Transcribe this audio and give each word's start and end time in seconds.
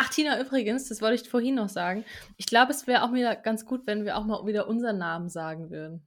Ach, 0.00 0.08
Tina, 0.10 0.40
übrigens, 0.40 0.88
das 0.88 1.02
wollte 1.02 1.20
ich 1.20 1.28
vorhin 1.28 1.56
noch 1.56 1.68
sagen. 1.68 2.04
Ich 2.36 2.46
glaube, 2.46 2.70
es 2.70 2.86
wäre 2.86 3.02
auch 3.02 3.12
wieder 3.12 3.34
ganz 3.34 3.66
gut, 3.66 3.84
wenn 3.86 4.04
wir 4.04 4.16
auch 4.16 4.24
mal 4.24 4.46
wieder 4.46 4.68
unseren 4.68 4.98
Namen 4.98 5.28
sagen 5.28 5.70
würden. 5.70 6.06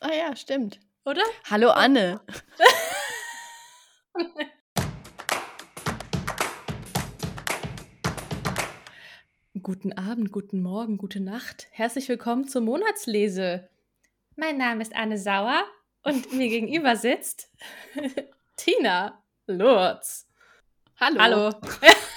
Ah 0.00 0.14
ja, 0.14 0.34
stimmt. 0.34 0.80
Oder? 1.04 1.20
Hallo 1.50 1.68
Anne. 1.68 2.22
guten 9.62 9.92
Abend, 9.92 10.32
guten 10.32 10.62
Morgen, 10.62 10.96
gute 10.96 11.20
Nacht. 11.20 11.68
Herzlich 11.70 12.08
willkommen 12.08 12.48
zur 12.48 12.62
Monatslese. 12.62 13.68
Mein 14.36 14.56
Name 14.56 14.80
ist 14.80 14.96
Anne 14.96 15.18
Sauer 15.18 15.64
und 16.02 16.32
mir 16.32 16.48
gegenüber 16.52 16.96
sitzt 16.96 17.52
Tina 18.56 19.22
Lurz. 19.46 20.26
Hallo. 20.98 21.20
Hallo. 21.20 21.50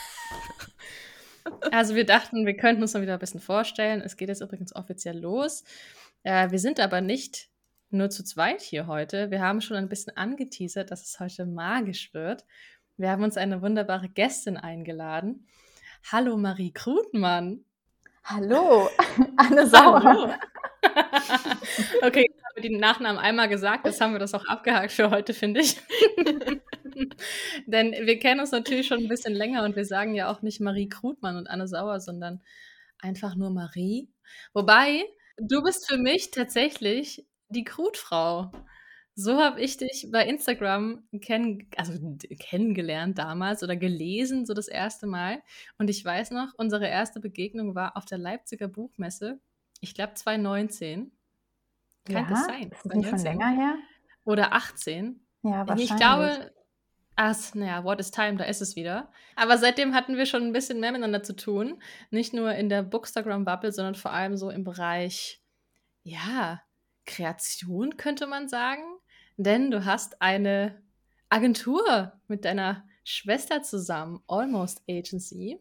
Also 1.72 1.96
wir 1.96 2.06
dachten, 2.06 2.46
wir 2.46 2.56
könnten 2.56 2.82
uns 2.82 2.94
mal 2.94 3.02
wieder 3.02 3.14
ein 3.14 3.20
bisschen 3.20 3.40
vorstellen. 3.40 4.02
Es 4.02 4.18
geht 4.18 4.30
jetzt 4.30 4.42
übrigens 4.42 4.76
offiziell 4.76 5.20
los. 5.20 5.64
Äh, 6.24 6.52
wir 6.52 6.60
sind 6.60 6.80
aber 6.80 7.02
nicht 7.02 7.50
nur 7.90 8.10
zu 8.10 8.24
zweit 8.24 8.62
hier 8.62 8.88
heute. 8.88 9.32
Wir 9.32 9.42
haben 9.42 9.62
schon 9.62 9.78
ein 9.78 9.90
bisschen 9.90 10.16
angeteasert, 10.16 10.92
dass 10.92 11.04
es 11.04 11.20
heute 11.20 11.46
magisch 11.46 12.14
wird. 12.14 12.46
Wir 12.98 13.10
haben 13.10 13.24
uns 13.24 13.38
eine 13.38 13.62
wunderbare 13.62 14.10
Gästin 14.10 14.58
eingeladen. 14.58 15.48
Hallo 16.12 16.38
Marie 16.38 16.72
Krutmann. 16.72 17.64
Hallo, 18.24 18.90
Anne 19.38 19.68
Sauer. 19.68 20.04
Hallo. 20.04 20.34
okay, 22.02 22.28
jetzt 22.30 22.44
haben 22.44 22.56
wir 22.56 22.62
den 22.62 22.80
Nachnamen 22.80 23.18
einmal 23.18 23.50
gesagt, 23.50 23.86
jetzt 23.86 24.02
haben 24.02 24.14
wir 24.14 24.20
das 24.20 24.34
auch 24.34 24.46
abgehakt 24.46 24.92
für 24.92 25.10
heute, 25.10 25.34
finde 25.34 25.62
ich. 25.62 25.78
Denn 27.66 27.92
wir 27.92 28.20
kennen 28.20 28.40
uns 28.40 28.52
natürlich 28.52 28.88
schon 28.88 29.00
ein 29.00 29.08
bisschen 29.08 29.34
länger 29.34 29.64
und 29.64 29.76
wir 29.76 29.86
sagen 29.86 30.16
ja 30.16 30.32
auch 30.32 30.42
nicht 30.42 30.60
Marie 30.60 30.90
Krutmann 30.90 31.38
und 31.38 31.48
Anne 31.48 31.68
Sauer, 31.68 32.00
sondern 32.00 32.42
einfach 33.00 33.36
nur 33.36 33.50
Marie. 33.50 34.10
Wobei, 34.54 35.04
du 35.38 35.62
bist 35.64 35.88
für 35.90 35.98
mich 35.98 36.32
tatsächlich 36.32 37.26
die 37.50 37.64
Krutfrau. 37.64 38.52
So 39.14 39.38
habe 39.38 39.60
ich 39.60 39.78
dich 39.78 40.08
bei 40.12 40.26
Instagram 40.26 41.04
kenn 41.22 41.68
also 41.76 41.94
kennengelernt 42.40 43.18
damals 43.18 43.62
oder 43.62 43.76
gelesen, 43.76 44.46
so 44.46 44.54
das 44.54 44.68
erste 44.68 45.06
Mal. 45.06 45.42
Und 45.78 45.90
ich 45.90 46.04
weiß 46.04 46.32
noch, 46.32 46.54
unsere 46.58 46.88
erste 46.88 47.20
Begegnung 47.20 47.76
war 47.76 47.98
auf 47.98 48.06
der 48.06 48.18
Leipziger 48.18 48.68
Buchmesse, 48.68 49.40
ich 49.82 49.94
glaube 49.94 50.14
2019. 50.14 51.12
Kann 52.06 52.16
ja, 52.16 52.30
das 52.30 52.46
sein? 52.46 52.72
Ist 52.72 52.86
das 52.86 52.94
nicht 52.94 53.10
schon 53.10 53.20
länger 53.20 53.50
her? 53.50 53.76
Oder 54.24 54.54
18. 54.54 55.20
Ja, 55.44 55.68
wahrscheinlich. 55.68 55.92
Ich 55.92 55.98
glaube, 55.98 56.52
ach, 57.22 57.54
naja, 57.54 57.84
what 57.84 58.00
is 58.00 58.10
time, 58.10 58.38
da 58.38 58.46
ist 58.46 58.62
es 58.62 58.76
wieder. 58.76 59.12
Aber 59.36 59.60
seitdem 59.60 59.94
hatten 59.94 60.18
wir 60.18 60.26
schon 60.26 60.42
ein 60.44 60.54
bisschen 60.54 60.80
mehr 60.80 60.92
miteinander 60.92 61.22
zu 61.22 61.36
tun. 61.36 61.80
Nicht 62.10 62.34
nur 62.34 62.56
in 62.56 62.68
der 62.68 62.82
Bookstagram-Bubble, 62.82 63.72
sondern 63.72 63.94
vor 63.94 64.12
allem 64.12 64.38
so 64.38 64.50
im 64.50 64.64
Bereich, 64.64 65.40
ja, 66.02 66.62
Kreation, 67.06 67.96
könnte 67.98 68.26
man 68.26 68.50
sagen. 68.50 68.82
Denn 69.38 69.70
du 69.70 69.86
hast 69.86 70.20
eine 70.22 70.82
Agentur 71.30 72.14
mit 72.28 72.44
deiner 72.44 72.88
Schwester 73.04 73.62
zusammen, 73.62 74.24
Almost 74.28 74.82
Agency 74.90 75.60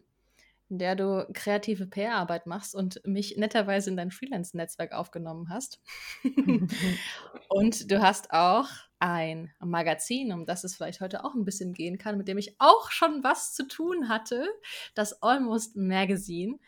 in 0.71 0.79
der 0.79 0.95
du 0.95 1.27
kreative 1.35 1.87
PR-Arbeit 1.87 2.47
machst 2.47 2.75
und 2.75 3.01
mich 3.05 3.37
netterweise 3.37 3.91
in 3.91 3.97
dein 3.97 4.13
Freelance-Netzwerk 4.13 4.93
aufgenommen 4.93 5.49
hast. 5.51 5.81
und 7.49 7.91
du 7.91 8.01
hast 8.01 8.33
auch 8.33 8.69
ein 9.01 9.51
Magazin, 9.59 10.33
um 10.33 10.47
das 10.47 10.63
es 10.63 10.77
vielleicht 10.77 11.01
heute 11.01 11.25
auch 11.25 11.35
ein 11.35 11.45
bisschen 11.45 11.73
gehen 11.73 11.99
kann, 11.99 12.19
mit 12.19 12.29
dem 12.29 12.39
ich 12.39 12.55
auch 12.59 12.91
schon 12.91 13.25
was 13.25 13.55
zu 13.55 13.67
tun 13.67 14.09
hatte, 14.09 14.47
das 14.95 15.23
Almost 15.23 15.77
Magazine. 15.77 16.59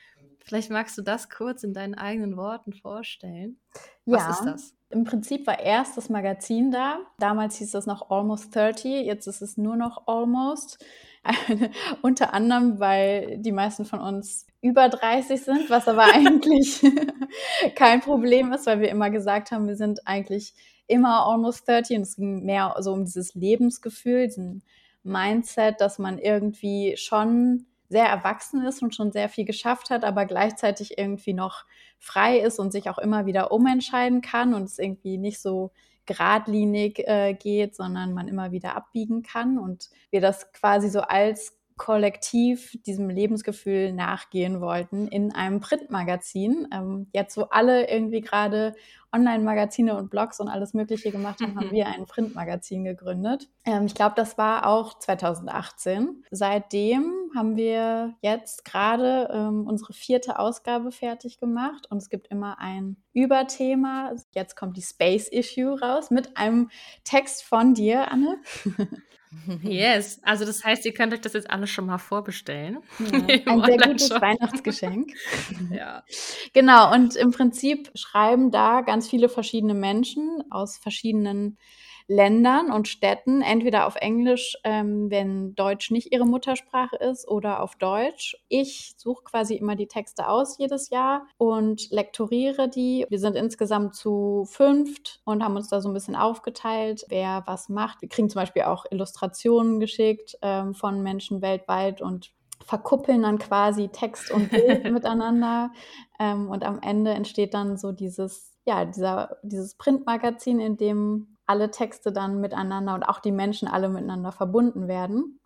Vielleicht 0.45 0.71
magst 0.71 0.98
du 0.98 1.03
das 1.03 1.31
kurz 1.31 1.62
in 1.62 1.73
deinen 1.73 1.95
eigenen 1.95 2.37
Worten 2.37 2.73
vorstellen. 2.73 3.59
Was 4.05 4.23
ja, 4.23 4.31
ist 4.31 4.45
das? 4.45 4.75
Im 4.91 5.05
Prinzip 5.05 5.47
war 5.47 5.59
erst 5.59 5.97
das 5.97 6.11
Magazin 6.11 6.71
da. 6.71 6.99
Damals 7.19 7.56
hieß 7.56 7.71
das 7.71 7.87
noch 7.87 8.11
Almost 8.11 8.55
30, 8.55 9.06
jetzt 9.06 9.27
ist 9.27 9.41
es 9.41 9.56
nur 9.56 9.77
noch 9.77 10.06
Almost. 10.06 10.84
Unter 12.03 12.34
anderem, 12.34 12.78
weil 12.78 13.39
die 13.39 13.53
meisten 13.53 13.84
von 13.84 14.00
uns 14.00 14.47
über 14.61 14.89
30 14.89 15.41
sind, 15.41 15.71
was 15.71 15.89
aber 15.89 16.05
eigentlich 16.15 16.83
kein 17.75 18.00
Problem 18.00 18.53
ist, 18.53 18.66
weil 18.66 18.81
wir 18.81 18.91
immer 18.91 19.11
gesagt 19.11 19.50
haben, 19.50 19.66
wir 19.66 19.77
sind 19.77 20.06
eigentlich 20.06 20.55
immer 20.87 21.27
almost 21.27 21.66
30 21.69 21.97
und 21.97 22.03
es 22.03 22.16
ging 22.16 22.45
mehr 22.45 22.75
so 22.81 22.93
um 22.93 23.05
dieses 23.05 23.34
Lebensgefühl, 23.34 24.27
diesen 24.27 24.62
Mindset, 25.05 25.81
dass 25.81 25.99
man 25.99 26.19
irgendwie 26.19 26.97
schon 26.97 27.66
sehr 27.92 28.06
erwachsen 28.06 28.64
ist 28.64 28.82
und 28.82 28.94
schon 28.94 29.12
sehr 29.12 29.28
viel 29.28 29.44
geschafft 29.44 29.91
hat, 29.91 30.03
aber 30.03 30.25
gleichzeitig 30.25 30.98
irgendwie 30.98 31.34
noch 31.34 31.64
frei 31.98 32.38
ist 32.38 32.58
und 32.58 32.72
sich 32.72 32.88
auch 32.88 32.98
immer 32.98 33.26
wieder 33.26 33.53
umentscheiden 33.53 34.22
kann 34.22 34.54
und 34.54 34.64
es 34.64 34.78
irgendwie 34.78 35.19
nicht 35.19 35.41
so 35.41 35.70
geradlinig 36.06 36.98
äh, 37.06 37.34
geht, 37.34 37.76
sondern 37.76 38.14
man 38.14 38.26
immer 38.28 38.50
wieder 38.50 38.75
abbiegen 38.75 39.22
kann 39.22 39.58
und 39.58 39.91
wir 40.10 40.20
das 40.20 40.50
quasi 40.53 40.88
so 40.88 41.03
als 41.03 41.56
Kollektiv 41.82 42.78
diesem 42.87 43.10
Lebensgefühl 43.10 43.93
nachgehen 43.93 44.60
wollten 44.60 45.09
in 45.09 45.34
einem 45.34 45.59
Printmagazin. 45.59 46.69
Ähm, 46.72 47.09
jetzt, 47.12 47.37
wo 47.37 47.43
alle 47.50 47.91
irgendwie 47.91 48.20
gerade 48.20 48.76
Online-Magazine 49.12 49.97
und 49.97 50.09
Blogs 50.09 50.38
und 50.38 50.47
alles 50.47 50.75
Mögliche 50.75 51.10
gemacht 51.10 51.41
haben, 51.41 51.56
haben 51.56 51.72
wir 51.72 51.88
ein 51.88 52.06
Printmagazin 52.06 52.84
gegründet. 52.84 53.48
Ähm, 53.65 53.87
ich 53.87 53.97
glaube, 53.97 54.15
das 54.15 54.38
war 54.38 54.69
auch 54.69 54.97
2018. 54.97 56.22
Seitdem 56.31 57.32
haben 57.34 57.56
wir 57.56 58.15
jetzt 58.21 58.65
gerade 58.65 59.28
ähm, 59.32 59.66
unsere 59.66 59.92
vierte 59.92 60.38
Ausgabe 60.38 60.92
fertig 60.92 61.41
gemacht 61.41 61.88
und 61.91 61.98
es 61.98 62.10
gibt 62.10 62.28
immer 62.28 62.60
ein 62.60 62.97
Überthema. 63.12 64.12
Jetzt 64.37 64.54
kommt 64.54 64.76
die 64.76 64.82
Space 64.82 65.26
Issue 65.26 65.81
raus 65.81 66.12
mit 66.12 66.37
einem 66.37 66.71
Text 67.03 67.42
von 67.42 67.75
dir, 67.75 68.12
Anne. 68.12 68.38
Yes, 69.62 70.20
also 70.22 70.44
das 70.44 70.65
heißt, 70.65 70.84
ihr 70.84 70.94
könnt 70.94 71.12
euch 71.12 71.20
das 71.20 71.32
jetzt 71.32 71.50
alles 71.50 71.70
schon 71.70 71.87
mal 71.87 71.98
vorbestellen. 71.98 72.78
Ja, 72.98 73.19
ein 73.47 73.65
sehr 73.65 73.78
gutes 73.78 74.10
Weihnachtsgeschenk. 74.10 75.12
ja. 75.70 76.04
Genau, 76.53 76.93
und 76.93 77.16
im 77.16 77.32
Prinzip 77.32 77.91
schreiben 77.94 78.50
da 78.50 78.82
ganz 78.82 79.09
viele 79.09 79.28
verschiedene 79.28 79.75
Menschen 79.75 80.44
aus 80.50 80.76
verschiedenen 80.76 81.59
Ländern 82.07 82.71
und 82.71 82.89
Städten, 82.89 83.43
entweder 83.43 83.87
auf 83.87 83.97
Englisch, 83.97 84.57
ähm, 84.65 85.11
wenn 85.11 85.55
Deutsch 85.55 85.91
nicht 85.91 86.13
ihre 86.13 86.27
Muttersprache 86.27 86.97
ist, 86.97 87.29
oder 87.29 87.63
auf 87.63 87.77
Deutsch. 87.77 88.37
Ich 88.49 88.95
suche 88.97 89.25
quasi 89.25 89.55
immer 89.55 89.77
die 89.77 89.89
Texte 89.89 90.29
aus 90.29 90.59
jedes 90.59 90.91
Jahr 90.91 91.27
und 91.39 91.91
lektoriere 91.91 92.69
die. 92.69 93.07
Wir 93.09 93.19
sind 93.19 93.37
insgesamt 93.37 93.95
zu 93.95 94.47
fünft 94.49 95.21
und 95.25 95.43
haben 95.43 95.57
uns 95.57 95.69
da 95.69 95.81
so 95.81 95.89
ein 95.89 95.95
bisschen 95.95 96.17
aufgeteilt, 96.17 97.05
wer 97.09 97.43
was 97.47 97.69
macht. 97.69 98.03
Wir 98.03 98.09
kriegen 98.09 98.31
zum 98.31 98.41
Beispiel 98.41 98.63
auch 98.63 98.84
Illustrationen 98.91 99.81
geschickt 99.81 100.37
ähm, 100.43 100.75
von 100.75 101.03
Menschen 101.03 101.43
weltweit 101.43 102.01
und 102.01 102.33
verkuppeln 102.65 103.23
dann 103.23 103.39
quasi 103.39 103.89
Text 103.89 104.31
und 104.31 104.51
Bild 104.51 104.84
miteinander. 104.93 105.73
Ähm, 106.19 106.49
und 106.49 106.65
am 106.65 106.81
Ende 106.81 107.13
entsteht 107.13 107.55
dann 107.55 107.77
so 107.77 107.93
dieses, 107.93 108.53
ja, 108.65 108.84
dieser, 108.84 109.37
dieses 109.43 109.77
Printmagazin, 109.77 110.61
in 110.61 110.77
dem 110.77 111.37
alle 111.47 111.70
Texte 111.70 112.12
dann 112.12 112.41
miteinander 112.41 112.94
und 112.94 113.03
auch 113.04 113.20
die 113.20 113.32
Menschen 113.32 113.69
alle 113.69 113.88
miteinander 113.88 114.32
verbunden 114.32 114.88
werden. 114.88 115.41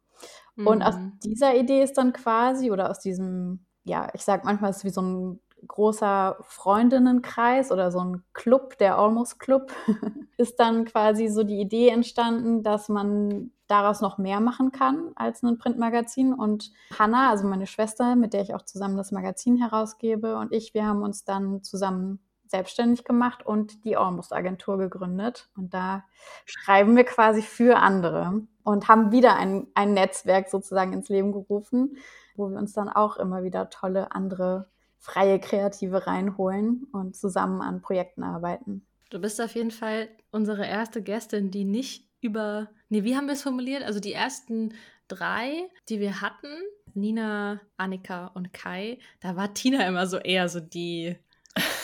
Mhm. 0.57 0.67
Und 0.67 0.83
aus 0.83 0.97
mhm. 0.97 1.19
dieser 1.25 1.57
Idee 1.57 1.83
ist 1.83 1.99
dann 1.99 2.13
quasi, 2.13 2.71
oder 2.71 2.91
aus 2.91 3.01
diesem, 3.01 3.67
ja, 3.85 4.09
ich 4.15 4.23
sage 4.23 4.43
manchmal, 4.45 4.71
es 4.71 4.79
ist 4.79 4.85
wie 4.85 4.91
so 4.91 5.03
ein 5.03 5.41
großer 5.67 6.37
Freundinnenkreis 6.43 7.73
oder 7.73 7.91
so 7.91 8.01
ein 8.01 8.23
Club, 8.35 8.79
der 8.79 8.99
Almost 8.99 9.41
Club, 9.41 9.73
ist 10.37 10.61
dann 10.61 10.85
quasi 10.85 11.29
so 11.29 11.43
die 11.45 11.61
Idee 11.61 11.89
entstanden, 11.89 12.63
dass 12.63 12.89
man 12.89 13.53
daraus 13.67 14.01
noch 14.01 14.17
mehr 14.19 14.41
machen 14.41 14.71
kann 14.71 15.11
als 15.17 15.43
ein 15.43 15.59
Printmagazin. 15.59 16.33
Und 16.33 16.73
Hannah, 16.97 17.31
also 17.31 17.47
meine 17.49 17.67
Schwester, 17.67 18.17
mit 18.17 18.33
der 18.33 18.43
ich 18.43 18.55
auch 18.55 18.63
zusammen 18.63 18.97
das 18.97 19.13
Magazin 19.13 19.57
herausgebe, 19.57 20.37
und 20.37 20.53
ich, 20.53 20.75
wir 20.75 20.87
haben 20.87 21.03
uns 21.03 21.25
dann 21.25 21.63
zusammen 21.63 22.21
selbstständig 22.51 23.05
gemacht 23.05 23.45
und 23.45 23.85
die 23.85 23.97
Almost 23.97 24.33
Agentur 24.33 24.79
gegründet. 24.79 25.49
Und 25.57 25.75
da 25.75 26.05
schreiben 26.45 26.97
wir 26.97 27.05
quasi 27.05 27.43
für 27.43 27.77
andere 27.77 28.43
und 28.65 28.89
haben 28.89 29.13
wieder 29.13 29.37
ein, 29.37 29.67
ein 29.75 29.95
Netzwerk 29.95 30.49
sozusagen 30.49 30.93
ins 30.93 31.09
Leben 31.09 31.33
gerufen, 31.33 31.97
wo 32.35 32.49
wir 32.51 32.59
uns 32.59 32.73
dann 32.73 32.89
auch 32.89 33.17
immer 33.17 33.45
wieder 33.45 33.71
tolle 33.71 34.13
andere 34.13 34.69
freie 34.99 35.39
Kreative 35.39 36.07
reinholen 36.07 36.87
und 36.93 37.15
zusammen 37.15 37.63
an 37.63 37.81
Projekten 37.81 38.25
arbeiten. 38.25 38.85
Du 39.11 39.21
bist 39.21 39.41
auf 39.41 39.55
jeden 39.55 39.71
Fall 39.71 40.09
unsere 40.33 40.67
erste 40.67 41.01
Gästin, 41.01 41.53
die 41.53 41.65
nicht 41.65 42.09
über, 42.21 42.69
nee, 42.89 43.05
wie 43.05 43.17
haben 43.17 43.27
wir 43.27 43.35
es 43.35 43.43
formuliert? 43.43 43.85
Also 43.85 44.01
die 44.01 44.13
ersten 44.13 44.75
drei, 45.07 45.69
die 45.89 46.01
wir 46.01 46.21
hatten, 46.21 46.49
Nina, 46.95 47.61
Annika 47.77 48.29
und 48.29 48.53
Kai, 48.53 48.99
da 49.21 49.37
war 49.37 49.55
Tina 49.55 49.87
immer 49.87 50.07
so 50.07 50.17
eher 50.17 50.49
so 50.49 50.61
die 50.61 51.17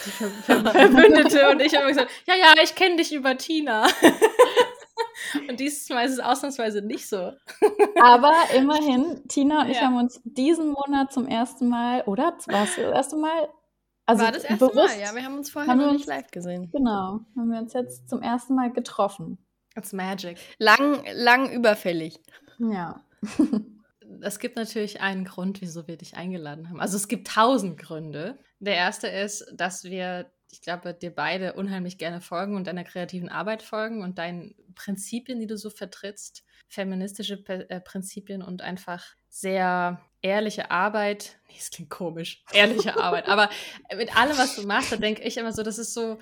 die 0.05 0.11
Ver 0.11 0.29
Ver 0.29 0.61
Verbündete 0.73 1.51
und 1.51 1.61
ich 1.61 1.75
habe 1.77 1.89
gesagt, 1.89 2.11
ja, 2.27 2.35
ja, 2.35 2.55
ich 2.63 2.75
kenne 2.75 2.97
dich 2.97 3.13
über 3.15 3.37
Tina. 3.37 3.87
Und 5.49 5.61
dieses 5.61 5.89
Mal 5.89 6.05
ist 6.05 6.13
es 6.13 6.19
ausnahmsweise 6.21 6.83
nicht 6.83 7.09
so. 7.09 7.33
Aber 8.03 8.35
immerhin, 8.55 9.27
Tina 9.29 9.63
und 9.63 9.71
ich 9.71 9.77
Ja. 9.79 9.85
haben 9.85 9.97
uns 9.97 10.21
diesen 10.25 10.71
Monat 10.73 11.11
zum 11.13 11.27
ersten 11.27 11.69
Mal, 11.69 12.03
oder? 12.03 12.37
War 12.47 12.65
es 12.65 12.77
das 12.77 12.79
erste 12.79 13.17
Mal? 13.17 13.49
Also 14.05 14.25
War 14.25 14.33
das 14.33 14.45
erste 14.45 14.67
bewusst, 14.67 14.97
Mal, 14.99 15.01
ja. 15.01 15.15
Wir 15.15 15.25
haben 15.25 15.37
uns 15.39 15.49
vorher 15.51 15.71
haben 15.71 15.79
noch 15.79 15.87
uns- 15.89 15.99
nicht 15.99 16.07
live 16.09 16.31
gesehen. 16.31 16.71
Genau, 16.73 17.21
haben 17.37 17.51
wir 17.51 17.61
uns 17.61 17.73
jetzt 17.73 18.09
zum 18.11 18.21
ersten 18.21 18.55
Mal 18.55 18.73
getroffen. 18.73 19.39
It's 19.75 19.93
magic. 19.93 20.37
Lang, 20.59 21.03
lang 21.15 21.51
überfällig. 21.51 22.19
Ja. 22.59 23.01
Es 24.21 24.39
gibt 24.39 24.57
natürlich 24.57 25.01
einen 25.01 25.25
Grund, 25.25 25.61
wieso 25.61 25.87
wir 25.89 25.97
dich 25.97 26.17
eingeladen 26.17 26.69
haben. 26.69 26.81
Also 26.81 26.97
es 26.97 27.09
gibt 27.09 27.29
tausend 27.29 27.79
Gründe. 27.79 28.39
Der 28.61 28.77
erste 28.77 29.09
ist, 29.09 29.47
dass 29.55 29.85
wir, 29.85 30.31
ich 30.51 30.61
glaube, 30.63 30.95
dir 30.95 31.15
beide 31.15 31.55
unheimlich 31.55 31.99
gerne 31.99 32.21
folgen 32.21 32.57
und 32.57 32.67
deiner 32.67 32.85
kreativen 32.85 33.29
Arbeit 33.29 33.63
folgen 33.63 34.03
und 34.03 34.19
deinen 34.19 34.55
Prinzipien, 34.75 35.41
die 35.41 35.47
du 35.47 35.57
so 35.57 35.71
vertrittst, 35.71 36.45
feministische 36.69 37.37
Pe- 37.37 37.69
äh, 37.71 37.81
Prinzipien 37.81 38.43
und 38.43 38.63
einfach 38.63 39.05
sehr 39.29 40.01
ehrliche 40.23 40.71
Arbeit. 40.71 41.39
Nee, 41.49 41.57
es 41.59 41.71
klingt 41.71 41.91
komisch. 41.91 42.45
Ehrliche 42.53 42.97
Arbeit. 43.03 43.29
Aber 43.29 43.51
mit 43.97 44.17
allem, 44.17 44.37
was 44.39 44.57
du 44.57 44.67
machst, 44.67 44.93
da 44.93 44.97
denke 44.97 45.23
ich 45.23 45.37
immer 45.37 45.53
so, 45.53 45.63
das 45.63 45.79
ist 45.79 45.95
so, 45.95 46.19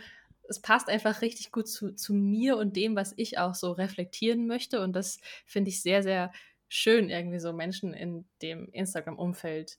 es 0.49 0.61
passt 0.61 0.89
einfach 0.89 1.23
richtig 1.23 1.53
gut 1.53 1.69
zu, 1.69 1.95
zu 1.95 2.13
mir 2.15 2.57
und 2.57 2.75
dem, 2.77 2.97
was 2.97 3.13
ich 3.17 3.39
auch 3.39 3.55
so 3.55 3.71
reflektieren 3.73 4.47
möchte. 4.49 4.81
Und 4.81 4.95
das 4.95 5.19
finde 5.47 5.71
ich 5.71 5.83
sehr, 5.83 6.03
sehr 6.03 6.33
schön, 6.71 7.11
irgendwie 7.11 7.41
so 7.41 7.53
Menschen 7.53 7.93
in 7.93 8.25
dem 8.41 8.71
Instagram-Umfeld 8.73 9.79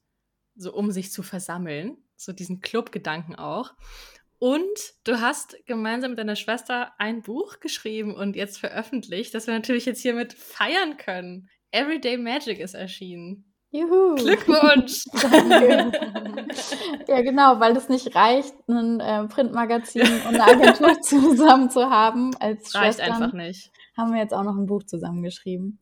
so 0.55 0.73
um 0.73 0.91
sich 0.91 1.11
zu 1.11 1.23
versammeln. 1.23 1.97
So 2.15 2.33
diesen 2.33 2.59
Club-Gedanken 2.59 3.35
auch. 3.35 3.73
Und 4.37 4.63
du 5.03 5.21
hast 5.21 5.55
gemeinsam 5.65 6.11
mit 6.11 6.19
deiner 6.19 6.35
Schwester 6.35 6.93
ein 6.97 7.21
Buch 7.21 7.59
geschrieben 7.59 8.15
und 8.15 8.35
jetzt 8.35 8.59
veröffentlicht, 8.59 9.33
das 9.33 9.47
wir 9.47 9.53
natürlich 9.53 9.85
jetzt 9.85 10.01
hiermit 10.01 10.33
feiern 10.33 10.97
können. 10.97 11.49
Everyday 11.71 12.17
Magic 12.17 12.59
ist 12.59 12.73
erschienen. 12.73 13.45
Juhu. 13.69 14.15
Glückwunsch! 14.15 15.05
Danke. 15.21 15.91
ja, 17.07 17.21
genau, 17.21 17.59
weil 17.59 17.77
es 17.77 17.87
nicht 17.87 18.13
reicht, 18.15 18.53
ein 18.67 18.99
äh, 18.99 19.27
Printmagazin 19.27 20.01
und 20.27 20.39
eine 20.39 20.43
Agentur 20.43 20.99
zusammen 21.01 21.69
zu 21.69 21.89
haben 21.89 22.35
als 22.37 22.75
Reicht 22.75 22.97
Schwestern, 22.97 23.23
einfach 23.23 23.33
nicht. 23.33 23.71
haben 23.95 24.11
wir 24.11 24.19
jetzt 24.19 24.33
auch 24.33 24.43
noch 24.43 24.57
ein 24.57 24.65
Buch 24.65 24.83
zusammengeschrieben. 24.83 25.79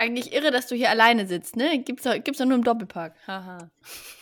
Eigentlich 0.00 0.32
irre, 0.32 0.50
dass 0.50 0.66
du 0.66 0.74
hier 0.74 0.88
alleine 0.88 1.26
sitzt, 1.26 1.56
ne? 1.56 1.78
Gibt's 1.78 2.04
doch, 2.04 2.14
gibt's 2.14 2.38
doch 2.38 2.46
nur 2.46 2.56
im 2.56 2.64
Doppelpark. 2.64 3.12
Haha. 3.26 3.68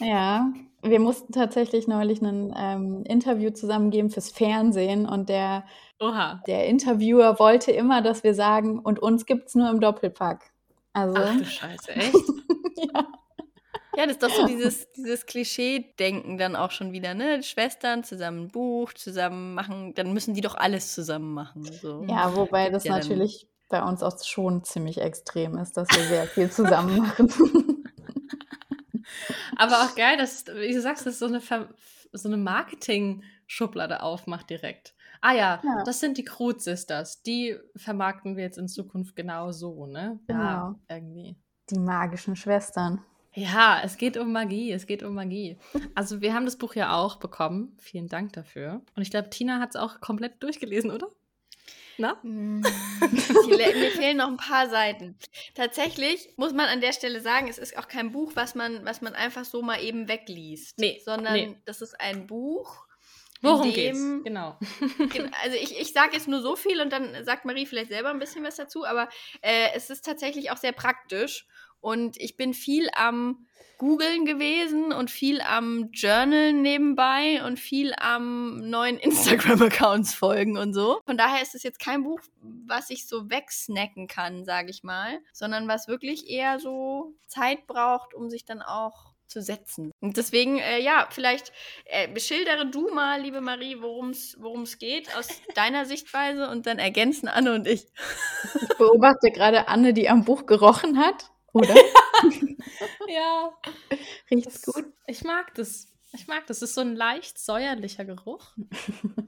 Ja, 0.00 0.52
wir 0.82 0.98
mussten 0.98 1.32
tatsächlich 1.32 1.86
neulich 1.86 2.20
ein 2.20 2.52
ähm, 2.58 3.04
Interview 3.04 3.50
zusammengeben 3.50 4.10
fürs 4.10 4.32
Fernsehen 4.32 5.06
und 5.06 5.28
der, 5.28 5.64
Oha. 6.00 6.42
der 6.48 6.66
Interviewer 6.66 7.38
wollte 7.38 7.70
immer, 7.70 8.02
dass 8.02 8.24
wir 8.24 8.34
sagen, 8.34 8.80
und 8.80 8.98
uns 8.98 9.24
gibt's 9.24 9.54
nur 9.54 9.70
im 9.70 9.78
Doppelpack. 9.78 10.50
Also, 10.94 11.14
Ach 11.16 11.36
du 11.36 11.44
Scheiße, 11.44 11.92
echt? 11.92 12.12
ja. 12.92 13.06
Ja, 13.96 14.06
das 14.06 14.14
ist 14.14 14.22
doch 14.24 14.30
so 14.30 14.46
dieses, 14.46 14.90
dieses 14.94 15.26
Klischee-Denken 15.26 16.38
dann 16.38 16.56
auch 16.56 16.72
schon 16.72 16.90
wieder, 16.90 17.14
ne? 17.14 17.44
Schwestern 17.44 18.02
zusammen 18.02 18.46
ein 18.46 18.48
Buch, 18.48 18.94
zusammen 18.94 19.54
machen, 19.54 19.94
dann 19.94 20.12
müssen 20.12 20.34
die 20.34 20.40
doch 20.40 20.56
alles 20.56 20.92
zusammen 20.92 21.34
machen. 21.34 21.62
So. 21.62 22.04
ja, 22.08 22.34
wobei 22.34 22.64
Gibt 22.64 22.74
das 22.74 22.84
ja 22.84 22.98
natürlich 22.98 23.46
bei 23.68 23.82
uns 23.82 24.02
auch 24.02 24.22
schon 24.24 24.64
ziemlich 24.64 25.00
extrem 25.00 25.56
ist, 25.58 25.76
dass 25.76 25.88
wir 25.90 26.02
sehr 26.04 26.26
viel 26.26 26.50
zusammen 26.50 26.98
machen. 26.98 27.28
Aber 29.56 29.82
auch 29.82 29.94
geil, 29.94 30.16
dass, 30.16 30.46
wie 30.46 30.72
du 30.72 30.80
sagst, 30.80 31.06
dass 31.06 31.18
so 31.18 31.26
eine, 31.26 31.40
Ver 31.40 31.68
so 32.12 32.28
eine 32.28 32.36
Marketing-Schublade 32.38 34.02
aufmacht 34.02 34.48
direkt. 34.50 34.94
Ah 35.20 35.32
ja, 35.32 35.60
Ja. 35.64 35.82
das 35.84 36.00
sind 36.00 36.16
die 36.16 36.24
Crude 36.24 36.60
Sisters. 36.60 37.22
Die 37.22 37.56
vermarkten 37.76 38.36
wir 38.36 38.44
jetzt 38.44 38.58
in 38.58 38.68
Zukunft 38.68 39.16
genau 39.16 39.50
so, 39.52 39.86
ne? 39.86 40.20
Genau. 40.26 40.40
Ja, 40.40 40.74
irgendwie. 40.88 41.36
Die 41.70 41.78
magischen 41.78 42.36
Schwestern. 42.36 43.02
Ja, 43.34 43.80
es 43.84 43.96
geht 43.98 44.16
um 44.16 44.32
Magie, 44.32 44.72
es 44.72 44.86
geht 44.86 45.02
um 45.02 45.14
Magie. 45.14 45.58
Also 45.94 46.20
wir 46.20 46.34
haben 46.34 46.44
das 46.44 46.56
Buch 46.56 46.74
ja 46.74 46.94
auch 46.96 47.16
bekommen. 47.16 47.76
Vielen 47.78 48.08
Dank 48.08 48.32
dafür. 48.32 48.80
Und 48.96 49.02
ich 49.02 49.10
glaube, 49.10 49.28
Tina 49.30 49.60
hat 49.60 49.70
es 49.70 49.76
auch 49.76 50.00
komplett 50.00 50.42
durchgelesen, 50.42 50.90
oder? 50.90 51.08
Na? 51.98 52.16
Hm, 52.22 52.60
Mir 53.48 53.90
fehlen 53.90 54.16
noch 54.18 54.28
ein 54.28 54.36
paar 54.36 54.68
Seiten. 54.70 55.18
Tatsächlich 55.54 56.28
muss 56.36 56.52
man 56.52 56.66
an 56.68 56.80
der 56.80 56.92
Stelle 56.92 57.20
sagen, 57.20 57.48
es 57.48 57.58
ist 57.58 57.76
auch 57.76 57.88
kein 57.88 58.12
Buch, 58.12 58.32
was 58.34 58.54
man, 58.54 58.84
was 58.84 59.00
man 59.00 59.14
einfach 59.14 59.44
so 59.44 59.62
mal 59.62 59.82
eben 59.82 60.08
wegliest. 60.08 60.78
Nee, 60.78 61.00
Sondern 61.04 61.32
nee. 61.34 61.56
das 61.64 61.82
ist 61.82 62.00
ein 62.00 62.26
Buch. 62.28 62.86
Worum 63.42 63.72
dem- 63.72 63.74
geht's? 63.74 64.24
Genau. 64.24 64.58
Gen- 65.12 65.32
Also 65.42 65.56
ich, 65.56 65.78
ich 65.78 65.92
sage 65.92 66.14
jetzt 66.14 66.28
nur 66.28 66.40
so 66.40 66.54
viel 66.56 66.80
und 66.80 66.92
dann 66.92 67.24
sagt 67.24 67.44
Marie 67.44 67.66
vielleicht 67.66 67.90
selber 67.90 68.10
ein 68.10 68.18
bisschen 68.20 68.44
was 68.44 68.56
dazu, 68.56 68.84
aber 68.84 69.08
äh, 69.42 69.68
es 69.74 69.90
ist 69.90 70.04
tatsächlich 70.04 70.50
auch 70.52 70.56
sehr 70.56 70.72
praktisch 70.72 71.46
und 71.80 72.16
ich 72.20 72.36
bin 72.36 72.54
viel 72.54 72.88
am 72.94 73.47
Googlen 73.78 74.26
gewesen 74.26 74.92
und 74.92 75.10
viel 75.10 75.40
am 75.40 75.90
Journalen 75.92 76.62
nebenbei 76.62 77.42
und 77.44 77.58
viel 77.58 77.94
am 77.96 78.68
neuen 78.68 78.98
Instagram-Accounts 78.98 80.14
folgen 80.14 80.58
und 80.58 80.74
so. 80.74 81.00
Von 81.06 81.16
daher 81.16 81.42
ist 81.42 81.54
es 81.54 81.62
jetzt 81.62 81.78
kein 81.78 82.02
Buch, 82.02 82.20
was 82.42 82.90
ich 82.90 83.06
so 83.06 83.30
wegsnacken 83.30 84.08
kann, 84.08 84.44
sage 84.44 84.70
ich 84.70 84.82
mal, 84.82 85.20
sondern 85.32 85.68
was 85.68 85.88
wirklich 85.88 86.28
eher 86.28 86.58
so 86.58 87.14
Zeit 87.28 87.66
braucht, 87.66 88.14
um 88.14 88.28
sich 88.28 88.44
dann 88.44 88.62
auch 88.62 89.12
zu 89.28 89.42
setzen. 89.42 89.92
Und 90.00 90.16
deswegen, 90.16 90.58
äh, 90.58 90.80
ja, 90.80 91.06
vielleicht 91.10 91.52
äh, 91.84 92.08
beschildere 92.08 92.66
du 92.66 92.88
mal, 92.92 93.20
liebe 93.20 93.40
Marie, 93.40 93.76
worum 93.80 94.10
es 94.10 94.78
geht 94.78 95.14
aus 95.16 95.28
deiner 95.54 95.84
Sichtweise 95.84 96.48
und 96.48 96.66
dann 96.66 96.78
ergänzen 96.78 97.28
Anne 97.28 97.54
und 97.54 97.66
ich. 97.66 97.86
Ich 98.60 98.76
beobachte 98.78 99.30
gerade 99.30 99.68
Anne, 99.68 99.92
die 99.92 100.08
am 100.08 100.24
Buch 100.24 100.46
gerochen 100.46 100.98
hat. 100.98 101.30
Oder? 101.52 101.74
ja, 103.08 103.50
Riecht's 104.30 104.62
Das- 104.62 104.74
gut? 104.74 104.86
Ich 105.06 105.24
mag 105.24 105.54
das. 105.54 105.88
Ich 106.14 106.26
mag 106.26 106.46
das. 106.46 106.58
Es 106.58 106.70
ist 106.70 106.74
so 106.74 106.80
ein 106.80 106.96
leicht 106.96 107.38
säuerlicher 107.38 108.04
Geruch. 108.06 108.56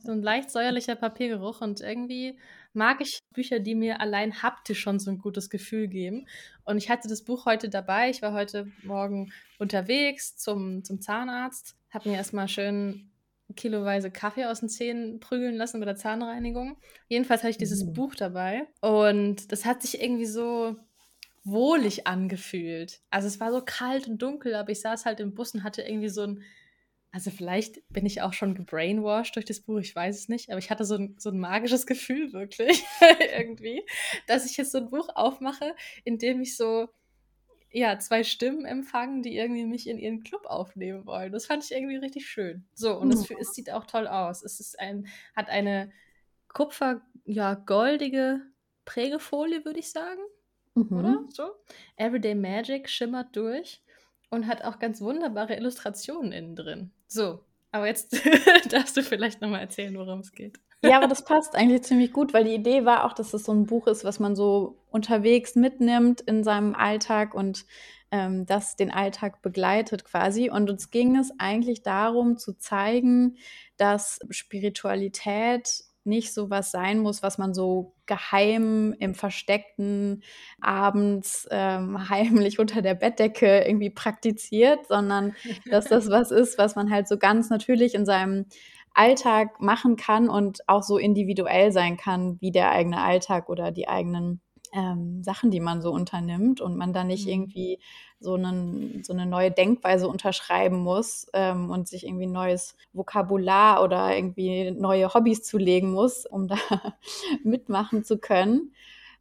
so 0.03 0.13
ein 0.13 0.23
leicht 0.23 0.51
säuerlicher 0.51 0.97
Papiergeruch. 0.97 1.61
Und 1.61 1.81
irgendwie 1.83 2.39
mag 2.73 3.03
ich 3.03 3.19
Bücher, 3.35 3.59
die 3.61 3.75
mir 3.75 4.01
allein 4.01 4.43
haptisch 4.43 4.81
schon 4.81 4.99
so 4.99 5.11
ein 5.11 5.19
gutes 5.19 5.51
Gefühl 5.51 5.89
geben. 5.89 6.27
Und 6.65 6.79
ich 6.79 6.89
hatte 6.89 7.07
das 7.09 7.23
Buch 7.23 7.45
heute 7.45 7.69
dabei. 7.69 8.09
Ich 8.09 8.23
war 8.23 8.33
heute 8.33 8.67
Morgen 8.83 9.31
unterwegs 9.59 10.37
zum, 10.37 10.83
zum 10.83 11.03
Zahnarzt. 11.03 11.77
Habe 11.91 12.09
mir 12.09 12.17
erstmal 12.17 12.49
schön 12.49 13.11
kiloweise 13.57 14.11
Kaffee 14.11 14.47
aus 14.47 14.61
den 14.61 14.69
Zähnen 14.71 15.21
prügeln 15.21 15.57
lassen 15.57 15.81
bei 15.81 15.85
der 15.87 15.97
Zahnreinigung. 15.97 16.79
Jedenfalls 17.09 17.43
hatte 17.43 17.51
ich 17.51 17.59
dieses 17.59 17.85
Mhm. 17.85 17.93
Buch 17.93 18.15
dabei. 18.15 18.67
Und 18.81 19.53
das 19.53 19.67
hat 19.67 19.83
sich 19.83 20.01
irgendwie 20.01 20.25
so 20.27 20.77
wohlig 21.45 22.07
angefühlt. 22.07 23.01
Also 23.11 23.29
es 23.29 23.41
war 23.41 23.53
so 23.53 23.63
kalt 23.65 24.09
und 24.09 24.21
dunkel, 24.21 24.55
aber 24.55 24.71
ich 24.71 24.81
saß 24.81 25.07
halt 25.07 25.21
im 25.21 25.35
Bus 25.35 25.55
und 25.55 25.65
hatte 25.65 25.83
irgendwie 25.83 26.09
so 26.09 26.23
ein, 26.23 26.43
also 27.13 27.31
vielleicht 27.31 27.81
bin 27.89 28.07
ich 28.07 28.23
auch 28.23 28.33
schon 28.33 28.55
gebrainwashed 28.55 29.37
durch 29.37 29.47
das 29.47 29.61
Buch, 29.61 29.79
ich 29.79 29.95
weiß 29.95 30.17
es 30.17 30.29
nicht, 30.29 30.51
aber 30.51 30.59
ich 30.59 30.71
hatte 30.71 30.85
so 30.85 30.97
ein, 30.97 31.17
so 31.19 31.31
ein 31.31 31.39
magisches 31.39 31.87
Gefühl 31.87 32.33
wirklich 32.33 32.85
irgendwie, 33.37 33.83
dass 34.27 34.49
ich 34.49 34.57
jetzt 34.57 34.73
so 34.73 34.79
ein 34.79 34.91
Buch 34.91 35.09
aufmache, 35.15 35.75
in 36.05 36.19
dem 36.19 36.41
ich 36.41 36.57
so 36.57 36.89
ja, 37.73 37.99
zwei 38.01 38.25
Stimmen 38.25 38.65
empfangen, 38.65 39.23
die 39.23 39.37
irgendwie 39.37 39.65
mich 39.65 39.89
in 39.89 39.97
ihren 39.97 40.25
Club 40.25 40.45
aufnehmen 40.45 41.07
wollen. 41.07 41.31
Das 41.31 41.47
fand 41.47 41.65
ich 41.65 41.71
irgendwie 41.71 41.97
richtig 41.97 42.27
schön. 42.29 42.67
So, 42.75 42.99
und 42.99 43.13
es, 43.13 43.31
es 43.31 43.55
sieht 43.55 43.71
auch 43.71 43.87
toll 43.87 44.09
aus. 44.09 44.43
Es 44.43 44.59
ist 44.59 44.81
ein, 44.81 45.07
hat 45.37 45.49
eine 45.49 45.93
kupfer, 46.49 47.01
ja, 47.25 47.55
goldige 47.55 48.41
Prägefolie, 48.85 49.65
würde 49.65 49.79
ich 49.79 49.93
sagen 49.93 50.21
Mhm. 50.75 50.99
oder? 50.99 51.25
So. 51.31 51.45
Everyday 51.97 52.35
Magic 52.35 52.89
schimmert 52.89 53.35
durch 53.37 53.83
und 54.31 54.47
hat 54.47 54.65
auch 54.65 54.79
ganz 54.79 55.01
wunderbare 55.01 55.55
Illustrationen 55.55 56.33
innen 56.33 56.57
drin. 56.57 56.91
So, 57.07 57.41
aber 57.73 57.87
jetzt 57.87 58.13
darfst 58.71 58.97
du 58.97 59.03
vielleicht 59.03 59.41
nochmal 59.41 59.61
erzählen, 59.61 59.97
worum 59.97 60.21
es 60.21 60.33
geht. 60.33 60.59
Ja, 60.83 60.97
aber 60.97 61.09
das 61.09 61.25
passt 61.25 61.55
eigentlich 61.55 61.83
ziemlich 61.83 62.13
gut, 62.13 62.33
weil 62.33 62.45
die 62.45 62.55
Idee 62.55 62.87
war 62.87 63.05
auch, 63.05 63.13
dass 63.13 63.35
es 63.35 63.45
so 63.45 63.53
ein 63.53 63.67
Buch 63.67 63.87
ist, 63.87 64.05
was 64.05 64.19
man 64.19 64.35
so 64.35 64.79
unterwegs 64.91 65.55
mitnimmt 65.55 66.23
in 66.23 66.43
seinem 66.43 66.75
Alltag 66.75 67.35
und 67.35 67.67
ähm, 68.11 68.47
das 68.47 68.77
den 68.77 68.91
Alltag 68.91 69.43
begleitet 69.43 70.05
quasi. 70.05 70.49
Und 70.51 70.71
uns 70.71 70.91
ging 70.91 71.17
es 71.17 71.33
eigentlich 71.39 71.83
darum 71.83 72.39
zu 72.39 72.55
zeigen, 72.55 73.37
dass 73.77 74.21
Spiritualität 74.31 75.85
nicht 76.05 76.33
so 76.33 76.51
was 76.51 76.71
sein 76.71 77.01
muss, 77.01 77.23
was 77.23 77.39
man 77.39 77.55
so 77.55 77.95
geheim 78.07 78.95
im 78.99 79.15
Versteckten 79.15 80.23
abends 80.61 81.47
ähm, 81.51 82.09
heimlich 82.11 82.59
unter 82.59 82.83
der 82.83 82.95
Bettdecke 82.95 83.61
irgendwie 83.67 83.91
praktiziert, 83.91 84.87
sondern 84.89 85.35
dass 85.69 85.89
das 85.89 86.09
was 86.11 86.31
ist, 86.31 86.59
was 86.59 86.77
man 86.77 86.91
halt 86.91 87.09
so 87.09 87.19
ganz 87.19 87.51
natürlich 87.51 87.95
in 87.95 88.07
seinem 88.07 88.47
Alltag 88.95 89.61
machen 89.61 89.97
kann 89.97 90.29
und 90.29 90.69
auch 90.69 90.83
so 90.83 90.99
individuell 90.99 91.71
sein 91.73 91.97
kann, 91.97 92.39
wie 92.41 92.51
der 92.51 92.71
eigene 92.73 93.01
Alltag 93.03 93.49
oder 93.49 93.71
die 93.71 93.89
eigenen 93.89 94.41
ähm, 94.73 95.23
Sachen, 95.23 95.51
die 95.51 95.61
man 95.61 95.81
so 95.83 95.93
unternimmt 95.93 96.61
und 96.61 96.77
man 96.77 96.93
da 96.93 97.05
nicht 97.05 97.27
Mhm. 97.27 97.33
irgendwie 97.33 97.79
so, 98.21 98.35
einen, 98.35 99.03
so 99.03 99.13
eine 99.13 99.27
neue 99.27 99.51
Denkweise 99.51 100.07
unterschreiben 100.07 100.79
muss 100.79 101.27
ähm, 101.33 101.71
und 101.71 101.89
sich 101.89 102.07
irgendwie 102.07 102.27
neues 102.27 102.77
Vokabular 102.93 103.83
oder 103.83 104.15
irgendwie 104.15 104.71
neue 104.71 105.13
Hobbys 105.13 105.43
zulegen 105.43 105.91
muss, 105.91 106.27
um 106.27 106.47
da 106.47 106.57
mitmachen 107.45 108.05
zu 108.05 108.19
können. 108.19 108.73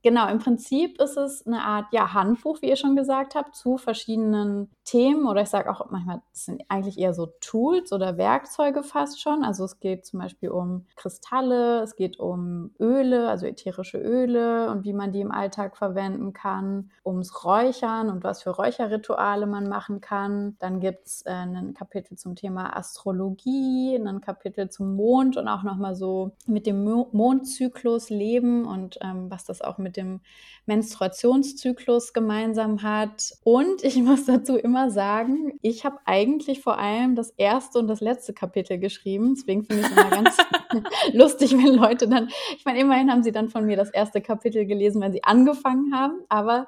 Genau, 0.02 0.30
im 0.30 0.40
Prinzip 0.40 1.00
ist 1.02 1.18
es 1.18 1.46
eine 1.46 1.62
Art 1.62 1.88
ja, 1.92 2.14
Handbuch, 2.14 2.62
wie 2.62 2.70
ihr 2.70 2.78
schon 2.78 2.96
gesagt 2.96 3.36
habt, 3.36 3.56
zu 3.56 3.78
verschiedenen 3.78 4.70
Themen 4.90 5.28
oder 5.28 5.44
ich 5.44 5.50
sage 5.50 5.70
auch 5.70 5.92
manchmal, 5.92 6.24
es 6.34 6.46
sind 6.46 6.64
eigentlich 6.68 6.98
eher 6.98 7.14
so 7.14 7.28
Tools 7.42 7.94
oder 7.94 8.18
Werkzeuge 8.18 8.82
fast 8.82 9.22
schon. 9.22 9.44
Also 9.44 9.64
es 9.64 9.80
geht 9.80 10.04
zum 10.04 10.20
Beispiel 10.20 10.50
um 10.50 10.88
Kristalle, 10.96 11.84
es 11.84 11.96
geht 11.96 12.20
um 12.20 12.72
Öle, 12.80 13.30
also 13.30 13.46
ätherische 13.46 14.00
Öle 14.00 14.72
und 14.72 14.86
wie 14.86 14.94
man 14.94 15.12
die 15.12 15.22
im 15.22 15.32
Alltag 15.32 15.78
verwenden 15.78 16.34
kann, 16.34 16.90
ums 17.06 17.46
Räuchern 17.46 18.10
und 18.10 18.24
was 18.24 18.42
für 18.42 18.50
Räucherrituale 18.50 19.46
man 19.46 19.70
machen 19.70 20.02
kann. 20.02 20.56
Dann 20.58 20.80
gibt 20.80 21.06
es 21.06 21.22
äh, 21.24 21.34
ein 21.34 21.76
Kapitel 21.76 22.18
zum 22.18 22.36
Thema 22.36 22.76
Astrologie, 22.76 23.96
ein 23.96 24.22
Kapitel 24.22 24.72
zum 24.72 24.96
Mond 24.96 25.38
und 25.38 25.48
auch 25.48 25.62
nochmal 25.62 25.94
so 25.94 26.32
mit 26.48 26.66
dem 26.66 26.84
Mo 26.84 27.10
Mondzyklus 27.12 28.10
leben 28.10 28.66
und 28.66 28.98
ähm, 29.04 29.30
was 29.30 29.46
das 29.46 29.62
auch 29.62 29.78
mit 29.78 29.98
dem 29.98 30.22
Menstruationszyklus 30.66 32.14
gemeinsam 32.14 32.82
hat. 32.82 33.34
Und 33.44 33.84
ich 33.84 33.98
muss 34.02 34.26
dazu 34.26 34.56
immer 34.56 34.79
sagen, 34.88 35.60
ich 35.62 35.84
habe 35.84 35.98
eigentlich 36.06 36.62
vor 36.62 36.78
allem 36.78 37.16
das 37.16 37.32
erste 37.32 37.80
und 37.80 37.88
das 37.88 38.02
letzte 38.02 38.34
Kapitel 38.34 38.78
geschrieben. 38.78 39.36
Deswegen 39.36 39.64
finde 39.64 39.84
ich 39.84 39.90
es 39.90 39.98
immer 39.98 40.10
ganz 40.10 40.38
lustig, 41.14 41.52
wenn 41.54 41.74
Leute 41.74 42.08
dann, 42.08 42.30
ich 42.56 42.66
meine, 42.66 42.80
immerhin 42.80 43.12
haben 43.12 43.24
sie 43.24 43.32
dann 43.32 43.50
von 43.50 43.66
mir 43.66 43.76
das 43.76 43.90
erste 43.90 44.22
Kapitel 44.22 44.66
gelesen, 44.66 45.02
wenn 45.02 45.12
sie 45.12 45.24
angefangen 45.24 45.94
haben, 45.94 46.22
aber 46.30 46.68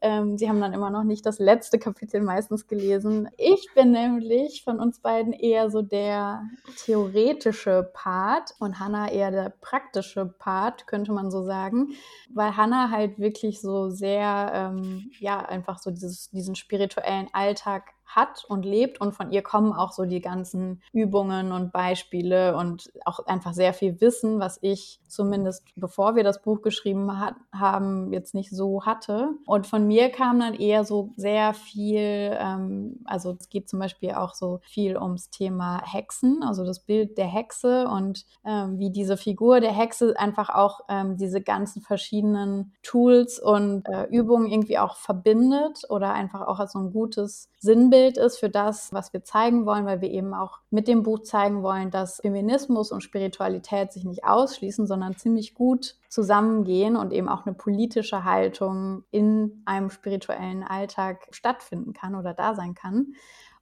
ähm, 0.00 0.38
sie 0.38 0.48
haben 0.48 0.60
dann 0.60 0.72
immer 0.72 0.90
noch 0.90 1.04
nicht 1.04 1.24
das 1.24 1.38
letzte 1.38 1.78
Kapitel 1.78 2.20
meistens 2.20 2.66
gelesen. 2.66 3.28
Ich 3.36 3.68
bin 3.74 3.92
nämlich 3.92 4.64
von 4.64 4.80
uns 4.80 4.98
beiden 5.00 5.32
eher 5.32 5.70
so 5.70 5.82
der 5.82 6.42
theoretische 6.84 7.90
Part 7.92 8.54
und 8.58 8.80
Hannah 8.80 9.10
eher 9.10 9.30
der 9.30 9.52
praktische 9.60 10.26
Part, 10.26 10.86
könnte 10.86 11.12
man 11.12 11.30
so 11.30 11.42
sagen, 11.42 11.90
weil 12.34 12.56
Hannah 12.56 12.90
halt 12.90 13.18
wirklich 13.18 13.60
so 13.60 13.90
sehr, 13.90 14.50
ähm, 14.54 15.10
ja, 15.20 15.40
einfach 15.40 15.78
so 15.78 15.90
dieses, 15.90 16.30
diesen 16.30 16.54
spirituellen 16.54 17.28
Alltag 17.32 17.51
Alltag 17.52 17.82
hat 18.14 18.44
und 18.48 18.64
lebt 18.64 19.00
und 19.00 19.12
von 19.12 19.30
ihr 19.30 19.42
kommen 19.42 19.72
auch 19.72 19.92
so 19.92 20.04
die 20.04 20.20
ganzen 20.20 20.82
Übungen 20.92 21.52
und 21.52 21.72
Beispiele 21.72 22.56
und 22.56 22.92
auch 23.04 23.26
einfach 23.26 23.54
sehr 23.54 23.72
viel 23.72 24.00
Wissen, 24.00 24.40
was 24.40 24.58
ich 24.62 25.00
zumindest 25.08 25.64
bevor 25.76 26.16
wir 26.16 26.24
das 26.24 26.42
Buch 26.42 26.62
geschrieben 26.62 27.18
hat, 27.18 27.34
haben, 27.52 28.12
jetzt 28.12 28.34
nicht 28.34 28.50
so 28.50 28.84
hatte. 28.84 29.30
Und 29.46 29.66
von 29.66 29.86
mir 29.86 30.10
kam 30.10 30.40
dann 30.40 30.54
eher 30.54 30.84
so 30.84 31.12
sehr 31.16 31.54
viel, 31.54 32.36
ähm, 32.38 33.00
also 33.04 33.36
es 33.38 33.48
geht 33.48 33.68
zum 33.68 33.78
Beispiel 33.78 34.12
auch 34.12 34.34
so 34.34 34.60
viel 34.62 34.96
ums 34.96 35.30
Thema 35.30 35.82
Hexen, 35.84 36.42
also 36.42 36.64
das 36.64 36.80
Bild 36.80 37.18
der 37.18 37.26
Hexe 37.26 37.86
und 37.88 38.24
ähm, 38.44 38.78
wie 38.78 38.90
diese 38.90 39.16
Figur 39.16 39.60
der 39.60 39.72
Hexe 39.72 40.14
einfach 40.18 40.50
auch 40.50 40.80
ähm, 40.88 41.16
diese 41.16 41.42
ganzen 41.42 41.82
verschiedenen 41.82 42.72
Tools 42.82 43.38
und 43.38 43.86
äh, 43.88 44.04
Übungen 44.04 44.46
irgendwie 44.46 44.78
auch 44.78 44.96
verbindet 44.96 45.82
oder 45.88 46.12
einfach 46.12 46.46
auch 46.46 46.58
als 46.58 46.72
so 46.72 46.78
ein 46.78 46.92
gutes 46.92 47.50
Sinnbild 47.58 48.01
ist 48.16 48.38
für 48.38 48.48
das, 48.48 48.92
was 48.92 49.12
wir 49.12 49.24
zeigen 49.24 49.66
wollen, 49.66 49.86
weil 49.86 50.00
wir 50.00 50.10
eben 50.10 50.34
auch 50.34 50.60
mit 50.70 50.88
dem 50.88 51.02
Buch 51.02 51.20
zeigen 51.20 51.62
wollen, 51.62 51.90
dass 51.90 52.20
Feminismus 52.20 52.92
und 52.92 53.02
Spiritualität 53.02 53.92
sich 53.92 54.04
nicht 54.04 54.24
ausschließen, 54.24 54.86
sondern 54.86 55.16
ziemlich 55.16 55.54
gut 55.54 55.96
zusammengehen 56.08 56.96
und 56.96 57.12
eben 57.12 57.28
auch 57.28 57.46
eine 57.46 57.54
politische 57.54 58.24
Haltung 58.24 59.04
in 59.10 59.62
einem 59.64 59.90
spirituellen 59.90 60.62
Alltag 60.62 61.28
stattfinden 61.30 61.92
kann 61.92 62.14
oder 62.14 62.34
da 62.34 62.54
sein 62.54 62.74
kann. 62.74 63.14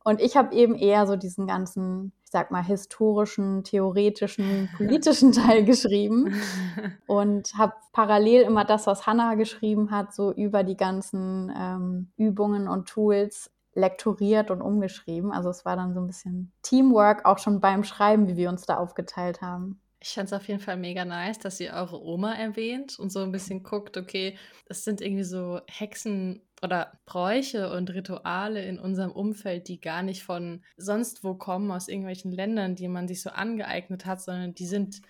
Und 0.02 0.20
ich 0.20 0.37
habe 0.37 0.54
eben 0.54 0.75
eher 0.75 1.06
so 1.06 1.16
diesen 1.16 1.47
ganzen, 1.47 2.12
ich 2.25 2.30
sag 2.30 2.50
mal, 2.50 2.64
historischen, 2.64 3.64
theoretischen, 3.64 4.70
politischen 4.76 5.32
Teil 5.32 5.64
geschrieben 5.64 6.35
und 7.06 7.52
habe 7.56 7.75
parallel 7.92 8.42
immer 8.42 8.64
das, 8.64 8.87
was 8.87 9.06
Hannah 9.06 9.35
geschrieben 9.35 9.90
hat, 9.90 10.14
so 10.14 10.32
über 10.32 10.64
die 10.64 10.76
ganzen 10.76 11.52
ähm, 11.56 12.09
Übungen 12.16 12.66
und 12.66 12.88
Tools 12.88 13.50
lektoriert 13.81 14.51
und 14.51 14.63
umgeschrieben. 14.63 15.33
Also 15.33 15.51
es 15.51 15.65
war 15.65 15.77
dann 15.77 15.95
so 15.95 16.01
ein 16.01 16.07
bisschen 16.07 16.53
Teamwork 16.63 17.25
auch 17.25 17.39
schon 17.39 17.61
beim 17.61 17.85
Schreiben, 17.85 18.29
wie 18.29 18.37
wir 18.37 18.49
uns 18.49 18.67
da 18.67 18.77
aufgeteilt 18.77 19.43
haben. 19.43 19.81
Ich 20.03 20.15
fand 20.15 20.29
es 20.29 20.33
auf 20.33 20.49
jeden 20.49 20.61
Fall 20.61 20.79
mega 20.79 21.05
nice, 21.05 21.39
dass 21.39 21.61
ihr 21.61 21.75
eure 21.75 22.03
Oma 22.03 22.33
erwähnt 22.33 22.99
und 22.99 23.11
so 23.11 23.21
ein 23.21 23.33
bisschen 23.33 23.63
guckt, 23.63 23.99
okay, 23.99 24.39
das 24.67 24.83
sind 24.83 25.03
irgendwie 25.03 25.25
so 25.25 25.61
Hexen 25.69 26.41
oder 26.63 26.99
Bräuche 27.05 27.71
und 27.71 27.91
Rituale 27.91 28.65
in 28.65 28.79
unserem 28.79 29.13
Umfeld, 29.13 29.69
die 29.69 29.79
gar 29.79 30.03
nicht 30.03 30.23
von 30.23 30.65
sonst 30.79 31.23
wo 31.23 31.35
kommen, 31.35 31.71
aus 31.71 31.89
irgendwelchen 31.89 32.33
Ländern, 32.33 32.77
die 32.77 32.89
man 32.89 33.09
sich 33.09 33.21
so 33.21 33.29
angeeignet 33.29 34.07
hat, 34.07 34.23
sondern 34.23 34.55
die 34.55 34.67
sind, 34.67 35.03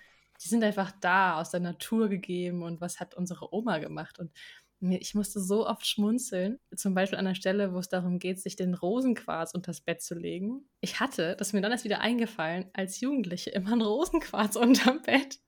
die 0.43 0.49
sind 0.49 0.63
einfach 0.63 0.91
da, 0.99 1.39
aus 1.39 1.51
der 1.51 1.61
Natur 1.61 2.09
gegeben 2.09 2.61
und 2.61 2.81
was 2.81 2.99
hat 2.99 3.15
unsere 3.15 3.53
Oma 3.53 3.77
gemacht. 3.77 4.19
Und 4.19 4.31
ich 4.81 5.13
musste 5.13 5.39
so 5.39 5.67
oft 5.67 5.85
schmunzeln, 5.85 6.59
zum 6.75 6.93
Beispiel 6.93 7.19
an 7.19 7.25
der 7.25 7.35
Stelle, 7.35 7.73
wo 7.73 7.79
es 7.79 7.89
darum 7.89 8.17
geht, 8.19 8.39
sich 8.39 8.55
den 8.55 8.73
Rosenquarz 8.73 9.53
unters 9.53 9.81
Bett 9.81 10.01
zu 10.01 10.15
legen. 10.15 10.67
Ich 10.81 10.99
hatte, 10.99 11.35
das 11.37 11.49
ist 11.49 11.53
mir 11.53 11.61
dann 11.61 11.71
erst 11.71 11.83
wieder 11.83 12.01
eingefallen, 12.01 12.65
als 12.73 12.99
Jugendliche 12.99 13.51
immer 13.51 13.73
einen 13.73 13.81
Rosenquarz 13.81 14.55
unterm 14.57 15.01
Bett, 15.03 15.39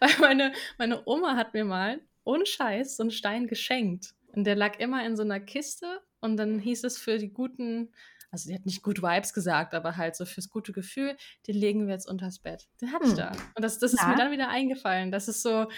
weil 0.00 0.10
meine, 0.20 0.52
meine 0.78 1.02
Oma 1.06 1.36
hat 1.36 1.54
mir 1.54 1.64
mal 1.64 2.00
ohne 2.24 2.44
Scheiß 2.44 2.96
so 2.96 3.02
einen 3.02 3.10
Stein 3.10 3.46
geschenkt. 3.46 4.14
Und 4.28 4.44
der 4.44 4.56
lag 4.56 4.78
immer 4.78 5.04
in 5.06 5.16
so 5.16 5.22
einer 5.22 5.40
Kiste 5.40 6.00
und 6.20 6.36
dann 6.36 6.58
hieß 6.58 6.84
es 6.84 6.98
für 6.98 7.16
die 7.16 7.32
guten, 7.32 7.94
also 8.30 8.48
die 8.48 8.54
hat 8.54 8.66
nicht 8.66 8.82
gut 8.82 9.00
Vibes 9.00 9.32
gesagt, 9.32 9.72
aber 9.72 9.96
halt 9.96 10.14
so 10.14 10.26
fürs 10.26 10.50
gute 10.50 10.72
Gefühl, 10.72 11.16
den 11.46 11.54
legen 11.54 11.86
wir 11.86 11.94
jetzt 11.94 12.08
unters 12.08 12.40
Bett. 12.40 12.68
Den 12.82 12.92
hatte 12.92 13.04
ich 13.04 13.10
hm. 13.12 13.16
da. 13.16 13.32
Und 13.54 13.62
das, 13.62 13.78
das 13.78 13.94
ist 13.94 14.02
ja. 14.02 14.08
mir 14.08 14.16
dann 14.16 14.32
wieder 14.32 14.48
eingefallen. 14.48 15.10
Das 15.10 15.28
ist 15.28 15.40
so 15.40 15.68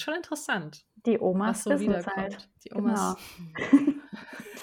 schon 0.00 0.14
interessant. 0.14 0.84
Die 1.06 1.18
Omas 1.18 1.64
so 1.64 1.78
wiederkommt. 1.78 2.16
Halt. 2.16 2.48
Die 2.64 2.74
Omas. 2.74 3.16
Genau. 3.56 3.92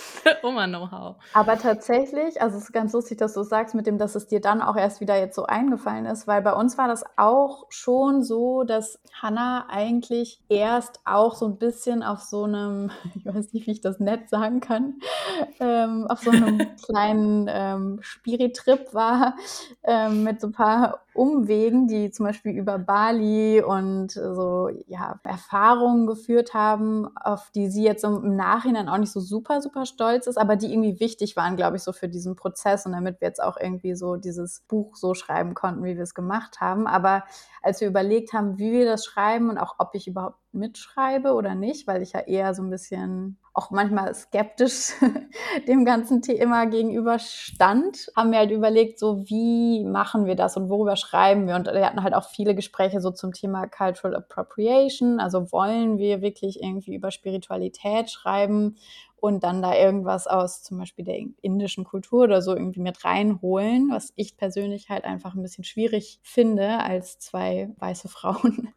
Oma-Know-how. 0.44 1.16
Aber 1.34 1.58
tatsächlich, 1.58 2.42
also 2.42 2.58
es 2.58 2.66
ist 2.66 2.74
ganz 2.74 2.94
lustig, 2.94 3.18
dass 3.18 3.34
du 3.34 3.44
sagst 3.44 3.76
mit 3.76 3.88
dem, 3.88 3.98
dass 3.98 4.16
es 4.16 4.28
dir 4.28 4.42
dann 4.42 4.62
auch 4.62 4.76
erst 4.76 5.02
wieder 5.02 5.18
jetzt 5.18 5.36
so 5.36 5.46
eingefallen 5.46 6.06
ist, 6.06 6.28
weil 6.28 6.42
bei 6.42 6.54
uns 6.54 6.78
war 6.78 6.88
das 6.88 7.04
auch 7.18 7.66
schon 7.70 8.24
so, 8.24 8.64
dass 8.64 9.00
Hannah 9.14 9.68
eigentlich 9.70 10.42
erst 10.50 11.00
auch 11.06 11.36
so 11.36 11.46
ein 11.48 11.58
bisschen 11.58 12.04
auf 12.04 12.22
so 12.22 12.44
einem, 12.44 12.92
ich 13.16 13.26
weiß 13.26 13.54
nicht, 13.54 13.68
wie 13.68 13.72
ich 13.72 13.82
das 13.82 14.00
nett 14.00 14.30
sagen 14.30 14.60
kann, 14.60 14.96
ähm, 15.60 16.08
auf 16.08 16.20
so 16.20 16.32
einem 16.32 16.58
kleinen 16.86 17.48
ähm, 17.50 18.00
Spiritrip 18.02 18.94
war 18.94 19.36
ähm, 19.84 20.24
mit 20.24 20.42
so 20.42 20.48
ein 20.48 20.54
paar 20.54 21.00
Umwegen, 21.14 21.88
die 21.88 22.12
zum 22.12 22.26
Beispiel 22.26 22.52
über 22.52 22.78
Bali 22.78 23.62
und 23.62 24.12
so 24.12 24.70
ja, 24.88 25.20
Erfahrungen 25.24 26.08
geführt 26.08 26.54
haben, 26.54 27.08
auf 27.16 27.52
die 27.56 27.70
sie 27.70 27.84
jetzt 27.84 28.04
im 28.04 28.36
Nachhinein 28.36 28.90
auch 28.90 28.98
nicht 28.98 29.12
so 29.12 29.22
super, 29.22 29.62
super 29.62 29.85
stolz 29.86 30.28
ist, 30.28 30.38
aber 30.38 30.56
die 30.56 30.72
irgendwie 30.72 31.00
wichtig 31.00 31.36
waren, 31.36 31.56
glaube 31.56 31.78
ich, 31.78 31.84
so 31.84 31.94
für 31.94 32.08
diesen 32.10 32.36
Prozess 32.36 32.86
und 32.86 32.94
damit 32.94 33.22
wir 33.22 33.28
jetzt 33.28 33.42
auch 33.42 33.58
irgendwie 33.58 33.96
so 33.96 34.16
dieses 34.16 34.62
Buch 34.68 34.96
so 34.96 35.14
schreiben 35.14 35.54
konnten, 35.54 35.84
wie 35.84 35.96
wir 35.96 36.04
es 36.04 36.14
gemacht 36.14 36.62
haben. 36.62 36.88
Aber 36.88 37.24
als 37.62 37.82
wir 37.82 37.88
überlegt 37.88 38.34
haben, 38.34 38.58
wie 38.58 38.72
wir 38.72 38.86
das 38.86 39.06
schreiben 39.06 39.50
und 39.50 39.58
auch 39.58 39.76
ob 39.80 39.96
ich 39.96 40.08
überhaupt 40.08 40.38
mitschreibe 40.56 41.34
oder 41.34 41.54
nicht, 41.54 41.88
weil 41.88 42.02
ich 42.02 42.14
ja 42.14 42.22
eher 42.22 42.54
so 42.54 42.64
ein 42.64 42.70
bisschen 42.70 43.38
auch 43.54 43.72
manchmal 43.72 44.14
skeptisch 44.14 44.94
dem 45.68 45.86
ganzen 45.86 46.22
Thema 46.22 46.66
gegenüber 46.66 47.20
stand, 47.20 48.12
haben 48.16 48.32
wir 48.32 48.40
halt 48.40 48.52
überlegt, 48.52 49.00
so 49.00 49.24
wie 49.30 49.86
machen 49.86 50.26
wir 50.26 50.36
das 50.36 50.58
und 50.58 50.70
worüber 50.70 50.96
schreiben 50.96 51.48
wir? 51.48 51.56
Und 51.56 51.68
wir 51.68 51.86
hatten 51.86 52.04
halt 52.04 52.14
auch 52.14 52.30
viele 52.30 52.56
Gespräche 52.56 53.00
so 53.00 53.12
zum 53.12 53.32
Thema 53.32 53.68
Cultural 53.68 54.16
Appropriation, 54.16 55.20
also 55.20 55.52
wollen 55.52 55.98
wir 55.98 56.22
wirklich 56.22 56.62
irgendwie 56.62 56.96
über 56.96 57.12
Spiritualität 57.12 58.10
schreiben 58.10 58.78
und 59.26 59.44
dann 59.44 59.62
da 59.62 59.76
irgendwas 59.76 60.28
aus 60.28 60.62
zum 60.64 60.78
Beispiel 60.78 61.04
der 61.04 61.20
indischen 61.42 61.84
Kultur 61.84 62.24
oder 62.24 62.42
so 62.42 62.56
irgendwie 62.56 62.80
mit 62.80 63.04
reinholen, 63.04 63.90
was 63.92 64.14
ich 64.16 64.38
persönlich 64.38 64.90
halt 64.90 65.04
einfach 65.04 65.36
ein 65.36 65.42
bisschen 65.42 65.64
schwierig 65.64 66.20
finde 66.24 66.80
als 66.80 67.20
zwei 67.20 67.70
weiße 67.78 68.08
Frauen 68.16 68.70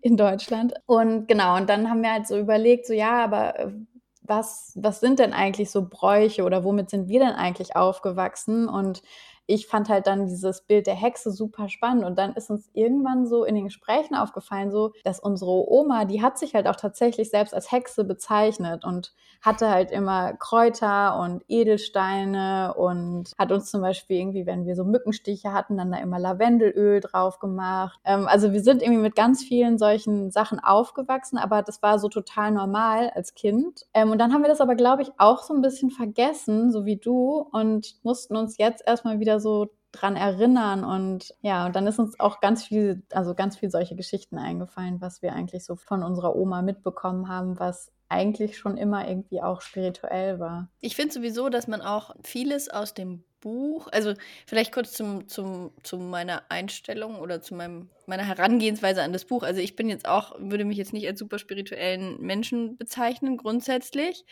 in 0.00 0.16
Deutschland. 0.16 0.74
Und 0.86 1.26
genau, 1.26 1.56
und 1.56 1.68
dann 1.68 1.90
haben 1.90 2.02
wir 2.02 2.12
halt 2.12 2.26
so 2.26 2.38
überlegt, 2.38 2.86
so 2.86 2.92
ja, 2.92 3.24
aber 3.24 3.58
äh, 3.58 3.72
was, 4.22 4.72
was 4.76 5.00
sind 5.00 5.18
denn 5.18 5.32
eigentlich 5.32 5.70
so 5.70 5.88
Bräuche 5.88 6.44
oder 6.44 6.62
womit 6.62 6.90
sind 6.90 7.08
wir 7.08 7.20
denn 7.20 7.32
eigentlich 7.32 7.74
aufgewachsen? 7.74 8.68
Und 8.68 9.02
ich 9.50 9.66
fand 9.66 9.88
halt 9.88 10.06
dann 10.06 10.28
dieses 10.28 10.62
Bild 10.62 10.86
der 10.86 10.94
Hexe 10.94 11.32
super 11.32 11.68
spannend 11.68 12.04
und 12.04 12.16
dann 12.16 12.34
ist 12.34 12.50
uns 12.50 12.70
irgendwann 12.72 13.26
so 13.26 13.44
in 13.44 13.56
den 13.56 13.64
Gesprächen 13.64 14.14
aufgefallen, 14.14 14.70
so, 14.70 14.92
dass 15.02 15.18
unsere 15.18 15.68
Oma, 15.68 16.04
die 16.04 16.22
hat 16.22 16.38
sich 16.38 16.54
halt 16.54 16.68
auch 16.68 16.76
tatsächlich 16.76 17.30
selbst 17.30 17.52
als 17.52 17.72
Hexe 17.72 18.04
bezeichnet 18.04 18.84
und 18.84 19.12
hatte 19.42 19.70
halt 19.70 19.90
immer 19.90 20.34
Kräuter 20.34 21.18
und 21.18 21.42
Edelsteine 21.48 22.74
und 22.74 23.32
hat 23.38 23.50
uns 23.50 23.70
zum 23.70 23.80
Beispiel 23.80 24.18
irgendwie, 24.18 24.46
wenn 24.46 24.66
wir 24.66 24.76
so 24.76 24.84
Mückenstiche 24.84 25.52
hatten, 25.52 25.78
dann 25.78 25.90
da 25.90 25.98
immer 25.98 26.18
Lavendelöl 26.18 27.00
drauf 27.00 27.38
gemacht. 27.38 27.98
Ähm, 28.04 28.28
also 28.28 28.52
wir 28.52 28.62
sind 28.62 28.82
irgendwie 28.82 29.00
mit 29.00 29.16
ganz 29.16 29.42
vielen 29.42 29.78
solchen 29.78 30.30
Sachen 30.30 30.60
aufgewachsen, 30.60 31.38
aber 31.38 31.62
das 31.62 31.82
war 31.82 31.98
so 31.98 32.08
total 32.08 32.50
normal 32.52 33.10
als 33.14 33.34
Kind. 33.34 33.86
Ähm, 33.94 34.10
und 34.10 34.18
dann 34.18 34.32
haben 34.32 34.42
wir 34.42 34.48
das 34.48 34.60
aber, 34.60 34.74
glaube 34.74 35.02
ich, 35.02 35.10
auch 35.18 35.42
so 35.42 35.54
ein 35.54 35.62
bisschen 35.62 35.90
vergessen, 35.90 36.70
so 36.70 36.84
wie 36.84 36.96
du, 36.96 37.48
und 37.50 37.96
mussten 38.04 38.36
uns 38.36 38.58
jetzt 38.58 38.86
erstmal 38.86 39.20
wieder 39.20 39.39
so 39.40 39.70
dran 39.92 40.14
erinnern 40.16 40.84
und 40.84 41.34
ja, 41.40 41.66
und 41.66 41.74
dann 41.74 41.86
ist 41.86 41.98
uns 41.98 42.18
auch 42.20 42.40
ganz 42.40 42.64
viel, 42.64 43.02
also 43.12 43.34
ganz 43.34 43.56
viel 43.56 43.70
solche 43.70 43.96
Geschichten 43.96 44.38
eingefallen, 44.38 45.00
was 45.00 45.20
wir 45.20 45.32
eigentlich 45.32 45.64
so 45.64 45.74
von 45.74 46.02
unserer 46.02 46.36
Oma 46.36 46.62
mitbekommen 46.62 47.28
haben, 47.28 47.58
was 47.58 47.90
eigentlich 48.08 48.58
schon 48.58 48.76
immer 48.76 49.08
irgendwie 49.08 49.42
auch 49.42 49.60
spirituell 49.60 50.38
war. 50.38 50.68
Ich 50.80 50.96
finde 50.96 51.14
sowieso, 51.14 51.48
dass 51.48 51.68
man 51.68 51.80
auch 51.80 52.14
vieles 52.22 52.68
aus 52.68 52.94
dem 52.94 53.24
Buch, 53.40 53.88
also 53.90 54.14
vielleicht 54.46 54.72
kurz 54.72 54.92
zum, 54.92 55.28
zum, 55.28 55.72
zu 55.82 55.96
meiner 55.98 56.42
Einstellung 56.50 57.18
oder 57.18 57.40
zu 57.40 57.54
meinem, 57.54 57.88
meiner 58.10 58.26
Herangehensweise 58.26 59.02
an 59.02 59.14
das 59.14 59.24
Buch. 59.24 59.42
Also 59.42 59.60
ich 59.60 59.76
bin 59.76 59.88
jetzt 59.88 60.06
auch, 60.06 60.34
würde 60.38 60.66
mich 60.66 60.76
jetzt 60.76 60.92
nicht 60.92 61.06
als 61.06 61.18
super 61.18 61.38
spirituellen 61.38 62.20
Menschen 62.20 62.76
bezeichnen, 62.76 63.38
grundsätzlich. 63.38 64.24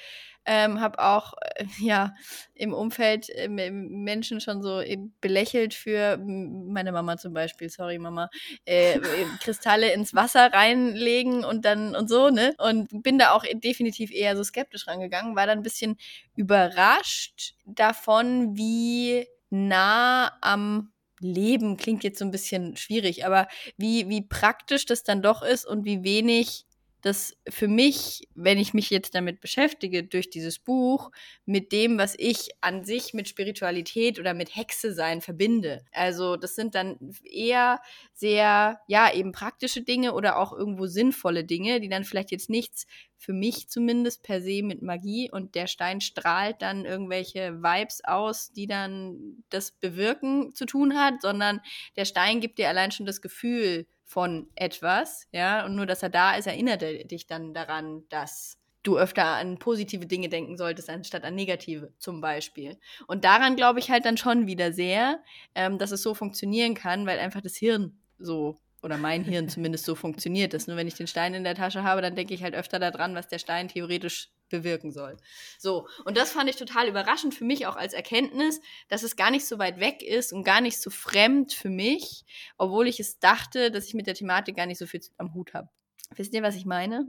Ähm, 0.44 0.80
habe 0.80 0.98
auch 0.98 1.34
äh, 1.56 1.64
ja 1.80 2.14
im 2.54 2.72
Umfeld 2.72 3.28
äh, 3.30 3.48
Menschen 3.48 4.40
schon 4.40 4.62
so 4.62 4.82
belächelt 5.20 5.74
für 5.74 6.18
meine 6.18 6.90
Mama 6.90 7.18
zum 7.18 7.34
Beispiel, 7.34 7.68
sorry 7.68 7.98
Mama, 7.98 8.30
äh, 8.64 8.98
Kristalle 9.42 9.92
ins 9.92 10.14
Wasser 10.14 10.52
reinlegen 10.52 11.44
und 11.44 11.64
dann 11.64 11.94
und 11.94 12.08
so, 12.08 12.30
ne? 12.30 12.54
Und 12.58 13.02
bin 13.02 13.18
da 13.18 13.32
auch 13.32 13.44
definitiv 13.54 14.10
eher 14.10 14.36
so 14.36 14.42
skeptisch 14.42 14.86
rangegangen, 14.88 15.36
war 15.36 15.46
dann 15.46 15.58
ein 15.58 15.62
bisschen 15.62 15.96
überrascht 16.34 17.54
davon, 17.66 18.56
wie 18.56 19.26
nah 19.50 20.32
am 20.40 20.90
Leben 21.20 21.76
klingt 21.76 22.04
jetzt 22.04 22.18
so 22.18 22.24
ein 22.24 22.30
bisschen 22.30 22.76
schwierig, 22.76 23.24
aber 23.26 23.48
wie, 23.76 24.08
wie 24.08 24.22
praktisch 24.22 24.86
das 24.86 25.02
dann 25.02 25.22
doch 25.22 25.42
ist 25.42 25.66
und 25.66 25.84
wie 25.84 26.02
wenig 26.04 26.66
das 27.00 27.36
für 27.48 27.68
mich, 27.68 28.28
wenn 28.34 28.58
ich 28.58 28.74
mich 28.74 28.90
jetzt 28.90 29.14
damit 29.14 29.40
beschäftige, 29.40 30.02
durch 30.02 30.30
dieses 30.30 30.58
Buch, 30.58 31.10
mit 31.46 31.72
dem, 31.72 31.96
was 31.98 32.14
ich 32.18 32.50
an 32.60 32.84
sich 32.84 33.14
mit 33.14 33.28
Spiritualität 33.28 34.18
oder 34.18 34.34
mit 34.34 34.56
Hexe 34.56 34.92
sein 34.92 35.20
verbinde. 35.20 35.84
Also 35.92 36.36
das 36.36 36.56
sind 36.56 36.74
dann 36.74 36.96
eher 37.22 37.80
sehr, 38.14 38.80
ja, 38.88 39.12
eben 39.12 39.32
praktische 39.32 39.82
Dinge 39.82 40.12
oder 40.14 40.38
auch 40.38 40.52
irgendwo 40.52 40.86
sinnvolle 40.86 41.44
Dinge, 41.44 41.80
die 41.80 41.88
dann 41.88 42.04
vielleicht 42.04 42.32
jetzt 42.32 42.50
nichts 42.50 42.86
für 43.16 43.32
mich 43.32 43.68
zumindest 43.68 44.22
per 44.22 44.40
se 44.40 44.62
mit 44.62 44.82
Magie 44.82 45.30
und 45.30 45.54
der 45.54 45.66
Stein 45.66 46.00
strahlt 46.00 46.62
dann 46.62 46.84
irgendwelche 46.84 47.62
Vibes 47.62 48.04
aus, 48.04 48.52
die 48.52 48.66
dann 48.66 49.42
das 49.50 49.72
Bewirken 49.72 50.54
zu 50.54 50.66
tun 50.66 50.96
hat, 50.98 51.20
sondern 51.22 51.60
der 51.96 52.04
Stein 52.04 52.40
gibt 52.40 52.58
dir 52.58 52.68
allein 52.68 52.92
schon 52.92 53.06
das 53.06 53.20
Gefühl, 53.20 53.86
von 54.08 54.48
etwas, 54.54 55.28
ja, 55.32 55.66
und 55.66 55.76
nur, 55.76 55.84
dass 55.84 56.02
er 56.02 56.08
da 56.08 56.34
ist, 56.34 56.46
erinnert 56.46 56.82
er 56.82 57.04
dich 57.04 57.26
dann 57.26 57.52
daran, 57.52 58.04
dass 58.08 58.56
du 58.82 58.98
öfter 58.98 59.26
an 59.26 59.58
positive 59.58 60.06
Dinge 60.06 60.30
denken 60.30 60.56
solltest, 60.56 60.88
anstatt 60.88 61.24
an 61.24 61.34
negative 61.34 61.92
zum 61.98 62.22
Beispiel. 62.22 62.78
Und 63.06 63.24
daran 63.24 63.54
glaube 63.54 63.80
ich 63.80 63.90
halt 63.90 64.06
dann 64.06 64.16
schon 64.16 64.46
wieder 64.46 64.72
sehr, 64.72 65.22
ähm, 65.54 65.76
dass 65.76 65.90
es 65.90 66.02
so 66.02 66.14
funktionieren 66.14 66.72
kann, 66.72 67.06
weil 67.06 67.18
einfach 67.18 67.42
das 67.42 67.56
Hirn 67.56 67.98
so 68.18 68.56
oder 68.82 68.96
mein 68.96 69.24
Hirn 69.24 69.48
zumindest 69.50 69.84
so 69.84 69.94
funktioniert, 69.94 70.54
dass 70.54 70.68
nur 70.68 70.78
wenn 70.78 70.88
ich 70.88 70.94
den 70.94 71.06
Stein 71.06 71.34
in 71.34 71.44
der 71.44 71.54
Tasche 71.54 71.82
habe, 71.82 72.00
dann 72.00 72.16
denke 72.16 72.32
ich 72.32 72.42
halt 72.42 72.54
öfter 72.54 72.78
daran, 72.78 73.14
was 73.14 73.28
der 73.28 73.38
Stein 73.38 73.68
theoretisch 73.68 74.30
bewirken 74.48 74.92
soll. 74.92 75.16
So, 75.58 75.86
und 76.04 76.16
das 76.16 76.32
fand 76.32 76.48
ich 76.48 76.56
total 76.56 76.88
überraschend 76.88 77.34
für 77.34 77.44
mich 77.44 77.66
auch 77.66 77.76
als 77.76 77.92
Erkenntnis, 77.92 78.60
dass 78.88 79.02
es 79.02 79.16
gar 79.16 79.30
nicht 79.30 79.46
so 79.46 79.58
weit 79.58 79.80
weg 79.80 80.02
ist 80.02 80.32
und 80.32 80.44
gar 80.44 80.60
nicht 80.60 80.80
so 80.80 80.90
fremd 80.90 81.52
für 81.52 81.70
mich, 81.70 82.24
obwohl 82.56 82.86
ich 82.88 83.00
es 83.00 83.18
dachte, 83.18 83.70
dass 83.70 83.86
ich 83.86 83.94
mit 83.94 84.06
der 84.06 84.14
Thematik 84.14 84.56
gar 84.56 84.66
nicht 84.66 84.78
so 84.78 84.86
viel 84.86 85.00
am 85.16 85.34
Hut 85.34 85.54
habe. 85.54 85.68
Wisst 86.16 86.34
ihr, 86.34 86.42
was 86.42 86.56
ich 86.56 86.64
meine? 86.64 87.08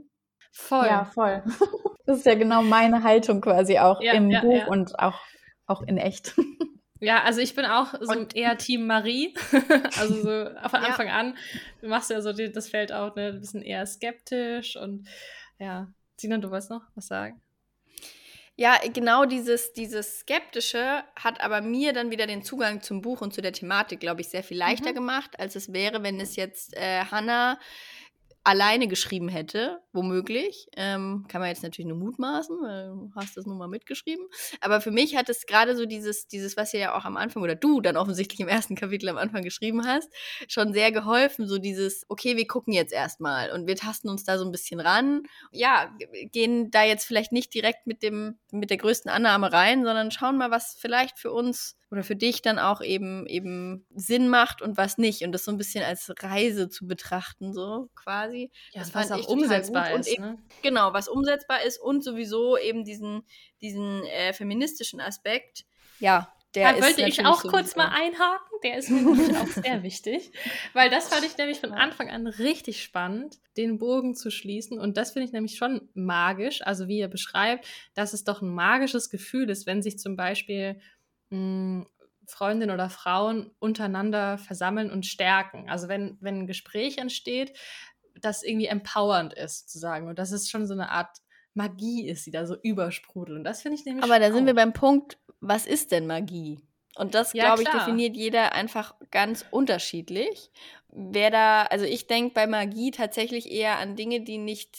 Voll. 0.52 0.86
Ja, 0.86 1.04
voll. 1.04 1.42
Das 2.06 2.18
ist 2.18 2.26
ja 2.26 2.34
genau 2.34 2.62
meine 2.62 3.04
Haltung 3.04 3.40
quasi 3.40 3.78
auch 3.78 4.00
ja, 4.00 4.14
im 4.14 4.30
ja, 4.30 4.40
Buch 4.40 4.56
ja. 4.56 4.66
und 4.66 4.98
auch, 4.98 5.20
auch 5.66 5.82
in 5.82 5.96
echt. 5.96 6.34
Ja, 7.02 7.22
also 7.22 7.40
ich 7.40 7.54
bin 7.54 7.64
auch 7.64 7.94
so 7.98 8.12
und, 8.12 8.36
eher 8.36 8.58
Team 8.58 8.86
Marie. 8.86 9.34
also 9.98 10.16
so 10.16 10.50
von 10.68 10.80
Anfang 10.80 11.08
an. 11.08 11.34
Du 11.80 11.88
machst 11.88 12.10
ja 12.10 12.20
so 12.20 12.32
das 12.32 12.68
Feld 12.68 12.92
auch 12.92 13.16
ne, 13.16 13.28
ein 13.28 13.40
bisschen 13.40 13.62
eher 13.62 13.86
skeptisch 13.86 14.76
und 14.76 15.08
ja, 15.58 15.88
Sina, 16.20 16.38
du 16.38 16.50
wolltest 16.50 16.70
noch 16.70 16.82
was 16.94 17.06
sagen? 17.06 17.40
Ja, 18.56 18.76
genau 18.92 19.24
dieses, 19.24 19.72
dieses 19.72 20.20
Skeptische 20.20 21.02
hat 21.16 21.40
aber 21.40 21.62
mir 21.62 21.94
dann 21.94 22.10
wieder 22.10 22.26
den 22.26 22.42
Zugang 22.42 22.82
zum 22.82 23.00
Buch 23.00 23.22
und 23.22 23.32
zu 23.32 23.40
der 23.40 23.54
Thematik, 23.54 24.00
glaube 24.00 24.20
ich, 24.20 24.28
sehr 24.28 24.42
viel 24.42 24.58
leichter 24.58 24.90
mhm. 24.90 24.96
gemacht, 24.96 25.40
als 25.40 25.56
es 25.56 25.72
wäre, 25.72 26.02
wenn 26.02 26.20
es 26.20 26.36
jetzt 26.36 26.76
äh, 26.76 27.04
Hannah 27.10 27.58
alleine 28.42 28.88
geschrieben 28.88 29.28
hätte, 29.28 29.80
womöglich. 29.92 30.68
Ähm, 30.76 31.26
kann 31.28 31.40
man 31.40 31.50
jetzt 31.50 31.62
natürlich 31.62 31.88
nur 31.88 31.98
mutmaßen, 31.98 32.56
weil 32.62 32.86
du 32.88 33.10
hast 33.14 33.36
das 33.36 33.44
nun 33.44 33.58
mal 33.58 33.68
mitgeschrieben. 33.68 34.26
Aber 34.60 34.80
für 34.80 34.90
mich 34.90 35.16
hat 35.16 35.28
es 35.28 35.46
gerade 35.46 35.76
so 35.76 35.84
dieses, 35.84 36.26
dieses, 36.26 36.56
was 36.56 36.72
ihr 36.72 36.80
ja 36.80 36.96
auch 36.96 37.04
am 37.04 37.16
Anfang 37.16 37.42
oder 37.42 37.54
du 37.54 37.80
dann 37.80 37.96
offensichtlich 37.96 38.40
im 38.40 38.48
ersten 38.48 38.76
Kapitel 38.76 39.08
am 39.10 39.18
Anfang 39.18 39.42
geschrieben 39.42 39.86
hast, 39.86 40.08
schon 40.48 40.72
sehr 40.72 40.90
geholfen. 40.90 41.46
So 41.46 41.58
dieses, 41.58 42.06
okay, 42.08 42.36
wir 42.36 42.46
gucken 42.46 42.72
jetzt 42.72 42.92
erstmal 42.92 43.52
und 43.52 43.66
wir 43.66 43.76
tasten 43.76 44.08
uns 44.08 44.24
da 44.24 44.38
so 44.38 44.44
ein 44.44 44.52
bisschen 44.52 44.80
ran. 44.80 45.22
Ja, 45.52 45.94
gehen 46.32 46.70
da 46.70 46.82
jetzt 46.82 47.04
vielleicht 47.04 47.32
nicht 47.32 47.52
direkt 47.52 47.86
mit 47.86 48.02
dem, 48.02 48.38
mit 48.52 48.70
der 48.70 48.78
größten 48.78 49.10
Annahme 49.10 49.52
rein, 49.52 49.84
sondern 49.84 50.10
schauen 50.10 50.38
mal, 50.38 50.50
was 50.50 50.76
vielleicht 50.80 51.18
für 51.18 51.32
uns 51.32 51.76
oder 51.90 52.04
für 52.04 52.16
dich 52.16 52.42
dann 52.42 52.58
auch 52.58 52.80
eben 52.80 53.26
eben 53.26 53.84
Sinn 53.94 54.28
macht 54.28 54.62
und 54.62 54.76
was 54.76 54.98
nicht 54.98 55.22
und 55.22 55.32
das 55.32 55.44
so 55.44 55.50
ein 55.50 55.58
bisschen 55.58 55.84
als 55.84 56.12
Reise 56.20 56.68
zu 56.68 56.86
betrachten 56.86 57.52
so 57.52 57.88
quasi. 57.94 58.50
Ja, 58.72 58.80
das 58.80 58.94
was 58.94 59.12
auch 59.12 59.26
umsetzbar 59.28 59.92
ist. 59.92 60.08
Eben, 60.08 60.22
ne? 60.22 60.38
Genau, 60.62 60.92
was 60.92 61.08
umsetzbar 61.08 61.62
ist 61.62 61.80
und 61.80 62.04
sowieso 62.04 62.56
eben 62.56 62.84
diesen 62.84 63.22
diesen 63.60 64.04
äh, 64.04 64.32
feministischen 64.32 65.00
Aspekt. 65.00 65.64
Ja, 65.98 66.32
der 66.54 66.72
da 66.72 66.82
wollte 66.82 67.02
ich 67.02 67.24
auch 67.24 67.42
kurz 67.42 67.76
mal 67.76 67.88
einhaken. 67.88 68.58
Der 68.64 68.76
ist 68.76 68.90
mir 68.90 69.40
auch 69.40 69.46
sehr 69.46 69.82
wichtig, 69.84 70.32
weil 70.72 70.90
das 70.90 71.08
fand 71.08 71.24
ich 71.24 71.36
nämlich 71.36 71.60
von 71.60 71.72
Anfang 71.72 72.10
an 72.10 72.26
richtig 72.26 72.82
spannend, 72.82 73.38
den 73.56 73.78
Bogen 73.78 74.14
zu 74.14 74.30
schließen. 74.30 74.78
Und 74.78 74.96
das 74.96 75.12
finde 75.12 75.26
ich 75.26 75.32
nämlich 75.32 75.56
schon 75.56 75.88
magisch. 75.94 76.60
Also 76.62 76.88
wie 76.88 76.98
ihr 76.98 77.08
beschreibt, 77.08 77.66
dass 77.94 78.12
es 78.12 78.24
doch 78.24 78.42
ein 78.42 78.52
magisches 78.52 79.10
Gefühl 79.10 79.48
ist, 79.48 79.66
wenn 79.66 79.82
sich 79.82 79.98
zum 79.98 80.16
Beispiel 80.16 80.80
mh, 81.30 81.86
Freundinnen 82.26 82.72
oder 82.72 82.90
Frauen 82.90 83.50
untereinander 83.58 84.38
versammeln 84.38 84.90
und 84.90 85.04
stärken. 85.06 85.68
Also 85.68 85.88
wenn, 85.88 86.16
wenn 86.20 86.40
ein 86.40 86.46
Gespräch 86.46 86.98
entsteht, 86.98 87.56
das 88.20 88.42
irgendwie 88.42 88.66
empowernd 88.66 89.34
ist, 89.34 89.60
sozusagen. 89.60 90.08
Und 90.08 90.18
das 90.18 90.32
ist 90.32 90.50
schon 90.50 90.66
so 90.66 90.74
eine 90.74 90.90
Art 90.90 91.18
Magie 91.54 92.08
ist, 92.08 92.26
die 92.26 92.30
da 92.30 92.46
so 92.46 92.56
übersprudelt. 92.62 93.38
Und 93.38 93.44
das 93.44 93.62
finde 93.62 93.78
ich 93.78 93.84
nämlich. 93.84 94.04
Aber 94.04 94.18
da 94.18 94.32
sind 94.32 94.46
wir 94.46 94.54
beim 94.54 94.72
Punkt, 94.72 95.18
was 95.40 95.66
ist 95.66 95.90
denn 95.90 96.06
Magie? 96.06 96.60
Und 96.96 97.14
das, 97.14 97.32
ja, 97.32 97.46
glaube 97.46 97.62
ich, 97.62 97.68
definiert 97.68 98.16
jeder 98.16 98.52
einfach 98.52 98.94
ganz 99.10 99.44
unterschiedlich. 99.50 100.50
Wer 100.88 101.30
da, 101.30 101.62
also 101.64 101.84
ich 101.84 102.06
denke 102.06 102.34
bei 102.34 102.46
Magie 102.46 102.90
tatsächlich 102.90 103.50
eher 103.50 103.78
an 103.78 103.96
Dinge, 103.96 104.22
die 104.22 104.38
nicht 104.38 104.76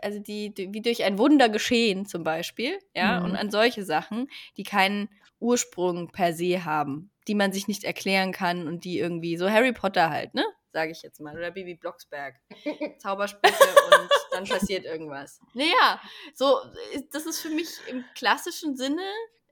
also 0.00 0.18
die, 0.18 0.54
die, 0.54 0.72
wie 0.72 0.80
durch 0.80 1.04
ein 1.04 1.18
Wunder 1.18 1.50
geschehen 1.50 2.06
zum 2.06 2.24
Beispiel, 2.24 2.78
ja, 2.94 3.20
mhm. 3.20 3.26
und 3.26 3.36
an 3.36 3.50
solche 3.50 3.84
Sachen, 3.84 4.28
die 4.56 4.62
keinen 4.62 5.10
Ursprung 5.42 6.08
per 6.08 6.32
se 6.32 6.64
haben, 6.64 7.10
die 7.28 7.34
man 7.34 7.52
sich 7.52 7.68
nicht 7.68 7.84
erklären 7.84 8.32
kann 8.32 8.66
und 8.66 8.84
die 8.84 8.98
irgendwie, 8.98 9.36
so 9.36 9.50
Harry 9.50 9.72
Potter 9.72 10.10
halt, 10.10 10.34
ne? 10.34 10.44
Sage 10.72 10.92
ich 10.92 11.02
jetzt 11.02 11.20
mal. 11.20 11.36
Oder 11.36 11.50
Bibi 11.50 11.74
Blocksberg. 11.74 12.36
Zaubersprüche 12.98 13.54
und 13.54 14.08
dann 14.30 14.44
passiert 14.44 14.86
irgendwas. 14.86 15.38
Naja, 15.52 16.00
so, 16.34 16.60
das 17.10 17.26
ist 17.26 17.40
für 17.40 17.50
mich 17.50 17.68
im 17.88 18.04
klassischen 18.14 18.76
Sinne 18.76 19.02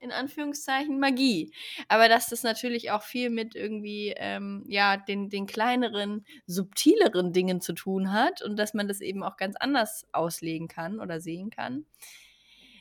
in 0.01 0.13
Anführungszeichen 0.13 0.99
Magie. 0.99 1.53
Aber 1.89 2.09
dass 2.09 2.29
das 2.29 2.43
natürlich 2.43 2.91
auch 2.91 3.03
viel 3.03 3.31
mit 3.31 3.55
irgendwie, 3.55 4.15
ähm, 4.17 4.65
ja, 4.67 4.97
den, 4.97 5.29
den 5.29 5.47
kleineren, 5.47 6.25
subtileren 6.47 7.33
Dingen 7.33 7.61
zu 7.61 7.75
tun 7.75 8.13
hat 8.13 8.43
und 8.43 8.59
dass 8.59 8.75
man 8.75 8.89
das 8.89 9.01
eben 9.03 9.23
auch 9.23 9.37
ganz 9.37 9.57
anders 9.57 10.07
auslegen 10.13 10.69
kann 10.69 11.01
oder 11.01 11.21
sehen 11.21 11.51
kann. 11.51 11.85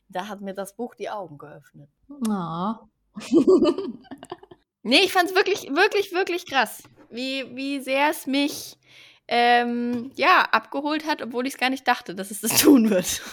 Da 0.07 0.27
hat 0.27 0.41
mir 0.41 0.53
das 0.53 0.75
Buch 0.75 0.95
die 0.95 1.09
Augen 1.09 1.37
geöffnet. 1.37 1.89
Oh. 2.09 2.75
nee, 4.83 5.01
ich 5.03 5.11
fand 5.11 5.29
es 5.29 5.35
wirklich, 5.35 5.69
wirklich, 5.69 6.11
wirklich 6.13 6.45
krass, 6.45 6.83
wie, 7.09 7.45
wie 7.55 7.79
sehr 7.79 8.09
es 8.09 8.27
mich 8.27 8.77
ähm, 9.27 10.11
ja, 10.15 10.47
abgeholt 10.51 11.05
hat, 11.05 11.21
obwohl 11.21 11.45
ich 11.45 11.53
es 11.53 11.59
gar 11.59 11.69
nicht 11.69 11.87
dachte, 11.87 12.15
dass 12.15 12.31
es 12.31 12.41
das 12.41 12.57
tun 12.61 12.89
wird. 12.89 13.21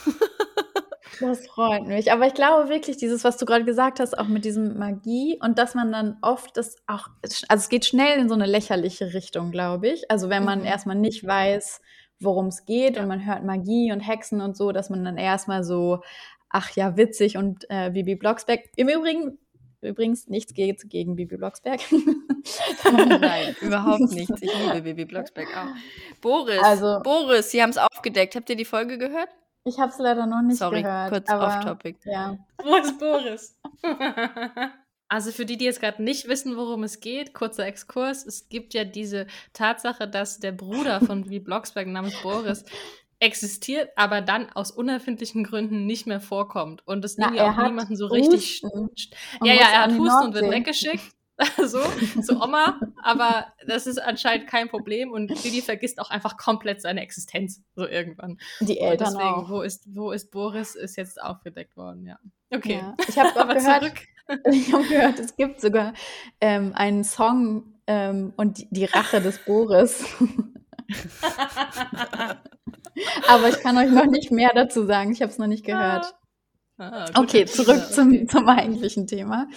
Das 1.20 1.46
freut 1.46 1.86
mich. 1.86 2.12
Aber 2.12 2.26
ich 2.26 2.34
glaube 2.34 2.68
wirklich, 2.68 2.98
dieses, 2.98 3.24
was 3.24 3.38
du 3.38 3.46
gerade 3.46 3.64
gesagt 3.64 4.00
hast, 4.00 4.18
auch 4.18 4.28
mit 4.28 4.44
diesem 4.44 4.78
Magie 4.78 5.38
und 5.42 5.58
dass 5.58 5.74
man 5.74 5.90
dann 5.90 6.18
oft 6.20 6.56
das 6.58 6.76
auch, 6.86 7.08
also 7.22 7.46
es 7.48 7.68
geht 7.68 7.86
schnell 7.86 8.18
in 8.18 8.28
so 8.28 8.34
eine 8.34 8.46
lächerliche 8.46 9.14
Richtung, 9.14 9.50
glaube 9.50 9.88
ich. 9.88 10.10
Also 10.10 10.28
wenn 10.28 10.44
man 10.44 10.60
mhm. 10.60 10.66
erstmal 10.66 10.96
nicht 10.96 11.26
weiß, 11.26 11.80
worum 12.20 12.48
es 12.48 12.64
geht 12.64 12.96
ja. 12.96 13.02
und 13.02 13.08
man 13.08 13.24
hört 13.24 13.44
Magie 13.44 13.92
und 13.92 14.00
Hexen 14.00 14.40
und 14.40 14.56
so, 14.56 14.72
dass 14.72 14.90
man 14.90 15.04
dann 15.04 15.16
erstmal 15.16 15.64
so, 15.64 16.00
ach 16.50 16.70
ja, 16.76 16.96
witzig 16.96 17.36
und 17.36 17.64
äh, 17.68 17.90
Bibi 17.90 18.16
Blocksberg. 18.16 18.60
Im 18.76 18.88
Übrigen, 18.88 19.38
übrigens, 19.80 20.28
nichts 20.28 20.54
geht 20.54 20.88
gegen 20.88 21.16
Bibi 21.16 21.36
Blocksberg. 21.36 21.80
Nein, 23.20 23.56
überhaupt 23.60 24.00
nichts. 24.12 24.40
Ich 24.40 24.52
liebe 24.52 24.82
Bibi 24.82 25.04
Blocksberg 25.04 25.48
auch. 25.56 25.74
Boris, 26.20 26.62
also, 26.62 27.00
Boris, 27.02 27.50
Sie 27.50 27.62
haben 27.62 27.70
es 27.70 27.78
aufgedeckt. 27.78 28.36
Habt 28.36 28.50
ihr 28.50 28.56
die 28.56 28.64
Folge 28.64 28.98
gehört? 28.98 29.28
Ich 29.64 29.78
habe 29.78 29.90
es 29.90 29.98
leider 29.98 30.26
noch 30.26 30.42
nicht 30.42 30.58
Sorry, 30.58 30.82
gehört. 30.82 31.10
kurz 31.10 31.30
off-topic. 31.30 31.98
Ja. 32.04 32.38
Wo 32.62 32.76
ist 32.76 32.98
Boris? 32.98 33.58
Also 35.08 35.30
für 35.30 35.46
die, 35.46 35.56
die 35.56 35.66
jetzt 35.66 35.80
gerade 35.80 36.02
nicht 36.02 36.26
wissen, 36.26 36.56
worum 36.56 36.82
es 36.82 36.98
geht, 36.98 37.32
kurzer 37.32 37.64
Exkurs. 37.64 38.26
Es 38.26 38.48
gibt 38.48 38.74
ja 38.74 38.82
diese 38.84 39.28
Tatsache, 39.52 40.08
dass 40.08 40.40
der 40.40 40.50
Bruder 40.50 41.00
von 41.00 41.30
Wie 41.30 41.38
Blocksberg 41.38 41.86
namens 41.86 42.20
Boris 42.22 42.64
existiert, 43.18 43.90
aber 43.96 44.20
dann 44.20 44.50
aus 44.50 44.70
unerfindlichen 44.70 45.44
Gründen 45.44 45.86
nicht 45.86 46.06
mehr 46.06 46.20
vorkommt 46.20 46.86
und 46.86 47.04
es 47.04 47.16
irgendwie 47.16 47.40
auch 47.40 47.56
niemanden 47.56 47.96
so 47.96 48.06
richtig. 48.06 48.62
Ja, 49.42 49.54
ja, 49.54 49.68
er 49.72 49.82
hat 49.84 49.98
Husten 49.98 50.26
und 50.26 50.34
wird 50.34 50.50
weggeschickt. 50.50 51.02
so, 51.66 51.80
zu 52.22 52.40
Oma, 52.40 52.80
aber 53.02 53.46
das 53.66 53.86
ist 53.86 53.98
anscheinend 53.98 54.46
kein 54.46 54.70
Problem 54.70 55.12
und 55.12 55.28
Bibi 55.42 55.60
vergisst 55.60 56.00
auch 56.00 56.08
einfach 56.08 56.38
komplett 56.38 56.80
seine 56.80 57.02
Existenz, 57.02 57.62
so 57.74 57.86
irgendwann. 57.86 58.38
Die 58.60 58.80
Eltern 58.80 59.08
und 59.08 59.14
deswegen, 59.18 59.34
auch. 59.34 59.50
Wo 59.50 59.60
ist, 59.60 59.84
wo 59.94 60.12
ist 60.12 60.30
Boris, 60.30 60.74
ist 60.74 60.96
jetzt 60.96 61.20
aufgedeckt 61.20 61.76
worden, 61.76 62.06
ja. 62.06 62.18
Okay. 62.50 62.78
Ja. 62.78 62.96
Ich 63.06 63.18
habe 63.18 63.28
auch 63.40 63.48
gehört, 63.48 63.82
zurück. 63.82 64.48
ich 64.50 64.72
habe 64.72 64.84
gehört, 64.84 65.18
es 65.18 65.36
gibt 65.36 65.60
sogar 65.60 65.92
ähm, 66.40 66.72
einen 66.74 67.04
Song 67.04 67.74
ähm, 67.86 68.32
und 68.36 68.56
die, 68.58 68.68
die 68.70 68.86
Rache 68.86 69.20
des 69.20 69.38
Boris. 69.44 70.06
Aber 73.28 73.48
ich 73.48 73.60
kann 73.60 73.78
euch 73.78 73.90
noch 73.90 74.06
nicht 74.06 74.30
mehr 74.30 74.50
dazu 74.54 74.86
sagen. 74.86 75.12
Ich 75.12 75.22
habe 75.22 75.30
es 75.30 75.38
noch 75.38 75.46
nicht 75.46 75.64
gehört. 75.64 76.14
Ah, 76.78 77.06
okay, 77.14 77.46
zurück 77.46 77.90
zum, 77.90 78.28
zum 78.28 78.48
eigentlichen 78.48 79.06
Thema. 79.06 79.48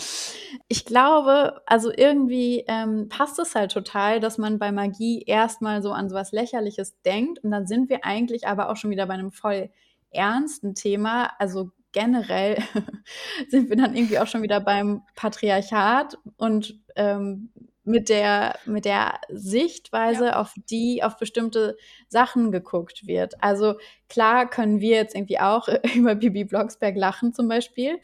Ich 0.70 0.86
glaube, 0.86 1.62
also 1.66 1.92
irgendwie 1.92 2.64
ähm, 2.68 3.10
passt 3.10 3.40
es 3.40 3.56
halt 3.56 3.72
total, 3.72 4.22
dass 4.22 4.38
man 4.38 4.58
bei 4.58 4.72
Magie 4.72 5.24
erstmal 5.24 5.82
so 5.82 5.92
an 5.92 6.10
sowas 6.10 6.32
Lächerliches 6.32 7.02
denkt 7.02 7.44
und 7.44 7.52
dann 7.52 7.68
sind 7.68 7.90
wir 7.90 8.06
eigentlich 8.06 8.48
aber 8.48 8.70
auch 8.70 8.78
schon 8.78 8.90
wieder 8.90 9.06
bei 9.06 9.16
einem 9.16 9.32
voll 9.32 9.70
ernsten 10.12 10.76
Thema. 10.76 11.32
Also 11.40 11.72
generell 11.92 12.64
sind 13.50 13.70
wir 13.70 13.76
dann 13.76 13.96
irgendwie 13.96 14.20
auch 14.20 14.28
schon 14.28 14.42
wieder 14.42 14.62
beim 14.62 15.02
Patriarchat 15.16 16.18
und 16.38 16.80
ähm, 16.96 17.52
mit 17.84 18.10
der, 18.10 18.58
mit 18.66 18.86
der 18.86 19.20
Sichtweise, 19.30 20.28
ja. 20.28 20.40
auf 20.40 20.54
die 20.70 21.02
auf 21.04 21.18
bestimmte 21.18 21.78
Sachen 22.08 22.52
geguckt 22.52 23.08
wird. 23.08 23.42
Also 23.42 23.76
klar 24.10 24.50
können 24.50 24.80
wir 24.80 24.96
jetzt 24.96 25.16
irgendwie 25.16 25.40
auch 25.40 25.68
über 25.96 26.16
Bibi 26.16 26.44
Blocksberg 26.44 26.96
lachen 26.96 27.34
zum 27.34 27.48
Beispiel 27.48 28.00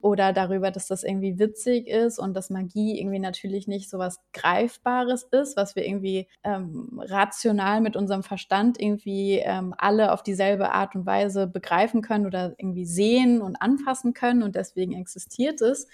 oder 0.00 0.32
darüber, 0.32 0.70
dass 0.70 0.88
das 0.88 1.04
irgendwie 1.04 1.38
witzig 1.38 1.86
ist 1.86 2.18
und 2.18 2.34
dass 2.34 2.50
Magie 2.50 2.98
irgendwie 2.98 3.18
natürlich 3.18 3.68
nicht 3.68 3.88
so 3.88 3.98
was 3.98 4.20
Greifbares 4.32 5.24
ist, 5.30 5.56
was 5.56 5.76
wir 5.76 5.86
irgendwie 5.86 6.28
ähm, 6.42 7.00
rational 7.02 7.80
mit 7.80 7.96
unserem 7.96 8.22
Verstand 8.22 8.80
irgendwie 8.80 9.38
ähm, 9.38 9.74
alle 9.78 10.12
auf 10.12 10.22
dieselbe 10.22 10.72
Art 10.72 10.94
und 10.94 11.06
Weise 11.06 11.46
begreifen 11.46 12.02
können 12.02 12.26
oder 12.26 12.54
irgendwie 12.58 12.86
sehen 12.86 13.40
und 13.40 13.56
anfassen 13.56 14.12
können 14.12 14.42
und 14.42 14.56
deswegen 14.56 14.92
existiert 14.92 15.60
es. 15.62 15.86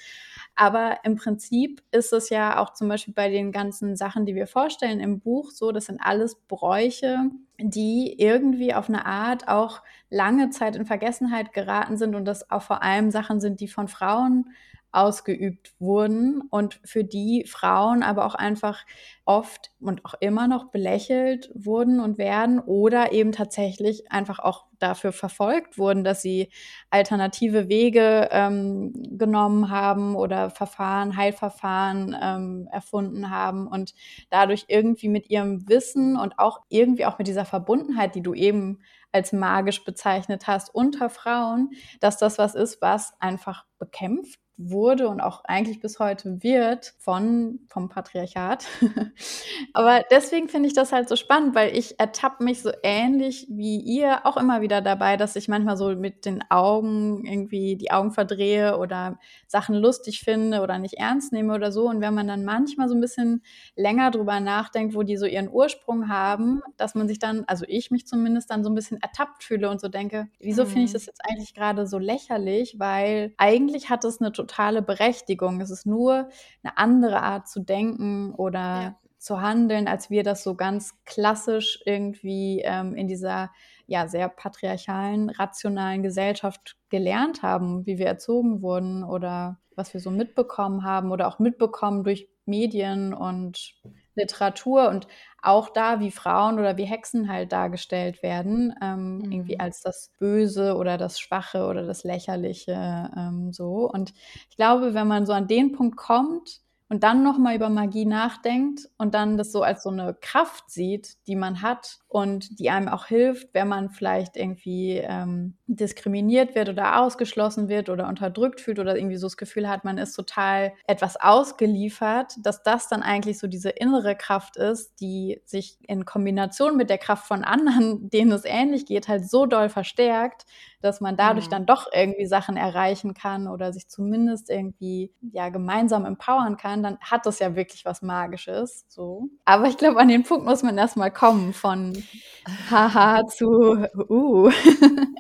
Aber 0.56 1.00
im 1.04 1.16
Prinzip 1.16 1.82
ist 1.90 2.14
es 2.14 2.30
ja 2.30 2.58
auch 2.58 2.72
zum 2.72 2.88
Beispiel 2.88 3.12
bei 3.12 3.28
den 3.28 3.52
ganzen 3.52 3.94
Sachen, 3.94 4.24
die 4.24 4.34
wir 4.34 4.46
vorstellen 4.46 5.00
im 5.00 5.20
Buch 5.20 5.50
so, 5.50 5.70
das 5.70 5.84
sind 5.84 6.00
alles 6.00 6.34
Bräuche, 6.34 7.30
die 7.58 8.14
irgendwie 8.18 8.72
auf 8.72 8.88
eine 8.88 9.04
Art 9.04 9.48
auch 9.48 9.82
lange 10.08 10.48
Zeit 10.48 10.74
in 10.74 10.86
Vergessenheit 10.86 11.52
geraten 11.52 11.98
sind 11.98 12.14
und 12.14 12.24
das 12.24 12.50
auch 12.50 12.62
vor 12.62 12.82
allem 12.82 13.10
Sachen 13.10 13.38
sind, 13.38 13.60
die 13.60 13.68
von 13.68 13.86
Frauen 13.86 14.50
ausgeübt 14.96 15.74
wurden 15.78 16.40
und 16.50 16.80
für 16.84 17.04
die 17.04 17.44
Frauen 17.46 18.02
aber 18.02 18.24
auch 18.24 18.34
einfach 18.34 18.84
oft 19.26 19.72
und 19.78 20.04
auch 20.06 20.14
immer 20.20 20.48
noch 20.48 20.70
belächelt 20.70 21.50
wurden 21.54 22.00
und 22.00 22.16
werden 22.16 22.60
oder 22.60 23.12
eben 23.12 23.32
tatsächlich 23.32 24.10
einfach 24.10 24.38
auch 24.38 24.64
dafür 24.78 25.12
verfolgt 25.12 25.78
wurden, 25.78 26.02
dass 26.02 26.22
sie 26.22 26.50
alternative 26.90 27.68
Wege 27.68 28.28
ähm, 28.30 28.92
genommen 29.18 29.70
haben 29.70 30.16
oder 30.16 30.48
Verfahren, 30.48 31.16
Heilverfahren 31.16 32.16
ähm, 32.20 32.68
erfunden 32.72 33.30
haben 33.30 33.66
und 33.66 33.94
dadurch 34.30 34.64
irgendwie 34.68 35.08
mit 35.08 35.28
ihrem 35.28 35.68
Wissen 35.68 36.16
und 36.16 36.38
auch 36.38 36.60
irgendwie 36.70 37.04
auch 37.04 37.18
mit 37.18 37.26
dieser 37.26 37.44
Verbundenheit, 37.44 38.14
die 38.14 38.22
du 38.22 38.32
eben 38.32 38.78
als 39.12 39.32
magisch 39.32 39.84
bezeichnet 39.84 40.46
hast, 40.46 40.74
unter 40.74 41.10
Frauen, 41.10 41.70
dass 42.00 42.16
das 42.16 42.38
was 42.38 42.54
ist, 42.54 42.80
was 42.80 43.12
einfach 43.20 43.66
bekämpft 43.78 44.40
wurde 44.58 45.08
und 45.08 45.20
auch 45.20 45.44
eigentlich 45.44 45.80
bis 45.80 45.98
heute 45.98 46.42
wird 46.42 46.94
von, 46.98 47.60
vom 47.68 47.90
Patriarchat. 47.90 48.64
Aber 49.74 50.02
deswegen 50.10 50.48
finde 50.48 50.68
ich 50.68 50.74
das 50.74 50.92
halt 50.92 51.10
so 51.10 51.16
spannend, 51.16 51.54
weil 51.54 51.76
ich 51.76 52.00
ertappe 52.00 52.42
mich 52.42 52.62
so 52.62 52.70
ähnlich 52.82 53.46
wie 53.50 53.78
ihr 53.80 54.24
auch 54.24 54.38
immer 54.38 54.62
wieder 54.62 54.80
dabei, 54.80 55.18
dass 55.18 55.36
ich 55.36 55.48
manchmal 55.48 55.76
so 55.76 55.94
mit 55.94 56.24
den 56.24 56.42
Augen 56.50 57.26
irgendwie 57.26 57.76
die 57.76 57.90
Augen 57.90 58.12
verdrehe 58.12 58.78
oder 58.78 59.18
Sachen 59.46 59.74
lustig 59.74 60.20
finde 60.20 60.62
oder 60.62 60.78
nicht 60.78 60.94
ernst 60.94 61.32
nehme 61.32 61.54
oder 61.54 61.70
so. 61.70 61.88
Und 61.88 62.00
wenn 62.00 62.14
man 62.14 62.26
dann 62.26 62.44
manchmal 62.44 62.88
so 62.88 62.94
ein 62.94 63.00
bisschen 63.00 63.42
länger 63.74 64.10
drüber 64.10 64.40
nachdenkt, 64.40 64.94
wo 64.94 65.02
die 65.02 65.18
so 65.18 65.26
ihren 65.26 65.50
Ursprung 65.50 66.08
haben, 66.08 66.62
dass 66.78 66.94
man 66.94 67.08
sich 67.08 67.18
dann, 67.18 67.44
also 67.46 67.66
ich 67.68 67.90
mich 67.90 68.06
zumindest 68.06 68.50
dann 68.50 68.64
so 68.64 68.70
ein 68.70 68.74
bisschen 68.74 69.02
ertappt 69.02 69.44
fühle 69.44 69.68
und 69.68 69.82
so 69.82 69.88
denke, 69.88 70.28
wieso 70.40 70.64
finde 70.64 70.84
ich 70.84 70.90
mhm. 70.90 70.94
das 70.94 71.06
jetzt 71.06 71.20
eigentlich 71.28 71.54
gerade 71.54 71.86
so 71.86 71.98
lächerlich? 71.98 72.76
Weil 72.78 73.34
eigentlich 73.36 73.90
hat 73.90 74.04
es 74.04 74.20
eine 74.20 74.32
totale 74.46 74.82
Berechtigung. 74.82 75.60
Es 75.60 75.70
ist 75.70 75.86
nur 75.86 76.28
eine 76.62 76.78
andere 76.78 77.22
Art 77.22 77.48
zu 77.48 77.60
denken 77.60 78.34
oder 78.34 78.60
ja. 78.60 78.96
zu 79.18 79.40
handeln, 79.40 79.88
als 79.88 80.10
wir 80.10 80.22
das 80.22 80.42
so 80.42 80.54
ganz 80.54 80.94
klassisch 81.04 81.82
irgendwie 81.84 82.62
ähm, 82.64 82.94
in 82.94 83.08
dieser 83.08 83.50
ja 83.86 84.08
sehr 84.08 84.28
patriarchalen, 84.28 85.30
rationalen 85.30 86.02
Gesellschaft 86.02 86.76
gelernt 86.88 87.42
haben, 87.42 87.86
wie 87.86 87.98
wir 87.98 88.06
erzogen 88.06 88.62
wurden 88.62 89.04
oder 89.04 89.58
was 89.76 89.92
wir 89.92 90.00
so 90.00 90.10
mitbekommen 90.10 90.84
haben 90.84 91.12
oder 91.12 91.28
auch 91.28 91.38
mitbekommen 91.38 92.02
durch 92.02 92.28
Medien 92.46 93.12
und 93.12 93.74
Literatur 94.14 94.88
und 94.88 95.06
auch 95.46 95.70
da, 95.70 96.00
wie 96.00 96.10
Frauen 96.10 96.58
oder 96.58 96.76
wie 96.76 96.84
Hexen 96.84 97.28
halt 97.28 97.52
dargestellt 97.52 98.22
werden, 98.22 98.74
ähm, 98.82 99.18
mhm. 99.18 99.32
irgendwie 99.32 99.60
als 99.60 99.80
das 99.80 100.10
Böse 100.18 100.76
oder 100.76 100.98
das 100.98 101.20
Schwache 101.20 101.66
oder 101.66 101.86
das 101.86 102.04
Lächerliche 102.04 103.10
ähm, 103.16 103.52
so. 103.52 103.88
Und 103.90 104.12
ich 104.50 104.56
glaube, 104.56 104.94
wenn 104.94 105.06
man 105.06 105.26
so 105.26 105.32
an 105.32 105.46
den 105.46 105.72
Punkt 105.72 105.96
kommt, 105.96 106.60
und 106.88 107.02
dann 107.02 107.24
nochmal 107.24 107.56
über 107.56 107.68
Magie 107.68 108.04
nachdenkt 108.04 108.88
und 108.96 109.14
dann 109.14 109.36
das 109.36 109.50
so 109.50 109.62
als 109.62 109.82
so 109.82 109.90
eine 109.90 110.14
Kraft 110.20 110.70
sieht, 110.70 111.16
die 111.26 111.34
man 111.34 111.62
hat 111.62 111.98
und 112.06 112.60
die 112.60 112.70
einem 112.70 112.88
auch 112.88 113.06
hilft, 113.06 113.52
wenn 113.54 113.66
man 113.66 113.90
vielleicht 113.90 114.36
irgendwie 114.36 114.98
ähm, 114.98 115.56
diskriminiert 115.66 116.54
wird 116.54 116.68
oder 116.68 117.00
ausgeschlossen 117.00 117.68
wird 117.68 117.88
oder 117.88 118.06
unterdrückt 118.06 118.60
fühlt 118.60 118.78
oder 118.78 118.96
irgendwie 118.96 119.16
so 119.16 119.26
das 119.26 119.36
Gefühl 119.36 119.68
hat, 119.68 119.84
man 119.84 119.98
ist 119.98 120.14
total 120.14 120.72
etwas 120.86 121.16
ausgeliefert, 121.20 122.34
dass 122.42 122.62
das 122.62 122.88
dann 122.88 123.02
eigentlich 123.02 123.38
so 123.38 123.48
diese 123.48 123.70
innere 123.70 124.14
Kraft 124.14 124.56
ist, 124.56 125.00
die 125.00 125.40
sich 125.44 125.78
in 125.88 126.04
Kombination 126.04 126.76
mit 126.76 126.88
der 126.88 126.98
Kraft 126.98 127.26
von 127.26 127.42
anderen, 127.42 128.10
denen 128.10 128.30
es 128.30 128.44
ähnlich 128.44 128.86
geht, 128.86 129.08
halt 129.08 129.28
so 129.28 129.46
doll 129.46 129.68
verstärkt, 129.68 130.46
dass 130.86 131.00
man 131.00 131.16
dadurch 131.16 131.46
mhm. 131.46 131.50
dann 131.50 131.66
doch 131.66 131.88
irgendwie 131.92 132.26
Sachen 132.26 132.56
erreichen 132.56 133.12
kann 133.12 133.48
oder 133.48 133.72
sich 133.72 133.88
zumindest 133.88 134.48
irgendwie 134.48 135.12
ja 135.32 135.50
gemeinsam 135.50 136.04
empowern 136.04 136.56
kann, 136.56 136.82
dann 136.82 136.98
hat 137.00 137.26
das 137.26 137.38
ja 137.38 137.56
wirklich 137.56 137.84
was 137.84 138.02
Magisches. 138.02 138.86
So. 138.88 139.28
Aber 139.44 139.66
ich 139.66 139.76
glaube, 139.76 140.00
an 140.00 140.08
den 140.08 140.22
Punkt 140.22 140.46
muss 140.46 140.62
man 140.62 140.78
erstmal 140.78 141.10
kommen 141.10 141.52
von 141.52 142.02
haha 142.70 143.26
zu 143.26 143.86
uh. 144.08 144.50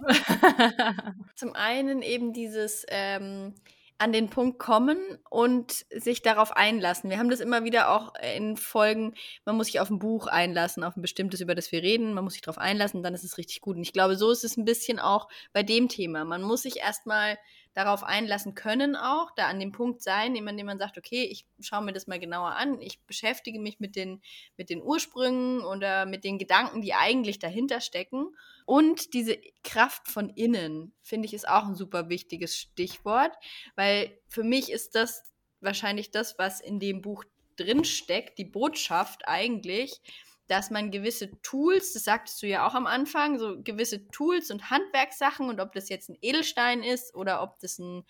Zum 1.34 1.54
einen 1.54 2.02
eben 2.02 2.32
dieses 2.32 2.86
ähm, 2.88 3.54
an 3.98 4.12
den 4.12 4.28
Punkt 4.28 4.58
kommen 4.58 4.98
und 5.30 5.86
sich 5.90 6.22
darauf 6.22 6.56
einlassen. 6.56 7.08
Wir 7.08 7.18
haben 7.18 7.30
das 7.30 7.40
immer 7.40 7.64
wieder 7.64 7.90
auch 7.90 8.12
in 8.36 8.56
Folgen, 8.56 9.14
man 9.44 9.56
muss 9.56 9.66
sich 9.66 9.80
auf 9.80 9.90
ein 9.90 9.98
Buch 9.98 10.26
einlassen, 10.26 10.84
auf 10.84 10.96
ein 10.96 11.02
bestimmtes, 11.02 11.40
über 11.40 11.54
das 11.54 11.72
wir 11.72 11.82
reden, 11.82 12.12
man 12.12 12.24
muss 12.24 12.34
sich 12.34 12.42
darauf 12.42 12.58
einlassen, 12.58 13.02
dann 13.02 13.14
ist 13.14 13.24
es 13.24 13.38
richtig 13.38 13.60
gut. 13.60 13.76
Und 13.76 13.82
ich 13.82 13.92
glaube, 13.92 14.16
so 14.16 14.30
ist 14.30 14.44
es 14.44 14.56
ein 14.56 14.64
bisschen 14.64 14.98
auch 14.98 15.28
bei 15.52 15.62
dem 15.62 15.88
Thema. 15.88 16.24
Man 16.24 16.42
muss 16.42 16.62
sich 16.62 16.78
erstmal 16.78 17.38
darauf 17.76 18.04
einlassen 18.04 18.54
können 18.54 18.96
auch, 18.96 19.30
da 19.36 19.48
an 19.48 19.60
dem 19.60 19.70
Punkt 19.70 20.00
sein, 20.00 20.34
indem 20.34 20.64
man 20.64 20.78
sagt, 20.78 20.96
okay, 20.96 21.24
ich 21.24 21.46
schaue 21.60 21.84
mir 21.84 21.92
das 21.92 22.06
mal 22.06 22.18
genauer 22.18 22.52
an, 22.52 22.80
ich 22.80 23.02
beschäftige 23.02 23.60
mich 23.60 23.80
mit 23.80 23.96
den, 23.96 24.22
mit 24.56 24.70
den 24.70 24.80
Ursprüngen 24.80 25.60
oder 25.60 26.06
mit 26.06 26.24
den 26.24 26.38
Gedanken, 26.38 26.80
die 26.80 26.94
eigentlich 26.94 27.38
dahinter 27.38 27.82
stecken. 27.82 28.34
Und 28.64 29.12
diese 29.12 29.38
Kraft 29.62 30.08
von 30.08 30.30
innen, 30.30 30.94
finde 31.02 31.26
ich, 31.26 31.34
ist 31.34 31.46
auch 31.46 31.66
ein 31.66 31.74
super 31.74 32.08
wichtiges 32.08 32.56
Stichwort, 32.56 33.32
weil 33.74 34.18
für 34.26 34.42
mich 34.42 34.72
ist 34.72 34.94
das 34.94 35.34
wahrscheinlich 35.60 36.10
das, 36.10 36.38
was 36.38 36.62
in 36.62 36.80
dem 36.80 37.02
Buch 37.02 37.24
drinsteckt, 37.56 38.38
die 38.38 38.46
Botschaft 38.46 39.28
eigentlich, 39.28 40.00
dass 40.48 40.70
man 40.70 40.90
gewisse 40.90 41.30
Tools, 41.42 41.92
das 41.92 42.04
sagtest 42.04 42.42
du 42.42 42.46
ja 42.46 42.66
auch 42.66 42.74
am 42.74 42.86
Anfang, 42.86 43.38
so 43.38 43.60
gewisse 43.62 44.06
Tools 44.08 44.50
und 44.50 44.70
Handwerkssachen 44.70 45.48
und 45.48 45.60
ob 45.60 45.72
das 45.72 45.88
jetzt 45.88 46.08
ein 46.08 46.18
Edelstein 46.20 46.82
ist 46.82 47.14
oder 47.14 47.42
ob 47.42 47.58
das 47.60 47.78
ein, 47.78 48.04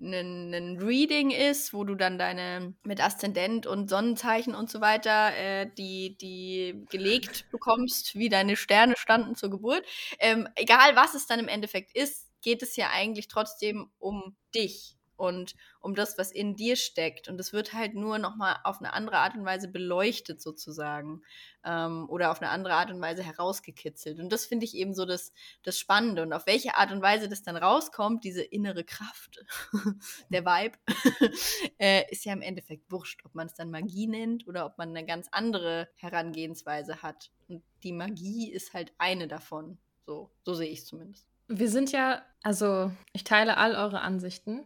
ein, 0.00 0.54
ein 0.54 0.78
Reading 0.78 1.30
ist, 1.30 1.74
wo 1.74 1.84
du 1.84 1.94
dann 1.94 2.18
deine 2.18 2.74
mit 2.82 3.02
Aszendent 3.02 3.66
und 3.66 3.90
Sonnenzeichen 3.90 4.54
und 4.54 4.70
so 4.70 4.80
weiter 4.80 5.36
äh, 5.36 5.70
die, 5.76 6.16
die 6.18 6.86
gelegt 6.90 7.50
bekommst, 7.50 8.14
wie 8.14 8.28
deine 8.28 8.56
Sterne 8.56 8.94
standen 8.96 9.34
zur 9.34 9.50
Geburt. 9.50 9.84
Ähm, 10.18 10.48
egal 10.56 10.96
was 10.96 11.14
es 11.14 11.26
dann 11.26 11.40
im 11.40 11.48
Endeffekt 11.48 11.94
ist, 11.94 12.30
geht 12.40 12.62
es 12.62 12.76
ja 12.76 12.90
eigentlich 12.90 13.28
trotzdem 13.28 13.90
um 13.98 14.36
dich 14.54 14.96
und 15.22 15.54
um 15.78 15.94
das, 15.94 16.18
was 16.18 16.32
in 16.32 16.56
dir 16.56 16.74
steckt. 16.74 17.28
Und 17.28 17.38
es 17.38 17.52
wird 17.52 17.74
halt 17.74 17.94
nur 17.94 18.18
nochmal 18.18 18.56
auf 18.64 18.80
eine 18.80 18.92
andere 18.92 19.18
Art 19.18 19.36
und 19.36 19.44
Weise 19.44 19.68
beleuchtet 19.68 20.42
sozusagen 20.42 21.22
ähm, 21.64 22.08
oder 22.08 22.32
auf 22.32 22.42
eine 22.42 22.50
andere 22.50 22.74
Art 22.74 22.90
und 22.90 23.00
Weise 23.00 23.22
herausgekitzelt. 23.22 24.18
Und 24.18 24.32
das 24.32 24.46
finde 24.46 24.64
ich 24.64 24.74
eben 24.74 24.94
so 24.94 25.06
das, 25.06 25.32
das 25.62 25.78
Spannende. 25.78 26.22
Und 26.22 26.32
auf 26.32 26.46
welche 26.46 26.76
Art 26.76 26.90
und 26.90 27.02
Weise 27.02 27.28
das 27.28 27.44
dann 27.44 27.56
rauskommt, 27.56 28.24
diese 28.24 28.42
innere 28.42 28.82
Kraft, 28.82 29.44
der 30.28 30.44
Vibe, 30.44 30.76
äh, 31.78 32.10
ist 32.10 32.24
ja 32.24 32.32
im 32.32 32.42
Endeffekt 32.42 32.90
wurscht, 32.90 33.24
ob 33.24 33.36
man 33.36 33.46
es 33.46 33.54
dann 33.54 33.70
Magie 33.70 34.08
nennt 34.08 34.48
oder 34.48 34.66
ob 34.66 34.76
man 34.76 34.88
eine 34.88 35.06
ganz 35.06 35.28
andere 35.30 35.88
Herangehensweise 35.94 37.00
hat. 37.00 37.30
Und 37.46 37.62
die 37.84 37.92
Magie 37.92 38.50
ist 38.50 38.74
halt 38.74 38.92
eine 38.98 39.28
davon. 39.28 39.78
So, 40.04 40.32
so 40.42 40.54
sehe 40.54 40.68
ich 40.68 40.80
es 40.80 40.86
zumindest. 40.86 41.31
Wir 41.54 41.68
sind 41.68 41.92
ja, 41.92 42.22
also 42.42 42.90
ich 43.12 43.24
teile 43.24 43.56
all 43.56 43.74
eure 43.74 44.00
Ansichten. 44.00 44.64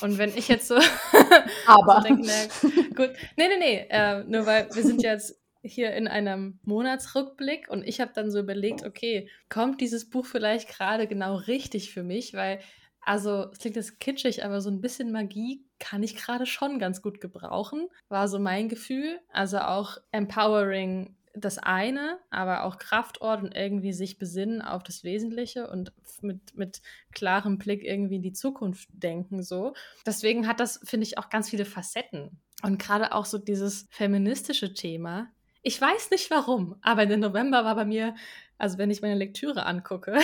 Und 0.00 0.18
wenn 0.18 0.30
ich 0.36 0.48
jetzt 0.48 0.68
so, 0.68 0.76
Aber. 1.66 1.96
so 1.96 2.08
denke, 2.08 2.26
na, 2.26 2.76
gut, 2.96 3.16
nee, 3.36 3.48
nee, 3.48 3.58
nee, 3.58 3.86
äh, 3.88 4.24
nur 4.24 4.46
weil 4.46 4.68
wir 4.74 4.82
sind 4.82 5.02
jetzt 5.02 5.40
hier 5.62 5.92
in 5.92 6.08
einem 6.08 6.58
Monatsrückblick 6.64 7.68
und 7.68 7.86
ich 7.86 8.00
habe 8.00 8.12
dann 8.14 8.30
so 8.30 8.38
überlegt, 8.40 8.84
okay, 8.84 9.28
kommt 9.48 9.80
dieses 9.80 10.08
Buch 10.08 10.24
vielleicht 10.24 10.68
gerade 10.68 11.06
genau 11.06 11.36
richtig 11.36 11.92
für 11.92 12.02
mich, 12.02 12.34
weil, 12.34 12.60
also 13.02 13.50
es 13.52 13.58
klingt 13.58 13.76
jetzt 13.76 14.00
kitschig, 14.00 14.44
aber 14.44 14.60
so 14.60 14.70
ein 14.70 14.80
bisschen 14.80 15.12
Magie 15.12 15.64
kann 15.78 16.02
ich 16.02 16.16
gerade 16.16 16.46
schon 16.46 16.78
ganz 16.78 17.02
gut 17.02 17.20
gebrauchen, 17.20 17.88
war 18.08 18.28
so 18.28 18.38
mein 18.38 18.68
Gefühl. 18.68 19.20
Also 19.32 19.58
auch 19.58 19.98
empowering 20.12 21.14
das 21.34 21.58
eine, 21.58 22.18
aber 22.30 22.64
auch 22.64 22.78
Kraftort 22.78 23.42
und 23.42 23.54
irgendwie 23.54 23.92
sich 23.92 24.18
besinnen 24.18 24.62
auf 24.62 24.82
das 24.82 25.04
Wesentliche 25.04 25.70
und 25.70 25.92
mit, 26.22 26.56
mit 26.56 26.82
klarem 27.12 27.58
Blick 27.58 27.84
irgendwie 27.84 28.16
in 28.16 28.22
die 28.22 28.32
Zukunft 28.32 28.88
denken, 28.92 29.42
so. 29.42 29.74
Deswegen 30.04 30.46
hat 30.46 30.60
das, 30.60 30.80
finde 30.84 31.06
ich, 31.06 31.18
auch 31.18 31.28
ganz 31.28 31.50
viele 31.50 31.64
Facetten. 31.64 32.40
Und 32.62 32.78
gerade 32.78 33.12
auch 33.14 33.24
so 33.24 33.38
dieses 33.38 33.86
feministische 33.90 34.74
Thema. 34.74 35.28
Ich 35.62 35.80
weiß 35.80 36.10
nicht 36.10 36.30
warum, 36.30 36.76
aber 36.82 37.06
der 37.06 37.18
November 37.18 37.64
war 37.64 37.74
bei 37.74 37.84
mir, 37.84 38.14
also 38.60 38.76
wenn 38.76 38.90
ich 38.90 39.00
meine 39.00 39.14
Lektüre 39.14 39.64
angucke, 39.64 40.18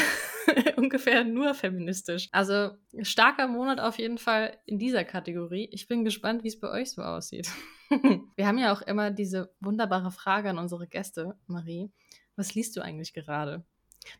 ungefähr 0.76 1.24
nur 1.24 1.54
feministisch. 1.54 2.28
Also 2.32 2.72
starker 3.00 3.48
Monat 3.48 3.80
auf 3.80 3.98
jeden 3.98 4.18
Fall 4.18 4.58
in 4.66 4.78
dieser 4.78 5.04
Kategorie. 5.04 5.68
Ich 5.72 5.88
bin 5.88 6.04
gespannt, 6.04 6.44
wie 6.44 6.48
es 6.48 6.60
bei 6.60 6.68
euch 6.68 6.90
so 6.90 7.02
aussieht. 7.02 7.50
Wir 8.36 8.46
haben 8.46 8.58
ja 8.58 8.74
auch 8.74 8.82
immer 8.82 9.10
diese 9.10 9.54
wunderbare 9.60 10.10
Frage 10.10 10.50
an 10.50 10.58
unsere 10.58 10.86
Gäste, 10.86 11.38
Marie. 11.46 11.90
Was 12.36 12.54
liest 12.54 12.76
du 12.76 12.82
eigentlich 12.82 13.14
gerade? 13.14 13.64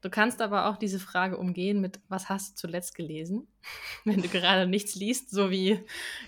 Du 0.01 0.09
kannst 0.09 0.41
aber 0.41 0.71
auch 0.71 0.79
diese 0.79 0.99
Frage 0.99 1.37
umgehen 1.37 1.81
mit, 1.81 2.01
was 2.09 2.31
hast 2.31 2.53
du 2.53 2.55
zuletzt 2.69 2.95
gelesen? 2.95 3.47
Wenn 4.05 4.23
du 4.23 4.29
gerade 4.29 4.67
nichts 4.67 4.95
liest, 4.95 5.31
so 5.31 5.51
wie 5.51 5.81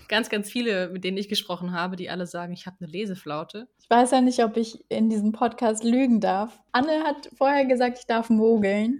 ganz, 0.07 0.29
ganz 0.29 0.49
viele, 0.49 0.89
mit 0.89 1.03
denen 1.03 1.17
ich 1.17 1.29
gesprochen 1.29 1.71
habe, 1.71 1.95
die 1.95 2.09
alle 2.09 2.27
sagen, 2.27 2.51
ich 2.53 2.65
habe 2.65 2.77
eine 2.81 2.89
Leseflaute. 2.89 3.67
Ich 3.79 3.89
weiß 3.89 4.11
ja 4.11 4.21
nicht, 4.21 4.43
ob 4.43 4.57
ich 4.57 4.83
in 4.89 5.09
diesem 5.09 5.31
Podcast 5.31 5.83
lügen 5.83 6.19
darf. 6.19 6.59
Anne 6.71 7.03
hat 7.03 7.29
vorher 7.37 7.65
gesagt, 7.65 7.99
ich 7.99 8.05
darf 8.05 8.29
mogeln. 8.29 8.99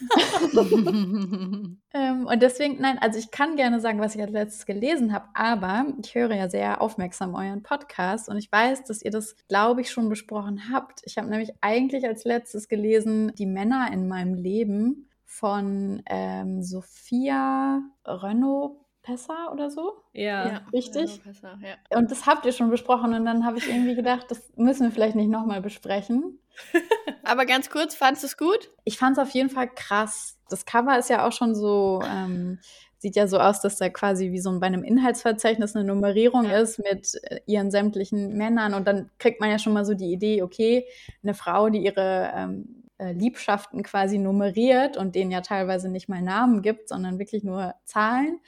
ähm, 1.94 2.26
und 2.26 2.42
deswegen, 2.42 2.80
nein, 2.80 2.98
also 2.98 3.18
ich 3.18 3.30
kann 3.30 3.56
gerne 3.56 3.80
sagen, 3.80 4.00
was 4.00 4.14
ich 4.14 4.22
als 4.22 4.32
letztes 4.32 4.66
gelesen 4.66 5.12
habe, 5.12 5.26
aber 5.34 5.86
ich 6.02 6.14
höre 6.14 6.34
ja 6.34 6.48
sehr 6.48 6.80
aufmerksam 6.80 7.34
euren 7.34 7.62
Podcast 7.62 8.28
und 8.28 8.38
ich 8.38 8.50
weiß, 8.50 8.84
dass 8.84 9.02
ihr 9.02 9.10
das, 9.10 9.36
glaube 9.48 9.80
ich, 9.80 9.90
schon 9.90 10.08
besprochen 10.08 10.70
habt. 10.72 11.00
Ich 11.04 11.18
habe 11.18 11.28
nämlich 11.28 11.50
eigentlich 11.60 12.06
als 12.06 12.24
letztes 12.24 12.68
gelesen 12.68 13.32
Die 13.36 13.46
Männer 13.46 13.90
in 13.92 14.08
meinem 14.08 14.34
Leben 14.34 15.08
von 15.32 16.02
ähm, 16.06 16.62
Sophia 16.62 17.80
Renault 18.06 18.76
Pessa 19.02 19.50
oder 19.50 19.70
so. 19.70 19.94
Ja, 20.12 20.46
ja 20.46 20.60
richtig. 20.72 21.22
Pesser, 21.24 21.58
ja. 21.62 21.98
Und 21.98 22.10
das 22.10 22.26
habt 22.26 22.44
ihr 22.44 22.52
schon 22.52 22.70
besprochen 22.70 23.14
und 23.14 23.24
dann 23.24 23.44
habe 23.44 23.58
ich 23.58 23.68
irgendwie 23.68 23.94
gedacht, 23.94 24.26
das 24.28 24.52
müssen 24.56 24.84
wir 24.84 24.92
vielleicht 24.92 25.16
nicht 25.16 25.30
nochmal 25.30 25.62
besprechen. 25.62 26.38
Aber 27.24 27.46
ganz 27.46 27.70
kurz, 27.70 27.94
fandest 27.94 28.22
du 28.22 28.26
es 28.26 28.36
gut? 28.36 28.70
Ich 28.84 28.98
fand 28.98 29.16
es 29.16 29.22
auf 29.22 29.30
jeden 29.30 29.48
Fall 29.48 29.68
krass. 29.68 30.38
Das 30.50 30.66
Cover 30.66 30.98
ist 30.98 31.08
ja 31.08 31.26
auch 31.26 31.32
schon 31.32 31.54
so, 31.54 32.02
ähm, 32.06 32.58
sieht 32.98 33.16
ja 33.16 33.26
so 33.26 33.38
aus, 33.38 33.60
dass 33.62 33.78
da 33.78 33.88
quasi 33.88 34.32
wie 34.32 34.38
so 34.38 34.60
bei 34.60 34.66
einem 34.66 34.84
Inhaltsverzeichnis 34.84 35.74
eine 35.74 35.84
Nummerierung 35.86 36.44
ja. 36.44 36.58
ist 36.58 36.78
mit 36.78 37.18
äh, 37.24 37.40
ihren 37.46 37.70
sämtlichen 37.70 38.36
Männern 38.36 38.74
und 38.74 38.86
dann 38.86 39.10
kriegt 39.18 39.40
man 39.40 39.50
ja 39.50 39.58
schon 39.58 39.72
mal 39.72 39.86
so 39.86 39.94
die 39.94 40.12
Idee, 40.12 40.42
okay, 40.42 40.84
eine 41.22 41.34
Frau, 41.34 41.70
die 41.70 41.82
ihre 41.84 42.30
ähm, 42.36 42.81
äh, 43.02 43.12
Liebschaften 43.12 43.82
quasi 43.82 44.18
nummeriert 44.18 44.96
und 44.96 45.14
denen 45.14 45.32
ja 45.32 45.40
teilweise 45.40 45.88
nicht 45.88 46.08
mal 46.08 46.22
Namen 46.22 46.62
gibt, 46.62 46.88
sondern 46.88 47.18
wirklich 47.18 47.42
nur 47.42 47.74
Zahlen 47.84 48.38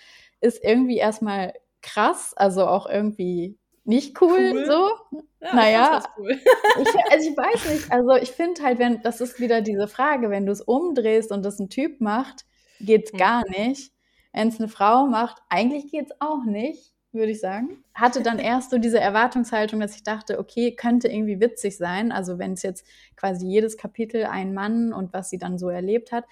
ist 0.41 0.63
irgendwie 0.63 0.99
erstmal 0.99 1.55
krass, 1.83 2.35
also 2.37 2.67
auch 2.67 2.87
irgendwie 2.87 3.59
nicht 3.85 4.21
cool, 4.21 4.53
cool. 4.55 4.67
so. 4.67 5.19
Ja, 5.41 5.55
naja, 5.55 6.03
cool. 6.19 6.31
ich, 6.83 7.13
also 7.13 7.31
ich 7.31 7.37
weiß 7.37 7.73
nicht, 7.73 7.93
also 7.93 8.15
ich 8.15 8.31
finde 8.31 8.63
halt, 8.63 8.79
wenn, 8.79 9.03
das 9.03 9.21
ist 9.21 9.41
wieder 9.41 9.61
diese 9.61 9.89
Frage, 9.89 10.31
wenn 10.31 10.47
du 10.47 10.53
es 10.53 10.61
umdrehst 10.61 11.33
und 11.33 11.45
das 11.45 11.59
ein 11.59 11.69
Typ 11.69 12.01
macht, 12.01 12.45
geht's 12.81 13.13
mhm. 13.13 13.19
gar 13.19 13.43
nicht. 13.49 13.93
Wenn 14.33 14.49
es 14.49 14.59
eine 14.59 14.69
Frau 14.69 15.07
macht, 15.07 15.43
eigentlich 15.49 15.91
geht's 15.91 16.13
auch 16.21 16.45
nicht, 16.45 16.94
würde 17.15 17.33
ich 17.33 17.41
sagen. 17.41 17.83
Hatte 17.95 18.23
dann 18.23 18.39
erst 18.41 18.71
so 18.71 18.79
diese 18.79 19.01
Erwartungshaltung, 19.01 19.81
dass 19.81 19.97
ich 19.97 20.03
dachte, 20.03 20.39
okay, 20.39 20.75
könnte 20.75 21.09
irgendwie 21.09 21.41
witzig 21.41 21.77
sein, 21.77 22.13
also 22.13 22.39
wenn 22.39 22.53
es 22.53 22.63
jetzt 22.63 22.87
quasi 23.17 23.47
jedes 23.47 23.77
Kapitel 23.77 24.25
ein 24.25 24.55
Mann 24.55 24.93
und 24.93 25.13
was 25.13 25.31
sie 25.31 25.39
dann 25.39 25.59
so 25.59 25.69
erlebt 25.69 26.13
hat. 26.13 26.25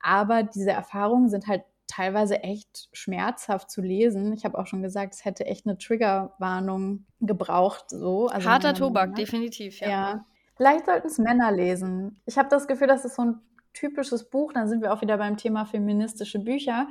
Aber 0.00 0.42
diese 0.42 0.72
Erfahrungen 0.72 1.28
sind 1.28 1.46
halt 1.46 1.62
teilweise 1.86 2.42
echt 2.42 2.88
schmerzhaft 2.92 3.70
zu 3.70 3.80
lesen. 3.80 4.32
Ich 4.32 4.44
habe 4.44 4.58
auch 4.58 4.66
schon 4.66 4.82
gesagt, 4.82 5.14
es 5.14 5.24
hätte 5.24 5.46
echt 5.46 5.66
eine 5.66 5.78
Triggerwarnung 5.78 7.06
gebraucht. 7.20 7.90
So. 7.90 8.28
Also 8.28 8.48
Harter 8.48 8.74
Tobak, 8.74 9.10
Männer. 9.10 9.16
definitiv, 9.16 9.80
ja. 9.80 9.88
ja. 9.88 10.26
Vielleicht 10.56 10.86
sollten 10.86 11.08
es 11.08 11.18
Männer 11.18 11.52
lesen. 11.52 12.20
Ich 12.26 12.38
habe 12.38 12.48
das 12.48 12.66
Gefühl, 12.66 12.86
das 12.86 13.04
ist 13.04 13.16
so 13.16 13.22
ein 13.22 13.40
typisches 13.72 14.30
Buch. 14.30 14.52
Dann 14.52 14.68
sind 14.68 14.82
wir 14.82 14.92
auch 14.92 15.02
wieder 15.02 15.18
beim 15.18 15.36
Thema 15.36 15.66
feministische 15.66 16.38
Bücher. 16.38 16.88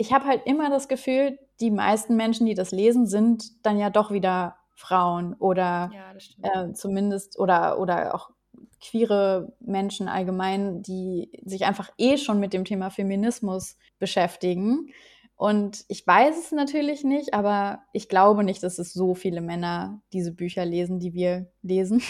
Ich 0.00 0.14
habe 0.14 0.24
halt 0.24 0.46
immer 0.46 0.70
das 0.70 0.88
Gefühl, 0.88 1.38
die 1.60 1.70
meisten 1.70 2.16
Menschen, 2.16 2.46
die 2.46 2.54
das 2.54 2.72
lesen, 2.72 3.06
sind 3.06 3.64
dann 3.66 3.78
ja 3.78 3.90
doch 3.90 4.10
wieder 4.10 4.56
Frauen 4.74 5.34
oder 5.34 5.90
ja, 5.92 6.14
äh, 6.64 6.72
zumindest 6.72 7.38
oder, 7.38 7.78
oder 7.78 8.14
auch 8.14 8.30
queere 8.80 9.52
Menschen 9.60 10.08
allgemein, 10.08 10.80
die 10.80 11.30
sich 11.44 11.66
einfach 11.66 11.90
eh 11.98 12.16
schon 12.16 12.40
mit 12.40 12.54
dem 12.54 12.64
Thema 12.64 12.88
Feminismus 12.88 13.76
beschäftigen. 13.98 14.88
Und 15.36 15.84
ich 15.88 16.06
weiß 16.06 16.46
es 16.46 16.52
natürlich 16.52 17.04
nicht, 17.04 17.34
aber 17.34 17.82
ich 17.92 18.08
glaube 18.08 18.42
nicht, 18.42 18.62
dass 18.62 18.78
es 18.78 18.94
so 18.94 19.14
viele 19.14 19.42
Männer 19.42 20.00
diese 20.14 20.32
Bücher 20.32 20.64
lesen, 20.64 20.98
die 20.98 21.12
wir 21.12 21.52
lesen 21.60 22.02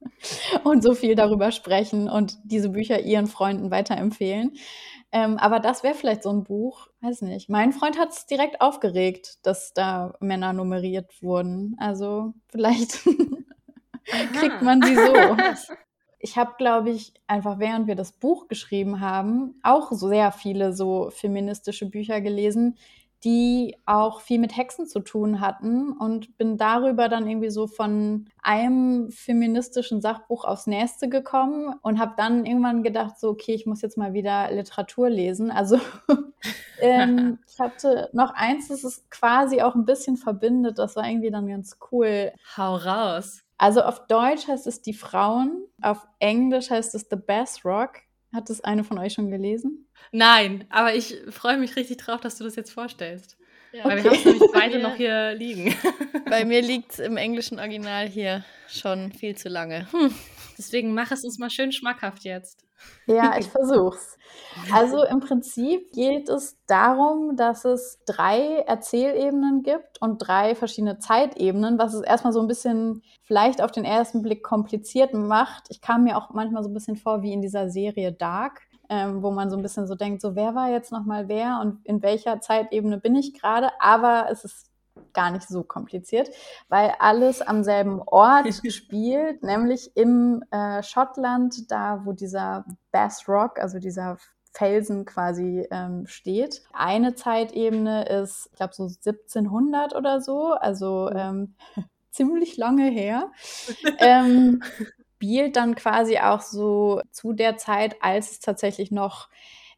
und 0.64 0.82
so 0.82 0.94
viel 0.94 1.16
darüber 1.16 1.52
sprechen 1.52 2.08
und 2.08 2.38
diese 2.44 2.70
Bücher 2.70 3.00
ihren 3.00 3.26
Freunden 3.26 3.70
weiterempfehlen. 3.70 4.52
Ähm, 5.16 5.38
aber 5.38 5.60
das 5.60 5.82
wäre 5.82 5.94
vielleicht 5.94 6.24
so 6.24 6.30
ein 6.30 6.44
Buch, 6.44 6.88
weiß 7.00 7.22
nicht. 7.22 7.48
Mein 7.48 7.72
Freund 7.72 7.98
hat 7.98 8.10
es 8.10 8.26
direkt 8.26 8.60
aufgeregt, 8.60 9.38
dass 9.46 9.72
da 9.72 10.12
Männer 10.20 10.52
nummeriert 10.52 11.22
wurden. 11.22 11.74
Also 11.78 12.34
vielleicht 12.48 13.00
kriegt 14.34 14.60
man 14.60 14.82
sie 14.82 14.94
so. 14.94 15.14
ich 16.18 16.36
habe, 16.36 16.52
glaube 16.58 16.90
ich, 16.90 17.14
einfach 17.26 17.58
während 17.58 17.86
wir 17.86 17.94
das 17.94 18.12
Buch 18.12 18.46
geschrieben 18.48 19.00
haben, 19.00 19.58
auch 19.62 19.90
sehr 19.90 20.32
viele 20.32 20.74
so 20.74 21.08
feministische 21.08 21.88
Bücher 21.88 22.20
gelesen, 22.20 22.76
die 23.24 23.76
auch 23.86 24.20
viel 24.20 24.38
mit 24.38 24.56
Hexen 24.56 24.86
zu 24.86 25.00
tun 25.00 25.40
hatten 25.40 25.92
und 25.92 26.36
bin 26.36 26.56
darüber 26.56 27.08
dann 27.08 27.26
irgendwie 27.26 27.50
so 27.50 27.66
von 27.66 28.26
einem 28.42 29.10
feministischen 29.10 30.00
Sachbuch 30.00 30.44
aufs 30.44 30.66
nächste 30.66 31.08
gekommen 31.08 31.74
und 31.82 31.98
habe 31.98 32.14
dann 32.16 32.44
irgendwann 32.44 32.82
gedacht, 32.82 33.18
so, 33.18 33.30
okay, 33.30 33.54
ich 33.54 33.66
muss 33.66 33.82
jetzt 33.82 33.96
mal 33.96 34.12
wieder 34.12 34.50
Literatur 34.52 35.08
lesen. 35.08 35.50
Also 35.50 35.80
ähm, 36.80 37.38
ich 37.48 37.58
hatte 37.58 38.10
noch 38.12 38.32
eins, 38.34 38.68
das 38.68 38.84
es 38.84 39.08
quasi 39.10 39.62
auch 39.62 39.74
ein 39.74 39.86
bisschen 39.86 40.16
verbindet, 40.16 40.78
das 40.78 40.96
war 40.96 41.08
irgendwie 41.08 41.30
dann 41.30 41.48
ganz 41.48 41.78
cool. 41.90 42.32
Hau 42.56 42.76
raus. 42.76 43.42
Also 43.58 43.82
auf 43.82 44.06
Deutsch 44.06 44.46
heißt 44.46 44.66
es 44.66 44.82
Die 44.82 44.92
Frauen, 44.92 45.64
auf 45.80 46.06
Englisch 46.18 46.70
heißt 46.70 46.94
es 46.94 47.06
The 47.10 47.16
Bass 47.16 47.64
Rock. 47.64 48.02
Hat 48.34 48.50
das 48.50 48.60
eine 48.62 48.84
von 48.84 48.98
euch 48.98 49.14
schon 49.14 49.30
gelesen? 49.30 49.85
Nein, 50.12 50.64
aber 50.70 50.94
ich 50.94 51.16
freue 51.30 51.58
mich 51.58 51.76
richtig 51.76 51.98
drauf, 51.98 52.20
dass 52.20 52.38
du 52.38 52.44
das 52.44 52.56
jetzt 52.56 52.72
vorstellst. 52.72 53.36
Ja. 53.72 53.84
Weil 53.84 53.98
okay. 53.98 54.04
wir 54.04 54.10
haben 54.10 54.18
es 54.18 54.24
nämlich 54.24 54.50
beide 54.54 54.78
noch 54.78 54.96
hier 54.96 55.34
liegen. 55.34 55.74
Bei 56.30 56.44
mir 56.44 56.62
liegt 56.62 56.92
es 56.92 56.98
im 56.98 57.16
englischen 57.16 57.58
Original 57.58 58.08
hier 58.08 58.44
schon 58.68 59.12
viel 59.12 59.36
zu 59.36 59.48
lange. 59.48 59.86
Hm. 59.92 60.14
Deswegen 60.56 60.94
mach 60.94 61.10
es 61.10 61.24
uns 61.24 61.38
mal 61.38 61.50
schön 61.50 61.72
schmackhaft 61.72 62.24
jetzt. 62.24 62.66
Ja, 63.06 63.38
ich 63.38 63.46
versuch's. 63.48 64.18
Also 64.72 65.04
im 65.04 65.20
Prinzip 65.20 65.92
geht 65.92 66.28
es 66.28 66.56
darum, 66.66 67.36
dass 67.36 67.64
es 67.64 68.00
drei 68.06 68.64
Erzählebenen 68.66 69.62
gibt 69.62 70.00
und 70.00 70.18
drei 70.18 70.54
verschiedene 70.54 70.98
Zeitebenen, 70.98 71.78
was 71.78 71.94
es 71.94 72.02
erstmal 72.02 72.32
so 72.32 72.40
ein 72.40 72.48
bisschen 72.48 73.02
vielleicht 73.22 73.62
auf 73.62 73.70
den 73.70 73.84
ersten 73.84 74.22
Blick 74.22 74.42
kompliziert 74.42 75.14
macht. 75.14 75.64
Ich 75.68 75.80
kam 75.80 76.04
mir 76.04 76.16
auch 76.16 76.30
manchmal 76.30 76.62
so 76.62 76.68
ein 76.68 76.74
bisschen 76.74 76.96
vor 76.96 77.22
wie 77.22 77.32
in 77.32 77.42
dieser 77.42 77.70
Serie 77.70 78.12
Dark. 78.12 78.62
Ähm, 78.88 79.22
wo 79.22 79.30
man 79.30 79.50
so 79.50 79.56
ein 79.56 79.62
bisschen 79.62 79.86
so 79.86 79.94
denkt, 79.94 80.20
so 80.20 80.34
wer 80.34 80.54
war 80.54 80.70
jetzt 80.70 80.92
nochmal 80.92 81.28
wer 81.28 81.60
und 81.60 81.84
in 81.84 82.02
welcher 82.02 82.40
Zeitebene 82.40 82.98
bin 82.98 83.14
ich 83.14 83.34
gerade, 83.34 83.70
aber 83.80 84.28
es 84.30 84.44
ist 84.44 84.70
gar 85.12 85.30
nicht 85.30 85.48
so 85.48 85.62
kompliziert, 85.62 86.30
weil 86.68 86.94
alles 86.98 87.42
am 87.42 87.64
selben 87.64 88.00
Ort 88.00 88.46
spielt, 88.72 89.42
nämlich 89.42 89.96
im 89.96 90.44
äh, 90.50 90.82
Schottland, 90.82 91.70
da 91.70 92.02
wo 92.04 92.12
dieser 92.12 92.64
Bass 92.92 93.28
Rock, 93.28 93.58
also 93.58 93.78
dieser 93.78 94.18
Felsen 94.52 95.04
quasi 95.04 95.66
ähm, 95.70 96.06
steht. 96.06 96.62
Eine 96.72 97.14
Zeitebene 97.14 98.08
ist, 98.08 98.48
ich 98.52 98.56
glaube, 98.56 98.74
so 98.74 98.84
1700 98.84 99.94
oder 99.94 100.20
so, 100.20 100.52
also 100.52 101.10
ähm, 101.10 101.54
ziemlich 102.10 102.56
lange 102.56 102.88
her. 102.90 103.30
ähm, 103.98 104.62
spielt 105.16 105.56
dann 105.56 105.74
quasi 105.74 106.18
auch 106.18 106.42
so 106.42 107.00
zu 107.10 107.32
der 107.32 107.56
Zeit, 107.56 107.96
als 108.02 108.32
es 108.32 108.40
tatsächlich 108.40 108.90
noch 108.90 109.28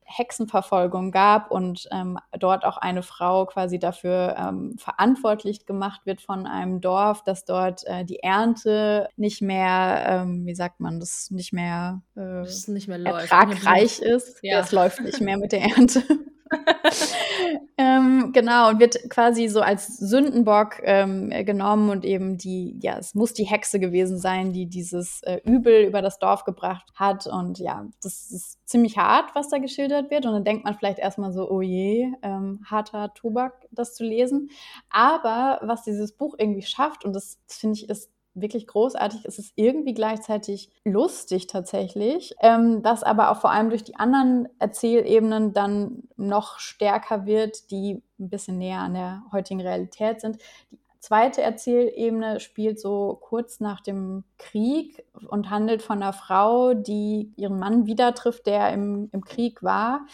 Hexenverfolgung 0.05 1.13
gab 1.13 1.51
und 1.51 1.87
ähm, 1.93 2.19
dort 2.39 2.65
auch 2.65 2.79
eine 2.79 3.03
Frau 3.03 3.45
quasi 3.47 3.79
dafür 3.79 4.35
ähm, 4.39 4.77
verantwortlich 4.79 5.67
gemacht 5.67 6.01
wird 6.07 6.23
von 6.23 6.47
einem 6.47 6.81
Dorf, 6.81 7.23
dass 7.23 7.45
dort 7.45 7.85
äh, 7.87 8.05
die 8.05 8.21
Ernte 8.21 9.09
nicht 9.17 9.43
mehr, 9.43 10.07
ähm, 10.09 10.47
wie 10.47 10.55
sagt 10.55 10.81
man, 10.81 10.99
das 10.99 11.31
nicht 11.31 11.53
mehr, 11.53 12.03
äh, 12.17 12.43
das 12.43 12.69
nicht 12.69 12.89
mehr 12.89 12.99
ertragreich 12.99 14.01
ist. 14.01 14.39
Ja. 14.43 14.61
Es 14.61 14.73
läuft 14.73 15.01
nicht 15.03 15.21
mehr 15.21 15.37
mit 15.37 15.53
der 15.53 15.63
Ernte. 15.63 16.03
ähm, 17.79 18.31
genau, 18.33 18.71
und 18.71 18.81
wird 18.81 19.11
quasi 19.11 19.49
so 19.49 19.61
als 19.61 19.99
Sündenbock 19.99 20.81
ähm, 20.83 21.31
genommen 21.45 21.91
und 21.91 22.05
eben 22.05 22.39
die, 22.39 22.79
ja, 22.81 22.99
es 22.99 23.15
muss 23.15 23.33
die 23.35 23.45
Hexe 23.45 23.81
gewesen 23.81 24.19
sein, 24.19 24.53
die 24.53 24.67
dieses 24.67 25.23
äh, 25.23 25.41
Übel 25.45 25.85
über 25.85 26.03
das 26.03 26.19
Dorf 26.19 26.45
gebracht 26.45 26.89
hat. 26.95 27.27
Und 27.27 27.59
ja, 27.59 27.87
das 28.03 28.31
ist 28.31 28.59
ziemlich 28.67 28.99
hart, 28.99 29.35
was 29.35 29.49
da 29.49 29.59
geschildert 29.59 30.11
wird. 30.11 30.27
Und 30.27 30.33
dann 30.33 30.45
denkt 30.45 30.65
man 30.65 30.75
vielleicht 30.75 30.99
erstmal 30.99 31.33
so, 31.33 31.51
oh 31.51 31.61
je, 31.61 32.13
ähm, 32.23 32.61
harter 32.65 33.13
Tobak, 33.15 33.67
das 33.71 33.95
zu 33.95 34.05
lesen. 34.05 34.51
Aber 34.91 35.61
was 35.63 35.85
dieses 35.85 36.13
Buch 36.13 36.35
irgendwie 36.39 36.63
schafft, 36.63 37.05
und 37.05 37.13
das, 37.13 37.39
das 37.47 37.59
finde 37.59 37.77
ich, 37.77 37.89
ist 37.89 38.11
wirklich 38.41 38.67
großartig. 38.67 39.21
Es 39.25 39.39
ist 39.39 39.53
irgendwie 39.57 39.95
gleichzeitig 39.95 40.71
lustig 40.85 41.47
tatsächlich, 41.47 42.35
ähm, 42.41 42.83
das 42.83 43.03
aber 43.03 43.31
auch 43.31 43.41
vor 43.41 43.51
allem 43.51 43.71
durch 43.71 43.85
die 43.85 43.97
anderen 43.97 44.49
Erzählebenen 44.59 45.53
dann 45.53 46.05
noch 46.17 46.59
stärker 46.59 47.27
wird, 47.27 47.71
die 47.71 48.03
ein 48.19 48.31
bisschen 48.31 48.59
näher 48.59 48.81
an 48.81 48.95
der 48.95 49.23
heutigen 49.33 49.61
Realität 49.61 50.21
sind. 50.21 50.39
Die 50.71 50.79
zweite 51.01 51.43
Erzählebene 51.43 52.41
spielt 52.41 52.81
so 52.81 53.19
kurz 53.21 53.61
nach 53.61 53.81
dem 53.81 54.25
Krieg 54.37 55.05
und 55.29 55.49
handelt 55.49 55.81
von 55.81 56.03
einer 56.03 56.13
Frau, 56.13 56.75
die 56.75 57.33
ihren 57.37 57.59
Mann 57.59 57.87
wieder 57.87 58.15
trifft, 58.15 58.47
der 58.47 58.73
im, 58.73 59.09
im 59.13 59.25
Krieg 59.25 59.63
war 59.63 60.07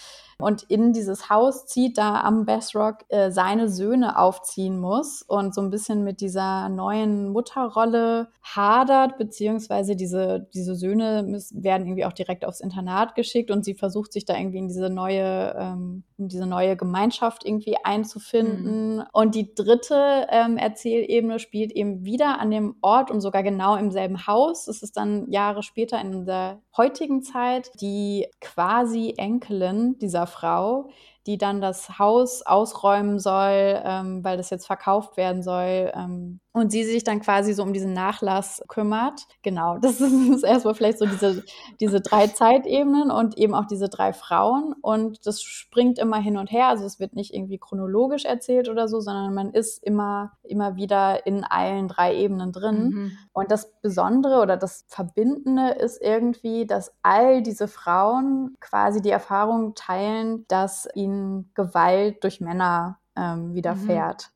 und 0.45 0.63
in 0.65 0.93
dieses 0.93 1.31
Haus 1.31 1.65
zieht, 1.65 1.97
da 1.97 2.21
am 2.21 2.45
Bassrock 2.45 3.07
äh, 3.09 3.31
seine 3.31 3.71
Söhne 3.71 4.19
aufziehen 4.19 4.79
muss 4.79 5.23
und 5.23 5.55
so 5.55 5.63
ein 5.63 5.71
bisschen 5.71 6.05
mit 6.05 6.21
dieser 6.21 6.69
neuen 6.69 7.31
Mutterrolle 7.31 8.29
hadert, 8.43 9.17
beziehungsweise 9.17 9.97
diese, 9.97 10.47
diese 10.53 10.75
Söhne 10.75 11.23
müssen, 11.27 11.65
werden 11.65 11.87
irgendwie 11.87 12.05
auch 12.05 12.13
direkt 12.13 12.45
aufs 12.45 12.61
Internat 12.61 13.15
geschickt 13.15 13.51
und 13.51 13.65
sie 13.65 13.73
versucht 13.73 14.13
sich 14.13 14.27
da 14.27 14.37
irgendwie 14.37 14.59
in 14.59 14.69
diese 14.69 14.91
neue, 14.91 15.57
ähm, 15.59 16.05
in 16.19 16.29
diese 16.29 16.45
neue 16.45 16.77
Gemeinschaft 16.77 17.47
irgendwie 17.47 17.77
einzufinden. 17.83 18.97
Mhm. 18.97 19.05
Und 19.15 19.35
die 19.35 19.55
dritte 19.55 20.27
ähm, 20.29 20.59
Erzählebene 20.59 21.39
spielt 21.39 21.73
eben 21.73 22.05
wieder 22.05 22.39
an 22.39 22.51
dem 22.51 22.77
Ort 22.83 23.11
und 23.11 23.23
sogar 23.23 23.43
genau 23.43 23.77
im 23.77 23.91
selben 23.91 24.27
Haus. 24.27 24.69
Es 24.69 24.83
ist 24.83 24.99
dann 24.99 25.31
Jahre 25.31 25.63
später 25.63 25.99
in 26.03 26.27
der 26.27 26.61
heutigen 26.77 27.23
Zeit 27.23 27.71
die 27.81 28.27
quasi 28.43 29.15
Enkelin 29.17 29.99
dieser 29.99 30.27
Frau, 30.35 30.91
die 31.27 31.39
dann 31.39 31.61
das 31.61 31.99
Haus 31.99 32.43
ausräumen 32.43 33.19
soll, 33.19 33.81
ähm, 33.85 34.23
weil 34.23 34.37
das 34.37 34.51
jetzt 34.51 34.67
verkauft 34.67 35.17
werden 35.17 35.43
soll. 35.43 35.91
Ähm, 35.95 36.41
und 36.57 36.71
sie 36.71 36.85
sich 36.85 37.03
dann 37.03 37.21
quasi 37.21 37.53
so 37.53 37.65
um 37.65 37.73
diesen 37.73 37.95
Nachlass 37.95 38.63
kümmert. 38.69 39.27
Genau, 39.43 39.79
das 39.83 40.01
ist 40.01 40.45
erstmal 40.45 40.75
vielleicht 40.75 40.99
so 40.99 41.07
diese, 41.07 41.43
diese 41.81 42.01
drei 42.01 42.29
Zeitebenen 42.29 43.11
und 43.11 43.37
eben 43.39 43.55
auch 43.55 43.67
diese 43.67 43.89
drei 43.89 44.13
Frauen. 44.13 44.75
Und 44.81 45.27
das 45.27 45.43
springt 45.43 45.99
immer 45.99 46.19
hin 46.19 46.37
und 46.37 46.53
her. 46.53 46.69
Also 46.69 46.85
es 46.85 47.01
wird 47.01 47.17
nicht 47.17 47.35
irgendwie 47.35 47.59
chronologisch 47.59 48.25
erzählt 48.25 48.69
oder 48.69 48.87
so, 48.87 49.01
sondern 49.01 49.35
man 49.35 49.51
ist 49.51 49.83
immer, 49.83 50.33
immer 50.45 50.77
wieder 50.77 51.27
in 51.27 51.43
allen 51.43 51.89
drei 51.89 52.15
Ebenen 52.15 52.53
drin. 52.53 52.89
Mhm. 52.89 53.13
Und 53.33 53.51
das 53.51 53.73
Besondere 53.81 54.41
oder 54.41 54.57
das 54.57 54.85
Verbindende 54.89 55.71
ist 55.71 56.01
irgendwie, 56.01 56.67
dass 56.67 56.93
all 57.03 57.43
diese 57.43 57.67
Frauen 57.67 58.57
quasi 58.61 59.03
die 59.03 59.11
Erfahrung 59.11 59.75
teilen, 59.75 60.45
dass 60.47 60.87
ihnen 60.95 61.14
Gewalt 61.55 62.23
durch 62.25 62.41
Männer 62.41 62.99
ähm, 63.17 63.55
widerfährt. 63.55 64.29
Mhm. 64.29 64.35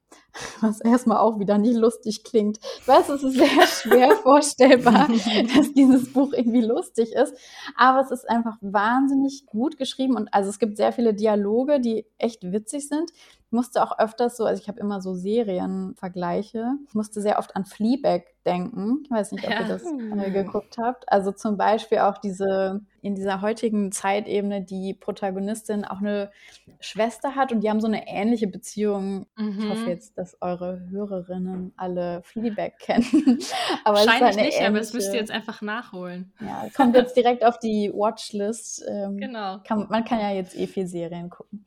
Was 0.61 0.81
erstmal 0.81 1.19
auch 1.19 1.39
wieder 1.39 1.59
nicht 1.59 1.77
lustig 1.77 2.25
klingt. 2.25 2.59
Ich 2.81 2.89
weiß, 2.89 3.09
es 3.11 3.23
ist 3.23 3.37
sehr 3.37 3.67
schwer 3.67 4.17
vorstellbar, 4.23 5.09
dass 5.09 5.73
dieses 5.75 6.13
Buch 6.13 6.33
irgendwie 6.33 6.63
lustig 6.63 7.13
ist, 7.13 7.35
aber 7.77 8.01
es 8.01 8.11
ist 8.11 8.29
einfach 8.29 8.57
wahnsinnig 8.61 9.47
gut 9.47 9.77
geschrieben 9.77 10.17
und 10.17 10.33
also 10.33 10.49
es 10.49 10.59
gibt 10.59 10.77
sehr 10.77 10.93
viele 10.93 11.13
Dialoge, 11.13 11.81
die 11.81 12.07
echt 12.19 12.53
witzig 12.53 12.89
sind. 12.89 13.11
Ich 13.49 13.53
musste 13.53 13.83
auch 13.83 13.99
öfters 13.99 14.37
so, 14.37 14.45
also 14.45 14.63
ich 14.63 14.69
habe 14.69 14.81
immer 14.81 15.01
so 15.01 15.15
Serienvergleiche. 15.15 16.75
Ich 16.87 16.95
musste 16.95 17.21
sehr 17.21 17.39
oft 17.39 17.57
an 17.57 17.65
Fleabag 17.65 18.25
denken. 18.47 19.01
Ich 19.05 19.11
weiß 19.11 19.33
nicht, 19.33 19.45
ob 19.45 19.51
ja. 19.51 19.61
ihr 19.61 19.69
das 19.69 19.85
äh, 19.85 20.31
geguckt 20.31 20.79
habt. 20.79 21.11
Also 21.11 21.33
zum 21.33 21.57
Beispiel 21.57 21.99
auch 21.99 22.19
diese 22.19 22.81
in 23.01 23.15
dieser 23.15 23.41
heutigen 23.43 23.93
Zeitebene 23.93 24.63
die 24.63 24.95
Protagonistin 24.95 25.85
auch 25.85 25.99
eine 25.99 26.31
Schwester 26.81 27.35
hat 27.37 27.53
und 27.53 27.61
die 27.61 27.71
haben 27.71 27.81
so 27.81 27.87
eine 27.87 28.09
ähnliche 28.09 28.47
Beziehung. 28.47 29.27
Mhm. 29.37 29.59
Ich 29.59 29.69
hoffe 29.69 29.83
mhm. 29.83 29.89
jetzt, 29.89 30.19
dass 30.19 30.37
eure 30.41 30.81
Hörerinnen 30.91 31.73
alle 31.77 32.23
Fleabag 32.25 32.79
kennen. 32.79 33.05
aber 33.85 33.99
Wahrscheinlich 33.99 34.37
nicht, 34.37 34.39
ähnliche, 34.39 34.67
aber 34.67 34.79
das 34.79 34.93
müsst 34.93 35.13
ihr 35.13 35.21
jetzt 35.21 35.31
einfach 35.31 35.63
nachholen. 35.63 36.33
Ja, 36.41 36.67
kommt 36.77 36.97
jetzt 36.97 37.17
direkt 37.17 37.45
auf 37.45 37.59
die 37.59 37.93
Watchlist. 37.95 38.85
Ähm, 38.89 39.17
genau. 39.19 39.59
Kann, 39.65 39.87
man 39.89 40.05
kann 40.05 40.21
ja 40.21 40.31
jetzt 40.31 40.57
eh 40.57 40.67
viel 40.67 40.87
Serien 40.87 41.31
gucken. 41.31 41.65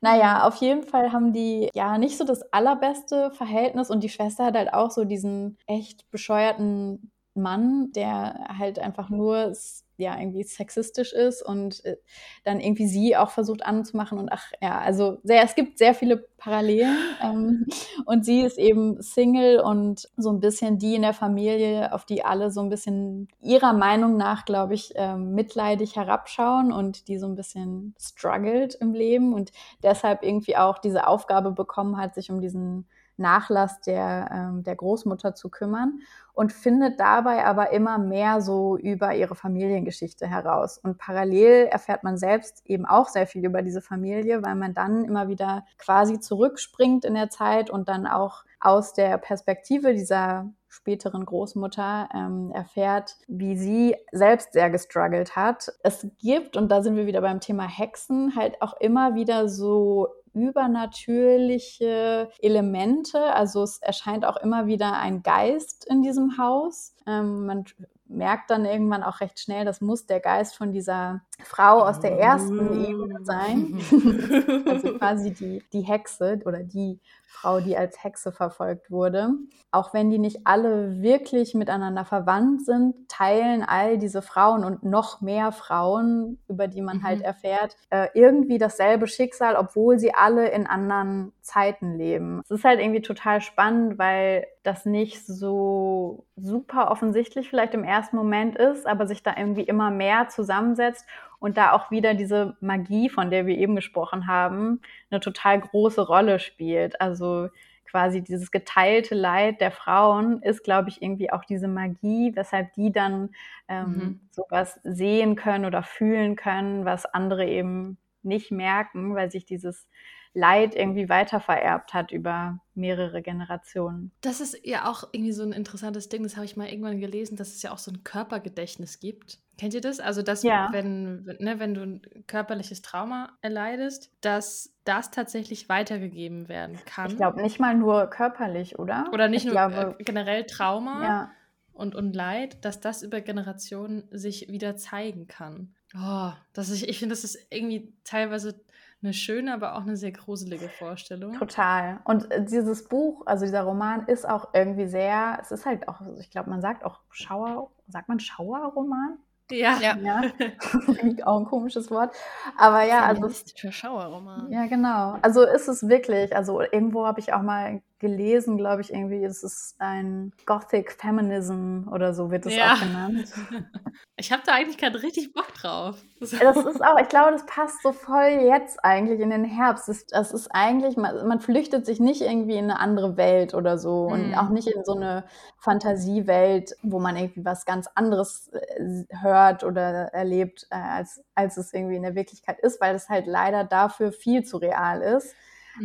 Naja, 0.00 0.46
auf 0.46 0.56
jeden 0.56 0.82
Fall 0.82 1.12
haben 1.12 1.32
die 1.32 1.70
ja 1.74 1.96
nicht 1.96 2.18
so 2.18 2.24
das 2.24 2.42
allerbeste 2.52 3.30
Verhältnis 3.30 3.88
und 3.88 4.02
die 4.02 4.08
Schwester 4.08 4.46
hat 4.46 4.56
halt 4.56 4.74
auch 4.74 4.90
so 4.90 5.04
diesen 5.04 5.58
echt 5.66 6.10
bescheuerten 6.22 7.10
Mann, 7.34 7.90
der 7.92 8.46
halt 8.58 8.78
einfach 8.78 9.08
nur 9.10 9.52
ja 9.96 10.18
irgendwie 10.18 10.42
sexistisch 10.42 11.12
ist 11.12 11.42
und 11.42 11.84
äh, 11.84 11.96
dann 12.44 12.60
irgendwie 12.60 12.86
sie 12.86 13.16
auch 13.16 13.30
versucht 13.30 13.64
anzumachen 13.64 14.18
und 14.18 14.30
ach 14.30 14.50
ja, 14.60 14.78
also 14.80 15.18
sehr, 15.22 15.42
es 15.42 15.54
gibt 15.54 15.78
sehr 15.78 15.94
viele 15.94 16.16
Parallelen 16.36 16.96
ähm, 17.22 17.66
und 18.06 18.24
sie 18.24 18.40
ist 18.40 18.58
eben 18.58 19.00
Single 19.00 19.60
und 19.60 20.08
so 20.16 20.30
ein 20.30 20.40
bisschen 20.40 20.78
die 20.78 20.94
in 20.96 21.02
der 21.02 21.14
Familie, 21.14 21.92
auf 21.92 22.04
die 22.04 22.24
alle 22.24 22.50
so 22.50 22.60
ein 22.60 22.68
bisschen 22.68 23.28
ihrer 23.40 23.72
Meinung 23.72 24.16
nach, 24.16 24.44
glaube 24.44 24.74
ich, 24.74 24.92
ähm, 24.96 25.34
mitleidig 25.34 25.96
herabschauen 25.96 26.72
und 26.72 27.08
die 27.08 27.18
so 27.18 27.26
ein 27.26 27.36
bisschen 27.36 27.94
struggled 28.00 28.74
im 28.74 28.92
Leben 28.92 29.32
und 29.32 29.52
deshalb 29.82 30.22
irgendwie 30.22 30.56
auch 30.56 30.78
diese 30.78 31.06
Aufgabe 31.06 31.52
bekommen 31.52 31.96
hat, 31.96 32.14
sich 32.14 32.30
um 32.30 32.40
diesen 32.40 32.86
Nachlass 33.16 33.80
der, 33.80 34.30
ähm, 34.32 34.62
der 34.62 34.76
Großmutter 34.76 35.34
zu 35.34 35.48
kümmern 35.48 36.00
und 36.32 36.52
findet 36.52 36.98
dabei 36.98 37.44
aber 37.44 37.70
immer 37.72 37.98
mehr 37.98 38.40
so 38.40 38.76
über 38.78 39.14
ihre 39.14 39.34
Familiengeschichte 39.34 40.26
heraus. 40.26 40.78
Und 40.78 40.98
parallel 40.98 41.66
erfährt 41.66 42.04
man 42.04 42.16
selbst 42.16 42.62
eben 42.64 42.86
auch 42.86 43.08
sehr 43.08 43.26
viel 43.26 43.44
über 43.44 43.62
diese 43.62 43.82
Familie, 43.82 44.42
weil 44.42 44.54
man 44.54 44.74
dann 44.74 45.04
immer 45.04 45.28
wieder 45.28 45.64
quasi 45.78 46.20
zurückspringt 46.20 47.04
in 47.04 47.14
der 47.14 47.30
Zeit 47.30 47.70
und 47.70 47.88
dann 47.88 48.06
auch 48.06 48.44
aus 48.60 48.94
der 48.94 49.18
Perspektive 49.18 49.92
dieser 49.92 50.50
späteren 50.68 51.26
Großmutter 51.26 52.08
ähm, 52.14 52.50
erfährt, 52.54 53.16
wie 53.28 53.56
sie 53.56 53.94
selbst 54.10 54.54
sehr 54.54 54.70
gestruggelt 54.70 55.36
hat. 55.36 55.70
Es 55.82 56.06
gibt, 56.18 56.56
und 56.56 56.70
da 56.70 56.82
sind 56.82 56.96
wir 56.96 57.06
wieder 57.06 57.20
beim 57.20 57.40
Thema 57.40 57.68
Hexen, 57.68 58.34
halt 58.36 58.62
auch 58.62 58.74
immer 58.80 59.14
wieder 59.14 59.50
so 59.50 60.08
übernatürliche 60.34 62.30
Elemente. 62.40 63.34
Also 63.34 63.62
es 63.62 63.78
erscheint 63.78 64.24
auch 64.24 64.36
immer 64.36 64.66
wieder 64.66 64.94
ein 64.98 65.22
Geist 65.22 65.84
in 65.88 66.02
diesem 66.02 66.38
Haus. 66.38 66.94
Ähm, 67.06 67.46
man 67.46 67.64
merkt 68.06 68.50
dann 68.50 68.64
irgendwann 68.64 69.02
auch 69.02 69.20
recht 69.20 69.40
schnell, 69.40 69.64
das 69.64 69.80
muss 69.80 70.06
der 70.06 70.20
Geist 70.20 70.56
von 70.56 70.72
dieser 70.72 71.22
Frau 71.44 71.80
aus 71.82 72.00
der 72.00 72.18
ersten 72.18 72.84
Ebene 72.84 73.24
sein. 73.24 73.80
also 74.68 74.98
quasi 74.98 75.32
die, 75.32 75.62
die 75.72 75.82
Hexe 75.82 76.40
oder 76.44 76.62
die 76.62 77.00
Frau, 77.32 77.60
die 77.60 77.76
als 77.76 78.02
Hexe 78.04 78.30
verfolgt 78.30 78.90
wurde. 78.90 79.30
Auch 79.70 79.94
wenn 79.94 80.10
die 80.10 80.18
nicht 80.18 80.40
alle 80.44 81.00
wirklich 81.00 81.54
miteinander 81.54 82.04
verwandt 82.04 82.64
sind, 82.64 83.08
teilen 83.08 83.64
all 83.64 83.98
diese 83.98 84.22
Frauen 84.22 84.64
und 84.64 84.84
noch 84.84 85.22
mehr 85.22 85.50
Frauen, 85.50 86.38
über 86.46 86.68
die 86.68 86.82
man 86.82 87.02
halt 87.02 87.02
mhm. 87.02 87.12
halt 87.12 87.22
erfährt, 87.22 87.76
äh, 87.90 88.08
irgendwie 88.14 88.58
dasselbe 88.58 89.06
Schicksal, 89.06 89.56
obwohl 89.56 89.98
sie 89.98 90.14
alle 90.14 90.48
in 90.48 90.66
anderen 90.66 91.32
Zeiten 91.40 91.96
leben. 91.96 92.42
Es 92.44 92.50
ist 92.50 92.64
halt 92.64 92.80
irgendwie 92.80 93.02
total 93.02 93.40
spannend, 93.40 93.98
weil 93.98 94.46
das 94.62 94.84
nicht 94.84 95.26
so 95.26 96.24
super 96.36 96.90
offensichtlich 96.90 97.48
vielleicht 97.48 97.74
im 97.74 97.82
ersten 97.82 98.16
Moment 98.16 98.56
ist, 98.56 98.86
aber 98.86 99.06
sich 99.06 99.22
da 99.22 99.34
irgendwie 99.36 99.62
immer 99.62 99.90
mehr 99.90 100.28
zusammensetzt 100.28 101.06
und 101.42 101.56
da 101.56 101.72
auch 101.72 101.90
wieder 101.90 102.14
diese 102.14 102.56
Magie, 102.60 103.08
von 103.08 103.28
der 103.28 103.46
wir 103.46 103.58
eben 103.58 103.74
gesprochen 103.74 104.28
haben, 104.28 104.80
eine 105.10 105.18
total 105.18 105.60
große 105.60 106.00
Rolle 106.00 106.38
spielt. 106.38 107.00
Also 107.00 107.48
quasi 107.84 108.22
dieses 108.22 108.52
geteilte 108.52 109.16
Leid 109.16 109.60
der 109.60 109.72
Frauen 109.72 110.40
ist, 110.42 110.62
glaube 110.62 110.88
ich, 110.88 111.02
irgendwie 111.02 111.32
auch 111.32 111.44
diese 111.44 111.66
Magie, 111.66 112.30
weshalb 112.36 112.72
die 112.74 112.92
dann 112.92 113.30
ähm, 113.66 113.86
mhm. 113.86 114.20
sowas 114.30 114.78
sehen 114.84 115.34
können 115.34 115.64
oder 115.64 115.82
fühlen 115.82 116.36
können, 116.36 116.84
was 116.84 117.06
andere 117.06 117.44
eben 117.44 117.98
nicht 118.22 118.52
merken, 118.52 119.16
weil 119.16 119.32
sich 119.32 119.44
dieses 119.44 119.88
Leid 120.34 120.74
irgendwie 120.74 121.08
weitervererbt 121.08 121.92
hat 121.92 122.10
über 122.10 122.58
mehrere 122.74 123.20
Generationen. 123.20 124.12
Das 124.22 124.40
ist 124.40 124.58
ja 124.64 124.90
auch 124.90 125.08
irgendwie 125.12 125.32
so 125.32 125.42
ein 125.42 125.52
interessantes 125.52 126.08
Ding, 126.08 126.22
das 126.22 126.36
habe 126.36 126.46
ich 126.46 126.56
mal 126.56 126.68
irgendwann 126.68 127.00
gelesen, 127.00 127.36
dass 127.36 127.48
es 127.48 127.62
ja 127.62 127.70
auch 127.70 127.78
so 127.78 127.90
ein 127.90 128.02
Körpergedächtnis 128.02 128.98
gibt. 128.98 129.38
Kennt 129.58 129.74
ihr 129.74 129.82
das? 129.82 130.00
Also, 130.00 130.22
dass 130.22 130.42
ja. 130.42 130.70
wenn, 130.72 131.24
ne, 131.38 131.58
wenn 131.58 131.74
du 131.74 131.82
ein 131.82 132.02
körperliches 132.26 132.80
Trauma 132.80 133.36
erleidest, 133.42 134.10
dass 134.22 134.72
das 134.84 135.10
tatsächlich 135.10 135.68
weitergegeben 135.68 136.48
werden 136.48 136.78
kann. 136.86 137.10
Ich 137.10 137.16
glaube 137.18 137.42
nicht 137.42 137.60
mal 137.60 137.74
nur 137.74 138.06
körperlich, 138.06 138.78
oder? 138.78 139.10
Oder 139.12 139.28
nicht 139.28 139.44
ich 139.44 139.52
nur 139.52 139.52
glaube, 139.52 139.96
äh, 139.98 140.02
generell 140.02 140.44
Trauma 140.46 141.02
ja. 141.04 141.30
und, 141.74 141.94
und 141.94 142.16
Leid, 142.16 142.64
dass 142.64 142.80
das 142.80 143.02
über 143.02 143.20
Generationen 143.20 144.04
sich 144.10 144.48
wieder 144.48 144.76
zeigen 144.76 145.28
kann. 145.28 145.74
Oh, 145.94 146.32
das 146.54 146.70
ist, 146.70 146.82
ich 146.82 146.98
finde, 146.98 147.12
das 147.12 147.22
ist 147.22 147.38
irgendwie 147.50 147.92
teilweise 148.02 148.58
eine 149.02 149.12
schöne, 149.12 149.52
aber 149.52 149.74
auch 149.76 149.82
eine 149.82 149.96
sehr 149.96 150.12
gruselige 150.12 150.68
Vorstellung. 150.68 151.34
Total. 151.38 152.00
Und 152.04 152.30
äh, 152.30 152.44
dieses 152.44 152.88
Buch, 152.88 153.22
also 153.26 153.44
dieser 153.44 153.62
Roman 153.62 154.06
ist 154.06 154.28
auch 154.28 154.54
irgendwie 154.54 154.86
sehr, 154.86 155.38
es 155.40 155.50
ist 155.50 155.66
halt 155.66 155.88
auch, 155.88 156.00
ich 156.20 156.30
glaube, 156.30 156.50
man 156.50 156.60
sagt 156.60 156.84
auch 156.84 157.00
Schauer, 157.10 157.70
sagt 157.88 158.08
man 158.08 158.20
Schauerroman? 158.20 159.18
Ja. 159.50 159.78
ja. 159.80 159.96
ja. 159.98 161.26
auch 161.26 161.38
ein 161.38 161.44
komisches 161.46 161.90
Wort. 161.90 162.14
Aber 162.56 162.84
ja, 162.84 163.04
also. 163.04 163.28
Für 163.56 163.72
Schauerroman. 163.72 164.50
Ja, 164.50 164.66
genau. 164.66 165.18
Also 165.22 165.42
ist 165.42 165.68
es 165.68 165.88
wirklich, 165.88 166.34
also 166.34 166.60
irgendwo 166.60 167.06
habe 167.06 167.20
ich 167.20 167.32
auch 167.32 167.42
mal 167.42 167.82
gelesen, 168.02 168.58
glaube 168.58 168.82
ich, 168.82 168.92
irgendwie, 168.92 169.24
es 169.24 169.44
ist 169.44 169.76
ein 169.78 170.32
Gothic 170.44 170.90
Feminism 170.92 171.88
oder 171.88 172.12
so 172.12 172.32
wird 172.32 172.44
es 172.46 172.54
ja. 172.54 172.74
auch 172.74 172.80
genannt. 172.80 173.32
Ich 174.18 174.30
habe 174.30 174.42
da 174.46 174.52
eigentlich 174.52 174.78
gerade 174.78 175.02
richtig 175.02 175.32
Bock 175.32 175.52
drauf. 175.54 175.96
So. 176.20 176.36
Das 176.36 176.56
ist 176.56 176.84
auch, 176.84 176.96
ich 177.00 177.08
glaube, 177.08 177.32
das 177.32 177.44
passt 177.44 177.82
so 177.82 177.92
voll 177.92 178.42
jetzt 178.44 178.84
eigentlich 178.84 179.18
in 179.18 179.30
den 179.30 179.44
Herbst. 179.44 179.88
Das, 179.88 180.06
das 180.06 180.32
ist 180.32 180.48
eigentlich, 180.48 180.96
man, 180.96 181.26
man, 181.26 181.40
flüchtet 181.40 181.86
sich 181.86 181.98
nicht 181.98 182.20
irgendwie 182.20 182.56
in 182.56 182.70
eine 182.70 182.78
andere 182.78 183.16
Welt 183.16 183.52
oder 183.52 183.78
so 183.78 184.08
mhm. 184.08 184.12
und 184.12 184.34
auch 184.34 184.50
nicht 184.50 184.68
in 184.68 184.84
so 184.84 184.94
eine 184.94 185.24
Fantasiewelt, 185.58 186.76
wo 186.82 187.00
man 187.00 187.16
irgendwie 187.16 187.44
was 187.44 187.64
ganz 187.64 187.88
anderes 187.96 188.52
äh, 188.52 189.04
hört 189.22 189.64
oder 189.64 190.12
erlebt, 190.12 190.68
äh, 190.70 190.76
als, 190.76 191.24
als 191.34 191.56
es 191.56 191.72
irgendwie 191.72 191.96
in 191.96 192.02
der 192.02 192.14
Wirklichkeit 192.14 192.60
ist, 192.60 192.80
weil 192.80 192.94
es 192.94 193.08
halt 193.08 193.26
leider 193.26 193.64
dafür 193.64 194.12
viel 194.12 194.44
zu 194.44 194.58
real 194.58 195.00
ist. 195.00 195.34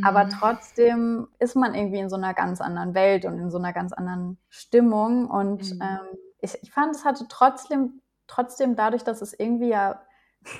Aber 0.03 0.25
mhm. 0.25 0.29
trotzdem 0.29 1.27
ist 1.39 1.55
man 1.55 1.73
irgendwie 1.73 1.99
in 1.99 2.09
so 2.09 2.15
einer 2.15 2.33
ganz 2.33 2.61
anderen 2.61 2.93
Welt 2.93 3.25
und 3.25 3.39
in 3.39 3.49
so 3.49 3.57
einer 3.57 3.73
ganz 3.73 3.93
anderen 3.93 4.37
Stimmung. 4.49 5.29
Und 5.29 5.73
mhm. 5.73 5.81
ähm, 5.81 6.17
ich, 6.39 6.57
ich 6.61 6.71
fand, 6.71 6.95
es 6.95 7.05
hatte 7.05 7.25
trotzdem, 7.29 8.01
trotzdem 8.27 8.75
dadurch, 8.75 9.03
dass 9.03 9.21
es 9.21 9.33
irgendwie 9.33 9.69
ja 9.69 10.01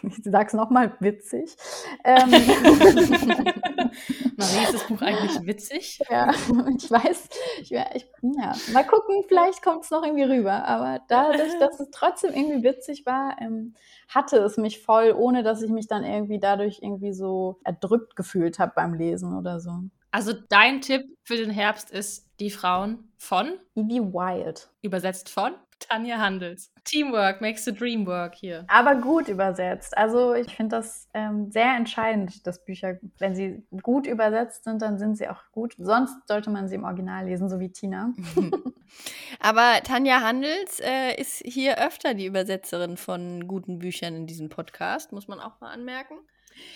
ich 0.04 0.24
sag's 0.24 0.54
nochmal, 0.54 0.96
witzig. 1.00 1.56
Ähm, 2.04 2.30
Marie, 4.38 4.64
ist 4.64 4.74
das 4.74 4.88
Buch 4.88 5.02
eigentlich 5.02 5.46
witzig? 5.46 6.00
Ja, 6.10 6.32
ich 6.78 6.90
weiß. 6.90 7.30
Ich, 7.62 7.72
ich, 7.72 8.06
ja. 8.22 8.56
Mal 8.74 8.86
gucken, 8.86 9.24
vielleicht 9.28 9.62
kommt 9.62 9.84
es 9.84 9.92
noch 9.92 10.04
irgendwie 10.04 10.24
rüber. 10.24 10.66
Aber 10.66 11.02
dadurch, 11.08 11.58
dass 11.60 11.80
es 11.80 11.90
trotzdem 11.92 12.34
irgendwie 12.34 12.64
witzig 12.64 13.06
war, 13.06 13.36
ähm, 13.40 13.74
hatte 14.08 14.38
es 14.38 14.58
mich 14.58 14.82
voll, 14.82 15.14
ohne 15.18 15.44
dass 15.44 15.62
ich 15.62 15.70
mich 15.70 15.88
dann 15.88 16.04
irgendwie 16.04 16.40
dadurch 16.40 16.80
irgendwie 16.82 17.14
so 17.14 17.60
erdrückt 17.64 18.16
gefühlt 18.16 18.60
habe 18.60 18.74
beim 18.76 18.94
Lesen 18.94 19.38
oder 19.38 19.60
so. 19.60 19.72
Also 20.12 20.34
dein 20.50 20.82
Tipp 20.82 21.06
für 21.24 21.38
den 21.38 21.52
Herbst 21.52 21.92
ist 21.92 22.28
Die 22.40 22.50
Frauen 22.50 23.12
von 23.18 23.60
Evie 23.76 24.02
Wild. 24.02 24.70
Übersetzt 24.82 25.30
von 25.30 25.54
Tanja 25.80 26.18
Handels. 26.18 26.72
Teamwork 26.84 27.42
makes 27.42 27.66
the 27.66 27.74
dream 27.74 28.06
work 28.06 28.36
hier. 28.36 28.66
Aber 28.68 28.96
gut 28.96 29.28
übersetzt. 29.28 29.98
Also 29.98 30.34
ich 30.34 30.56
finde 30.56 30.78
das 30.78 31.08
ähm, 31.14 31.52
sehr 31.52 31.76
entscheidend, 31.76 32.46
dass 32.48 32.64
Bücher, 32.64 32.98
wenn 33.20 33.36
sie 33.36 33.64
gut 33.82 34.08
übersetzt 34.08 34.64
sind, 34.64 34.82
dann 34.82 34.98
sind 34.98 35.18
sie 35.18 35.28
auch 35.28 35.42
gut. 35.52 35.76
Sonst 35.78 36.16
sollte 36.28 36.50
man 36.50 36.68
sie 36.68 36.76
im 36.76 36.84
Original 36.84 37.26
lesen, 37.26 37.50
so 37.50 37.60
wie 37.60 37.72
Tina. 37.72 38.14
Aber 39.40 39.82
Tanja 39.84 40.22
Handels 40.22 40.80
äh, 40.80 41.20
ist 41.20 41.42
hier 41.46 41.78
öfter 41.80 42.14
die 42.14 42.26
Übersetzerin 42.26 42.98
von 42.98 43.48
guten 43.48 43.80
Büchern 43.80 44.16
in 44.16 44.28
diesem 44.28 44.50
Podcast, 44.50 45.12
muss 45.12 45.28
man 45.28 45.40
auch 45.40 45.60
mal 45.60 45.72
anmerken. 45.72 46.16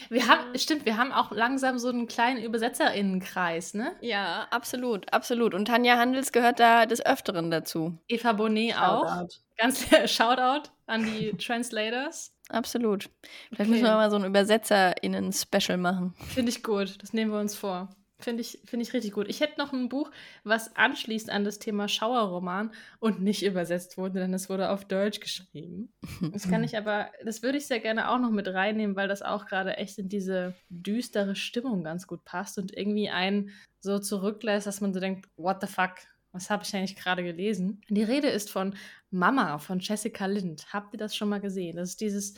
Wir 0.10 0.28
haben, 0.28 0.58
stimmt, 0.58 0.86
wir 0.86 0.98
haben 0.98 1.12
auch 1.12 1.32
langsam 1.32 1.80
so 1.80 1.90
einen 1.90 2.08
kleinen 2.08 2.44
Übersetzerinnenkreis, 2.44 3.74
ne? 3.74 3.96
Ja, 4.02 4.48
absolut, 4.52 5.12
absolut. 5.14 5.54
Und 5.54 5.66
Tanja 5.66 5.98
Handels 5.98 6.32
gehört 6.32 6.60
da 6.60 6.86
des 6.86 7.06
Öfteren 7.06 7.52
dazu. 7.52 7.98
Eva 8.08 8.34
Bonet 8.34 8.78
auch. 8.78 9.28
Ganz 9.58 9.86
Shoutout 10.06 10.70
an 10.88 11.06
die 11.06 11.32
Translators. 11.38 12.34
Absolut. 12.50 13.10
Vielleicht 13.50 13.62
okay. 13.62 13.70
müssen 13.70 13.84
wir 13.84 13.94
mal 13.94 14.10
so 14.10 14.18
ein 14.18 14.26
ÜbersetzerInnen-Special 14.26 15.78
machen. 15.78 16.14
Finde 16.34 16.52
ich 16.52 16.64
gut. 16.64 17.02
Das 17.02 17.14
nehmen 17.14 17.32
wir 17.32 17.40
uns 17.40 17.56
vor. 17.56 17.90
Finde 18.22 18.42
ich, 18.42 18.60
find 18.66 18.82
ich 18.82 18.94
richtig 18.94 19.14
gut. 19.14 19.28
Ich 19.28 19.40
hätte 19.40 19.60
noch 19.60 19.74
ein 19.74 19.90
Buch, 19.90 20.12
was 20.44 20.76
anschließt 20.76 21.30
an 21.30 21.44
das 21.44 21.60
Thema 21.60 21.88
Schauerroman 21.88 22.72
und 23.00 23.22
nicht 23.22 23.44
übersetzt 23.44 23.98
wurde, 23.98 24.20
denn 24.20 24.34
es 24.34 24.50
wurde 24.50 24.70
auf 24.70 24.86
Deutsch 24.86 25.20
geschrieben. 25.20 25.92
Das 26.32 26.50
kann 26.50 26.64
ich 26.64 26.78
aber, 26.78 27.10
das 27.26 27.44
würde 27.44 27.58
ich 27.58 27.68
sehr 27.68 27.80
gerne 27.80 28.10
auch 28.10 28.20
noch 28.20 28.30
mit 28.32 28.48
reinnehmen, 28.48 28.96
weil 28.96 29.08
das 29.08 29.22
auch 29.22 29.48
gerade 29.48 29.78
echt 29.78 29.98
in 29.98 30.08
diese 30.08 30.56
düstere 30.70 31.36
Stimmung 31.36 31.84
ganz 31.84 32.08
gut 32.08 32.24
passt 32.24 32.58
und 32.58 32.76
irgendwie 32.78 33.10
einen 33.10 33.52
so 33.80 34.00
zurücklässt, 34.00 34.68
dass 34.68 34.82
man 34.82 34.94
so 34.94 35.00
denkt, 35.00 35.28
what 35.36 35.58
the 35.62 35.68
fuck, 35.68 35.96
was 36.32 36.50
habe 36.50 36.64
ich 36.64 36.74
eigentlich 36.76 36.96
gerade 36.96 37.24
gelesen? 37.24 37.82
Die 37.90 38.04
Rede 38.04 38.30
ist 38.30 38.50
von 38.50 38.76
Mama 39.10 39.58
von 39.58 39.80
Jessica 39.80 40.26
Lind. 40.26 40.68
Habt 40.72 40.94
ihr 40.94 41.00
das 41.00 41.16
schon 41.16 41.30
mal 41.30 41.42
gesehen? 41.42 41.76
Das 41.76 41.90
ist 41.90 42.02
dieses 42.02 42.36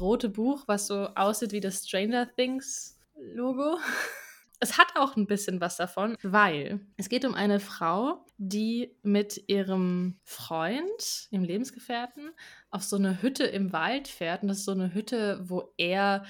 rote 0.00 0.28
Buch, 0.28 0.64
was 0.66 0.86
so 0.86 1.08
aussieht 1.14 1.52
wie 1.52 1.60
das 1.60 1.86
Stranger 1.86 2.28
Things 2.34 2.98
Logo. 3.16 3.78
Es 4.64 4.78
hat 4.78 4.96
auch 4.96 5.14
ein 5.14 5.26
bisschen 5.26 5.60
was 5.60 5.76
davon, 5.76 6.16
weil 6.22 6.80
es 6.96 7.10
geht 7.10 7.26
um 7.26 7.34
eine 7.34 7.60
Frau, 7.60 8.24
die 8.38 8.96
mit 9.02 9.44
ihrem 9.46 10.18
Freund, 10.24 11.28
ihrem 11.30 11.44
Lebensgefährten, 11.44 12.30
auf 12.70 12.82
so 12.82 12.96
eine 12.96 13.20
Hütte 13.20 13.44
im 13.44 13.74
Wald 13.74 14.08
fährt. 14.08 14.40
Und 14.40 14.48
das 14.48 14.60
ist 14.60 14.64
so 14.64 14.72
eine 14.72 14.94
Hütte, 14.94 15.38
wo 15.42 15.74
er 15.76 16.24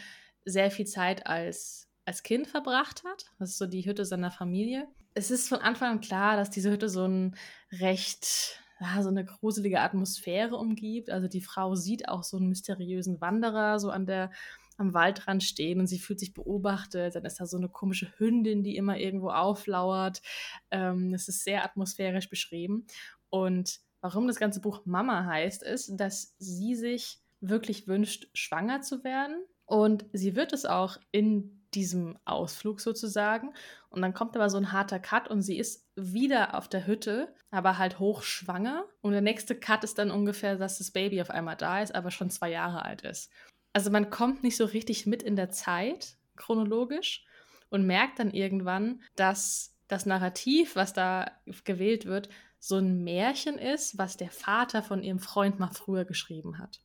sehr 0.44 0.72
viel 0.72 0.84
Zeit 0.84 1.28
als, 1.28 1.88
als 2.06 2.24
Kind 2.24 2.48
verbracht 2.48 3.04
hat. 3.04 3.26
Das 3.38 3.50
ist 3.50 3.58
so 3.58 3.66
die 3.66 3.86
Hütte 3.86 4.04
seiner 4.04 4.32
Familie. 4.32 4.88
Es 5.14 5.30
ist 5.30 5.48
von 5.48 5.60
Anfang 5.60 5.92
an 5.92 6.00
klar, 6.00 6.36
dass 6.36 6.50
diese 6.50 6.72
Hütte 6.72 6.88
so 6.88 7.06
ein 7.06 7.36
recht 7.70 8.58
so 9.00 9.08
eine 9.08 9.24
gruselige 9.24 9.80
Atmosphäre 9.80 10.56
umgibt. 10.56 11.08
Also 11.08 11.28
die 11.28 11.40
Frau 11.40 11.76
sieht 11.76 12.08
auch 12.08 12.24
so 12.24 12.36
einen 12.36 12.48
mysteriösen 12.48 13.20
Wanderer 13.20 13.78
so 13.78 13.90
an 13.90 14.06
der 14.06 14.32
am 14.76 14.94
Waldrand 14.94 15.42
stehen 15.42 15.80
und 15.80 15.86
sie 15.86 15.98
fühlt 15.98 16.20
sich 16.20 16.34
beobachtet. 16.34 17.14
Dann 17.14 17.24
ist 17.24 17.40
da 17.40 17.46
so 17.46 17.56
eine 17.56 17.68
komische 17.68 18.12
Hündin, 18.18 18.62
die 18.62 18.76
immer 18.76 18.98
irgendwo 18.98 19.30
auflauert. 19.30 20.22
Ähm, 20.70 21.14
es 21.14 21.28
ist 21.28 21.44
sehr 21.44 21.64
atmosphärisch 21.64 22.28
beschrieben. 22.28 22.86
Und 23.30 23.80
warum 24.00 24.26
das 24.26 24.38
ganze 24.38 24.60
Buch 24.60 24.82
Mama 24.84 25.24
heißt, 25.24 25.62
ist, 25.62 25.96
dass 25.96 26.34
sie 26.38 26.74
sich 26.74 27.20
wirklich 27.40 27.86
wünscht, 27.86 28.28
schwanger 28.34 28.80
zu 28.82 29.04
werden. 29.04 29.44
Und 29.66 30.06
sie 30.12 30.36
wird 30.36 30.52
es 30.52 30.66
auch 30.66 30.98
in 31.10 31.62
diesem 31.74 32.18
Ausflug 32.24 32.80
sozusagen. 32.80 33.52
Und 33.88 34.02
dann 34.02 34.14
kommt 34.14 34.36
aber 34.36 34.50
so 34.50 34.56
ein 34.56 34.72
harter 34.72 35.00
Cut 35.00 35.28
und 35.28 35.42
sie 35.42 35.58
ist 35.58 35.88
wieder 35.96 36.56
auf 36.56 36.68
der 36.68 36.86
Hütte, 36.86 37.34
aber 37.50 37.78
halt 37.78 37.98
hochschwanger. 37.98 38.84
Und 39.00 39.12
der 39.12 39.20
nächste 39.20 39.58
Cut 39.58 39.84
ist 39.84 39.98
dann 39.98 40.10
ungefähr, 40.10 40.56
dass 40.56 40.78
das 40.78 40.90
Baby 40.90 41.20
auf 41.20 41.30
einmal 41.30 41.56
da 41.56 41.82
ist, 41.82 41.94
aber 41.94 42.10
schon 42.10 42.30
zwei 42.30 42.50
Jahre 42.50 42.84
alt 42.84 43.02
ist 43.02 43.30
also 43.74 43.90
man 43.90 44.08
kommt 44.08 44.42
nicht 44.42 44.56
so 44.56 44.64
richtig 44.64 45.04
mit 45.04 45.22
in 45.22 45.36
der 45.36 45.50
Zeit, 45.50 46.16
chronologisch, 46.36 47.26
und 47.68 47.86
merkt 47.86 48.20
dann 48.20 48.30
irgendwann, 48.30 49.02
dass 49.16 49.74
das 49.88 50.06
Narrativ, 50.06 50.76
was 50.76 50.92
da 50.92 51.30
gewählt 51.64 52.06
wird, 52.06 52.28
so 52.58 52.76
ein 52.76 53.02
Märchen 53.02 53.58
ist, 53.58 53.98
was 53.98 54.16
der 54.16 54.30
Vater 54.30 54.82
von 54.82 55.02
ihrem 55.02 55.18
Freund 55.18 55.58
mal 55.58 55.72
früher 55.72 56.04
geschrieben 56.04 56.58
hat. 56.58 56.80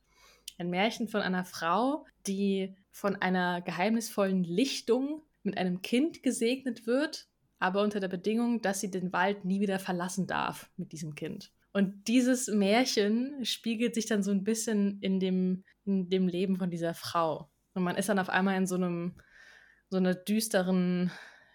Ein 0.58 0.68
Märchen 0.68 1.08
von 1.08 1.22
einer 1.22 1.44
Frau, 1.44 2.04
die 2.26 2.76
von 2.90 3.16
einer 3.16 3.62
geheimnisvollen 3.62 4.44
Lichtung 4.44 5.22
mit 5.42 5.56
einem 5.56 5.80
Kind 5.80 6.22
gesegnet 6.22 6.86
wird, 6.86 7.28
aber 7.60 7.82
unter 7.82 8.00
der 8.00 8.08
Bedingung, 8.08 8.60
dass 8.60 8.80
sie 8.80 8.90
den 8.90 9.12
Wald 9.12 9.44
nie 9.44 9.60
wieder 9.60 9.78
verlassen 9.78 10.26
darf 10.26 10.68
mit 10.76 10.92
diesem 10.92 11.14
Kind. 11.14 11.52
Und 11.72 12.08
dieses 12.08 12.48
Märchen 12.48 13.44
spiegelt 13.44 13.94
sich 13.94 14.06
dann 14.06 14.22
so 14.22 14.32
ein 14.32 14.42
bisschen 14.44 14.98
in 15.00 15.20
dem, 15.20 15.64
dem 15.84 16.28
Leben 16.28 16.56
von 16.56 16.70
dieser 16.70 16.94
Frau. 16.94 17.50
Und 17.74 17.82
man 17.82 17.96
ist 17.96 18.08
dann 18.08 18.18
auf 18.18 18.28
einmal 18.28 18.56
in 18.56 18.66
so 18.66 18.74
einem, 18.74 19.14
so 19.88 19.96
einer 19.96 20.14
düsteren 20.14 21.10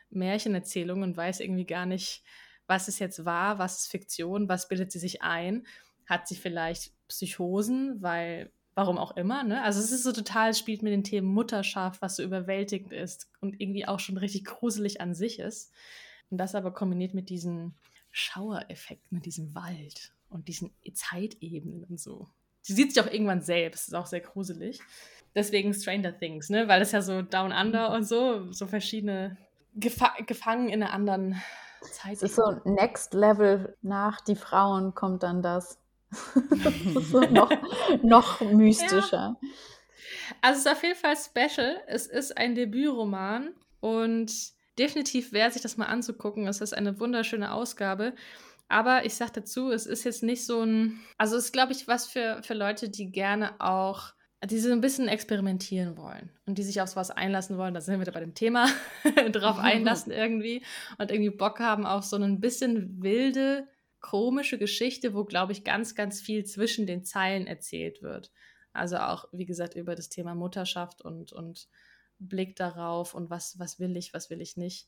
Märchenerzählung 0.10 1.02
und 1.04 1.18
weiß 1.18 1.40
irgendwie 1.40 1.66
gar 1.66 1.86
nicht, 1.86 2.24
was 2.68 2.88
ist 2.88 3.00
jetzt 3.00 3.26
wahr, 3.26 3.60
was 3.60 3.80
ist 3.80 3.88
Fiktion, 3.92 4.50
was 4.50 4.68
bildet 4.68 4.92
sie 4.92 5.00
sich 5.00 5.22
ein. 5.22 5.66
Hat 6.06 6.28
sie 6.28 6.36
vielleicht 6.36 6.94
Psychosen, 7.08 8.02
weil 8.02 8.52
warum 8.76 8.98
auch 8.98 9.16
immer. 9.16 9.44
Ne? 9.44 9.64
Also 9.64 9.80
es 9.80 9.92
ist 9.92 10.04
so 10.04 10.12
total, 10.12 10.54
spielt 10.54 10.84
mit 10.84 10.92
den 10.92 11.04
Themen 11.04 11.28
Mutterschaft, 11.28 12.02
was 12.02 12.18
so 12.18 12.24
überwältigend 12.24 12.92
ist 12.92 13.30
und 13.40 13.60
irgendwie 13.60 13.88
auch 13.88 14.00
schon 14.00 14.18
richtig 14.18 14.46
gruselig 14.46 15.02
an 15.02 15.16
sich 15.16 15.40
ist. 15.40 15.72
Und 16.30 16.38
das 16.38 16.56
aber 16.56 16.74
kombiniert 16.74 17.14
mit 17.14 17.30
diesem 17.30 17.76
Schauereffekt, 18.12 19.12
mit 19.12 19.26
diesem 19.26 19.56
Wald 19.56 20.14
und 20.30 20.48
diesen 20.48 20.72
Zeitebenen 20.94 21.84
und 21.86 22.00
so. 22.00 22.28
Sie 22.66 22.74
sieht 22.74 22.96
sich 22.96 23.04
auch 23.04 23.12
irgendwann 23.12 23.42
selbst, 23.42 23.90
ist 23.90 23.94
auch 23.94 24.08
sehr 24.08 24.22
gruselig. 24.22 24.80
Deswegen 25.36 25.72
Stranger 25.72 26.18
Things, 26.18 26.50
ne? 26.50 26.68
Weil 26.68 26.82
es 26.82 26.94
ja 26.94 27.04
so 27.04 27.22
Down 27.22 27.52
Under 27.52 27.92
und 27.92 28.06
so, 28.06 28.52
so 28.52 28.66
verschiedene 28.66 29.38
Gefa 29.76 30.16
gefangen 30.26 30.70
in 30.70 30.82
einer 30.82 30.92
anderen 30.92 31.40
Zeit. 31.92 32.14
Es 32.14 32.24
ist 32.24 32.38
so 32.38 32.60
Next 32.64 33.14
Level 33.14 33.78
nach 33.84 34.20
die 34.20 34.36
Frauen 34.36 34.96
kommt 34.96 35.22
dann 35.22 35.44
das. 35.44 35.78
das 36.64 36.74
ist 36.74 37.12
so 37.12 37.20
noch, 37.30 37.52
noch 38.02 38.42
mystischer. 38.42 39.38
Ja. 39.40 39.50
Also 40.42 40.58
es 40.58 40.66
ist 40.66 40.72
auf 40.72 40.82
jeden 40.82 40.98
Fall 40.98 41.16
special. 41.16 41.84
Es 41.86 42.08
ist 42.08 42.36
ein 42.36 42.56
Debütroman 42.56 43.54
und 43.80 44.34
definitiv 44.80 45.34
wert, 45.34 45.54
sich 45.54 45.62
das 45.62 45.78
mal 45.78 45.86
anzugucken. 45.86 46.48
Es 46.48 46.62
ist 46.62 46.74
eine 46.74 47.00
wunderschöne 47.00 47.54
Ausgabe. 47.54 48.16
Aber 48.68 49.06
ich 49.06 49.14
sage 49.16 49.34
dazu, 49.36 49.72
es 49.72 49.86
ist 49.86 50.04
jetzt 50.04 50.24
nicht 50.24 50.46
so 50.46 50.62
ein. 50.62 51.00
Also, 51.18 51.38
es 51.38 51.46
ist, 51.46 51.54
glaube 51.54 51.72
ich, 51.72 51.88
was 51.88 52.08
für, 52.08 52.42
für 52.44 52.54
Leute, 52.54 52.90
die 52.90 53.12
gerne 53.12 53.60
auch. 53.60 54.14
Die 54.44 54.60
so 54.60 54.72
ein 54.72 54.82
bisschen 54.82 55.08
experimentieren 55.08 55.98
wollen 55.98 56.30
und 56.46 56.60
die 56.60 56.64
sich 56.64 56.80
auf 56.80 56.96
was 56.96 57.10
einlassen 57.10 57.58
wollen, 57.58 57.74
da 57.74 57.82
sind 57.82 57.96
wir 57.96 58.02
wieder 58.02 58.12
bei 58.12 58.20
dem 58.20 58.36
Thema, 58.36 58.68
drauf 59.32 59.58
einlassen 59.58 60.12
irgendwie 60.12 60.64
und 61.00 61.10
irgendwie 61.10 61.32
Bock 61.32 61.60
haben 61.60 61.88
auf 61.88 62.04
so 62.04 62.18
ein 62.18 62.42
bisschen 62.42 63.02
wilde, 63.02 63.68
komische 64.02 64.60
Geschichte, 64.60 65.16
wo, 65.16 65.24
glaube 65.24 65.52
ich, 65.52 65.64
ganz, 65.64 65.96
ganz 65.96 66.22
viel 66.22 66.46
zwischen 66.46 66.86
den 66.86 67.04
Zeilen 67.04 67.48
erzählt 67.48 68.04
wird. 68.04 68.32
Also 68.72 68.98
auch, 68.98 69.26
wie 69.32 69.46
gesagt, 69.46 69.74
über 69.74 69.96
das 69.96 70.10
Thema 70.10 70.36
Mutterschaft 70.36 71.02
und, 71.02 71.32
und 71.32 71.68
Blick 72.20 72.56
darauf 72.56 73.16
und 73.16 73.32
was, 73.32 73.58
was 73.58 73.80
will 73.80 73.98
ich, 73.98 74.14
was 74.14 74.30
will 74.30 74.42
ich 74.42 74.58
nicht 74.58 74.88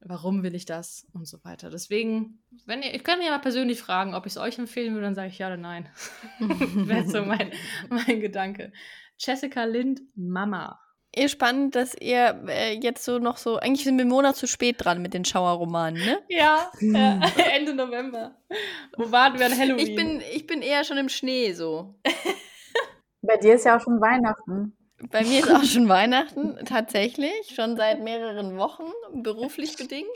warum 0.00 0.42
will 0.42 0.54
ich 0.54 0.64
das 0.64 1.06
und 1.12 1.26
so 1.26 1.42
weiter. 1.44 1.70
Deswegen, 1.70 2.42
wenn 2.66 2.82
ihr, 2.82 2.94
ich 2.94 3.04
kann 3.04 3.18
mir 3.18 3.30
mal 3.30 3.38
persönlich 3.38 3.80
fragen, 3.80 4.14
ob 4.14 4.26
ich 4.26 4.32
es 4.32 4.38
euch 4.38 4.58
empfehlen 4.58 4.94
würde, 4.94 5.06
dann 5.06 5.14
sage 5.14 5.28
ich 5.28 5.38
ja 5.38 5.48
oder 5.48 5.56
nein. 5.56 5.88
Wäre 6.38 7.08
so 7.08 7.22
mein, 7.22 7.52
mein 7.88 8.20
Gedanke. 8.20 8.72
Jessica 9.18 9.64
Lind, 9.64 10.00
Mama. 10.14 10.80
Ihr 11.14 11.28
spannend, 11.28 11.74
dass 11.74 11.94
ihr 11.98 12.44
äh, 12.48 12.78
jetzt 12.78 13.04
so 13.04 13.18
noch 13.18 13.38
so, 13.38 13.56
eigentlich 13.56 13.84
sind 13.84 13.96
wir 13.96 14.02
einen 14.02 14.10
Monat 14.10 14.36
zu 14.36 14.46
spät 14.46 14.76
dran 14.78 15.00
mit 15.00 15.14
den 15.14 15.24
Schauerromanen, 15.24 16.04
ne? 16.04 16.18
Ja, 16.28 16.70
ja 16.80 17.20
Ende 17.56 17.74
November. 17.74 18.36
Wo 18.96 19.10
waren 19.10 19.38
wir 19.38 19.46
an 19.46 19.58
Halloween? 19.58 19.86
Ich 19.86 19.96
bin, 19.96 20.22
ich 20.32 20.46
bin 20.46 20.62
eher 20.62 20.84
schon 20.84 20.98
im 20.98 21.08
Schnee 21.08 21.52
so. 21.54 21.98
Bei 23.22 23.36
dir 23.36 23.54
ist 23.54 23.64
ja 23.64 23.76
auch 23.76 23.80
schon 23.80 24.00
Weihnachten. 24.00 24.77
Bei 25.10 25.22
mir 25.22 25.40
ist 25.40 25.50
auch 25.50 25.64
schon 25.64 25.88
Weihnachten, 25.88 26.58
tatsächlich, 26.64 27.54
schon 27.54 27.76
seit 27.76 28.02
mehreren 28.02 28.56
Wochen, 28.58 28.90
beruflich 29.12 29.76
bedingt. 29.76 30.06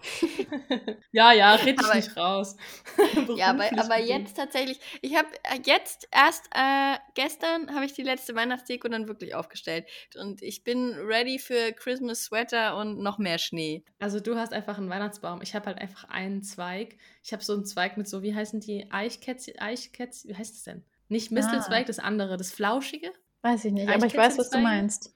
ja, 1.12 1.32
ja, 1.32 1.54
red 1.54 1.80
dich 1.80 1.94
nicht 1.94 2.16
raus. 2.16 2.56
ja, 3.36 3.48
aber, 3.50 3.64
aber 3.78 4.00
jetzt 4.00 4.36
tatsächlich, 4.36 4.78
ich 5.02 5.16
habe 5.16 5.28
äh, 5.44 5.60
jetzt 5.64 6.08
erst 6.10 6.48
äh, 6.54 6.96
gestern 7.14 7.74
habe 7.74 7.84
ich 7.84 7.92
die 7.94 8.02
letzte 8.02 8.34
Weihnachtsdeko 8.34 8.88
dann 8.88 9.08
wirklich 9.08 9.34
aufgestellt 9.34 9.86
und 10.18 10.42
ich 10.42 10.62
bin 10.62 10.94
ready 10.94 11.38
für 11.38 11.72
Christmas 11.72 12.24
Sweater 12.24 12.76
und 12.76 13.00
noch 13.00 13.18
mehr 13.18 13.38
Schnee. 13.38 13.84
Also 13.98 14.20
du 14.20 14.36
hast 14.36 14.52
einfach 14.52 14.78
einen 14.78 14.90
Weihnachtsbaum. 14.90 15.42
Ich 15.42 15.54
habe 15.54 15.66
halt 15.66 15.78
einfach 15.78 16.04
einen 16.04 16.42
Zweig. 16.42 16.96
Ich 17.22 17.32
habe 17.32 17.42
so 17.42 17.54
einen 17.54 17.64
Zweig 17.64 17.96
mit 17.96 18.08
so, 18.08 18.22
wie 18.22 18.34
heißen 18.34 18.60
die 18.60 18.90
Eichkätzchen, 18.90 19.58
Eichkätzchen, 19.58 20.30
wie 20.30 20.36
heißt 20.36 20.54
das 20.54 20.62
denn? 20.64 20.84
Nicht 21.08 21.30
Mistelzweig, 21.30 21.84
ah. 21.84 21.86
das 21.86 21.98
andere, 21.98 22.36
das 22.36 22.52
Flauschige. 22.52 23.12
Weiß 23.42 23.64
ich 23.64 23.72
nicht, 23.72 23.88
aber 23.88 24.06
ich 24.06 24.16
weiß, 24.16 24.38
was 24.38 24.50
du 24.50 24.58
meinst. 24.58 25.14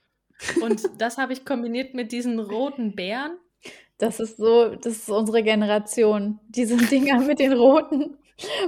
Und 0.60 0.82
das 1.00 1.18
habe 1.18 1.32
ich 1.32 1.44
kombiniert 1.44 1.94
mit 1.94 2.12
diesen 2.12 2.38
roten 2.38 2.94
Bären. 2.94 3.36
Das 3.98 4.20
ist 4.20 4.36
so, 4.36 4.74
das 4.74 4.94
ist 4.94 5.10
unsere 5.10 5.42
Generation. 5.42 6.40
Diese 6.48 6.76
Dinger 6.76 7.20
mit 7.20 7.38
den 7.38 7.52
roten, 7.52 8.18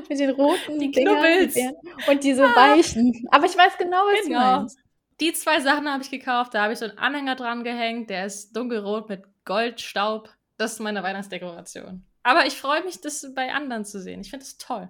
mit 0.08 0.18
den 0.18 0.30
roten 0.30 0.78
die 0.78 0.90
Dingern 0.90 1.80
und 2.08 2.22
diese 2.22 2.44
ah. 2.44 2.54
weichen. 2.54 3.26
Aber 3.30 3.46
ich 3.46 3.56
weiß 3.56 3.76
genau, 3.78 3.98
was 3.98 4.26
genau. 4.26 4.38
du 4.38 4.58
meinst. 4.58 4.78
Die 5.20 5.32
zwei 5.32 5.60
Sachen 5.60 5.88
habe 5.88 6.02
ich 6.02 6.10
gekauft. 6.10 6.54
Da 6.54 6.62
habe 6.62 6.72
ich 6.72 6.78
so 6.78 6.86
einen 6.86 6.98
Anhänger 6.98 7.36
dran 7.36 7.64
gehängt. 7.64 8.10
Der 8.10 8.26
ist 8.26 8.52
dunkelrot 8.56 9.08
mit 9.08 9.22
Goldstaub. 9.44 10.28
Das 10.56 10.74
ist 10.74 10.80
meine 10.80 11.02
Weihnachtsdekoration. 11.02 12.04
Aber 12.22 12.46
ich 12.46 12.54
freue 12.54 12.82
mich, 12.84 13.00
das 13.00 13.26
bei 13.34 13.52
anderen 13.52 13.84
zu 13.84 14.00
sehen. 14.00 14.20
Ich 14.20 14.30
finde 14.30 14.44
das 14.44 14.56
toll. 14.56 14.88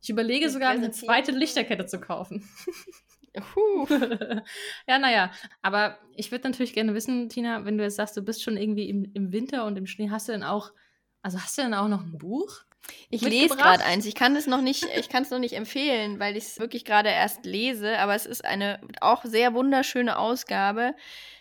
Ich 0.00 0.10
überlege 0.10 0.48
sogar, 0.50 0.70
eine 0.70 0.90
zweite 0.90 1.32
Lichterkette 1.32 1.86
zu 1.86 2.00
kaufen. 2.00 2.48
ja, 4.86 4.98
naja. 4.98 5.30
Aber 5.62 5.98
ich 6.14 6.30
würde 6.30 6.48
natürlich 6.48 6.72
gerne 6.72 6.94
wissen, 6.94 7.28
Tina, 7.28 7.64
wenn 7.64 7.78
du 7.78 7.84
jetzt 7.84 7.96
sagst, 7.96 8.16
du 8.16 8.22
bist 8.22 8.42
schon 8.42 8.56
irgendwie 8.56 8.88
im, 8.88 9.10
im 9.14 9.32
Winter 9.32 9.64
und 9.64 9.76
im 9.76 9.86
Schnee, 9.86 10.10
hast 10.10 10.28
du 10.28 10.32
denn 10.32 10.42
auch, 10.42 10.72
also 11.22 11.40
hast 11.40 11.58
du 11.58 11.62
denn 11.62 11.74
auch 11.74 11.88
noch 11.88 12.02
ein 12.02 12.18
Buch? 12.18 12.62
Ich 13.10 13.22
lese 13.22 13.56
gerade 13.56 13.84
eins. 13.84 14.06
Ich 14.06 14.14
kann 14.14 14.36
es 14.36 14.46
noch 14.46 14.60
nicht, 14.60 14.86
ich 14.96 15.08
kann 15.08 15.22
es 15.22 15.30
noch 15.30 15.38
nicht 15.38 15.54
empfehlen, 15.54 16.18
weil 16.18 16.36
ich 16.36 16.44
es 16.44 16.60
wirklich 16.60 16.84
gerade 16.84 17.08
erst 17.08 17.44
lese, 17.44 17.98
aber 17.98 18.14
es 18.14 18.26
ist 18.26 18.44
eine 18.44 18.80
auch 19.00 19.24
sehr 19.24 19.54
wunderschöne 19.54 20.18
Ausgabe. 20.18 20.94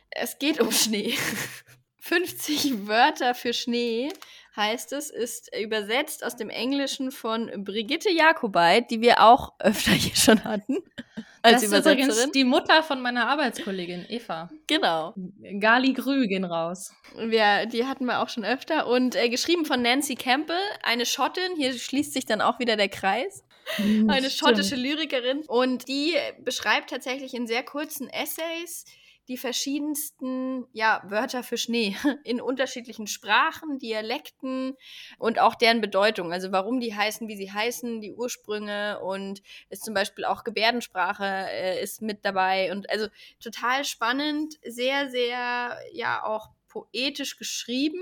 Es 0.09 0.39
geht 0.39 0.59
um 0.59 0.71
Schnee. 0.71 1.13
50 1.99 2.87
Wörter 2.87 3.35
für 3.35 3.53
Schnee 3.53 4.11
heißt 4.57 4.91
es, 4.93 5.09
ist 5.09 5.55
übersetzt 5.55 6.25
aus 6.25 6.35
dem 6.35 6.49
Englischen 6.49 7.11
von 7.11 7.49
Brigitte 7.63 8.09
Jakobait, 8.09 8.89
die 8.91 9.01
wir 9.01 9.23
auch 9.23 9.53
öfter 9.59 9.91
hier 9.91 10.15
schon 10.15 10.43
hatten. 10.43 10.77
Als 11.43 11.61
das 11.61 11.69
Übersetzerin. 11.69 12.09
ist 12.09 12.15
übrigens 12.15 12.31
die 12.33 12.43
Mutter 12.43 12.83
von 12.83 12.99
meiner 12.99 13.27
Arbeitskollegin 13.27 14.05
Eva. 14.09 14.49
Genau. 14.65 15.13
Gali 15.59 15.93
Grü 15.93 16.27
gehen 16.27 16.43
raus. 16.43 16.93
Wir, 17.15 17.67
die 17.67 17.85
hatten 17.85 18.05
wir 18.05 18.21
auch 18.21 18.27
schon 18.27 18.43
öfter. 18.43 18.87
Und 18.87 19.15
äh, 19.15 19.29
geschrieben 19.29 19.63
von 19.63 19.81
Nancy 19.81 20.15
Campbell, 20.15 20.57
eine 20.83 21.05
Schottin. 21.05 21.55
Hier 21.55 21.71
schließt 21.71 22.11
sich 22.11 22.25
dann 22.25 22.41
auch 22.41 22.59
wieder 22.59 22.75
der 22.75 22.89
Kreis. 22.89 23.45
Eine 23.77 24.29
schottische 24.29 24.75
Lyrikerin. 24.75 25.43
Und 25.47 25.87
die 25.87 26.15
beschreibt 26.39 26.89
tatsächlich 26.89 27.33
in 27.33 27.47
sehr 27.47 27.63
kurzen 27.63 28.09
Essays 28.09 28.85
die 29.27 29.37
verschiedensten 29.37 30.65
ja, 30.71 31.01
Wörter 31.05 31.43
für 31.43 31.57
Schnee 31.57 31.95
in 32.23 32.39
unterschiedlichen 32.39 33.07
Sprachen, 33.07 33.77
Dialekten 33.77 34.77
und 35.17 35.39
auch 35.39 35.55
deren 35.55 35.81
Bedeutung. 35.81 36.31
Also 36.31 36.51
warum 36.51 36.79
die 36.79 36.95
heißen, 36.95 37.27
wie 37.27 37.35
sie 37.35 37.51
heißen, 37.51 38.01
die 38.01 38.13
Ursprünge 38.13 38.99
und 39.01 39.41
ist 39.69 39.83
zum 39.83 39.93
Beispiel 39.93 40.25
auch 40.25 40.43
Gebärdensprache 40.43 41.47
äh, 41.49 41.83
ist 41.83 42.01
mit 42.01 42.23
dabei. 42.23 42.71
Und 42.71 42.89
also 42.89 43.07
total 43.39 43.83
spannend, 43.83 44.55
sehr, 44.63 45.09
sehr 45.09 45.77
ja 45.91 46.23
auch 46.23 46.49
poetisch 46.67 47.37
geschrieben. 47.37 48.01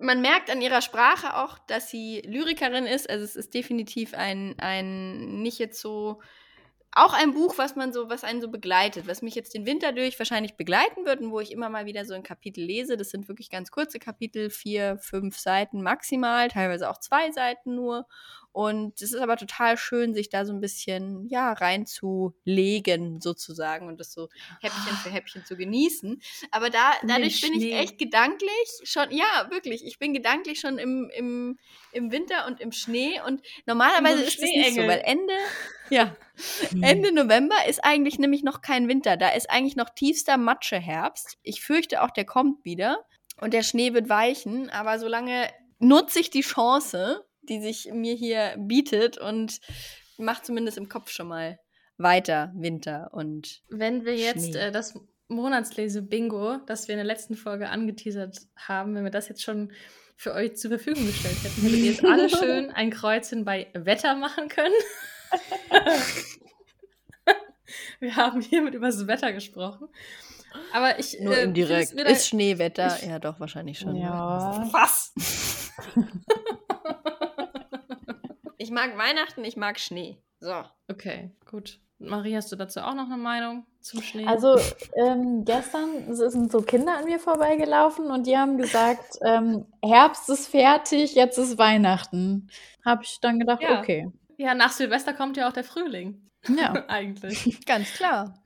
Man 0.00 0.20
merkt 0.20 0.50
an 0.50 0.60
ihrer 0.60 0.82
Sprache 0.82 1.36
auch, 1.36 1.58
dass 1.58 1.88
sie 1.88 2.20
Lyrikerin 2.20 2.86
ist. 2.86 3.08
Also 3.08 3.24
es 3.24 3.36
ist 3.36 3.54
definitiv 3.54 4.14
ein, 4.14 4.54
ein 4.58 5.42
nicht 5.42 5.58
jetzt 5.58 5.80
so 5.80 6.20
auch 6.98 7.12
ein 7.12 7.32
Buch, 7.32 7.58
was 7.58 7.76
man 7.76 7.92
so, 7.92 8.08
was 8.10 8.24
einen 8.24 8.40
so 8.40 8.48
begleitet, 8.48 9.06
was 9.06 9.22
mich 9.22 9.34
jetzt 9.34 9.54
den 9.54 9.66
Winter 9.66 9.92
durch 9.92 10.18
wahrscheinlich 10.18 10.56
begleiten 10.56 11.04
wird 11.04 11.20
und 11.20 11.30
wo 11.30 11.40
ich 11.40 11.52
immer 11.52 11.68
mal 11.68 11.86
wieder 11.86 12.04
so 12.04 12.14
ein 12.14 12.22
Kapitel 12.22 12.64
lese. 12.64 12.96
Das 12.96 13.10
sind 13.10 13.28
wirklich 13.28 13.50
ganz 13.50 13.70
kurze 13.70 13.98
Kapitel, 13.98 14.50
vier, 14.50 14.98
fünf 14.98 15.38
Seiten 15.38 15.82
maximal, 15.82 16.48
teilweise 16.48 16.90
auch 16.90 16.98
zwei 16.98 17.30
Seiten 17.30 17.74
nur. 17.74 18.06
Und 18.52 19.00
es 19.00 19.12
ist 19.12 19.20
aber 19.20 19.36
total 19.36 19.76
schön, 19.76 20.14
sich 20.14 20.30
da 20.30 20.44
so 20.44 20.52
ein 20.52 20.60
bisschen, 20.60 21.28
ja, 21.28 21.52
reinzulegen, 21.52 23.20
sozusagen, 23.20 23.86
und 23.86 24.00
das 24.00 24.12
so 24.12 24.28
Häppchen 24.60 24.96
für 24.96 25.10
Häppchen 25.10 25.44
zu 25.44 25.56
genießen. 25.56 26.20
Aber 26.50 26.70
da, 26.70 26.92
dadurch 27.06 27.40
bin 27.40 27.54
ich 27.54 27.72
echt 27.72 27.98
gedanklich 27.98 28.80
schon, 28.84 29.10
ja, 29.10 29.48
wirklich, 29.50 29.84
ich 29.84 29.98
bin 29.98 30.12
gedanklich 30.12 30.60
schon 30.60 30.78
im, 30.78 31.10
im, 31.14 31.58
im 31.92 32.10
Winter 32.10 32.46
und 32.46 32.60
im 32.60 32.72
Schnee. 32.72 33.20
Und 33.24 33.42
normalerweise 33.66 34.22
ist 34.22 34.38
es 34.38 34.42
nicht 34.42 34.74
so, 34.74 34.80
weil 34.82 35.02
Ende, 35.04 35.34
ja. 35.90 36.16
Ende 36.82 37.12
November 37.12 37.56
ist 37.68 37.84
eigentlich 37.84 38.18
nämlich 38.18 38.42
noch 38.42 38.60
kein 38.60 38.88
Winter. 38.88 39.16
Da 39.16 39.30
ist 39.30 39.50
eigentlich 39.50 39.76
noch 39.76 39.90
tiefster 39.90 40.36
Matscheherbst. 40.36 41.36
Ich 41.42 41.62
fürchte 41.62 42.02
auch, 42.02 42.10
der 42.10 42.24
kommt 42.24 42.64
wieder. 42.64 43.04
Und 43.40 43.54
der 43.54 43.62
Schnee 43.62 43.94
wird 43.94 44.08
weichen, 44.08 44.68
aber 44.70 44.98
solange 44.98 45.48
nutze 45.78 46.18
ich 46.18 46.30
die 46.30 46.40
Chance 46.40 47.24
die 47.48 47.60
sich 47.60 47.90
mir 47.92 48.14
hier 48.14 48.54
bietet 48.58 49.18
und 49.18 49.60
macht 50.18 50.46
zumindest 50.46 50.78
im 50.78 50.88
Kopf 50.88 51.10
schon 51.10 51.28
mal 51.28 51.58
weiter 51.96 52.52
Winter 52.54 53.10
und. 53.12 53.62
Wenn 53.68 54.04
wir 54.04 54.16
jetzt 54.16 54.54
äh, 54.54 54.70
das 54.70 54.94
Monatslese-Bingo, 55.28 56.58
das 56.66 56.88
wir 56.88 56.94
in 56.94 56.98
der 56.98 57.06
letzten 57.06 57.34
Folge 57.36 57.68
angeteasert 57.68 58.38
haben, 58.56 58.94
wenn 58.94 59.04
wir 59.04 59.10
das 59.10 59.28
jetzt 59.28 59.42
schon 59.42 59.72
für 60.16 60.32
euch 60.34 60.56
zur 60.56 60.70
Verfügung 60.70 61.06
gestellt 61.06 61.36
hätten, 61.42 61.62
hättet 61.62 61.78
ihr 61.78 61.90
jetzt 61.90 62.04
alle 62.04 62.28
schön 62.36 62.70
ein 62.70 62.90
Kreuzchen 62.90 63.44
bei 63.44 63.68
Wetter 63.74 64.14
machen 64.16 64.48
können. 64.48 64.74
wir 68.00 68.16
haben 68.16 68.40
hiermit 68.40 68.74
über 68.74 68.86
das 68.86 69.06
Wetter 69.06 69.32
gesprochen. 69.32 69.88
Aber 70.72 70.98
ich. 70.98 71.20
Nur 71.20 71.36
äh, 71.36 71.44
indirekt. 71.44 71.92
Ist 71.92 72.28
Schneewetter? 72.28 72.96
Ich, 73.00 73.06
ja, 73.08 73.18
doch, 73.18 73.38
wahrscheinlich 73.38 73.78
schon. 73.78 73.96
Ja. 73.96 74.66
Was? 74.72 75.12
Ich 78.58 78.70
mag 78.70 78.98
Weihnachten, 78.98 79.44
ich 79.44 79.56
mag 79.56 79.78
Schnee. 79.78 80.18
So. 80.40 80.64
Okay, 80.88 81.30
gut. 81.46 81.78
Marie, 82.00 82.36
hast 82.36 82.52
du 82.52 82.56
dazu 82.56 82.80
auch 82.80 82.94
noch 82.94 83.06
eine 83.06 83.16
Meinung 83.16 83.66
zum 83.80 84.02
Schnee? 84.02 84.26
Also 84.26 84.56
ähm, 84.94 85.44
gestern 85.44 86.14
sind 86.14 86.52
so 86.52 86.62
Kinder 86.62 86.96
an 86.98 87.04
mir 87.04 87.18
vorbeigelaufen 87.18 88.10
und 88.10 88.26
die 88.26 88.36
haben 88.36 88.56
gesagt, 88.56 89.18
ähm, 89.24 89.66
Herbst 89.82 90.28
ist 90.28 90.48
fertig, 90.48 91.14
jetzt 91.14 91.38
ist 91.38 91.58
Weihnachten. 91.58 92.48
Habe 92.84 93.02
ich 93.04 93.18
dann 93.20 93.38
gedacht, 93.40 93.62
Ja. 93.62 93.80
okay. 93.80 94.10
ja, 94.36 94.54
nach 94.54 94.70
Silvester 94.72 95.12
kommt 95.12 95.36
ja 95.36 95.48
auch 95.48 95.52
der 95.52 95.64
Frühling. 95.64 96.28
Ja. 96.48 96.72
Eigentlich. 96.88 97.60
Ganz 97.66 97.92
klar. 97.94 98.40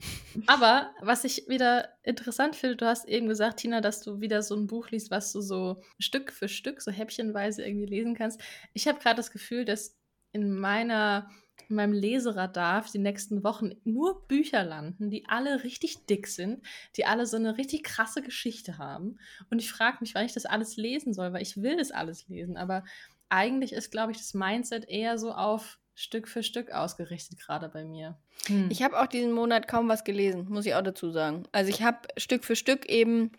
Aber 0.46 0.90
was 1.00 1.24
ich 1.24 1.46
wieder 1.48 1.90
interessant 2.02 2.56
finde, 2.56 2.76
du 2.76 2.86
hast 2.86 3.06
eben 3.06 3.28
gesagt, 3.28 3.58
Tina, 3.60 3.82
dass 3.82 4.00
du 4.00 4.20
wieder 4.20 4.42
so 4.42 4.56
ein 4.56 4.66
Buch 4.66 4.88
liest, 4.90 5.10
was 5.10 5.30
du 5.32 5.42
so 5.42 5.82
Stück 5.98 6.32
für 6.32 6.48
Stück, 6.48 6.80
so 6.80 6.90
häppchenweise 6.90 7.62
irgendwie 7.62 7.86
lesen 7.86 8.14
kannst. 8.14 8.40
Ich 8.72 8.88
habe 8.88 8.98
gerade 8.98 9.16
das 9.16 9.30
Gefühl, 9.30 9.66
dass 9.66 9.94
in 10.32 10.58
meiner 10.58 11.28
in 11.68 11.76
meinem 11.76 11.92
Leseradar 11.92 12.82
für 12.82 12.92
die 12.92 12.98
nächsten 12.98 13.44
Wochen 13.44 13.72
nur 13.84 14.26
Bücher 14.28 14.62
landen, 14.62 15.10
die 15.10 15.24
alle 15.26 15.64
richtig 15.64 16.06
dick 16.06 16.26
sind, 16.26 16.62
die 16.96 17.06
alle 17.06 17.26
so 17.26 17.36
eine 17.36 17.56
richtig 17.56 17.82
krasse 17.84 18.20
Geschichte 18.20 18.78
haben. 18.78 19.18
Und 19.50 19.60
ich 19.60 19.70
frage 19.70 19.98
mich, 20.00 20.14
wann 20.14 20.26
ich 20.26 20.34
das 20.34 20.44
alles 20.44 20.76
lesen 20.76 21.14
soll, 21.14 21.32
weil 21.32 21.42
ich 21.42 21.62
will 21.62 21.76
das 21.76 21.90
alles 21.90 22.28
lesen. 22.28 22.56
Aber 22.56 22.84
eigentlich 23.30 23.72
ist, 23.72 23.90
glaube 23.90 24.12
ich, 24.12 24.18
das 24.18 24.34
Mindset 24.34 24.88
eher 24.88 25.18
so 25.18 25.32
auf 25.32 25.78
Stück 25.94 26.28
für 26.28 26.42
Stück 26.42 26.72
ausgerichtet, 26.72 27.38
gerade 27.38 27.68
bei 27.68 27.84
mir. 27.84 28.18
Hm. 28.46 28.68
Ich 28.70 28.82
habe 28.82 29.00
auch 29.00 29.06
diesen 29.06 29.32
Monat 29.32 29.68
kaum 29.68 29.88
was 29.88 30.04
gelesen, 30.04 30.48
muss 30.48 30.66
ich 30.66 30.74
auch 30.74 30.82
dazu 30.82 31.10
sagen. 31.10 31.44
Also 31.52 31.70
ich 31.70 31.82
habe 31.82 32.08
Stück 32.16 32.44
für 32.44 32.56
Stück 32.56 32.86
eben 32.86 33.32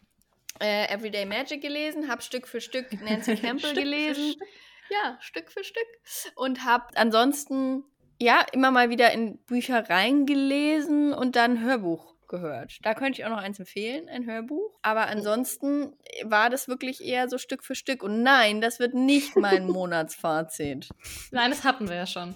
äh, 0.60 0.92
Everyday 0.94 1.26
Magic 1.26 1.62
gelesen, 1.62 2.10
habe 2.10 2.22
Stück 2.22 2.48
für 2.48 2.62
Stück 2.62 2.92
Nancy 3.02 3.36
Campbell 3.36 3.72
Stück 3.72 3.76
für 3.76 3.82
gelesen. 3.82 4.32
Stück. 4.34 4.48
Ja, 4.90 5.18
Stück 5.22 5.52
für 5.52 5.64
Stück. 5.64 5.88
Und 6.36 6.66
habe 6.66 6.86
ansonsten, 6.96 7.84
ja, 8.20 8.46
immer 8.52 8.72
mal 8.72 8.90
wieder 8.90 9.12
in 9.12 9.38
Bücher 9.46 9.90
reingelesen 9.90 11.14
und 11.14 11.36
dann 11.36 11.62
Hörbuch 11.62 12.14
gehört. 12.28 12.80
Da 12.82 12.94
könnte 12.94 13.20
ich 13.22 13.26
auch 13.26 13.30
noch 13.30 13.38
eins 13.38 13.60
empfehlen, 13.60 14.10
ein 14.10 14.26
Hörbuch. 14.26 14.80
Aber 14.82 15.08
ansonsten 15.08 15.94
war 16.24 16.50
das 16.50 16.68
wirklich 16.68 17.04
eher 17.04 17.30
so 17.30 17.38
Stück 17.38 17.64
für 17.64 17.76
Stück. 17.76 18.02
Und 18.04 18.24
nein, 18.24 18.60
das 18.62 18.80
wird 18.80 18.94
nicht 18.94 19.36
mein 19.36 19.66
Monatsfazit. 19.68 20.90
Nein, 21.32 21.52
das 21.52 21.64
hatten 21.64 21.88
wir 21.88 21.96
ja 21.96 22.08
schon. 22.08 22.36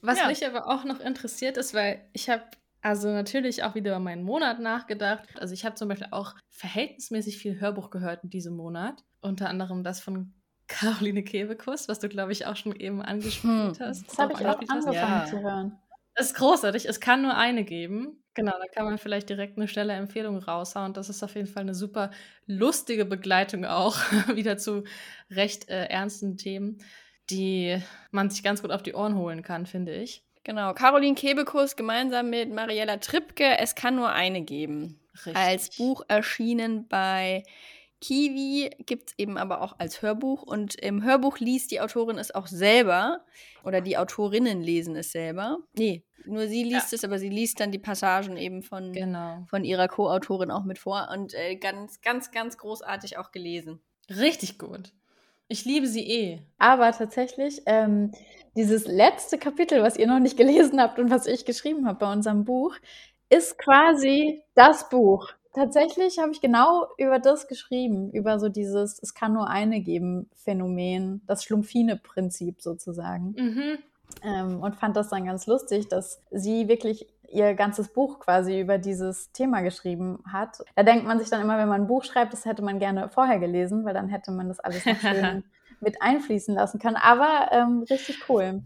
Was 0.00 0.18
Ja. 0.18 0.28
mich 0.28 0.46
aber 0.46 0.66
auch 0.68 0.84
noch 0.84 1.00
interessiert 1.00 1.56
ist, 1.56 1.74
weil 1.74 2.06
ich 2.12 2.28
habe 2.28 2.42
also 2.82 3.08
natürlich 3.08 3.62
auch 3.64 3.74
wieder 3.74 3.92
über 3.92 4.00
meinen 4.00 4.24
Monat 4.24 4.60
nachgedacht. 4.60 5.26
Also 5.38 5.54
ich 5.54 5.64
habe 5.64 5.74
zum 5.74 5.88
Beispiel 5.88 6.08
auch 6.10 6.34
verhältnismäßig 6.50 7.38
viel 7.38 7.58
Hörbuch 7.58 7.88
gehört 7.90 8.24
in 8.24 8.30
diesem 8.30 8.56
Monat. 8.56 9.02
Unter 9.22 9.48
anderem 9.48 9.82
das 9.82 10.00
von 10.00 10.34
Caroline 10.74 11.22
Kebekus, 11.22 11.88
was 11.88 11.98
du, 11.98 12.08
glaube 12.08 12.32
ich, 12.32 12.46
auch 12.46 12.56
schon 12.56 12.74
eben 12.76 13.00
angespielt 13.02 13.78
Hm. 13.78 13.86
hast. 13.86 14.08
Das 14.08 14.18
habe 14.18 14.32
ich 14.32 14.46
auch 14.46 14.58
angefangen 14.68 14.92
Ja. 14.92 15.24
zu 15.26 15.40
hören. 15.40 15.78
Das 16.14 16.26
ist 16.26 16.34
großartig. 16.36 16.86
Es 16.88 17.00
kann 17.00 17.22
nur 17.22 17.36
eine 17.36 17.64
geben. 17.64 18.22
Genau, 18.34 18.52
da 18.52 18.66
kann 18.72 18.84
man 18.84 18.98
vielleicht 18.98 19.28
direkt 19.28 19.56
eine 19.56 19.68
schnelle 19.68 19.92
Empfehlung 19.94 20.38
raushauen. 20.38 20.92
Das 20.92 21.08
ist 21.08 21.22
auf 21.22 21.34
jeden 21.34 21.46
Fall 21.46 21.62
eine 21.62 21.74
super 21.74 22.10
lustige 22.46 23.04
Begleitung 23.04 23.64
auch 23.64 23.96
wieder 24.34 24.56
zu 24.58 24.84
recht 25.30 25.68
äh, 25.68 25.86
ernsten 25.86 26.36
Themen, 26.36 26.78
die 27.30 27.78
man 28.10 28.30
sich 28.30 28.42
ganz 28.42 28.62
gut 28.62 28.70
auf 28.70 28.82
die 28.82 28.94
Ohren 28.94 29.16
holen 29.16 29.42
kann, 29.42 29.66
finde 29.66 29.94
ich. 29.94 30.24
Genau, 30.44 30.74
Caroline 30.74 31.14
Kebekus 31.14 31.74
gemeinsam 31.74 32.28
mit 32.30 32.52
Mariella 32.52 32.98
Trippke, 32.98 33.58
es 33.58 33.74
kann 33.74 33.96
nur 33.96 34.10
eine 34.10 34.42
geben. 34.42 35.00
Richtig. 35.14 35.36
Als 35.36 35.76
Buch 35.76 36.02
erschienen 36.08 36.86
bei 36.88 37.44
Kiwi, 38.00 38.70
gibt 38.86 39.10
es 39.10 39.18
eben 39.18 39.38
aber 39.38 39.62
auch 39.62 39.76
als 39.78 40.02
Hörbuch. 40.02 40.42
Und 40.42 40.74
im 40.74 41.02
Hörbuch 41.02 41.38
liest 41.38 41.70
die 41.70 41.80
Autorin 41.80 42.18
es 42.18 42.34
auch 42.34 42.46
selber. 42.46 43.24
Oder 43.64 43.80
die 43.80 43.96
Autorinnen 43.96 44.60
lesen 44.62 44.96
es 44.96 45.12
selber. 45.12 45.58
Nee, 45.76 46.04
nur 46.26 46.46
sie 46.46 46.64
liest 46.64 46.92
es, 46.92 47.04
aber 47.04 47.18
sie 47.18 47.28
liest 47.30 47.60
dann 47.60 47.70
die 47.72 47.78
Passagen 47.78 48.36
eben 48.36 48.62
von, 48.62 48.92
Genau. 48.92 49.44
von 49.48 49.64
ihrer 49.64 49.88
Co-Autorin 49.88 50.50
auch 50.50 50.64
mit 50.64 50.78
vor. 50.78 51.08
Und 51.12 51.34
äh, 51.34 51.56
ganz, 51.56 52.00
ganz, 52.00 52.30
ganz 52.30 52.58
großartig 52.58 53.18
auch 53.18 53.30
gelesen. 53.30 53.80
Richtig 54.10 54.58
gut. 54.58 54.92
Ich 55.48 55.64
liebe 55.64 55.86
sie 55.86 56.06
eh. 56.06 56.38
Aber 56.58 56.92
tatsächlich, 56.92 57.62
ähm, 57.66 58.12
dieses 58.56 58.86
letzte 58.86 59.38
Kapitel, 59.38 59.82
was 59.82 59.96
ihr 59.96 60.06
noch 60.06 60.20
nicht 60.20 60.36
gelesen 60.36 60.80
habt 60.80 60.98
und 60.98 61.10
was 61.10 61.26
ich 61.26 61.44
geschrieben 61.44 61.86
habe 61.86 61.98
bei 61.98 62.12
unserem 62.12 62.44
Buch, 62.44 62.74
ist 63.28 63.58
quasi 63.58 64.42
das 64.54 64.88
Buch. 64.88 65.28
Tatsächlich 65.54 66.18
habe 66.18 66.32
ich 66.32 66.40
genau 66.40 66.88
über 66.98 67.20
das 67.20 67.46
geschrieben, 67.46 68.10
über 68.10 68.40
so 68.40 68.48
dieses 68.48 69.00
Es 69.00 69.14
kann 69.14 69.32
nur 69.32 69.48
eine 69.48 69.80
geben 69.80 70.28
Phänomen, 70.34 71.22
das 71.26 71.44
Schlumpfine-Prinzip 71.44 72.60
sozusagen. 72.60 73.34
Mhm. 73.38 73.78
Ähm, 74.22 74.60
und 74.60 74.74
fand 74.76 74.96
das 74.96 75.08
dann 75.08 75.24
ganz 75.24 75.46
lustig, 75.46 75.88
dass 75.88 76.20
sie 76.30 76.68
wirklich 76.68 77.06
ihr 77.30 77.54
ganzes 77.54 77.88
Buch 77.88 78.18
quasi 78.18 78.60
über 78.60 78.78
dieses 78.78 79.30
Thema 79.32 79.60
geschrieben 79.60 80.18
hat. 80.30 80.58
Da 80.74 80.82
denkt 80.82 81.06
man 81.06 81.18
sich 81.18 81.30
dann 81.30 81.40
immer, 81.40 81.56
wenn 81.56 81.68
man 81.68 81.82
ein 81.82 81.86
Buch 81.86 82.04
schreibt, 82.04 82.32
das 82.32 82.44
hätte 82.44 82.62
man 82.62 82.80
gerne 82.80 83.08
vorher 83.08 83.38
gelesen, 83.38 83.84
weil 83.84 83.94
dann 83.94 84.08
hätte 84.08 84.32
man 84.32 84.48
das 84.48 84.60
alles 84.60 84.84
noch 84.84 84.96
schön 84.96 85.44
mit 85.80 86.02
einfließen 86.02 86.54
lassen 86.54 86.80
können. 86.80 86.96
Aber 86.96 87.48
ähm, 87.52 87.84
richtig 87.88 88.28
cool. 88.28 88.62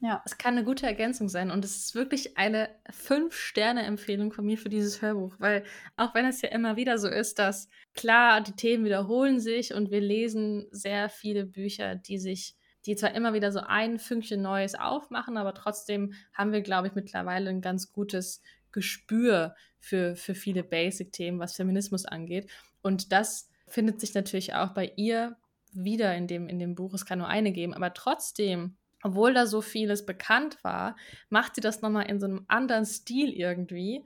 Ja. 0.00 0.22
Es 0.24 0.38
kann 0.38 0.54
eine 0.54 0.64
gute 0.64 0.86
Ergänzung 0.86 1.28
sein 1.28 1.50
und 1.50 1.64
es 1.64 1.76
ist 1.76 1.94
wirklich 1.94 2.38
eine 2.38 2.68
Fünf-Sterne-Empfehlung 2.90 4.32
von 4.32 4.46
mir 4.46 4.56
für 4.56 4.68
dieses 4.68 5.02
Hörbuch, 5.02 5.34
weil 5.38 5.64
auch 5.96 6.14
wenn 6.14 6.24
es 6.24 6.40
ja 6.40 6.50
immer 6.50 6.76
wieder 6.76 6.98
so 6.98 7.08
ist, 7.08 7.38
dass 7.40 7.68
klar, 7.94 8.40
die 8.40 8.52
Themen 8.52 8.84
wiederholen 8.84 9.40
sich 9.40 9.74
und 9.74 9.90
wir 9.90 10.00
lesen 10.00 10.68
sehr 10.70 11.08
viele 11.08 11.44
Bücher, 11.44 11.96
die 11.96 12.18
sich, 12.18 12.56
die 12.86 12.94
zwar 12.94 13.14
immer 13.14 13.32
wieder 13.34 13.50
so 13.50 13.58
ein 13.58 13.98
Fünkchen 13.98 14.40
Neues 14.40 14.76
aufmachen, 14.76 15.36
aber 15.36 15.52
trotzdem 15.52 16.12
haben 16.32 16.52
wir, 16.52 16.60
glaube 16.60 16.86
ich, 16.86 16.94
mittlerweile 16.94 17.50
ein 17.50 17.60
ganz 17.60 17.90
gutes 17.92 18.40
Gespür 18.70 19.56
für, 19.80 20.14
für 20.14 20.36
viele 20.36 20.62
Basic-Themen, 20.62 21.40
was 21.40 21.56
Feminismus 21.56 22.04
angeht. 22.04 22.48
Und 22.82 23.10
das 23.10 23.50
findet 23.66 24.00
sich 24.00 24.14
natürlich 24.14 24.54
auch 24.54 24.74
bei 24.74 24.92
ihr 24.94 25.36
wieder 25.72 26.14
in 26.14 26.28
dem, 26.28 26.48
in 26.48 26.60
dem 26.60 26.76
Buch. 26.76 26.94
Es 26.94 27.04
kann 27.04 27.18
nur 27.18 27.28
eine 27.28 27.52
geben, 27.52 27.74
aber 27.74 27.92
trotzdem 27.92 28.77
obwohl 29.02 29.34
da 29.34 29.46
so 29.46 29.60
vieles 29.60 30.04
bekannt 30.04 30.58
war, 30.62 30.96
macht 31.30 31.54
sie 31.54 31.60
das 31.60 31.82
nochmal 31.82 32.08
in 32.10 32.20
so 32.20 32.26
einem 32.26 32.44
anderen 32.48 32.84
Stil 32.84 33.32
irgendwie, 33.32 34.04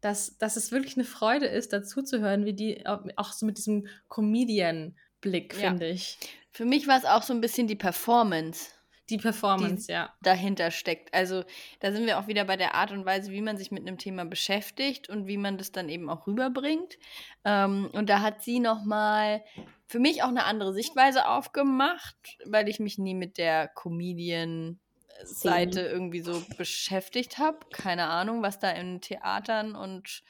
dass, 0.00 0.36
dass 0.38 0.56
es 0.56 0.70
wirklich 0.70 0.96
eine 0.96 1.04
Freude 1.04 1.46
ist, 1.46 1.72
dazu 1.72 2.02
zu 2.02 2.20
hören, 2.20 2.44
wie 2.44 2.52
die 2.52 2.86
auch 2.86 3.32
so 3.32 3.46
mit 3.46 3.56
diesem 3.56 3.86
Comedian-Blick, 4.08 5.54
Ja. 5.54 5.70
finde 5.70 5.88
ich. 5.88 6.18
Für 6.52 6.64
mich 6.66 6.86
war 6.86 6.98
es 6.98 7.04
auch 7.04 7.22
so 7.22 7.32
ein 7.32 7.40
bisschen 7.40 7.66
die 7.66 7.76
Performance. 7.76 8.70
Die 9.10 9.18
Performance, 9.18 9.92
ja. 9.92 10.14
dahinter 10.22 10.70
steckt. 10.70 11.12
Also 11.12 11.44
da 11.80 11.92
sind 11.92 12.06
wir 12.06 12.18
auch 12.18 12.26
wieder 12.26 12.44
bei 12.46 12.56
der 12.56 12.74
Art 12.74 12.90
und 12.90 13.04
Weise, 13.04 13.32
wie 13.32 13.42
man 13.42 13.58
sich 13.58 13.70
mit 13.70 13.86
einem 13.86 13.98
Thema 13.98 14.24
beschäftigt 14.24 15.10
und 15.10 15.26
wie 15.26 15.36
man 15.36 15.58
das 15.58 15.72
dann 15.72 15.90
eben 15.90 16.08
auch 16.08 16.26
rüberbringt. 16.26 16.96
Ähm, 17.44 17.90
und 17.92 18.08
da 18.08 18.20
hat 18.20 18.42
sie 18.42 18.60
nochmal 18.60 19.42
für 19.86 19.98
mich 19.98 20.22
auch 20.22 20.28
eine 20.28 20.44
andere 20.44 20.72
Sichtweise 20.72 21.28
aufgemacht, 21.28 22.38
weil 22.44 22.68
ich 22.68 22.80
mich 22.80 22.98
nie 22.98 23.14
mit 23.14 23.38
der 23.38 23.68
Comedian-Seite 23.68 25.80
irgendwie 25.80 26.22
so 26.22 26.42
beschäftigt 26.56 27.38
habe. 27.38 27.58
Keine 27.72 28.08
Ahnung, 28.08 28.42
was 28.42 28.58
da 28.58 28.70
in 28.70 29.00
Theatern 29.00 29.74
und 29.74 30.22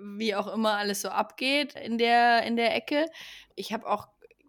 wie 0.00 0.34
auch 0.34 0.48
immer 0.48 0.76
alles 0.76 1.02
so 1.02 1.10
abgeht 1.10 1.74
in 1.74 1.98
der, 1.98 2.42
in 2.44 2.56
der 2.56 2.74
Ecke. 2.74 3.06
Ich 3.54 3.72
habe 3.72 3.86
auch 3.86 4.08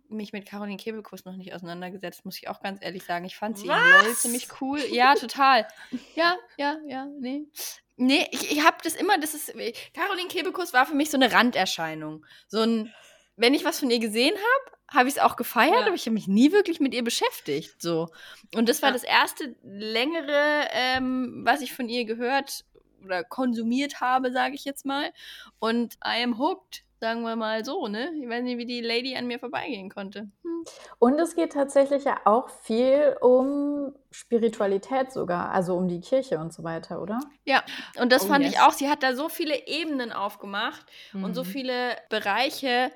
mich 0.09 0.31
mit 0.31 0.47
Caroline 0.47 0.77
Kebekus 0.77 1.25
noch 1.25 1.35
nicht 1.35 1.53
auseinandergesetzt, 1.53 2.23
muss 2.23 2.37
ich 2.37 2.47
auch 2.47 2.61
ganz 2.61 2.79
ehrlich 2.81 3.03
sagen. 3.03 3.25
Ich 3.25 3.35
fand 3.35 3.57
sie 3.57 3.65
in 3.65 3.71
LOL 3.71 4.11
Was? 4.11 4.21
ziemlich 4.21 4.47
cool. 4.61 4.79
Ja, 4.91 5.15
total. 5.15 5.67
Ja, 6.15 6.37
ja, 6.57 6.77
ja, 6.87 7.07
nee. 7.19 7.47
Nee, 7.95 8.27
ich, 8.31 8.51
ich 8.51 8.65
habe 8.65 8.77
das 8.83 8.95
immer, 8.95 9.19
das 9.19 9.33
ist, 9.33 9.53
Caroline 9.93 10.29
Kebekus 10.29 10.73
war 10.73 10.85
für 10.85 10.95
mich 10.95 11.11
so 11.11 11.17
eine 11.17 11.31
Randerscheinung. 11.31 12.25
So 12.47 12.61
ein, 12.61 12.93
wenn 13.35 13.53
ich 13.53 13.65
was 13.65 13.79
von 13.79 13.89
ihr 13.89 13.99
gesehen 13.99 14.35
habe, 14.35 14.77
habe 14.97 15.09
ich 15.09 15.15
es 15.15 15.21
auch 15.21 15.35
gefeiert, 15.35 15.73
Ja. 15.81 15.85
aber 15.87 15.95
ich 15.95 16.05
habe 16.05 16.13
mich 16.13 16.27
nie 16.27 16.51
wirklich 16.51 16.79
mit 16.79 16.93
ihr 16.93 17.03
beschäftigt. 17.03 17.81
So. 17.81 18.09
Und 18.55 18.69
das 18.69 18.81
war 18.81 18.89
Ja. 18.89 18.93
das 18.93 19.03
erste 19.03 19.55
längere, 19.63 20.67
ähm, 20.71 21.41
was 21.45 21.61
ich 21.61 21.73
von 21.73 21.89
ihr 21.89 22.05
gehört 22.05 22.65
oder 23.03 23.23
konsumiert 23.23 24.01
habe, 24.01 24.31
sage 24.31 24.55
ich 24.55 24.65
jetzt 24.65 24.85
mal. 24.85 25.11
Und 25.59 25.95
I 26.05 26.23
am 26.23 26.37
hooked, 26.37 26.83
sagen 26.99 27.23
wir 27.23 27.35
mal 27.35 27.65
so, 27.65 27.87
ne? 27.87 28.11
Ich 28.21 28.29
weiß 28.29 28.43
nicht, 28.43 28.57
wie 28.57 28.65
die 28.65 28.81
Lady 28.81 29.15
an 29.17 29.27
mir 29.27 29.39
vorbeigehen 29.39 29.89
konnte. 29.89 30.29
Hm. 30.43 30.63
Und 30.99 31.19
es 31.19 31.35
geht 31.35 31.51
tatsächlich 31.53 32.03
ja 32.05 32.17
auch 32.25 32.49
viel 32.49 33.17
um 33.19 33.93
Spiritualität 34.11 35.11
sogar, 35.11 35.51
also 35.51 35.75
um 35.75 35.87
die 35.89 35.99
Kirche 35.99 36.37
und 36.39 36.53
so 36.53 36.63
weiter, 36.63 37.01
oder? 37.01 37.19
Ja, 37.45 37.63
und 37.99 38.11
das 38.13 38.25
Oh, 38.25 38.27
fand 38.29 38.45
yes. 38.45 38.53
ich 38.53 38.59
auch. 38.61 38.71
Sie 38.71 38.89
hat 38.89 39.03
da 39.03 39.15
so 39.15 39.27
viele 39.27 39.67
Ebenen 39.67 40.11
aufgemacht 40.13 40.85
und 41.13 41.33
so 41.33 41.43
Mhm. 41.43 41.47
viele 41.47 41.97
Bereiche, 42.09 42.91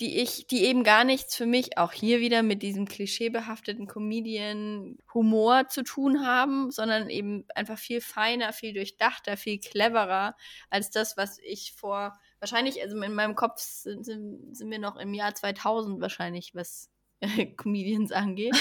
die 0.00 0.18
ich, 0.18 0.46
die 0.46 0.64
eben 0.64 0.82
gar 0.82 1.04
nichts 1.04 1.36
für 1.36 1.46
mich 1.46 1.76
auch 1.76 1.92
hier 1.92 2.20
wieder 2.20 2.42
mit 2.42 2.62
diesem 2.62 2.86
klischeebehafteten 2.86 3.86
Comedian-Humor 3.86 5.68
zu 5.68 5.84
tun 5.84 6.26
haben, 6.26 6.70
sondern 6.70 7.10
eben 7.10 7.44
einfach 7.54 7.78
viel 7.78 8.00
feiner, 8.00 8.52
viel 8.52 8.72
durchdachter, 8.72 9.36
viel 9.36 9.58
cleverer 9.58 10.36
als 10.70 10.90
das, 10.90 11.18
was 11.18 11.38
ich 11.40 11.74
vor 11.76 12.18
wahrscheinlich, 12.38 12.80
also 12.82 13.00
in 13.00 13.14
meinem 13.14 13.34
Kopf 13.34 13.58
sind, 13.58 14.04
sind, 14.04 14.56
sind 14.56 14.70
wir 14.70 14.78
noch 14.78 14.96
im 14.96 15.12
Jahr 15.12 15.34
2000 15.34 16.00
wahrscheinlich, 16.00 16.54
was 16.54 16.90
Comedians 17.58 18.12
angeht. 18.12 18.56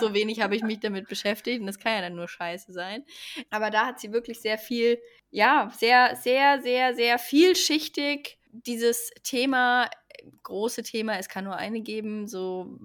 so 0.00 0.12
wenig 0.12 0.42
habe 0.42 0.54
ich 0.54 0.62
mich 0.62 0.80
damit 0.80 1.08
beschäftigt 1.08 1.60
und 1.60 1.66
das 1.66 1.78
kann 1.78 1.94
ja 1.94 2.00
dann 2.02 2.16
nur 2.16 2.28
scheiße 2.28 2.72
sein. 2.72 3.04
Aber 3.48 3.70
da 3.70 3.86
hat 3.86 4.00
sie 4.00 4.12
wirklich 4.12 4.40
sehr 4.40 4.58
viel, 4.58 5.00
ja, 5.30 5.72
sehr, 5.74 6.16
sehr, 6.16 6.60
sehr, 6.60 6.94
sehr 6.94 7.18
vielschichtig 7.18 8.38
dieses 8.64 9.10
Thema, 9.22 9.88
große 10.42 10.82
Thema, 10.82 11.18
es 11.18 11.28
kann 11.28 11.44
nur 11.44 11.56
eine 11.56 11.80
geben, 11.80 12.26
so 12.26 12.78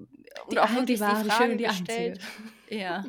und 0.47 0.59
auch 0.59 0.71
wirklich 0.71 0.99
die, 0.99 1.29
Frage 1.29 1.57
die 1.57 1.63
gestellt. 1.63 2.19
Ja. 2.69 3.03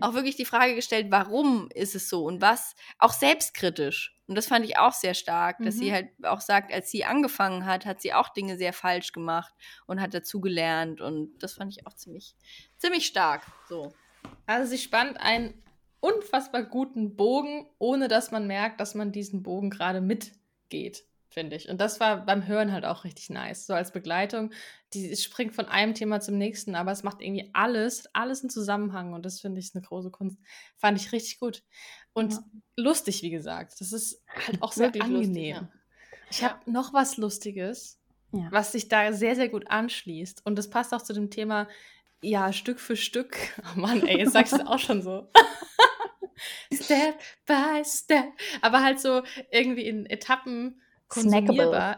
auch 0.00 0.14
wirklich 0.14 0.34
die 0.34 0.44
Frage 0.44 0.74
gestellt, 0.74 1.06
warum 1.10 1.68
ist 1.72 1.94
es 1.94 2.08
so 2.08 2.24
und 2.24 2.40
was, 2.40 2.74
auch 2.98 3.12
selbstkritisch. 3.12 4.18
Und 4.26 4.34
das 4.34 4.48
fand 4.48 4.64
ich 4.64 4.76
auch 4.76 4.92
sehr 4.92 5.14
stark, 5.14 5.58
dass 5.58 5.76
mhm. 5.76 5.78
sie 5.78 5.92
halt 5.92 6.08
auch 6.24 6.40
sagt, 6.40 6.72
als 6.72 6.90
sie 6.90 7.04
angefangen 7.04 7.64
hat, 7.64 7.86
hat 7.86 8.02
sie 8.02 8.12
auch 8.12 8.30
Dinge 8.30 8.56
sehr 8.56 8.72
falsch 8.72 9.12
gemacht 9.12 9.54
und 9.86 10.00
hat 10.00 10.14
dazugelernt. 10.14 11.00
Und 11.00 11.38
das 11.38 11.52
fand 11.52 11.70
ich 11.70 11.86
auch 11.86 11.92
ziemlich, 11.92 12.34
ziemlich 12.76 13.06
stark. 13.06 13.46
So. 13.68 13.92
Also 14.46 14.68
sie 14.68 14.78
spannt 14.78 15.20
einen 15.20 15.62
unfassbar 16.00 16.64
guten 16.64 17.14
Bogen, 17.14 17.68
ohne 17.78 18.08
dass 18.08 18.32
man 18.32 18.48
merkt, 18.48 18.80
dass 18.80 18.96
man 18.96 19.12
diesen 19.12 19.44
Bogen 19.44 19.70
gerade 19.70 20.00
mitgeht 20.00 21.04
finde 21.34 21.56
ich. 21.56 21.68
Und 21.68 21.80
das 21.80 22.00
war 22.00 22.24
beim 22.24 22.46
Hören 22.46 22.72
halt 22.72 22.84
auch 22.84 23.04
richtig 23.04 23.28
nice. 23.28 23.66
So 23.66 23.74
als 23.74 23.92
Begleitung. 23.92 24.52
Die 24.94 25.14
springt 25.16 25.54
von 25.54 25.66
einem 25.66 25.94
Thema 25.94 26.20
zum 26.20 26.38
nächsten, 26.38 26.74
aber 26.76 26.92
es 26.92 27.02
macht 27.02 27.20
irgendwie 27.20 27.50
alles, 27.52 28.08
alles 28.14 28.42
in 28.42 28.50
Zusammenhang. 28.50 29.12
Und 29.12 29.26
das 29.26 29.40
finde 29.40 29.60
ich 29.60 29.74
eine 29.74 29.82
große 29.82 30.10
Kunst. 30.10 30.38
Fand 30.76 30.98
ich 30.98 31.12
richtig 31.12 31.38
gut. 31.38 31.62
Und 32.12 32.32
ja. 32.32 32.44
lustig, 32.76 33.22
wie 33.22 33.30
gesagt. 33.30 33.80
Das 33.80 33.92
ist 33.92 34.22
halt 34.46 34.62
auch 34.62 34.72
sehr 34.72 34.86
angenehm. 34.86 35.12
Lustig, 35.12 35.46
ja. 35.46 35.68
Ich 36.30 36.40
ja. 36.40 36.50
habe 36.50 36.70
noch 36.70 36.94
was 36.94 37.16
Lustiges, 37.16 38.00
was 38.50 38.72
sich 38.72 38.88
da 38.88 39.12
sehr, 39.12 39.36
sehr 39.36 39.48
gut 39.48 39.70
anschließt. 39.70 40.46
Und 40.46 40.56
das 40.56 40.70
passt 40.70 40.94
auch 40.94 41.02
zu 41.02 41.12
dem 41.12 41.30
Thema, 41.30 41.68
ja, 42.22 42.52
Stück 42.52 42.80
für 42.80 42.96
Stück. 42.96 43.36
Oh 43.76 43.78
Mann, 43.78 44.06
ey, 44.06 44.18
jetzt 44.18 44.32
sagst 44.32 44.52
du 44.52 44.56
es 44.56 44.66
auch 44.66 44.78
schon 44.78 45.02
so. 45.02 45.28
step 46.72 47.18
by 47.46 47.82
step. 47.84 48.32
Aber 48.62 48.82
halt 48.82 49.00
so 49.00 49.22
irgendwie 49.50 49.86
in 49.86 50.06
Etappen. 50.06 50.80
Snackable. 51.12 51.96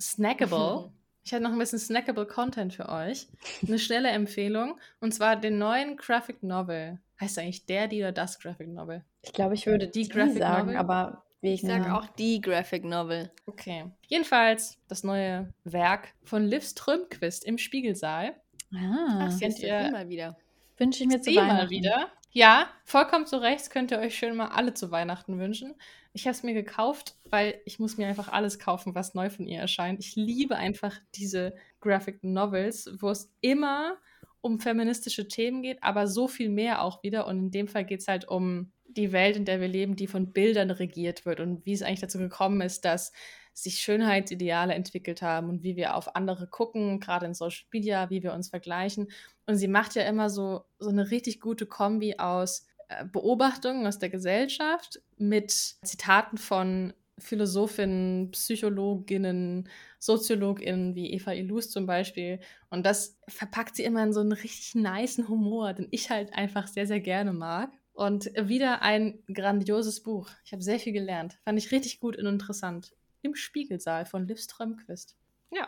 Snackable. 0.00 0.92
Ich 1.24 1.32
habe 1.32 1.42
noch 1.42 1.52
ein 1.52 1.58
bisschen 1.58 1.78
snackable 1.78 2.26
Content 2.26 2.74
für 2.74 2.88
euch. 2.88 3.28
Eine 3.66 3.78
schnelle 3.78 4.10
Empfehlung. 4.10 4.78
Und 5.00 5.12
zwar 5.14 5.36
den 5.36 5.58
neuen 5.58 5.96
Graphic 5.96 6.42
Novel. 6.42 6.98
Heißt 7.20 7.38
eigentlich 7.38 7.64
der, 7.64 7.88
die 7.88 8.00
oder 8.00 8.12
das 8.12 8.38
Graphic 8.38 8.68
Novel? 8.68 9.04
Ich 9.22 9.32
glaube, 9.32 9.54
ich 9.54 9.66
würde 9.66 9.88
die, 9.88 10.02
die 10.02 10.08
Graphic 10.08 10.38
sagen, 10.38 10.66
Novel. 10.66 10.76
aber 10.76 11.24
ich 11.40 11.62
sage 11.62 11.94
auch 11.94 12.06
die 12.06 12.40
Graphic 12.40 12.84
Novel. 12.84 13.30
Okay. 13.46 13.86
Jedenfalls 14.06 14.78
das 14.88 15.04
neue 15.04 15.52
Werk 15.64 16.08
von 16.24 16.44
Liv 16.44 16.64
Strömquist 16.64 17.44
im 17.44 17.58
Spiegelsaal. 17.58 18.34
Ah, 18.74 19.26
Ach, 19.26 19.30
siehst 19.30 19.62
du, 19.62 19.68
mal 19.92 20.08
wieder. 20.08 20.36
Wünsche 20.76 21.04
ich 21.04 21.08
mir 21.08 21.20
zu 21.20 21.30
Weihnachten. 21.30 21.56
mal 21.56 21.70
wieder. 21.70 22.08
Ja, 22.36 22.68
vollkommen 22.84 23.26
zu 23.26 23.40
Recht. 23.40 23.70
Könnt 23.70 23.92
ihr 23.92 24.00
euch 24.00 24.18
schön 24.18 24.34
mal 24.34 24.48
alle 24.48 24.74
zu 24.74 24.90
Weihnachten 24.90 25.38
wünschen. 25.38 25.76
Ich 26.14 26.24
habe 26.24 26.32
es 26.32 26.42
mir 26.42 26.52
gekauft, 26.52 27.14
weil 27.30 27.60
ich 27.64 27.78
muss 27.78 27.96
mir 27.96 28.08
einfach 28.08 28.26
alles 28.26 28.58
kaufen, 28.58 28.96
was 28.96 29.14
neu 29.14 29.30
von 29.30 29.46
ihr 29.46 29.60
erscheint. 29.60 30.00
Ich 30.00 30.16
liebe 30.16 30.56
einfach 30.56 30.98
diese 31.14 31.54
Graphic 31.80 32.24
Novels, 32.24 32.90
wo 32.98 33.10
es 33.10 33.32
immer 33.40 33.98
um 34.40 34.58
feministische 34.58 35.28
Themen 35.28 35.62
geht, 35.62 35.80
aber 35.84 36.08
so 36.08 36.26
viel 36.26 36.48
mehr 36.48 36.82
auch 36.82 37.04
wieder. 37.04 37.28
Und 37.28 37.38
in 37.38 37.50
dem 37.52 37.68
Fall 37.68 37.84
geht 37.84 38.00
es 38.00 38.08
halt 38.08 38.26
um 38.26 38.72
die 38.88 39.12
Welt, 39.12 39.36
in 39.36 39.44
der 39.44 39.60
wir 39.60 39.68
leben, 39.68 39.94
die 39.94 40.08
von 40.08 40.32
Bildern 40.32 40.72
regiert 40.72 41.26
wird 41.26 41.38
und 41.38 41.64
wie 41.64 41.72
es 41.72 41.82
eigentlich 41.82 42.00
dazu 42.00 42.18
gekommen 42.18 42.60
ist, 42.62 42.84
dass 42.84 43.12
sich 43.54 43.78
Schönheitsideale 43.78 44.74
entwickelt 44.74 45.22
haben 45.22 45.48
und 45.48 45.62
wie 45.62 45.76
wir 45.76 45.94
auf 45.94 46.16
andere 46.16 46.48
gucken, 46.48 47.00
gerade 47.00 47.26
in 47.26 47.34
Social 47.34 47.64
Media, 47.72 48.10
wie 48.10 48.22
wir 48.22 48.34
uns 48.34 48.48
vergleichen. 48.48 49.08
Und 49.46 49.56
sie 49.56 49.68
macht 49.68 49.94
ja 49.94 50.02
immer 50.02 50.28
so, 50.28 50.64
so 50.78 50.90
eine 50.90 51.10
richtig 51.10 51.40
gute 51.40 51.64
Kombi 51.64 52.16
aus 52.18 52.66
äh, 52.88 53.04
Beobachtungen 53.04 53.86
aus 53.86 53.98
der 53.98 54.10
Gesellschaft 54.10 55.00
mit 55.16 55.50
Zitaten 55.52 56.36
von 56.36 56.92
Philosophinnen, 57.18 58.32
Psychologinnen, 58.32 59.68
Soziologinnen 60.00 60.96
wie 60.96 61.12
Eva 61.12 61.32
Illus 61.32 61.70
zum 61.70 61.86
Beispiel. 61.86 62.40
Und 62.70 62.84
das 62.84 63.18
verpackt 63.28 63.76
sie 63.76 63.84
immer 63.84 64.02
in 64.02 64.12
so 64.12 64.20
einen 64.20 64.32
richtig 64.32 64.74
niceen 64.74 65.28
Humor, 65.28 65.74
den 65.74 65.86
ich 65.92 66.10
halt 66.10 66.34
einfach 66.34 66.66
sehr, 66.66 66.86
sehr 66.86 67.00
gerne 67.00 67.32
mag. 67.32 67.70
Und 67.92 68.32
wieder 68.34 68.82
ein 68.82 69.22
grandioses 69.32 70.02
Buch. 70.02 70.28
Ich 70.44 70.52
habe 70.52 70.62
sehr 70.62 70.80
viel 70.80 70.92
gelernt. 70.92 71.38
Fand 71.44 71.58
ich 71.58 71.70
richtig 71.70 72.00
gut 72.00 72.16
und 72.16 72.26
interessant. 72.26 72.92
Im 73.24 73.34
Spiegelsaal 73.34 74.04
von 74.04 74.26
Liv 74.26 74.38
Strömquist. 74.38 75.16
Ja. 75.50 75.66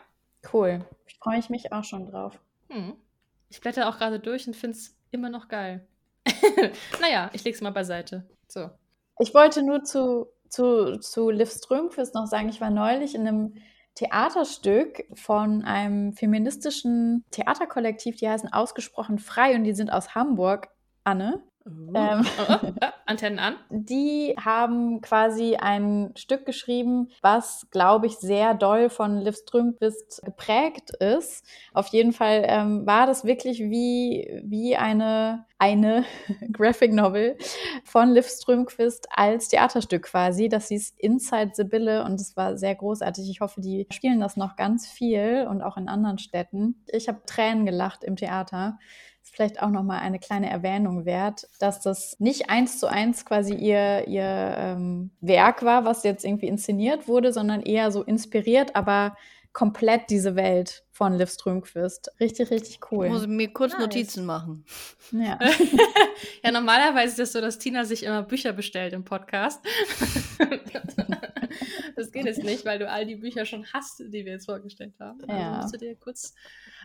Cool. 0.52 0.84
Freue 1.20 1.38
ich 1.38 1.48
mich 1.48 1.72
auch 1.72 1.84
schon 1.84 2.06
drauf. 2.06 2.38
Hm. 2.68 2.92
Ich 3.48 3.62
blätter 3.62 3.88
auch 3.88 3.96
gerade 3.96 4.20
durch 4.20 4.46
und 4.46 4.54
finde 4.54 4.76
es 4.76 4.94
immer 5.10 5.30
noch 5.30 5.48
geil. 5.48 5.86
naja, 7.00 7.30
ich 7.32 7.44
lege 7.44 7.56
es 7.56 7.62
mal 7.62 7.70
beiseite. 7.70 8.28
So. 8.46 8.68
Ich 9.18 9.32
wollte 9.32 9.62
nur 9.62 9.84
zu, 9.84 10.26
zu, 10.50 10.98
zu 11.00 11.30
Liv 11.30 11.50
Strömquist 11.50 12.14
noch 12.14 12.26
sagen, 12.26 12.50
ich 12.50 12.60
war 12.60 12.70
neulich 12.70 13.14
in 13.14 13.26
einem 13.26 13.54
Theaterstück 13.94 15.04
von 15.14 15.64
einem 15.64 16.12
feministischen 16.12 17.24
Theaterkollektiv, 17.30 18.16
die 18.16 18.28
heißen 18.28 18.52
Ausgesprochen 18.52 19.18
Frei 19.18 19.54
und 19.54 19.64
die 19.64 19.72
sind 19.72 19.90
aus 19.90 20.14
Hamburg. 20.14 20.68
Anne. 21.04 21.42
Uh. 21.66 21.92
Ähm, 21.94 22.24
oh, 22.38 22.42
oh, 22.48 22.72
oh, 22.80 22.86
Antennen 23.06 23.38
an. 23.40 23.56
Die 23.70 24.34
haben 24.38 25.00
quasi 25.00 25.56
ein 25.56 26.12
Stück 26.16 26.46
geschrieben, 26.46 27.08
was, 27.22 27.66
glaube 27.70 28.06
ich, 28.06 28.18
sehr 28.18 28.54
doll 28.54 28.88
von 28.88 29.18
Liv 29.18 29.36
Strömquist 29.36 30.22
geprägt 30.24 30.90
ist. 31.00 31.44
Auf 31.72 31.88
jeden 31.88 32.12
Fall 32.12 32.44
ähm, 32.46 32.86
war 32.86 33.06
das 33.06 33.24
wirklich 33.24 33.58
wie, 33.58 34.42
wie 34.44 34.76
eine, 34.76 35.44
eine 35.58 36.04
Graphic 36.52 36.92
Novel 36.92 37.36
von 37.84 38.10
Liv 38.10 38.28
Strömquist 38.28 39.08
als 39.10 39.48
Theaterstück 39.48 40.04
quasi. 40.04 40.48
Das 40.48 40.68
hieß 40.68 40.94
Inside 40.98 41.50
Sibylle 41.54 42.04
und 42.04 42.20
es 42.20 42.36
war 42.36 42.56
sehr 42.56 42.76
großartig. 42.76 43.28
Ich 43.28 43.40
hoffe, 43.40 43.60
die 43.60 43.86
spielen 43.90 44.20
das 44.20 44.36
noch 44.36 44.54
ganz 44.54 44.86
viel 44.86 45.48
und 45.50 45.62
auch 45.62 45.76
in 45.76 45.88
anderen 45.88 46.18
Städten. 46.18 46.84
Ich 46.86 47.08
habe 47.08 47.22
Tränen 47.26 47.66
gelacht 47.66 48.04
im 48.04 48.14
Theater 48.14 48.78
ist 49.26 49.34
vielleicht 49.34 49.60
auch 49.60 49.70
nochmal 49.70 50.00
eine 50.00 50.20
kleine 50.20 50.48
Erwähnung 50.48 51.04
wert, 51.04 51.48
dass 51.58 51.80
das 51.80 52.16
nicht 52.20 52.48
eins 52.48 52.78
zu 52.78 52.86
eins 52.86 53.24
quasi 53.24 53.54
ihr, 53.54 54.06
ihr 54.06 54.54
ähm, 54.56 55.10
Werk 55.20 55.64
war, 55.64 55.84
was 55.84 56.04
jetzt 56.04 56.24
irgendwie 56.24 56.46
inszeniert 56.46 57.08
wurde, 57.08 57.32
sondern 57.32 57.60
eher 57.60 57.90
so 57.90 58.04
inspiriert, 58.04 58.76
aber 58.76 59.16
komplett 59.52 60.10
diese 60.10 60.36
Welt 60.36 60.84
von 60.92 61.14
Liv 61.14 61.30
Strömquist. 61.30 62.12
Richtig, 62.20 62.50
richtig 62.50 62.78
cool. 62.92 63.06
Ich 63.06 63.12
muss 63.12 63.26
mir 63.26 63.52
kurz 63.52 63.72
nice. 63.72 63.80
Notizen 63.80 64.26
machen. 64.26 64.64
Ja. 65.10 65.38
ja, 66.44 66.52
normalerweise 66.52 67.14
ist 67.14 67.18
es 67.18 67.32
das 67.32 67.32
so, 67.32 67.40
dass 67.40 67.58
Tina 67.58 67.84
sich 67.84 68.04
immer 68.04 68.22
Bücher 68.22 68.52
bestellt 68.52 68.92
im 68.92 69.04
Podcast. 69.04 69.60
das 72.06 72.12
geht 72.12 72.26
jetzt 72.26 72.44
nicht, 72.44 72.64
weil 72.64 72.78
du 72.78 72.88
all 72.88 73.06
die 73.06 73.16
Bücher 73.16 73.44
schon 73.44 73.66
hast, 73.72 74.00
die 74.00 74.24
wir 74.24 74.32
jetzt 74.32 74.46
vorgestellt 74.46 74.94
haben. 75.00 75.20
Also 75.22 75.32
ja. 75.32 75.48
Also 75.48 75.62
musst 75.62 75.74
du 75.74 75.78
dir 75.78 75.96
kurz 75.96 76.34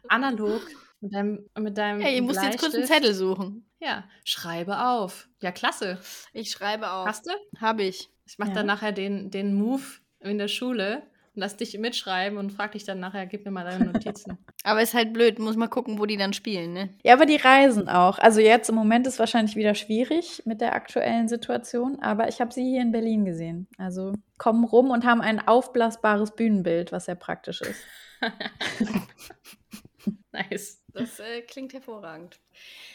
analog 0.07 0.61
mit 0.99 1.13
deinem, 1.13 1.49
mit 1.59 1.77
deinem 1.77 2.01
Hey, 2.01 2.15
ihr 2.15 2.21
musst 2.21 2.41
jetzt 2.41 2.59
kurz 2.59 2.75
einen 2.75 2.85
Zettel 2.85 3.13
suchen. 3.13 3.65
Ja, 3.79 4.03
schreibe 4.23 4.85
auf. 4.85 5.29
Ja, 5.41 5.51
klasse. 5.51 5.99
Ich 6.33 6.51
schreibe 6.51 6.91
auf. 6.91 7.07
Hast 7.07 7.27
du? 7.27 7.31
Habe 7.59 7.83
ich. 7.83 8.09
Ich 8.25 8.37
mache 8.37 8.49
ja. 8.49 8.55
dann 8.55 8.67
nachher 8.67 8.91
den, 8.91 9.31
den 9.31 9.53
Move 9.53 9.83
in 10.19 10.37
der 10.37 10.47
Schule 10.47 11.03
lass 11.33 11.57
dich 11.57 11.77
mitschreiben 11.77 12.37
und 12.37 12.51
frag 12.51 12.73
dich 12.73 12.83
dann 12.83 12.99
nachher, 12.99 13.25
gib 13.25 13.45
mir 13.45 13.51
mal 13.51 13.63
deine 13.63 13.85
Notizen. 13.85 14.37
aber 14.63 14.81
ist 14.81 14.93
halt 14.93 15.13
blöd, 15.13 15.39
muss 15.39 15.55
mal 15.55 15.67
gucken, 15.67 15.99
wo 15.99 16.05
die 16.05 16.17
dann 16.17 16.33
spielen, 16.33 16.73
ne? 16.73 16.89
Ja, 17.03 17.13
aber 17.13 17.25
die 17.25 17.37
reisen 17.37 17.87
auch. 17.87 18.19
Also 18.19 18.41
jetzt 18.41 18.69
im 18.69 18.75
Moment 18.75 19.07
ist 19.07 19.19
wahrscheinlich 19.19 19.55
wieder 19.55 19.75
schwierig 19.75 20.43
mit 20.45 20.61
der 20.61 20.75
aktuellen 20.75 21.27
Situation, 21.27 21.99
aber 22.01 22.27
ich 22.27 22.41
habe 22.41 22.53
sie 22.53 22.63
hier 22.63 22.81
in 22.81 22.91
Berlin 22.91 23.25
gesehen. 23.25 23.67
Also 23.77 24.13
kommen 24.37 24.63
rum 24.63 24.89
und 24.89 25.05
haben 25.05 25.21
ein 25.21 25.45
aufblasbares 25.45 26.35
Bühnenbild, 26.35 26.91
was 26.91 27.05
sehr 27.05 27.15
praktisch 27.15 27.61
ist. 27.61 27.81
nice. 30.31 30.80
Das 30.93 31.19
äh, 31.19 31.41
klingt 31.41 31.73
hervorragend. 31.73 32.39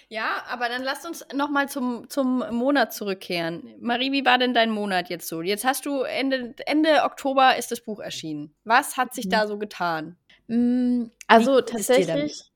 Ja, 0.08 0.44
aber 0.48 0.68
dann 0.68 0.82
lasst 0.82 1.06
uns 1.06 1.24
nochmal 1.34 1.68
zum, 1.68 2.08
zum 2.08 2.44
Monat 2.50 2.92
zurückkehren. 2.92 3.74
Marie, 3.80 4.12
wie 4.12 4.24
war 4.24 4.38
denn 4.38 4.54
dein 4.54 4.70
Monat 4.70 5.08
jetzt 5.08 5.28
so? 5.28 5.42
Jetzt 5.42 5.64
hast 5.64 5.86
du 5.86 6.02
Ende, 6.02 6.54
Ende 6.66 7.02
Oktober 7.04 7.56
ist 7.56 7.72
das 7.72 7.80
Buch 7.80 8.00
erschienen. 8.00 8.54
Was 8.64 8.96
hat 8.96 9.14
sich 9.14 9.26
mhm. 9.26 9.30
da 9.30 9.46
so 9.46 9.58
getan? 9.58 10.16
Mm, 10.46 11.06
also 11.26 11.60
tatsächlich, 11.60 12.52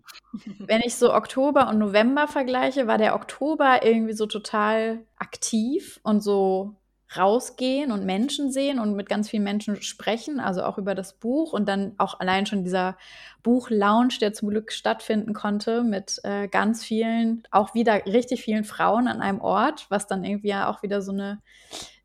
wenn 0.59 0.83
ich 0.83 0.95
so 0.95 1.13
Oktober 1.13 1.69
und 1.69 1.79
November 1.79 2.29
vergleiche, 2.29 2.87
war 2.87 2.99
der 2.99 3.15
Oktober 3.15 3.85
irgendwie 3.85 4.13
so 4.15 4.27
total 4.27 5.05
aktiv 5.17 5.99
und 6.03 6.21
so 6.21 6.77
rausgehen 7.17 7.91
und 7.91 8.05
Menschen 8.05 8.53
sehen 8.53 8.79
und 8.79 8.95
mit 8.95 9.09
ganz 9.09 9.29
vielen 9.29 9.43
Menschen 9.43 9.83
sprechen, 9.83 10.39
also 10.39 10.63
auch 10.63 10.79
über 10.79 10.95
das 10.95 11.15
Buch 11.15 11.53
und 11.53 11.69
dann 11.69 11.93
auch 11.99 12.21
allein 12.21 12.47
schon 12.47 12.63
dieser 12.63 12.97
Buch-Lounge, 13.43 14.19
der 14.21 14.33
zum 14.33 14.51
Glück 14.51 14.73
stattfinden 14.73 15.35
konnte, 15.35 15.83
mit 15.83 16.21
äh, 16.23 16.47
ganz 16.47 16.85
vielen, 16.85 17.43
auch 17.51 17.75
wieder 17.75 18.07
richtig 18.07 18.43
vielen 18.43 18.65
Frauen 18.65 19.09
an 19.09 19.21
einem 19.21 19.41
Ort, 19.41 19.87
was 19.89 20.07
dann 20.07 20.25
irgendwie 20.25 20.49
ja 20.49 20.71
auch 20.71 20.83
wieder 20.83 21.03
so 21.03 21.13
eine 21.13 21.41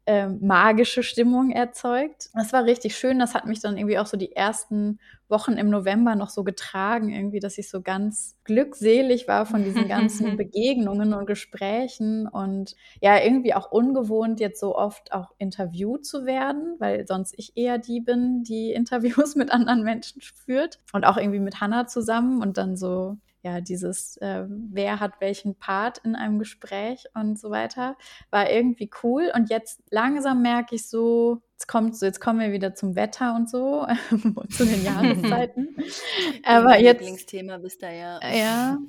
äh, 0.06 0.28
magische 0.28 1.02
Stimmung 1.02 1.52
erzeugt. 1.52 2.30
Das 2.34 2.54
war 2.54 2.66
richtig 2.66 2.96
schön. 2.98 3.18
Das 3.18 3.34
hat 3.34 3.46
mich 3.46 3.60
dann 3.60 3.78
irgendwie 3.78 3.98
auch 3.98 4.06
so 4.06 4.18
die 4.18 4.36
ersten 4.36 5.00
Wochen 5.28 5.54
im 5.54 5.70
November 5.70 6.16
noch 6.16 6.30
so 6.30 6.44
getragen, 6.44 7.10
irgendwie, 7.10 7.40
dass 7.40 7.58
ich 7.58 7.70
so 7.70 7.82
ganz 7.82 8.36
glückselig 8.44 9.28
war 9.28 9.48
von 9.48 9.64
diesen 9.64 9.88
ganzen 9.88 10.38
Begegnungen 10.38 11.14
und 11.14 11.26
Gesprächen 11.26 12.28
und 12.28 12.76
ja, 13.02 13.20
irgendwie 13.20 13.56
auch 13.56 13.72
ungewohnt, 13.72 14.40
jetzt 14.40 14.60
so 14.60 14.76
oft 14.76 15.12
auch 15.12 15.34
interviewt 15.40 16.06
zu 16.06 16.26
werden, 16.26 16.76
weil 16.78 17.08
sonst 17.08 17.34
ich 17.38 17.58
eher 17.58 17.80
die 17.80 18.02
bin, 18.02 18.44
die 18.44 18.72
Interviews 18.72 19.36
mit 19.36 19.52
anderen 19.52 19.84
Menschen 19.84 20.22
führt 20.22 20.80
und 20.94 21.06
auch 21.06 21.18
irgendwie 21.18 21.40
mit 21.40 21.60
Hannah 21.60 21.88
zusammen 21.88 22.44
und 22.44 22.58
dann 22.58 22.78
so 22.78 23.18
ja, 23.46 23.62
dieses, 23.62 24.18
äh, 24.18 24.46
wer 24.48 25.00
hat 25.00 25.22
welchen 25.22 25.54
Part 25.54 26.00
in 26.00 26.16
einem 26.16 26.40
Gespräch 26.40 27.06
und 27.14 27.40
so 27.40 27.52
weiter, 27.52 27.96
war 28.32 28.50
irgendwie 28.50 28.90
cool. 29.04 29.32
Und 29.36 29.52
jetzt 29.52 29.84
langsam 29.92 30.42
merke 30.42 30.74
ich 30.74 30.90
so, 30.90 31.44
jetzt 31.52 31.68
kommt 31.68 31.96
so, 31.96 32.08
jetzt 32.08 32.20
kommen 32.20 32.40
wir 32.40 32.52
wieder 32.52 32.74
zum 32.74 32.96
Wetter 32.96 33.36
und 33.36 33.48
so, 33.48 33.86
zu 34.50 34.66
den 34.66 34.84
Jahreszeiten. 34.84 35.78
aber 36.44 36.80
jetzt. 36.80 37.02
Lieblingsthema 37.02 37.60
bist 37.60 37.84
da 37.84 37.92
ja. 37.92 38.20
Ja. 38.36 38.80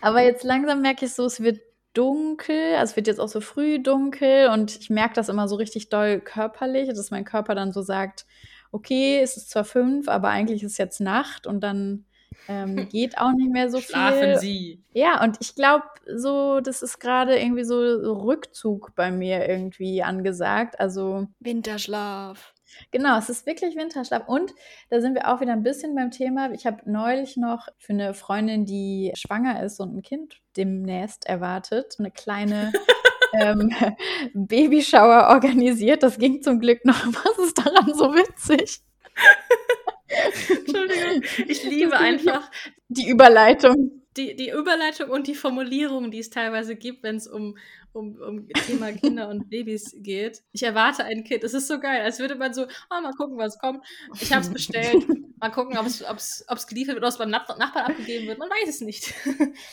Aber 0.00 0.22
jetzt 0.22 0.42
langsam 0.42 0.80
merke 0.80 1.04
ich 1.04 1.12
so, 1.12 1.26
es 1.26 1.42
wird 1.42 1.60
dunkel, 1.92 2.76
also 2.76 2.92
es 2.92 2.96
wird 2.96 3.08
jetzt 3.08 3.20
auch 3.20 3.28
so 3.28 3.42
früh 3.42 3.78
dunkel 3.78 4.48
und 4.48 4.74
ich 4.74 4.88
merke 4.88 5.16
das 5.16 5.28
immer 5.28 5.48
so 5.48 5.56
richtig 5.56 5.90
doll 5.90 6.18
körperlich, 6.20 6.88
dass 6.88 7.10
mein 7.10 7.26
Körper 7.26 7.54
dann 7.54 7.72
so 7.72 7.82
sagt, 7.82 8.24
okay, 8.72 9.20
es 9.20 9.36
ist 9.36 9.50
zwar 9.50 9.64
fünf, 9.64 10.08
aber 10.08 10.28
eigentlich 10.30 10.62
ist 10.62 10.78
jetzt 10.78 10.98
Nacht 10.98 11.46
und 11.46 11.60
dann 11.60 12.06
ähm, 12.48 12.88
geht 12.90 13.18
auch 13.18 13.32
nicht 13.32 13.52
mehr 13.52 13.70
so 13.70 13.80
Schlafen 13.80 14.14
viel. 14.14 14.22
Schlafen 14.24 14.40
Sie. 14.40 14.82
Ja, 14.92 15.22
und 15.22 15.36
ich 15.40 15.54
glaube, 15.54 15.84
so, 16.16 16.60
das 16.60 16.82
ist 16.82 16.98
gerade 16.98 17.38
irgendwie 17.38 17.64
so 17.64 17.76
Rückzug 17.76 18.94
bei 18.96 19.10
mir 19.10 19.48
irgendwie 19.48 20.02
angesagt. 20.02 20.80
Also. 20.80 21.26
Winterschlaf. 21.40 22.54
Genau, 22.90 23.18
es 23.18 23.28
ist 23.28 23.46
wirklich 23.46 23.76
Winterschlaf. 23.76 24.28
Und 24.28 24.54
da 24.90 25.00
sind 25.00 25.14
wir 25.14 25.28
auch 25.28 25.40
wieder 25.40 25.52
ein 25.52 25.62
bisschen 25.62 25.94
beim 25.94 26.10
Thema. 26.10 26.50
Ich 26.52 26.66
habe 26.66 26.78
neulich 26.84 27.36
noch 27.36 27.68
für 27.78 27.92
eine 27.92 28.14
Freundin, 28.14 28.66
die 28.66 29.12
schwanger 29.14 29.62
ist 29.62 29.80
und 29.80 29.96
ein 29.96 30.02
Kind 30.02 30.40
demnächst 30.56 31.26
erwartet, 31.26 31.96
eine 31.98 32.10
kleine 32.10 32.72
ähm, 33.32 33.74
Babyshower 34.34 35.28
organisiert. 35.28 36.02
Das 36.02 36.18
ging 36.18 36.42
zum 36.42 36.60
Glück 36.60 36.84
noch. 36.84 37.06
Was 37.06 37.46
ist 37.46 37.58
daran 37.58 37.94
so 37.94 38.14
witzig? 38.14 38.80
Entschuldigung, 40.08 41.22
ich 41.46 41.64
liebe 41.64 41.96
einfach 41.96 42.50
die 42.88 43.08
Überleitung. 43.08 44.02
Die, 44.16 44.34
die 44.34 44.50
Überleitung 44.50 45.10
und 45.10 45.26
die 45.28 45.34
Formulierung, 45.34 46.10
die 46.10 46.18
es 46.18 46.30
teilweise 46.30 46.74
gibt, 46.74 47.04
wenn 47.04 47.16
es 47.16 47.28
um, 47.28 47.56
um, 47.98 48.16
um 48.20 48.48
Thema 48.48 48.92
Kinder 48.92 49.28
und 49.28 49.50
Babys 49.50 49.94
geht. 49.98 50.42
Ich 50.52 50.62
erwarte 50.62 51.04
ein 51.04 51.24
Kind. 51.24 51.44
Es 51.44 51.54
ist 51.54 51.68
so 51.68 51.78
geil, 51.78 52.02
als 52.02 52.18
würde 52.18 52.36
man 52.36 52.54
so, 52.54 52.64
oh, 52.64 53.00
mal 53.02 53.12
gucken, 53.12 53.36
was 53.36 53.58
kommt. 53.58 53.84
Ich 54.20 54.32
habe 54.32 54.42
es 54.42 54.50
bestellt. 54.50 55.06
Mal 55.40 55.50
gucken, 55.50 55.78
ob 55.78 55.86
es 55.86 56.66
geliefert 56.66 56.96
wird 56.96 56.98
oder 56.98 57.06
ob 57.06 57.12
es 57.12 57.18
beim 57.18 57.30
Nachbarn 57.30 57.60
abgegeben 57.62 58.26
wird. 58.26 58.40
Man 58.40 58.48
weiß 58.48 58.68
es 58.68 58.80
nicht. 58.80 59.14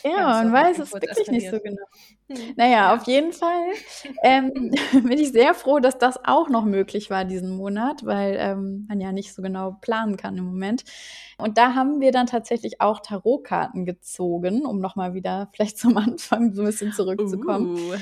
Ja, 0.04 0.28
man 0.28 0.52
weiß 0.52 0.78
es 0.78 0.92
wirklich 0.92 1.10
eskaliert. 1.10 1.30
nicht 1.30 1.50
so 1.50 1.58
genau. 1.58 1.82
Hm. 2.28 2.54
Naja, 2.56 2.70
ja. 2.70 2.94
auf 2.94 3.04
jeden 3.06 3.32
Fall 3.32 3.72
ähm, 4.22 4.52
bin 4.92 5.18
ich 5.18 5.32
sehr 5.32 5.54
froh, 5.54 5.80
dass 5.80 5.98
das 5.98 6.24
auch 6.24 6.48
noch 6.48 6.64
möglich 6.64 7.10
war 7.10 7.24
diesen 7.24 7.50
Monat, 7.50 8.04
weil 8.04 8.36
ähm, 8.38 8.86
man 8.88 9.00
ja 9.00 9.12
nicht 9.12 9.34
so 9.34 9.42
genau 9.42 9.76
planen 9.80 10.16
kann 10.16 10.36
im 10.36 10.44
Moment. 10.44 10.84
Und 11.38 11.58
da 11.58 11.74
haben 11.74 12.00
wir 12.00 12.12
dann 12.12 12.26
tatsächlich 12.26 12.80
auch 12.80 13.00
Tarotkarten 13.00 13.84
gezogen, 13.84 14.64
um 14.64 14.80
nochmal 14.80 15.14
wieder 15.14 15.48
vielleicht 15.54 15.78
zum 15.78 15.96
Anfang 15.96 16.54
so 16.54 16.62
ein 16.62 16.66
bisschen 16.66 16.92
zurückzukommen. 16.92 17.76
Uh. 17.76 17.94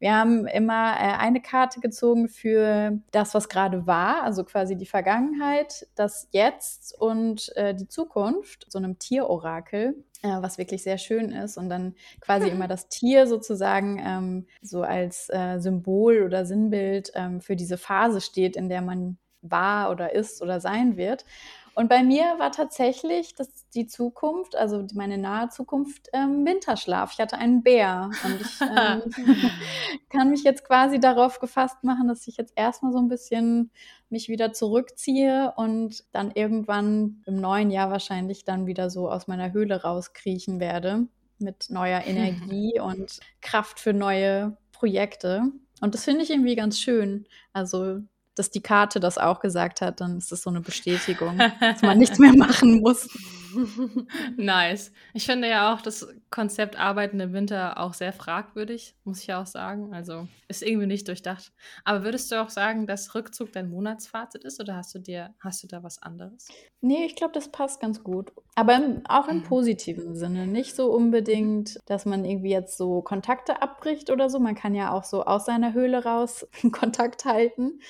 Wir 0.00 0.16
haben 0.16 0.46
immer 0.46 0.94
äh, 0.94 1.18
eine 1.18 1.40
Karte 1.40 1.80
gezogen 1.80 2.28
für 2.28 2.98
das, 3.12 3.34
was 3.34 3.48
gerade 3.48 3.86
war, 3.86 4.22
also 4.22 4.44
quasi 4.44 4.76
die 4.76 4.86
Vergangenheit, 4.86 5.86
das 5.94 6.28
Jetzt 6.32 6.98
und 6.98 7.54
äh, 7.56 7.74
die 7.74 7.86
Zukunft, 7.86 8.66
so 8.68 8.78
einem 8.78 8.98
Tierorakel. 8.98 10.02
Äh, 10.22 10.42
was 10.42 10.58
wirklich 10.58 10.82
sehr 10.82 10.98
schön 10.98 11.32
ist 11.32 11.56
und 11.56 11.70
dann 11.70 11.94
quasi 12.20 12.48
immer 12.48 12.68
das 12.68 12.88
Tier 12.90 13.26
sozusagen 13.26 13.98
ähm, 14.04 14.46
so 14.60 14.82
als 14.82 15.30
äh, 15.30 15.58
Symbol 15.60 16.24
oder 16.24 16.44
Sinnbild 16.44 17.10
ähm, 17.14 17.40
für 17.40 17.56
diese 17.56 17.78
Phase 17.78 18.20
steht, 18.20 18.54
in 18.54 18.68
der 18.68 18.82
man 18.82 19.16
war 19.40 19.90
oder 19.90 20.12
ist 20.12 20.42
oder 20.42 20.60
sein 20.60 20.98
wird. 20.98 21.24
Und 21.80 21.88
bei 21.88 22.02
mir 22.02 22.34
war 22.36 22.52
tatsächlich 22.52 23.34
das, 23.34 23.48
die 23.70 23.86
Zukunft, 23.86 24.54
also 24.54 24.86
meine 24.92 25.16
nahe 25.16 25.48
Zukunft, 25.48 26.10
ähm, 26.12 26.44
Winterschlaf. 26.44 27.14
Ich 27.14 27.20
hatte 27.20 27.38
einen 27.38 27.62
Bär 27.62 28.10
und 28.22 28.38
ich 28.38 28.60
ähm, 28.60 29.50
kann 30.10 30.28
mich 30.28 30.42
jetzt 30.42 30.66
quasi 30.66 31.00
darauf 31.00 31.40
gefasst 31.40 31.82
machen, 31.82 32.06
dass 32.06 32.28
ich 32.28 32.36
jetzt 32.36 32.52
erstmal 32.54 32.92
so 32.92 32.98
ein 32.98 33.08
bisschen 33.08 33.70
mich 34.10 34.28
wieder 34.28 34.52
zurückziehe 34.52 35.54
und 35.56 36.04
dann 36.12 36.32
irgendwann 36.32 37.22
im 37.24 37.40
neuen 37.40 37.70
Jahr 37.70 37.90
wahrscheinlich 37.90 38.44
dann 38.44 38.66
wieder 38.66 38.90
so 38.90 39.10
aus 39.10 39.26
meiner 39.26 39.54
Höhle 39.54 39.80
rauskriechen 39.80 40.60
werde 40.60 41.06
mit 41.38 41.70
neuer 41.70 42.02
Energie 42.06 42.78
und 42.78 43.20
Kraft 43.40 43.80
für 43.80 43.94
neue 43.94 44.58
Projekte. 44.72 45.44
Und 45.80 45.94
das 45.94 46.04
finde 46.04 46.24
ich 46.24 46.30
irgendwie 46.30 46.56
ganz 46.56 46.78
schön. 46.78 47.26
Also 47.54 48.00
dass 48.40 48.50
die 48.50 48.62
Karte 48.62 49.00
das 49.00 49.18
auch 49.18 49.40
gesagt 49.40 49.82
hat, 49.82 50.00
dann 50.00 50.16
ist 50.16 50.32
das 50.32 50.40
so 50.40 50.48
eine 50.48 50.62
Bestätigung, 50.62 51.38
dass 51.60 51.82
man 51.82 51.98
nichts 51.98 52.18
mehr 52.18 52.34
machen 52.34 52.80
muss. 52.80 53.06
nice. 54.36 54.92
Ich 55.14 55.26
finde 55.26 55.48
ja 55.48 55.74
auch 55.74 55.80
das 55.80 56.08
Konzept 56.30 56.78
Arbeiten 56.78 57.20
im 57.20 57.32
Winter 57.32 57.78
auch 57.78 57.94
sehr 57.94 58.12
fragwürdig, 58.12 58.94
muss 59.04 59.20
ich 59.20 59.26
ja 59.26 59.42
auch 59.42 59.46
sagen. 59.46 59.92
Also 59.92 60.28
ist 60.48 60.62
irgendwie 60.62 60.86
nicht 60.86 61.08
durchdacht. 61.08 61.52
Aber 61.84 62.04
würdest 62.04 62.30
du 62.30 62.40
auch 62.40 62.50
sagen, 62.50 62.86
dass 62.86 63.14
Rückzug 63.14 63.52
dein 63.52 63.70
Monatsfazit 63.70 64.44
ist 64.44 64.60
oder 64.60 64.76
hast 64.76 64.94
du 64.94 64.98
dir, 64.98 65.34
hast 65.40 65.62
du 65.62 65.66
da 65.66 65.82
was 65.82 66.02
anderes? 66.02 66.48
Nee, 66.80 67.04
ich 67.04 67.16
glaube, 67.16 67.32
das 67.34 67.50
passt 67.50 67.80
ganz 67.80 68.02
gut. 68.02 68.32
Aber 68.54 68.76
im, 68.76 69.02
auch 69.06 69.28
im 69.28 69.38
mhm. 69.38 69.42
positiven 69.44 70.14
Sinne. 70.14 70.46
Nicht 70.46 70.74
so 70.74 70.92
unbedingt, 70.92 71.78
dass 71.86 72.06
man 72.06 72.24
irgendwie 72.24 72.50
jetzt 72.50 72.76
so 72.76 73.02
Kontakte 73.02 73.62
abbricht 73.62 74.10
oder 74.10 74.30
so. 74.30 74.38
Man 74.38 74.54
kann 74.54 74.74
ja 74.74 74.92
auch 74.92 75.04
so 75.04 75.24
aus 75.24 75.46
seiner 75.46 75.72
Höhle 75.72 76.04
raus 76.04 76.46
Kontakt 76.72 77.24
halten. 77.24 77.80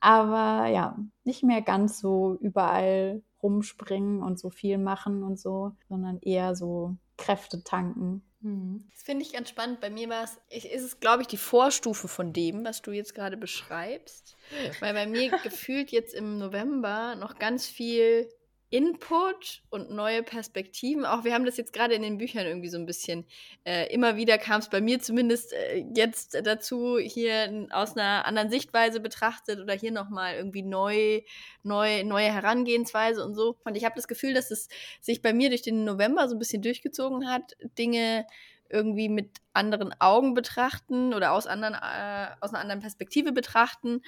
Aber 0.00 0.68
ja, 0.68 0.96
nicht 1.24 1.42
mehr 1.42 1.62
ganz 1.62 1.98
so 1.98 2.36
überall 2.40 3.22
rumspringen 3.44 4.22
und 4.22 4.38
so 4.38 4.50
viel 4.50 4.78
machen 4.78 5.22
und 5.22 5.38
so, 5.38 5.76
sondern 5.88 6.18
eher 6.20 6.56
so 6.56 6.96
Kräfte 7.16 7.62
tanken. 7.62 8.22
Mhm. 8.40 8.88
Das 8.92 9.02
finde 9.02 9.24
ich 9.24 9.32
ganz 9.32 9.48
spannend. 9.50 9.80
Bei 9.80 9.90
mir 9.90 10.08
war 10.08 10.24
es, 10.24 10.64
ist 10.64 10.82
es, 10.82 11.00
glaube 11.00 11.22
ich, 11.22 11.28
die 11.28 11.36
Vorstufe 11.36 12.08
von 12.08 12.32
dem, 12.32 12.64
was 12.64 12.82
du 12.82 12.90
jetzt 12.90 13.14
gerade 13.14 13.36
beschreibst. 13.36 14.36
Weil 14.80 14.94
bei 14.94 15.06
mir 15.06 15.30
gefühlt 15.42 15.92
jetzt 15.92 16.14
im 16.14 16.38
November 16.38 17.16
noch 17.16 17.38
ganz 17.38 17.66
viel 17.66 18.28
Input 18.74 19.62
und 19.70 19.92
neue 19.92 20.24
Perspektiven. 20.24 21.06
Auch 21.06 21.22
wir 21.22 21.32
haben 21.32 21.44
das 21.44 21.56
jetzt 21.56 21.72
gerade 21.72 21.94
in 21.94 22.02
den 22.02 22.18
Büchern 22.18 22.44
irgendwie 22.44 22.68
so 22.68 22.76
ein 22.76 22.86
bisschen. 22.86 23.24
Äh, 23.62 23.86
immer 23.94 24.16
wieder 24.16 24.36
kam 24.36 24.58
es 24.58 24.68
bei 24.68 24.80
mir 24.80 24.98
zumindest 24.98 25.52
äh, 25.52 25.84
jetzt 25.94 26.36
dazu, 26.44 26.98
hier 26.98 27.68
aus 27.70 27.96
einer 27.96 28.26
anderen 28.26 28.50
Sichtweise 28.50 28.98
betrachtet 28.98 29.60
oder 29.60 29.74
hier 29.74 29.92
nochmal 29.92 30.34
irgendwie 30.34 30.62
neu, 30.62 31.20
neu, 31.62 32.02
neue 32.02 32.32
Herangehensweise 32.32 33.24
und 33.24 33.36
so. 33.36 33.56
Und 33.62 33.76
ich 33.76 33.84
habe 33.84 33.94
das 33.94 34.08
Gefühl, 34.08 34.34
dass 34.34 34.50
es 34.50 34.68
sich 35.00 35.22
bei 35.22 35.32
mir 35.32 35.50
durch 35.50 35.62
den 35.62 35.84
November 35.84 36.28
so 36.28 36.34
ein 36.34 36.40
bisschen 36.40 36.62
durchgezogen 36.62 37.30
hat, 37.30 37.52
Dinge 37.78 38.26
irgendwie 38.68 39.08
mit 39.08 39.36
anderen 39.52 39.94
Augen 40.00 40.34
betrachten 40.34 41.14
oder 41.14 41.30
aus, 41.30 41.46
anderen, 41.46 41.74
äh, 41.74 42.26
aus 42.40 42.50
einer 42.50 42.60
anderen 42.60 42.80
Perspektive 42.80 43.30
betrachten. 43.30 44.02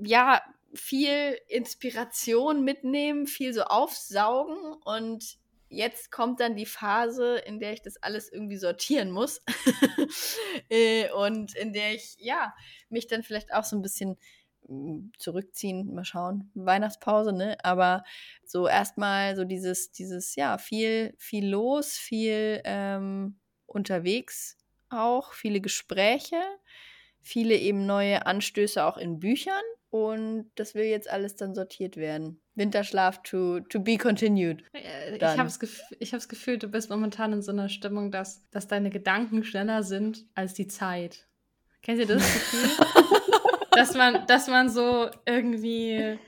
Ja, 0.00 0.42
viel 0.74 1.38
Inspiration 1.48 2.64
mitnehmen, 2.64 3.26
viel 3.26 3.52
so 3.52 3.62
aufsaugen. 3.62 4.74
Und 4.84 5.38
jetzt 5.68 6.10
kommt 6.10 6.40
dann 6.40 6.56
die 6.56 6.66
Phase, 6.66 7.36
in 7.38 7.58
der 7.58 7.72
ich 7.72 7.82
das 7.82 7.96
alles 8.02 8.30
irgendwie 8.30 8.58
sortieren 8.58 9.10
muss. 9.10 9.40
Äh, 10.68 11.10
und 11.12 11.54
in 11.54 11.72
der 11.72 11.94
ich 11.94 12.16
ja 12.18 12.54
mich 12.88 13.06
dann 13.06 13.22
vielleicht 13.22 13.52
auch 13.52 13.64
so 13.64 13.76
ein 13.76 13.82
bisschen 13.82 14.16
hm, 14.66 15.12
zurückziehen, 15.18 15.94
mal 15.94 16.04
schauen, 16.04 16.50
Weihnachtspause, 16.54 17.32
ne? 17.32 17.56
Aber 17.62 18.04
so 18.44 18.68
erstmal 18.68 19.36
so 19.36 19.44
dieses, 19.44 19.90
dieses, 19.92 20.34
ja, 20.36 20.58
viel, 20.58 21.14
viel 21.18 21.46
los, 21.48 21.92
viel 21.92 22.60
ähm, 22.64 23.38
unterwegs 23.66 24.56
auch, 24.88 25.32
viele 25.32 25.60
Gespräche, 25.60 26.40
viele 27.20 27.56
eben 27.56 27.86
neue 27.86 28.26
Anstöße 28.26 28.84
auch 28.84 28.96
in 28.96 29.18
Büchern 29.18 29.62
und 29.92 30.50
das 30.54 30.74
will 30.74 30.86
jetzt 30.86 31.10
alles 31.10 31.36
dann 31.36 31.54
sortiert 31.54 31.98
werden. 31.98 32.40
Winterschlaf 32.54 33.22
to, 33.22 33.60
to 33.60 33.78
be 33.78 33.98
continued. 33.98 34.64
Äh, 34.72 35.16
ich 35.16 35.22
habe 35.22 35.44
das, 35.44 35.60
Gef 35.60 35.82
Gefühl, 36.28 36.56
du 36.56 36.68
bist 36.68 36.88
momentan 36.88 37.34
in 37.34 37.42
so 37.42 37.52
einer 37.52 37.68
Stimmung, 37.68 38.10
dass, 38.10 38.48
dass 38.48 38.66
deine 38.66 38.88
Gedanken 38.88 39.44
schneller 39.44 39.82
sind 39.82 40.24
als 40.34 40.54
die 40.54 40.66
Zeit. 40.66 41.28
Kennt 41.82 41.98
ihr 41.98 42.06
das 42.06 42.22
Gefühl? 42.22 42.86
dass, 43.72 43.94
man, 43.94 44.26
dass 44.26 44.48
man 44.48 44.70
so 44.70 45.10
irgendwie 45.26 46.18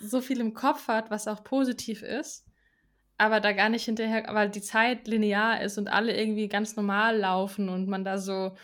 so 0.00 0.22
viel 0.22 0.40
im 0.40 0.54
Kopf 0.54 0.88
hat, 0.88 1.10
was 1.10 1.28
auch 1.28 1.44
positiv 1.44 2.02
ist, 2.02 2.46
aber 3.18 3.40
da 3.40 3.52
gar 3.52 3.68
nicht 3.68 3.84
hinterher, 3.84 4.24
weil 4.32 4.48
die 4.48 4.62
Zeit 4.62 5.06
linear 5.06 5.60
ist 5.60 5.76
und 5.76 5.88
alle 5.88 6.16
irgendwie 6.16 6.48
ganz 6.48 6.76
normal 6.76 7.18
laufen 7.18 7.68
und 7.68 7.88
man 7.88 8.04
da 8.06 8.16
so 8.16 8.56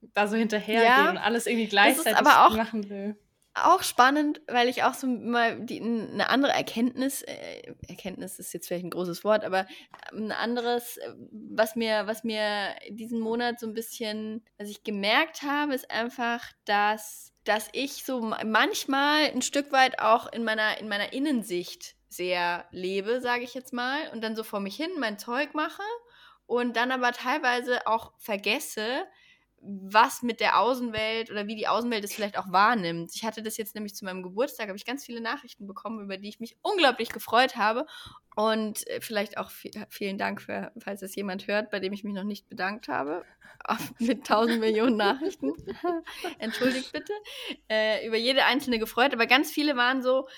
da 0.00 0.26
so 0.26 0.36
hinterhergeht 0.36 0.88
Ja, 0.88 1.10
und 1.10 1.18
alles 1.18 1.46
irgendwie 1.46 1.66
gleichzeitig 1.66 2.16
aber 2.18 2.46
auch- 2.46 2.56
machen 2.56 2.88
will. 2.88 3.16
auch 3.54 3.82
spannend, 3.82 4.40
weil 4.46 4.68
ich 4.68 4.84
auch 4.84 4.94
so 4.94 5.06
mal 5.08 5.60
die, 5.64 5.80
eine 5.80 6.28
andere 6.28 6.52
Erkenntnis, 6.52 7.22
äh, 7.22 7.74
Erkenntnis 7.88 8.38
ist 8.38 8.52
jetzt 8.52 8.68
vielleicht 8.68 8.84
ein 8.84 8.90
großes 8.90 9.24
Wort, 9.24 9.44
aber 9.44 9.66
ein 10.12 10.30
anderes, 10.30 10.96
äh, 10.98 11.12
was 11.56 11.74
mir, 11.74 12.06
was 12.06 12.22
mir 12.22 12.74
diesen 12.90 13.18
Monat 13.18 13.58
so 13.58 13.66
ein 13.66 13.74
bisschen, 13.74 14.44
was 14.58 14.68
ich 14.68 14.84
gemerkt 14.84 15.42
habe, 15.42 15.74
ist 15.74 15.90
einfach, 15.90 16.44
dass, 16.66 17.32
dass 17.44 17.68
ich 17.72 18.04
so 18.04 18.20
ma- 18.20 18.44
manchmal 18.44 19.24
ein 19.24 19.42
Stück 19.42 19.72
weit 19.72 19.98
auch 19.98 20.30
in 20.32 20.44
meiner, 20.44 20.78
in 20.78 20.86
meiner 20.88 21.12
Innensicht 21.12 21.96
sehr 22.08 22.64
lebe, 22.70 23.20
sage 23.20 23.42
ich 23.42 23.54
jetzt 23.54 23.72
mal, 23.72 24.08
und 24.12 24.22
dann 24.22 24.36
so 24.36 24.44
vor 24.44 24.60
mich 24.60 24.76
hin 24.76 24.90
mein 24.98 25.18
Zeug 25.18 25.52
mache 25.54 25.82
und 26.46 26.76
dann 26.76 26.92
aber 26.92 27.10
teilweise 27.12 27.86
auch 27.88 28.12
vergesse, 28.18 29.04
was 29.60 30.22
mit 30.22 30.40
der 30.40 30.58
Außenwelt 30.58 31.30
oder 31.30 31.46
wie 31.46 31.56
die 31.56 31.68
Außenwelt 31.68 32.04
es 32.04 32.14
vielleicht 32.14 32.38
auch 32.38 32.50
wahrnimmt. 32.52 33.10
Ich 33.14 33.24
hatte 33.24 33.42
das 33.42 33.56
jetzt 33.56 33.74
nämlich 33.74 33.94
zu 33.94 34.04
meinem 34.04 34.22
Geburtstag, 34.22 34.68
habe 34.68 34.76
ich 34.76 34.84
ganz 34.84 35.04
viele 35.04 35.20
Nachrichten 35.20 35.66
bekommen, 35.66 36.00
über 36.04 36.16
die 36.16 36.28
ich 36.28 36.40
mich 36.40 36.56
unglaublich 36.62 37.10
gefreut 37.10 37.56
habe. 37.56 37.86
Und 38.36 38.86
äh, 38.86 39.00
vielleicht 39.00 39.36
auch 39.36 39.50
vi- 39.50 39.86
vielen 39.90 40.16
Dank, 40.16 40.40
für, 40.40 40.72
falls 40.78 41.00
das 41.00 41.14
jemand 41.16 41.48
hört, 41.48 41.70
bei 41.70 41.80
dem 41.80 41.92
ich 41.92 42.04
mich 42.04 42.14
noch 42.14 42.24
nicht 42.24 42.48
bedankt 42.48 42.88
habe. 42.88 43.24
Mit 43.98 44.26
tausend 44.26 44.60
Millionen 44.60 44.96
Nachrichten. 44.96 45.52
Entschuldigt 46.38 46.92
bitte. 46.92 47.12
Äh, 47.68 48.06
über 48.06 48.16
jede 48.16 48.44
einzelne 48.44 48.78
gefreut, 48.78 49.12
aber 49.12 49.26
ganz 49.26 49.50
viele 49.50 49.76
waren 49.76 50.02
so, 50.02 50.28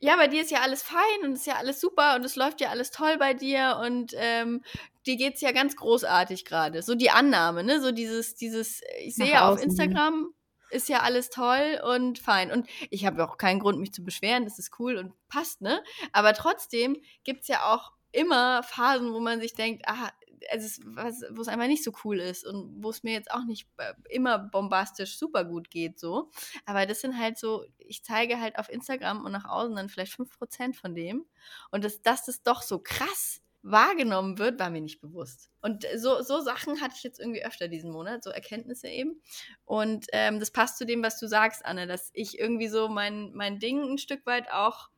ja, 0.00 0.14
bei 0.16 0.28
dir 0.28 0.42
ist 0.42 0.52
ja 0.52 0.60
alles 0.60 0.82
fein 0.84 1.24
und 1.24 1.32
ist 1.32 1.46
ja 1.46 1.56
alles 1.56 1.80
super 1.80 2.14
und 2.14 2.24
es 2.24 2.36
läuft 2.36 2.60
ja 2.60 2.68
alles 2.68 2.92
toll 2.92 3.16
bei 3.18 3.34
dir 3.34 3.80
und 3.84 4.12
ähm, 4.16 4.62
dir 5.08 5.16
geht's 5.16 5.40
ja 5.40 5.52
ganz 5.52 5.74
großartig 5.76 6.44
gerade. 6.44 6.82
So 6.82 6.94
die 6.94 7.10
Annahme, 7.10 7.64
ne? 7.64 7.80
So 7.80 7.90
dieses, 7.90 8.36
dieses, 8.36 8.82
ich 9.00 9.16
Nach 9.16 9.26
sehe 9.26 9.34
ja 9.34 9.48
auf. 9.48 9.62
Instagram, 9.62 10.32
ist 10.70 10.88
ja 10.88 11.00
alles 11.00 11.30
toll 11.30 11.80
und 11.82 12.18
fein. 12.18 12.52
Und 12.52 12.68
ich 12.90 13.06
habe 13.06 13.24
auch 13.24 13.38
keinen 13.38 13.60
Grund, 13.60 13.78
mich 13.78 13.92
zu 13.92 14.04
beschweren, 14.04 14.44
das 14.44 14.58
ist 14.58 14.78
cool 14.78 14.96
und 14.96 15.14
passt, 15.28 15.60
ne? 15.60 15.82
Aber 16.12 16.34
trotzdem 16.34 16.96
gibt's 17.24 17.48
ja 17.48 17.72
auch 17.72 17.92
immer 18.12 18.62
Phasen, 18.62 19.12
wo 19.12 19.20
man 19.20 19.40
sich 19.40 19.54
denkt, 19.54 19.84
ah, 19.86 20.10
es 20.50 20.64
ist 20.64 20.82
was, 20.84 21.24
wo 21.30 21.42
es 21.42 21.48
einfach 21.48 21.66
nicht 21.66 21.82
so 21.82 21.92
cool 22.04 22.20
ist 22.20 22.46
und 22.46 22.82
wo 22.82 22.90
es 22.90 23.02
mir 23.02 23.12
jetzt 23.12 23.30
auch 23.30 23.44
nicht 23.44 23.66
äh, 23.78 23.94
immer 24.08 24.38
bombastisch 24.38 25.18
super 25.18 25.44
gut 25.44 25.70
geht, 25.70 25.98
so. 25.98 26.30
Aber 26.64 26.86
das 26.86 27.00
sind 27.00 27.18
halt 27.18 27.38
so, 27.38 27.64
ich 27.78 28.04
zeige 28.04 28.40
halt 28.40 28.58
auf 28.58 28.68
Instagram 28.68 29.24
und 29.24 29.32
nach 29.32 29.46
außen 29.46 29.74
dann 29.74 29.88
vielleicht 29.88 30.12
5% 30.12 30.74
von 30.74 30.94
dem. 30.94 31.26
Und 31.70 31.84
dass, 31.84 32.02
das 32.02 32.42
doch 32.42 32.62
so 32.62 32.78
krass 32.78 33.40
wahrgenommen 33.70 34.38
wird, 34.38 34.58
war 34.58 34.70
mir 34.70 34.80
nicht 34.80 35.00
bewusst. 35.00 35.50
Und 35.60 35.84
so, 35.96 36.22
so 36.22 36.40
Sachen 36.40 36.80
hatte 36.80 36.94
ich 36.96 37.02
jetzt 37.02 37.20
irgendwie 37.20 37.44
öfter 37.44 37.68
diesen 37.68 37.90
Monat, 37.90 38.24
so 38.24 38.30
Erkenntnisse 38.30 38.88
eben. 38.88 39.20
Und 39.64 40.06
ähm, 40.12 40.40
das 40.40 40.50
passt 40.50 40.78
zu 40.78 40.86
dem, 40.86 41.02
was 41.02 41.18
du 41.18 41.26
sagst, 41.26 41.64
Anne, 41.64 41.86
dass 41.86 42.10
ich 42.14 42.38
irgendwie 42.38 42.68
so 42.68 42.88
mein, 42.88 43.32
mein 43.34 43.58
Ding 43.58 43.82
ein 43.82 43.98
Stück 43.98 44.24
weit 44.26 44.50
auch 44.52 44.88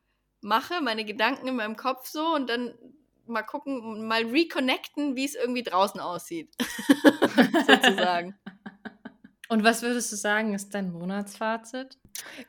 mache, 0.41 0.81
meine 0.81 1.05
Gedanken 1.05 1.47
in 1.47 1.55
meinem 1.55 1.75
Kopf 1.75 2.07
so 2.07 2.33
und 2.33 2.49
dann 2.49 2.73
mal 3.25 3.43
gucken, 3.43 4.07
mal 4.07 4.25
reconnecten, 4.25 5.15
wie 5.15 5.25
es 5.25 5.35
irgendwie 5.35 5.63
draußen 5.63 5.99
aussieht. 5.99 6.53
Sozusagen. 7.67 8.35
Und 9.49 9.65
was 9.65 9.81
würdest 9.81 10.09
du 10.13 10.15
sagen, 10.15 10.53
ist 10.53 10.73
dein 10.73 10.93
Monatsfazit? 10.93 11.97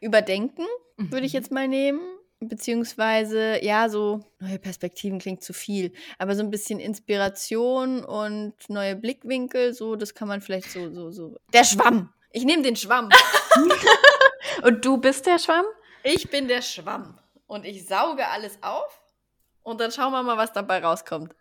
Überdenken 0.00 0.64
würde 0.96 1.26
ich 1.26 1.32
Mhm. 1.32 1.36
jetzt 1.38 1.50
mal 1.50 1.66
nehmen. 1.66 2.00
Beziehungsweise, 2.48 3.62
ja, 3.62 3.88
so 3.88 4.20
neue 4.40 4.58
Perspektiven 4.58 5.18
klingt 5.18 5.42
zu 5.42 5.52
viel, 5.52 5.92
aber 6.18 6.34
so 6.34 6.42
ein 6.42 6.50
bisschen 6.50 6.80
Inspiration 6.80 8.04
und 8.04 8.54
neue 8.68 8.96
Blickwinkel, 8.96 9.74
so, 9.74 9.96
das 9.96 10.14
kann 10.14 10.28
man 10.28 10.40
vielleicht 10.40 10.70
so, 10.70 10.92
so, 10.92 11.10
so. 11.10 11.36
Der 11.52 11.64
Schwamm! 11.64 12.12
Ich 12.32 12.44
nehme 12.44 12.62
den 12.62 12.76
Schwamm. 12.76 13.10
Und 14.62 14.84
du 14.84 14.96
bist 14.96 15.26
der 15.26 15.38
Schwamm? 15.38 15.66
Ich 16.02 16.30
bin 16.30 16.48
der 16.48 16.62
Schwamm. 16.62 17.18
Und 17.46 17.66
ich 17.66 17.86
sauge 17.86 18.26
alles 18.28 18.58
auf 18.62 19.02
und 19.62 19.80
dann 19.80 19.92
schauen 19.92 20.12
wir 20.12 20.22
mal, 20.22 20.36
was 20.36 20.52
dabei 20.52 20.82
rauskommt. 20.82 21.34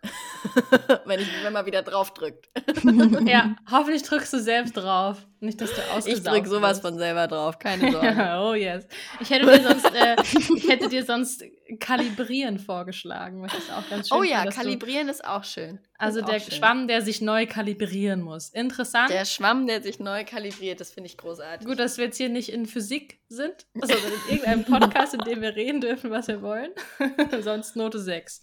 wenn, 1.06 1.20
ich, 1.20 1.28
wenn 1.42 1.52
man 1.52 1.66
wieder 1.66 1.82
drauf 1.82 2.12
drückt. 2.14 2.48
Ja, 3.26 3.56
hoffentlich 3.70 4.02
drückst 4.02 4.32
du 4.32 4.40
selbst 4.40 4.76
drauf. 4.76 5.26
Nicht, 5.42 5.60
dass 5.60 5.74
du 5.74 5.80
ausgesaugt 5.90 6.08
Ich 6.08 6.22
drück 6.22 6.46
sowas 6.46 6.78
von 6.78 6.96
selber 6.98 7.26
drauf, 7.26 7.58
keine 7.58 7.90
Sorge. 7.92 8.38
oh 8.40 8.54
yes. 8.54 8.86
Ich 9.20 9.28
hätte 9.28 9.46
dir 9.46 9.60
sonst, 9.60 9.92
äh, 9.92 10.16
ich 10.56 10.68
hätte 10.68 10.88
dir 10.88 11.04
sonst 11.04 11.42
kalibrieren 11.80 12.60
vorgeschlagen, 12.60 13.42
was 13.42 13.52
ich 13.54 13.72
auch 13.72 13.88
ganz 13.90 14.08
schön 14.08 14.18
oh 14.18 14.22
ja, 14.22 14.36
finde, 14.42 14.44
dass 14.46 14.54
du- 14.54 14.60
kalibrieren 14.62 15.08
ist 15.08 15.24
auch 15.24 15.42
schön. 15.42 15.80
Also 15.98 16.20
Ist 16.20 16.28
der 16.28 16.38
schön. 16.40 16.52
Schwamm, 16.52 16.86
der 16.88 17.02
sich 17.02 17.20
neu 17.22 17.46
kalibrieren 17.46 18.20
muss. 18.22 18.50
Interessant. 18.50 19.10
Der 19.10 19.24
Schwamm, 19.24 19.66
der 19.66 19.82
sich 19.82 19.98
neu 19.98 20.24
kalibriert, 20.24 20.80
das 20.80 20.90
finde 20.92 21.08
ich 21.08 21.16
großartig. 21.16 21.66
Gut, 21.66 21.78
dass 21.80 21.96
wir 21.98 22.04
jetzt 22.06 22.16
hier 22.18 22.28
nicht 22.28 22.48
in 22.48 22.66
Physik 22.66 23.18
sind, 23.28 23.66
also 23.80 23.94
in 24.28 24.36
irgendeinem 24.36 24.64
Podcast, 24.64 25.14
in 25.14 25.20
dem 25.20 25.40
wir 25.42 25.56
reden 25.56 25.80
dürfen, 25.80 26.10
was 26.12 26.28
wir 26.28 26.40
wollen. 26.42 26.70
Sonst 27.40 27.74
Note 27.74 27.98
6. 27.98 28.42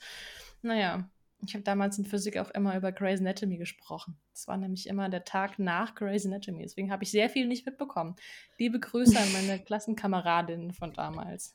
Naja, 0.61 1.09
ich 1.45 1.53
habe 1.53 1.63
damals 1.63 1.97
in 1.97 2.05
Physik 2.05 2.37
auch 2.37 2.49
immer 2.51 2.75
über 2.75 2.91
Grey's 2.91 3.21
Anatomy 3.21 3.57
gesprochen. 3.57 4.17
Das 4.33 4.47
war 4.47 4.57
nämlich 4.57 4.87
immer 4.87 5.09
der 5.09 5.23
Tag 5.23 5.57
nach 5.57 5.95
Grey's 5.95 6.25
Anatomy. 6.25 6.63
Deswegen 6.63 6.91
habe 6.91 7.03
ich 7.03 7.11
sehr 7.11 7.29
viel 7.29 7.47
nicht 7.47 7.65
mitbekommen. 7.65 8.15
Liebe 8.57 8.79
Grüße 8.79 9.17
an 9.17 9.31
meine 9.31 9.59
Klassenkameradinnen 9.63 10.73
von 10.73 10.91
damals. 10.93 11.53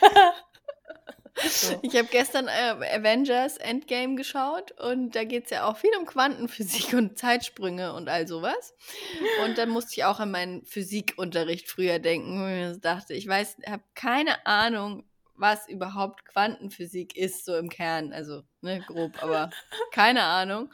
so. 1.40 1.78
Ich 1.82 1.96
habe 1.96 2.08
gestern 2.10 2.48
äh, 2.48 2.96
Avengers 2.96 3.58
Endgame 3.58 4.16
geschaut 4.16 4.72
und 4.80 5.14
da 5.14 5.24
geht 5.24 5.44
es 5.44 5.50
ja 5.50 5.68
auch 5.68 5.76
viel 5.76 5.92
um 5.98 6.04
Quantenphysik 6.04 6.94
und 6.94 7.16
Zeitsprünge 7.16 7.92
und 7.92 8.08
all 8.08 8.26
sowas. 8.26 8.74
Und 9.44 9.56
dann 9.56 9.68
musste 9.68 9.92
ich 9.92 10.04
auch 10.04 10.18
an 10.18 10.32
meinen 10.32 10.64
Physikunterricht 10.64 11.68
früher 11.68 12.00
denken, 12.00 12.40
wo 12.40 12.72
ich 12.72 12.80
dachte, 12.80 13.14
ich 13.14 13.28
weiß, 13.28 13.58
habe 13.66 13.84
keine 13.94 14.46
Ahnung, 14.46 15.04
was 15.34 15.68
überhaupt 15.68 16.24
Quantenphysik 16.26 17.16
ist, 17.16 17.44
so 17.44 17.56
im 17.56 17.68
Kern. 17.68 18.12
Also, 18.12 18.42
ne, 18.60 18.80
grob, 18.86 19.22
aber 19.22 19.50
keine 19.92 20.22
Ahnung. 20.22 20.72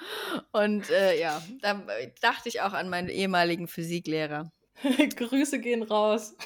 Und 0.52 0.90
äh, 0.90 1.18
ja, 1.18 1.42
da 1.62 1.82
dachte 2.20 2.48
ich 2.48 2.60
auch 2.60 2.72
an 2.72 2.88
meinen 2.88 3.08
ehemaligen 3.08 3.68
Physiklehrer. 3.68 4.50
Grüße 5.16 5.60
gehen 5.60 5.82
raus. 5.82 6.36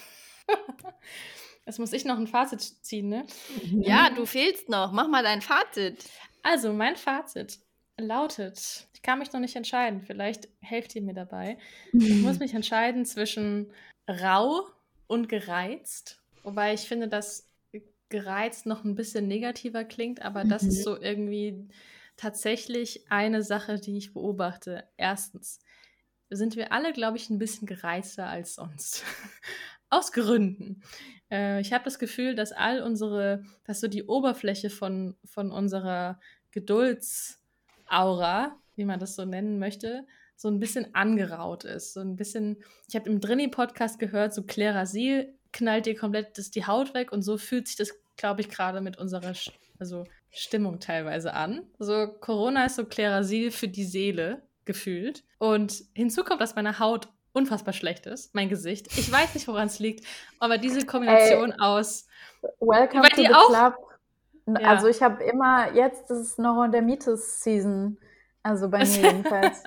Jetzt 1.66 1.78
muss 1.78 1.92
ich 1.92 2.04
noch 2.04 2.18
ein 2.18 2.26
Fazit 2.26 2.60
ziehen, 2.60 3.08
ne? 3.08 3.24
Ja, 3.70 4.10
du 4.10 4.26
fehlst 4.26 4.68
noch. 4.68 4.90
Mach 4.92 5.06
mal 5.06 5.22
dein 5.22 5.42
Fazit. 5.42 6.04
Also, 6.42 6.72
mein 6.72 6.96
Fazit 6.96 7.60
lautet, 7.98 8.88
ich 8.94 9.02
kann 9.02 9.18
mich 9.18 9.32
noch 9.32 9.40
nicht 9.40 9.56
entscheiden, 9.56 10.02
vielleicht 10.02 10.48
helft 10.60 10.94
ihr 10.96 11.02
mir 11.02 11.14
dabei. 11.14 11.58
Ich 11.92 12.16
muss 12.16 12.38
mich 12.38 12.54
entscheiden 12.54 13.04
zwischen 13.04 13.72
rau 14.08 14.66
und 15.06 15.28
gereizt, 15.28 16.20
wobei 16.42 16.74
ich 16.74 16.82
finde, 16.82 17.08
dass 17.08 17.51
gereizt 18.12 18.66
noch 18.66 18.84
ein 18.84 18.94
bisschen 18.94 19.26
negativer 19.26 19.84
klingt, 19.84 20.22
aber 20.22 20.44
das 20.44 20.62
ist 20.62 20.78
Mhm. 20.78 20.82
so 20.82 21.00
irgendwie 21.00 21.68
tatsächlich 22.16 23.04
eine 23.10 23.42
Sache, 23.42 23.80
die 23.80 23.96
ich 23.96 24.12
beobachte. 24.12 24.84
Erstens 24.96 25.58
sind 26.30 26.54
wir 26.54 26.72
alle, 26.72 26.92
glaube 26.92 27.16
ich, 27.16 27.28
ein 27.30 27.38
bisschen 27.38 27.66
gereizter 27.66 28.28
als 28.28 28.54
sonst. 28.54 29.02
Aus 29.90 30.12
Gründen. 30.12 30.82
Äh, 31.30 31.60
ich 31.60 31.72
habe 31.72 31.84
das 31.84 31.98
Gefühl, 31.98 32.34
dass 32.34 32.52
all 32.52 32.82
unsere, 32.82 33.42
dass 33.64 33.80
so 33.80 33.88
die 33.88 34.04
Oberfläche 34.04 34.70
von, 34.70 35.16
von 35.24 35.50
unserer 35.50 36.20
Geduldsaura, 36.52 38.56
wie 38.76 38.84
man 38.84 39.00
das 39.00 39.16
so 39.16 39.24
nennen 39.24 39.58
möchte, 39.58 40.06
so 40.36 40.48
ein 40.48 40.60
bisschen 40.60 40.94
angeraut 40.94 41.64
ist. 41.64 41.94
So 41.94 42.00
ein 42.00 42.16
bisschen, 42.16 42.62
ich 42.88 42.96
habe 42.96 43.08
im 43.10 43.20
Drini-Podcast 43.20 43.98
gehört, 43.98 44.34
so 44.34 44.42
Klerasil 44.42 45.34
knallt 45.52 45.86
dir 45.86 45.94
komplett 45.94 46.38
das, 46.38 46.50
die 46.50 46.66
Haut 46.66 46.94
weg 46.94 47.12
und 47.12 47.22
so 47.22 47.36
fühlt 47.36 47.68
sich 47.68 47.76
das, 47.76 47.92
glaube 48.16 48.40
ich, 48.40 48.48
gerade 48.48 48.80
mit 48.80 48.98
unserer 48.98 49.30
Sch- 49.30 49.52
also 49.78 50.04
Stimmung 50.30 50.80
teilweise 50.80 51.34
an. 51.34 51.62
So 51.78 52.06
Corona 52.20 52.66
ist 52.66 52.76
so 52.76 52.84
Klerasil 52.84 53.50
für 53.50 53.68
die 53.68 53.84
Seele 53.84 54.42
gefühlt. 54.64 55.24
Und 55.38 55.82
hinzu 55.94 56.22
kommt, 56.24 56.40
dass 56.40 56.54
meine 56.54 56.78
Haut 56.78 57.08
unfassbar 57.32 57.74
schlecht 57.74 58.06
ist, 58.06 58.34
mein 58.34 58.48
Gesicht. 58.48 58.86
Ich 58.98 59.10
weiß 59.10 59.34
nicht, 59.34 59.48
woran 59.48 59.66
es 59.66 59.78
liegt, 59.78 60.06
aber 60.38 60.58
diese 60.58 60.84
Kombination 60.86 61.52
aus 61.60 62.06
Welcome 62.60 63.08
to 63.08 63.16
the 63.22 63.34
auch? 63.34 63.48
club. 63.48 63.74
Ja. 64.60 64.68
Also 64.70 64.88
ich 64.88 65.00
habe 65.02 65.22
immer, 65.24 65.72
jetzt 65.72 66.10
ist 66.10 66.18
es 66.18 66.38
Neurodermitis-Season. 66.38 67.96
Also 68.42 68.68
bei 68.68 68.78
mir 68.78 68.84
jedenfalls. 69.02 69.62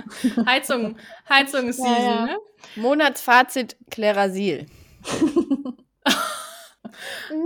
Heizung, 0.45 0.97
Heizungsseason, 1.29 1.85
Ja, 1.93 2.01
ja. 2.01 2.25
ne? 2.25 2.37
Monatsfazit 2.75 3.77
Klerasil. 3.89 4.65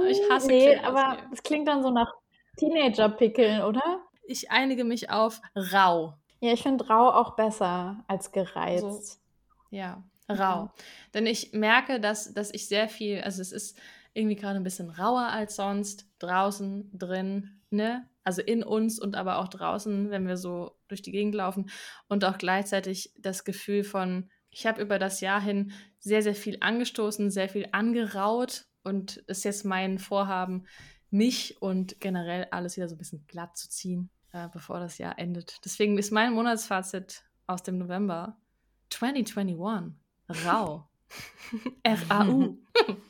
Ich 0.08 0.22
hasse 0.30 0.48
Nee, 0.48 0.78
aber 0.78 1.18
es 1.32 1.44
klingt 1.44 1.68
dann 1.68 1.84
so 1.84 1.90
nach 1.90 2.14
Teenager-Pickeln, 2.58 3.62
oder? 3.62 4.02
Ich 4.24 4.52
einige 4.52 4.84
mich 4.84 5.10
auf 5.10 5.42
rau. 5.56 6.16
Ja, 6.40 6.54
ich 6.54 6.64
finde 6.64 6.88
rau 6.88 7.10
auch 7.10 7.36
besser 7.36 8.04
als 8.08 8.32
gereizt. 8.32 8.82
So. 8.82 9.20
Ja, 9.72 10.04
rau. 10.30 10.70
Denn 11.14 11.26
ich 11.26 11.54
merke, 11.54 12.00
dass, 12.00 12.34
dass 12.34 12.54
ich 12.54 12.68
sehr 12.68 12.88
viel, 12.88 13.22
also 13.22 13.42
es 13.42 13.52
ist 13.52 13.78
irgendwie 14.14 14.36
gerade 14.36 14.58
ein 14.58 14.64
bisschen 14.64 14.90
rauer 14.90 15.28
als 15.28 15.56
sonst, 15.56 16.08
draußen, 16.20 16.90
drin, 16.98 17.62
ne? 17.70 18.08
Also 18.24 18.42
in 18.42 18.64
uns 18.64 19.00
und 19.00 19.16
aber 19.16 19.40
auch 19.40 19.48
draußen, 19.48 20.12
wenn 20.12 20.28
wir 20.28 20.38
so 20.38 20.76
durch 20.88 21.02
die 21.02 21.12
Gegend 21.12 21.36
laufen. 21.36 21.70
Und 22.08 22.24
auch 22.26 22.38
gleichzeitig 22.38 23.14
das 23.18 23.44
Gefühl 23.44 23.84
von 23.84 24.30
Ich 24.52 24.68
habe 24.68 24.82
über 24.82 25.00
das 25.00 25.22
Jahr 25.22 25.42
hin 25.42 25.72
sehr, 26.00 26.22
sehr 26.22 26.36
viel 26.36 26.58
angestoßen, 26.60 27.32
sehr 27.32 27.50
viel 27.50 27.68
angeraut 27.72 28.66
und 28.90 29.18
ist 29.28 29.46
jetzt 29.46 29.64
mein 29.64 30.00
Vorhaben, 30.00 30.66
mich 31.12 31.62
und 31.62 32.00
generell 32.00 32.48
alles 32.52 32.76
wieder 32.76 32.90
so 32.90 32.96
ein 32.96 32.98
bisschen 32.98 33.26
glatt 33.28 33.58
zu 33.58 33.70
ziehen, 33.70 34.10
äh, 34.34 34.48
bevor 34.52 34.80
das 34.80 34.98
Jahr 34.98 35.18
endet. 35.18 35.64
Deswegen 35.64 35.98
ist 35.98 36.12
mein 36.12 36.34
Monatsfazit 36.34 37.24
aus 37.48 37.64
dem 37.64 37.78
November 37.78 38.38
2021 38.90 39.58
rau. 40.46 40.88
R-A-U. 41.84 42.58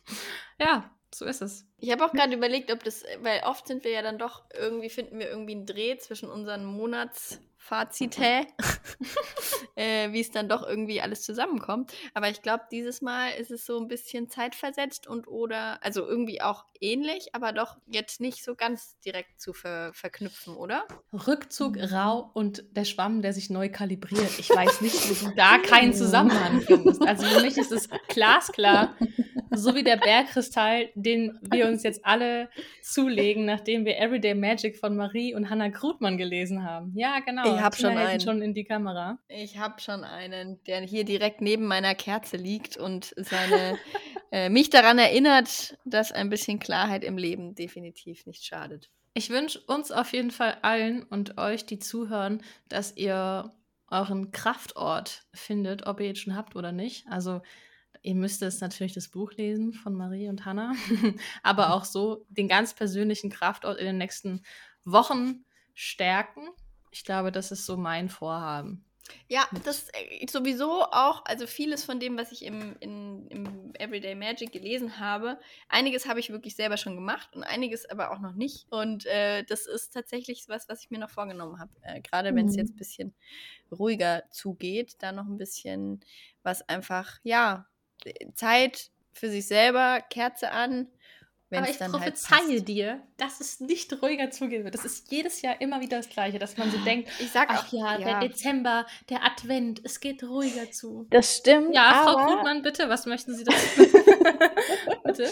ja, 0.59 0.89
so 1.13 1.25
ist 1.25 1.41
es. 1.41 1.65
Ich 1.77 1.91
habe 1.91 2.05
auch 2.05 2.13
gerade 2.13 2.35
überlegt, 2.35 2.71
ob 2.71 2.83
das, 2.83 3.03
weil 3.21 3.41
oft 3.43 3.67
sind 3.67 3.83
wir 3.83 3.91
ja 3.91 4.01
dann 4.01 4.17
doch 4.17 4.45
irgendwie, 4.53 4.89
finden 4.89 5.19
wir 5.19 5.29
irgendwie 5.29 5.55
einen 5.55 5.65
Dreh 5.65 5.97
zwischen 5.97 6.29
unseren 6.29 6.65
Monats- 6.65 7.41
Fazite, 7.61 8.47
äh, 9.75 10.11
wie 10.11 10.21
es 10.21 10.31
dann 10.31 10.47
doch 10.47 10.65
irgendwie 10.65 11.01
alles 11.01 11.21
zusammenkommt. 11.21 11.93
Aber 12.13 12.29
ich 12.29 12.41
glaube, 12.41 12.63
dieses 12.71 13.01
Mal 13.01 13.31
ist 13.31 13.51
es 13.51 13.65
so 13.65 13.77
ein 13.79 13.87
bisschen 13.87 14.29
zeitversetzt 14.29 15.07
und 15.07 15.27
oder, 15.27 15.83
also 15.83 16.07
irgendwie 16.07 16.41
auch 16.41 16.65
ähnlich, 16.79 17.35
aber 17.35 17.51
doch 17.51 17.77
jetzt 17.85 18.21
nicht 18.21 18.43
so 18.43 18.55
ganz 18.55 18.97
direkt 19.01 19.41
zu 19.41 19.53
ver 19.53 19.91
verknüpfen, 19.93 20.55
oder? 20.55 20.87
Rückzug, 21.11 21.77
rau 21.91 22.31
und 22.33 22.63
der 22.71 22.85
Schwamm, 22.85 23.21
der 23.21 23.33
sich 23.33 23.49
neu 23.49 23.69
kalibriert. 23.69 24.39
Ich 24.39 24.49
weiß 24.49 24.81
nicht, 24.81 24.95
wo 24.95 25.29
du 25.29 25.35
da 25.35 25.57
keinen 25.63 25.93
Zusammenhang 25.93 26.61
findest. 26.61 27.05
Also 27.05 27.25
für 27.25 27.41
mich 27.41 27.57
ist 27.57 27.73
es 27.73 27.89
glasklar, 28.07 28.95
so 29.51 29.75
wie 29.75 29.83
der 29.83 29.97
Bergkristall, 29.97 30.89
den 30.95 31.37
wir 31.41 31.67
uns 31.67 31.83
jetzt 31.83 32.05
alle 32.05 32.49
zulegen, 32.81 33.45
nachdem 33.45 33.83
wir 33.83 33.97
Everyday 33.97 34.33
Magic 34.33 34.77
von 34.77 34.95
Marie 34.95 35.35
und 35.35 35.49
Hannah 35.49 35.69
Grutmann 35.69 36.17
gelesen 36.17 36.63
haben. 36.63 36.93
Ja, 36.95 37.19
genau. 37.19 37.48
Ich 37.55 37.61
habe 37.61 37.75
schon 37.75 37.97
einen. 37.97 38.19
schon 38.21 38.41
in 38.41 38.53
die 38.53 38.63
Kamera. 38.63 39.19
Ich 39.27 39.57
habe 39.57 39.79
schon 39.81 40.03
einen, 40.03 40.63
der 40.65 40.81
hier 40.81 41.03
direkt 41.03 41.41
neben 41.41 41.65
meiner 41.65 41.95
Kerze 41.95 42.37
liegt 42.37 42.77
und 42.77 43.13
seine, 43.17 43.77
äh, 44.31 44.49
mich 44.49 44.69
daran 44.69 44.97
erinnert, 44.97 45.77
dass 45.85 46.11
ein 46.11 46.29
bisschen 46.29 46.59
Klarheit 46.59 47.03
im 47.03 47.17
Leben 47.17 47.55
definitiv 47.55 48.25
nicht 48.25 48.45
schadet. 48.45 48.89
Ich 49.13 49.29
wünsche 49.29 49.59
uns 49.59 49.91
auf 49.91 50.13
jeden 50.13 50.31
Fall 50.31 50.57
allen 50.61 51.03
und 51.03 51.37
euch, 51.37 51.65
die 51.65 51.79
zuhören, 51.79 52.41
dass 52.67 52.95
ihr 52.95 53.51
euren 53.87 54.31
Kraftort 54.31 55.23
findet, 55.33 55.87
ob 55.87 55.99
ihr 55.99 56.07
jetzt 56.07 56.21
schon 56.21 56.35
habt 56.35 56.55
oder 56.55 56.71
nicht. 56.71 57.07
Also 57.09 57.41
ihr 58.01 58.15
müsst 58.15 58.41
es 58.41 58.61
natürlich 58.61 58.93
das 58.93 59.09
Buch 59.09 59.33
lesen 59.33 59.73
von 59.73 59.95
Marie 59.95 60.29
und 60.29 60.45
Hannah, 60.45 60.73
aber 61.43 61.73
auch 61.73 61.85
so 61.85 62.25
den 62.29 62.47
ganz 62.47 62.73
persönlichen 62.73 63.29
Kraftort 63.29 63.79
in 63.79 63.85
den 63.85 63.97
nächsten 63.97 64.43
Wochen 64.85 65.45
stärken 65.73 66.49
ich 66.91 67.03
glaube, 67.03 67.31
das 67.31 67.51
ist 67.51 67.65
so 67.65 67.77
mein 67.77 68.09
Vorhaben. 68.09 68.85
Ja, 69.27 69.47
das 69.63 69.89
äh, 69.93 70.27
sowieso 70.29 70.83
auch, 70.83 71.25
also 71.25 71.47
vieles 71.47 71.83
von 71.83 71.99
dem, 71.99 72.17
was 72.17 72.31
ich 72.31 72.45
im, 72.45 72.75
in, 72.79 73.27
im 73.27 73.73
Everyday 73.75 74.15
Magic 74.15 74.51
gelesen 74.51 74.99
habe, 74.99 75.39
einiges 75.67 76.07
habe 76.07 76.19
ich 76.19 76.29
wirklich 76.29 76.55
selber 76.55 76.77
schon 76.77 76.95
gemacht 76.95 77.35
und 77.35 77.43
einiges 77.43 77.89
aber 77.89 78.11
auch 78.11 78.19
noch 78.19 78.33
nicht. 78.33 78.67
Und 78.71 79.05
äh, 79.05 79.43
das 79.43 79.65
ist 79.65 79.91
tatsächlich 79.93 80.45
was, 80.47 80.69
was 80.69 80.83
ich 80.83 80.91
mir 80.91 80.99
noch 80.99 81.09
vorgenommen 81.09 81.59
habe. 81.59 81.71
Äh, 81.81 82.01
Gerade 82.01 82.35
wenn 82.35 82.47
es 82.47 82.53
mhm. 82.53 82.59
jetzt 82.59 82.73
ein 82.73 82.77
bisschen 82.77 83.13
ruhiger 83.71 84.23
zugeht, 84.31 84.95
da 84.99 85.11
noch 85.11 85.25
ein 85.25 85.37
bisschen 85.37 86.01
was 86.43 86.67
einfach, 86.67 87.19
ja, 87.23 87.67
Zeit 88.33 88.91
für 89.11 89.29
sich 89.29 89.47
selber, 89.47 90.01
Kerze 90.09 90.51
an, 90.51 90.87
aber 91.57 91.69
ich 91.69 91.79
halt 91.79 91.91
prophezeie 91.91 92.47
halt 92.47 92.67
dir, 92.67 93.01
dass 93.17 93.39
es 93.39 93.59
nicht 93.59 93.91
ruhiger 94.01 94.29
zugehen 94.29 94.63
wird. 94.63 94.75
Das 94.75 94.85
ist 94.85 95.11
jedes 95.11 95.41
Jahr 95.41 95.59
immer 95.59 95.81
wieder 95.81 95.97
das 95.97 96.09
Gleiche, 96.09 96.37
dass 96.37 96.57
man 96.57 96.69
so 96.69 96.77
denkt, 96.79 97.09
ich 97.19 97.31
sag 97.31 97.49
ach 97.49 97.65
auch, 97.67 97.73
ja, 97.73 97.97
ja, 97.97 98.19
der 98.19 98.29
Dezember, 98.29 98.85
der 99.09 99.25
Advent, 99.25 99.81
es 99.83 99.99
geht 99.99 100.23
ruhiger 100.23 100.69
zu. 100.71 101.07
Das 101.09 101.37
stimmt. 101.37 101.73
Ja, 101.73 102.03
Frau 102.03 102.25
Krugmann, 102.25 102.61
bitte, 102.61 102.87
was 102.87 103.05
möchten 103.05 103.33
Sie 103.33 103.43
dazu? 103.43 103.81
bitte. 105.03 105.27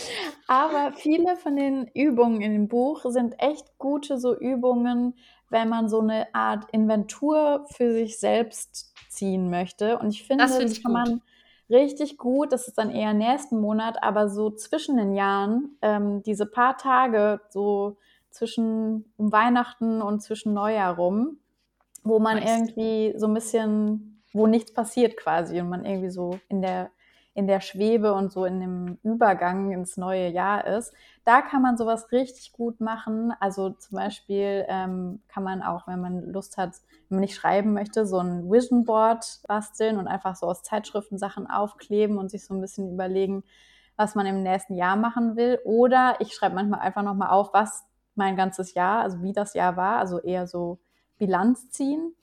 Aber 0.48 0.94
viele 0.94 1.36
von 1.38 1.56
den 1.56 1.88
Übungen 1.94 2.42
in 2.42 2.54
dem 2.54 2.68
Buch 2.68 3.06
sind 3.10 3.36
echt 3.40 3.78
gute 3.78 4.18
so 4.18 4.36
Übungen, 4.36 5.14
wenn 5.50 5.70
man 5.70 5.88
so 5.88 6.02
eine 6.02 6.34
Art 6.34 6.66
Inventur 6.72 7.66
für 7.72 7.94
sich 7.94 8.20
selbst 8.20 8.94
ziehen 9.10 9.50
möchte. 9.50 9.98
Und 10.00 10.10
ich 10.10 10.24
finde, 10.24 10.46
das, 10.46 10.58
find 10.58 10.72
das 10.72 10.82
kann 10.82 10.94
gut. 10.94 11.08
man 11.08 11.22
richtig 11.70 12.18
gut. 12.18 12.52
Das 12.52 12.68
ist 12.68 12.78
dann 12.78 12.90
eher 12.92 13.14
nächsten 13.14 13.60
Monat, 13.60 14.02
aber 14.02 14.30
so 14.30 14.52
zwischen 14.52 14.98
den 14.98 15.14
Jahren, 15.14 15.78
ähm, 15.82 16.24
diese 16.24 16.46
paar 16.46 16.78
Tage, 16.78 17.42
so 17.50 17.98
zwischen 18.30 19.12
um 19.18 19.32
Weihnachten 19.32 20.02
und 20.02 20.22
zwischen 20.22 20.54
Neujahr 20.54 20.96
rum, 20.96 21.40
wo 22.04 22.20
man 22.20 22.38
Meist. 22.38 22.48
irgendwie 22.48 23.14
so 23.18 23.28
ein 23.28 23.34
bisschen, 23.34 24.22
wo 24.34 24.48
nichts 24.48 24.74
passiert 24.74 25.18
quasi 25.18 25.60
und 25.60 25.70
man 25.70 25.86
irgendwie 25.86 26.10
so 26.10 26.40
in 26.50 26.62
der 26.62 26.92
in 27.38 27.46
der 27.46 27.62
Schwebe 27.62 28.14
und 28.14 28.32
so 28.32 28.46
in 28.46 28.60
dem 28.60 28.98
Übergang 29.04 29.72
ins 29.72 29.96
neue 29.96 30.28
Jahr 30.28 30.66
ist. 30.66 30.92
Da 31.24 31.44
kann 31.44 31.62
man 31.62 31.78
sowas 31.78 32.12
richtig 32.12 32.52
gut 32.52 32.82
machen. 32.82 33.32
Also 33.40 33.70
zum 33.70 33.96
Beispiel 33.96 34.66
ähm, 34.68 35.22
kann 35.28 35.44
man 35.44 35.62
auch, 35.62 35.88
wenn 35.88 36.02
man 36.02 36.32
Lust 36.34 36.58
hat, 36.58 36.72
wenn 37.10 37.18
man 37.18 37.20
nicht 37.20 37.36
schreiben 37.36 37.74
möchte, 37.74 38.08
so 38.08 38.18
ein 38.18 38.50
Vision 38.50 38.86
Board 38.86 39.42
basteln 39.48 40.00
und 40.00 40.08
einfach 40.08 40.36
so 40.36 40.48
aus 40.48 40.64
Zeitschriften 40.64 41.20
Sachen 41.20 41.48
aufkleben 41.48 42.18
und 42.18 42.32
sich 42.32 42.44
so 42.44 42.56
ein 42.56 42.62
bisschen 42.62 42.92
überlegen, 42.92 43.44
was 43.98 44.16
man 44.16 44.26
im 44.26 44.42
nächsten 44.42 44.74
Jahr 44.74 44.96
machen 44.96 45.36
will. 45.36 45.60
Oder 45.64 46.16
ich 46.18 46.34
schreibe 46.34 46.56
manchmal 46.56 46.80
einfach 46.80 47.04
nochmal 47.04 47.30
auf, 47.30 47.54
was 47.54 47.86
mein 48.16 48.36
ganzes 48.36 48.74
Jahr, 48.74 49.04
also 49.04 49.22
wie 49.22 49.34
das 49.34 49.54
Jahr 49.54 49.78
war, 49.78 50.00
also 50.00 50.20
eher 50.20 50.48
so 50.48 50.80
Bilanz 51.20 51.70
ziehen. 51.70 52.16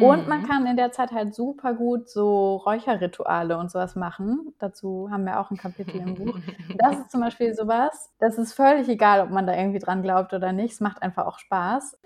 Und 0.00 0.26
man 0.26 0.42
mhm. 0.42 0.46
kann 0.46 0.66
in 0.66 0.76
der 0.76 0.90
Zeit 0.90 1.12
halt 1.12 1.34
super 1.34 1.72
gut 1.74 2.08
so 2.08 2.56
Räucherrituale 2.56 3.56
und 3.56 3.70
sowas 3.70 3.94
machen. 3.94 4.52
Dazu 4.58 5.08
haben 5.10 5.24
wir 5.24 5.38
auch 5.38 5.52
ein 5.52 5.56
Kapitel 5.56 6.00
im 6.00 6.14
Buch. 6.14 6.36
Das 6.78 6.98
ist 6.98 7.12
zum 7.12 7.20
Beispiel 7.20 7.54
sowas, 7.54 8.10
das 8.18 8.36
ist 8.36 8.52
völlig 8.52 8.88
egal, 8.88 9.20
ob 9.20 9.30
man 9.30 9.46
da 9.46 9.56
irgendwie 9.56 9.78
dran 9.78 10.02
glaubt 10.02 10.32
oder 10.32 10.52
nicht. 10.52 10.72
Es 10.72 10.80
macht 10.80 11.02
einfach 11.02 11.26
auch 11.26 11.38
Spaß. 11.38 11.98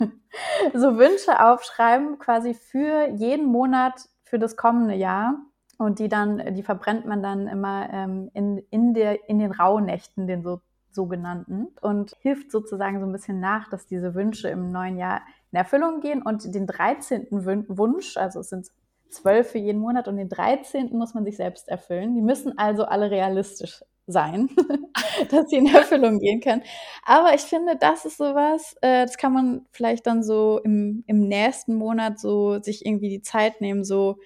so 0.74 0.96
Wünsche 0.96 1.44
aufschreiben 1.44 2.18
quasi 2.18 2.54
für 2.54 3.08
jeden 3.08 3.46
Monat 3.46 4.08
für 4.24 4.38
das 4.38 4.56
kommende 4.56 4.94
Jahr. 4.94 5.34
Und 5.76 5.98
die 6.00 6.08
dann, 6.08 6.54
die 6.54 6.62
verbrennt 6.62 7.06
man 7.06 7.22
dann 7.22 7.46
immer 7.46 7.88
ähm, 7.92 8.30
in, 8.34 8.58
in, 8.70 8.94
der, 8.94 9.28
in 9.28 9.38
den 9.38 9.52
Rauhnächten, 9.52 10.26
den 10.26 10.42
so 10.42 10.60
sogenannten, 10.90 11.68
und 11.80 12.16
hilft 12.20 12.50
sozusagen 12.50 12.98
so 12.98 13.06
ein 13.06 13.12
bisschen 13.12 13.38
nach, 13.38 13.68
dass 13.68 13.86
diese 13.86 14.14
Wünsche 14.14 14.48
im 14.48 14.72
neuen 14.72 14.96
Jahr 14.96 15.20
in 15.52 15.58
Erfüllung 15.58 16.00
gehen 16.00 16.22
und 16.22 16.54
den 16.54 16.66
13. 16.66 17.28
Wunsch, 17.30 18.16
also 18.16 18.40
es 18.40 18.50
sind 18.50 18.68
zwölf 19.10 19.50
für 19.50 19.58
jeden 19.58 19.80
Monat 19.80 20.08
und 20.08 20.16
den 20.16 20.28
13. 20.28 20.90
muss 20.96 21.14
man 21.14 21.24
sich 21.24 21.36
selbst 21.36 21.68
erfüllen. 21.68 22.14
Die 22.14 22.22
müssen 22.22 22.58
also 22.58 22.84
alle 22.84 23.10
realistisch 23.10 23.82
sein, 24.06 24.48
dass 25.30 25.48
sie 25.50 25.56
in 25.56 25.66
Erfüllung 25.66 26.18
gehen 26.18 26.40
können. 26.40 26.62
Aber 27.04 27.34
ich 27.34 27.42
finde, 27.42 27.76
das 27.76 28.04
ist 28.04 28.16
sowas, 28.16 28.74
äh, 28.80 29.04
das 29.06 29.16
kann 29.18 29.32
man 29.32 29.66
vielleicht 29.70 30.06
dann 30.06 30.22
so 30.22 30.60
im, 30.64 31.04
im 31.06 31.28
nächsten 31.28 31.74
Monat 31.74 32.18
so 32.18 32.60
sich 32.60 32.84
irgendwie 32.86 33.10
die 33.10 33.22
Zeit 33.22 33.60
nehmen, 33.60 33.84
so 33.84 34.18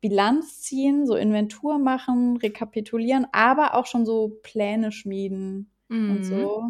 Bilanz 0.00 0.62
ziehen, 0.62 1.06
so 1.06 1.14
Inventur 1.16 1.78
machen, 1.78 2.36
rekapitulieren, 2.36 3.26
aber 3.32 3.74
auch 3.74 3.86
schon 3.86 4.06
so 4.06 4.38
Pläne 4.42 4.92
schmieden 4.92 5.70
mhm. 5.88 6.10
und 6.10 6.24
so. 6.24 6.62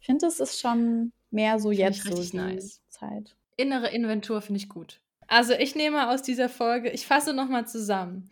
Ich 0.00 0.06
finde, 0.06 0.26
das 0.26 0.40
ist 0.40 0.60
schon 0.60 1.12
mehr 1.30 1.58
so 1.58 1.70
find 1.70 1.80
jetzt 1.80 2.04
so 2.04 2.22
die 2.22 2.36
nice. 2.36 2.82
Zeit. 2.88 3.36
Innere 3.60 3.88
Inventur 3.88 4.40
finde 4.42 4.58
ich 4.58 4.68
gut. 4.68 5.00
Also 5.26 5.52
ich 5.52 5.74
nehme 5.74 6.10
aus 6.10 6.22
dieser 6.22 6.48
Folge, 6.48 6.90
ich 6.90 7.06
fasse 7.06 7.32
nochmal 7.32 7.66
zusammen. 7.66 8.30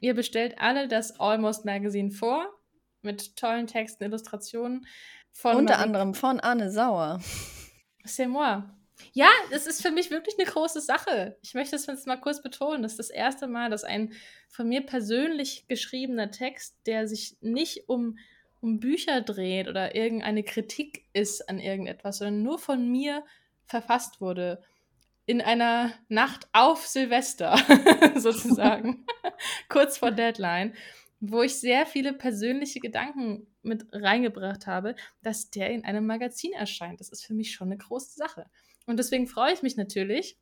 Ihr 0.00 0.14
bestellt 0.14 0.56
alle 0.58 0.88
das 0.88 1.18
Almost 1.18 1.64
Magazine 1.64 2.10
vor 2.10 2.46
mit 3.02 3.36
tollen 3.36 3.66
Texten, 3.66 4.04
Illustrationen. 4.04 4.86
Von 5.32 5.56
Unter 5.56 5.74
Marie 5.74 5.84
anderem 5.84 6.14
von 6.14 6.40
Anne 6.40 6.70
Sauer. 6.70 7.20
C'est 8.04 8.28
moi. 8.28 8.62
Ja, 9.12 9.28
das 9.50 9.66
ist 9.66 9.82
für 9.82 9.90
mich 9.90 10.10
wirklich 10.10 10.36
eine 10.38 10.48
große 10.48 10.80
Sache. 10.80 11.36
Ich 11.42 11.54
möchte 11.54 11.76
es 11.76 11.86
jetzt 11.86 12.06
mal 12.06 12.20
kurz 12.20 12.42
betonen. 12.42 12.82
Das 12.82 12.92
ist 12.92 12.98
das 12.98 13.10
erste 13.10 13.46
Mal, 13.46 13.70
dass 13.70 13.84
ein 13.84 14.12
von 14.48 14.68
mir 14.68 14.82
persönlich 14.82 15.66
geschriebener 15.68 16.30
Text, 16.30 16.76
der 16.86 17.06
sich 17.06 17.36
nicht 17.40 17.88
um, 17.88 18.18
um 18.60 18.80
Bücher 18.80 19.20
dreht 19.20 19.68
oder 19.68 19.94
irgendeine 19.94 20.42
Kritik 20.42 21.04
ist 21.12 21.48
an 21.48 21.60
irgendetwas, 21.60 22.18
sondern 22.18 22.42
nur 22.42 22.58
von 22.58 22.90
mir 22.90 23.24
verfasst 23.68 24.20
wurde. 24.20 24.62
In 25.26 25.40
einer 25.40 25.92
Nacht 26.08 26.48
auf 26.52 26.86
Silvester, 26.86 27.56
sozusagen, 28.16 29.06
kurz 29.68 29.98
vor 29.98 30.10
Deadline, 30.10 30.74
wo 31.20 31.42
ich 31.42 31.60
sehr 31.60 31.84
viele 31.84 32.12
persönliche 32.12 32.80
Gedanken 32.80 33.46
mit 33.62 33.86
reingebracht 33.92 34.66
habe, 34.66 34.94
dass 35.22 35.50
der 35.50 35.70
in 35.70 35.84
einem 35.84 36.06
Magazin 36.06 36.52
erscheint. 36.52 37.00
Das 37.00 37.10
ist 37.10 37.24
für 37.24 37.34
mich 37.34 37.52
schon 37.52 37.68
eine 37.68 37.76
große 37.76 38.14
Sache. 38.14 38.46
Und 38.86 38.98
deswegen 38.98 39.26
freue 39.26 39.52
ich 39.52 39.62
mich 39.62 39.76
natürlich, 39.76 40.38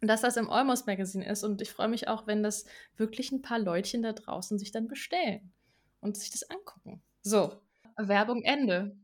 dass 0.00 0.22
das 0.22 0.36
im 0.36 0.50
Almost 0.50 0.86
Magazine 0.86 1.26
ist. 1.26 1.44
Und 1.44 1.60
ich 1.60 1.70
freue 1.70 1.88
mich 1.88 2.08
auch, 2.08 2.26
wenn 2.26 2.42
das 2.42 2.64
wirklich 2.96 3.30
ein 3.32 3.42
paar 3.42 3.58
Leutchen 3.58 4.02
da 4.02 4.12
draußen 4.12 4.58
sich 4.58 4.72
dann 4.72 4.88
bestellen 4.88 5.52
und 6.00 6.16
sich 6.16 6.30
das 6.30 6.48
angucken. 6.50 7.02
So, 7.22 7.60
Werbung 7.96 8.42
Ende. 8.42 8.96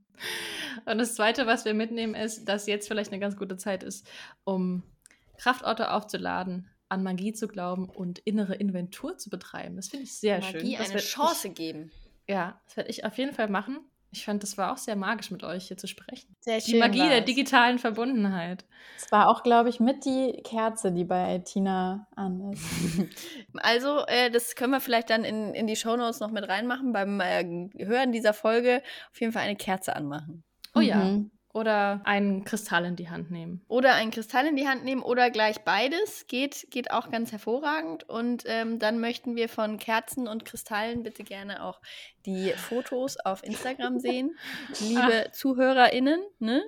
Und 0.85 0.99
das 0.99 1.15
Zweite, 1.15 1.47
was 1.47 1.65
wir 1.65 1.74
mitnehmen, 1.74 2.15
ist, 2.15 2.47
dass 2.47 2.66
jetzt 2.66 2.89
vielleicht 2.89 3.12
eine 3.12 3.20
ganz 3.20 3.36
gute 3.36 3.57
Zeit 3.57 3.82
ist, 3.82 4.09
um 4.45 4.82
Kraftorte 5.39 5.93
aufzuladen, 5.93 6.69
an 6.89 7.03
Magie 7.03 7.32
zu 7.32 7.49
glauben 7.49 7.89
und 7.89 8.20
innere 8.20 8.55
Inventur 8.55 9.16
zu 9.16 9.31
betreiben. 9.31 9.77
Das 9.77 9.89
finde 9.89 10.05
ich 10.05 10.19
sehr 10.19 10.41
Magie 10.41 10.51
schön. 10.51 10.61
Magie 10.62 10.77
eine 10.77 11.01
Chance 11.01 11.49
ich, 11.49 11.55
geben. 11.55 11.91
Ja, 12.28 12.61
das 12.66 12.77
werde 12.77 12.91
ich 12.91 13.05
auf 13.05 13.16
jeden 13.19 13.32
Fall 13.32 13.49
machen. 13.49 13.81
Ich 14.15 14.24
fand, 14.24 14.43
das 14.45 14.57
war 14.57 14.73
auch 14.73 14.77
sehr 14.77 14.95
magisch, 14.95 15.31
mit 15.31 15.43
euch 15.43 15.66
hier 15.66 15.77
zu 15.77 15.89
sprechen. 15.89 16.36
Sehr 16.41 16.61
schön. 16.61 16.74
Die 16.74 16.78
Magie 16.78 17.01
war's. 17.01 17.09
der 17.09 17.20
digitalen 17.23 17.78
Verbundenheit. 17.81 18.65
Es 18.97 19.11
war 19.11 19.28
auch, 19.28 19.43
glaube 19.43 19.70
ich, 19.70 19.81
mit 19.81 20.05
die 20.05 20.41
Kerze, 20.45 20.93
die 20.93 21.05
bei 21.05 21.39
Tina 21.39 22.07
an 22.15 22.53
ist. 22.53 22.65
Also, 23.57 24.05
äh, 24.07 24.31
das 24.31 24.55
können 24.55 24.73
wir 24.73 24.81
vielleicht 24.81 25.11
dann 25.11 25.24
in, 25.24 25.53
in 25.55 25.66
die 25.66 25.77
Shownotes 25.77 26.20
noch 26.20 26.31
mit 26.31 26.49
reinmachen. 26.49 26.93
Beim 26.93 27.20
äh, 27.20 27.69
Hören 27.78 28.12
dieser 28.12 28.32
Folge 28.35 28.82
auf 29.11 29.20
jeden 29.20 29.32
Fall 29.32 29.43
eine 29.43 29.57
Kerze 29.57 29.97
anmachen. 29.97 30.45
Oh 30.74 30.81
mhm. 30.81 30.85
ja. 30.85 31.20
Oder 31.55 32.01
einen 32.03 32.43
Kristall 32.43 32.85
in 32.85 32.97
die 32.97 33.09
Hand 33.09 33.31
nehmen. 33.31 33.65
Oder 33.69 33.95
einen 33.95 34.11
Kristall 34.11 34.45
in 34.49 34.57
die 34.57 34.67
Hand 34.67 34.83
nehmen 34.83 35.03
oder 35.03 35.31
gleich 35.31 35.61
beides. 35.61 36.27
Geht, 36.27 36.67
geht 36.73 36.91
auch 36.91 37.13
ganz 37.13 37.31
hervorragend. 37.31 38.09
Und 38.09 38.43
ähm, 38.47 38.81
dann 38.81 38.99
möchten 38.99 39.37
wir 39.37 39.49
von 39.49 39.79
Kerzen 39.79 40.27
und 40.27 40.45
Kristallen 40.45 41.05
bitte 41.05 41.23
gerne 41.23 41.63
auch 41.63 41.81
die 42.27 42.51
Fotos 42.57 43.19
auf 43.19 43.45
Instagram 43.45 44.01
sehen. 44.01 44.37
Liebe 44.81 45.29
ZuhörerInnen, 45.31 46.21
ne? 46.41 46.61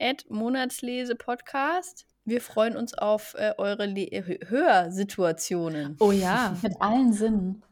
At 0.00 0.24
Monatslese 0.30 1.16
Podcast. 1.16 2.06
Wir 2.24 2.40
freuen 2.40 2.78
uns 2.78 2.94
auf 2.94 3.34
äh, 3.34 3.52
eure 3.58 3.84
Le 3.84 4.08
Hörsituationen. 4.48 5.98
Oh 6.00 6.12
ja. 6.12 6.56
Mit 6.62 6.80
allen 6.80 7.12
Sinnen. 7.12 7.62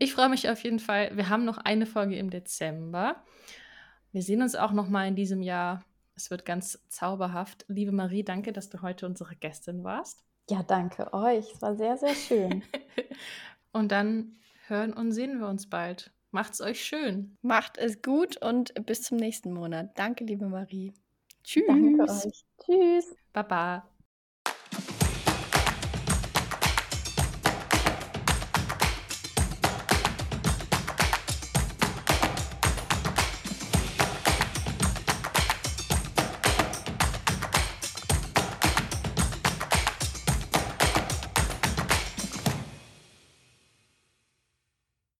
Ich 0.00 0.12
freue 0.12 0.28
mich 0.28 0.50
auf 0.50 0.60
jeden 0.64 0.80
Fall. 0.80 1.16
Wir 1.16 1.28
haben 1.28 1.44
noch 1.44 1.58
eine 1.58 1.86
Folge 1.86 2.16
im 2.16 2.30
Dezember. 2.30 3.22
Wir 4.10 4.22
sehen 4.22 4.42
uns 4.42 4.56
auch 4.56 4.72
noch 4.72 4.88
mal 4.88 5.06
in 5.06 5.14
diesem 5.14 5.40
Jahr 5.40 5.84
es 6.20 6.30
wird 6.30 6.44
ganz 6.44 6.78
zauberhaft. 6.88 7.64
Liebe 7.68 7.92
Marie, 7.92 8.22
danke, 8.22 8.52
dass 8.52 8.68
du 8.68 8.82
heute 8.82 9.06
unsere 9.06 9.34
Gästin 9.36 9.84
warst. 9.84 10.22
Ja, 10.50 10.62
danke 10.62 11.12
euch. 11.12 11.52
Es 11.54 11.62
war 11.62 11.74
sehr, 11.76 11.96
sehr 11.96 12.14
schön. 12.14 12.62
und 13.72 13.90
dann 13.90 14.36
hören 14.66 14.92
und 14.92 15.12
sehen 15.12 15.40
wir 15.40 15.48
uns 15.48 15.68
bald. 15.68 16.12
Macht's 16.30 16.60
euch 16.60 16.84
schön. 16.84 17.36
Macht 17.42 17.76
es 17.78 18.02
gut 18.02 18.36
und 18.42 18.74
bis 18.86 19.02
zum 19.02 19.16
nächsten 19.16 19.52
Monat. 19.52 19.98
Danke, 19.98 20.24
liebe 20.24 20.46
Marie. 20.46 20.92
Tschüss. 21.42 21.64
Danke 21.66 22.02
euch. 22.02 22.44
Tschüss. 22.64 23.16
Baba. 23.32 23.89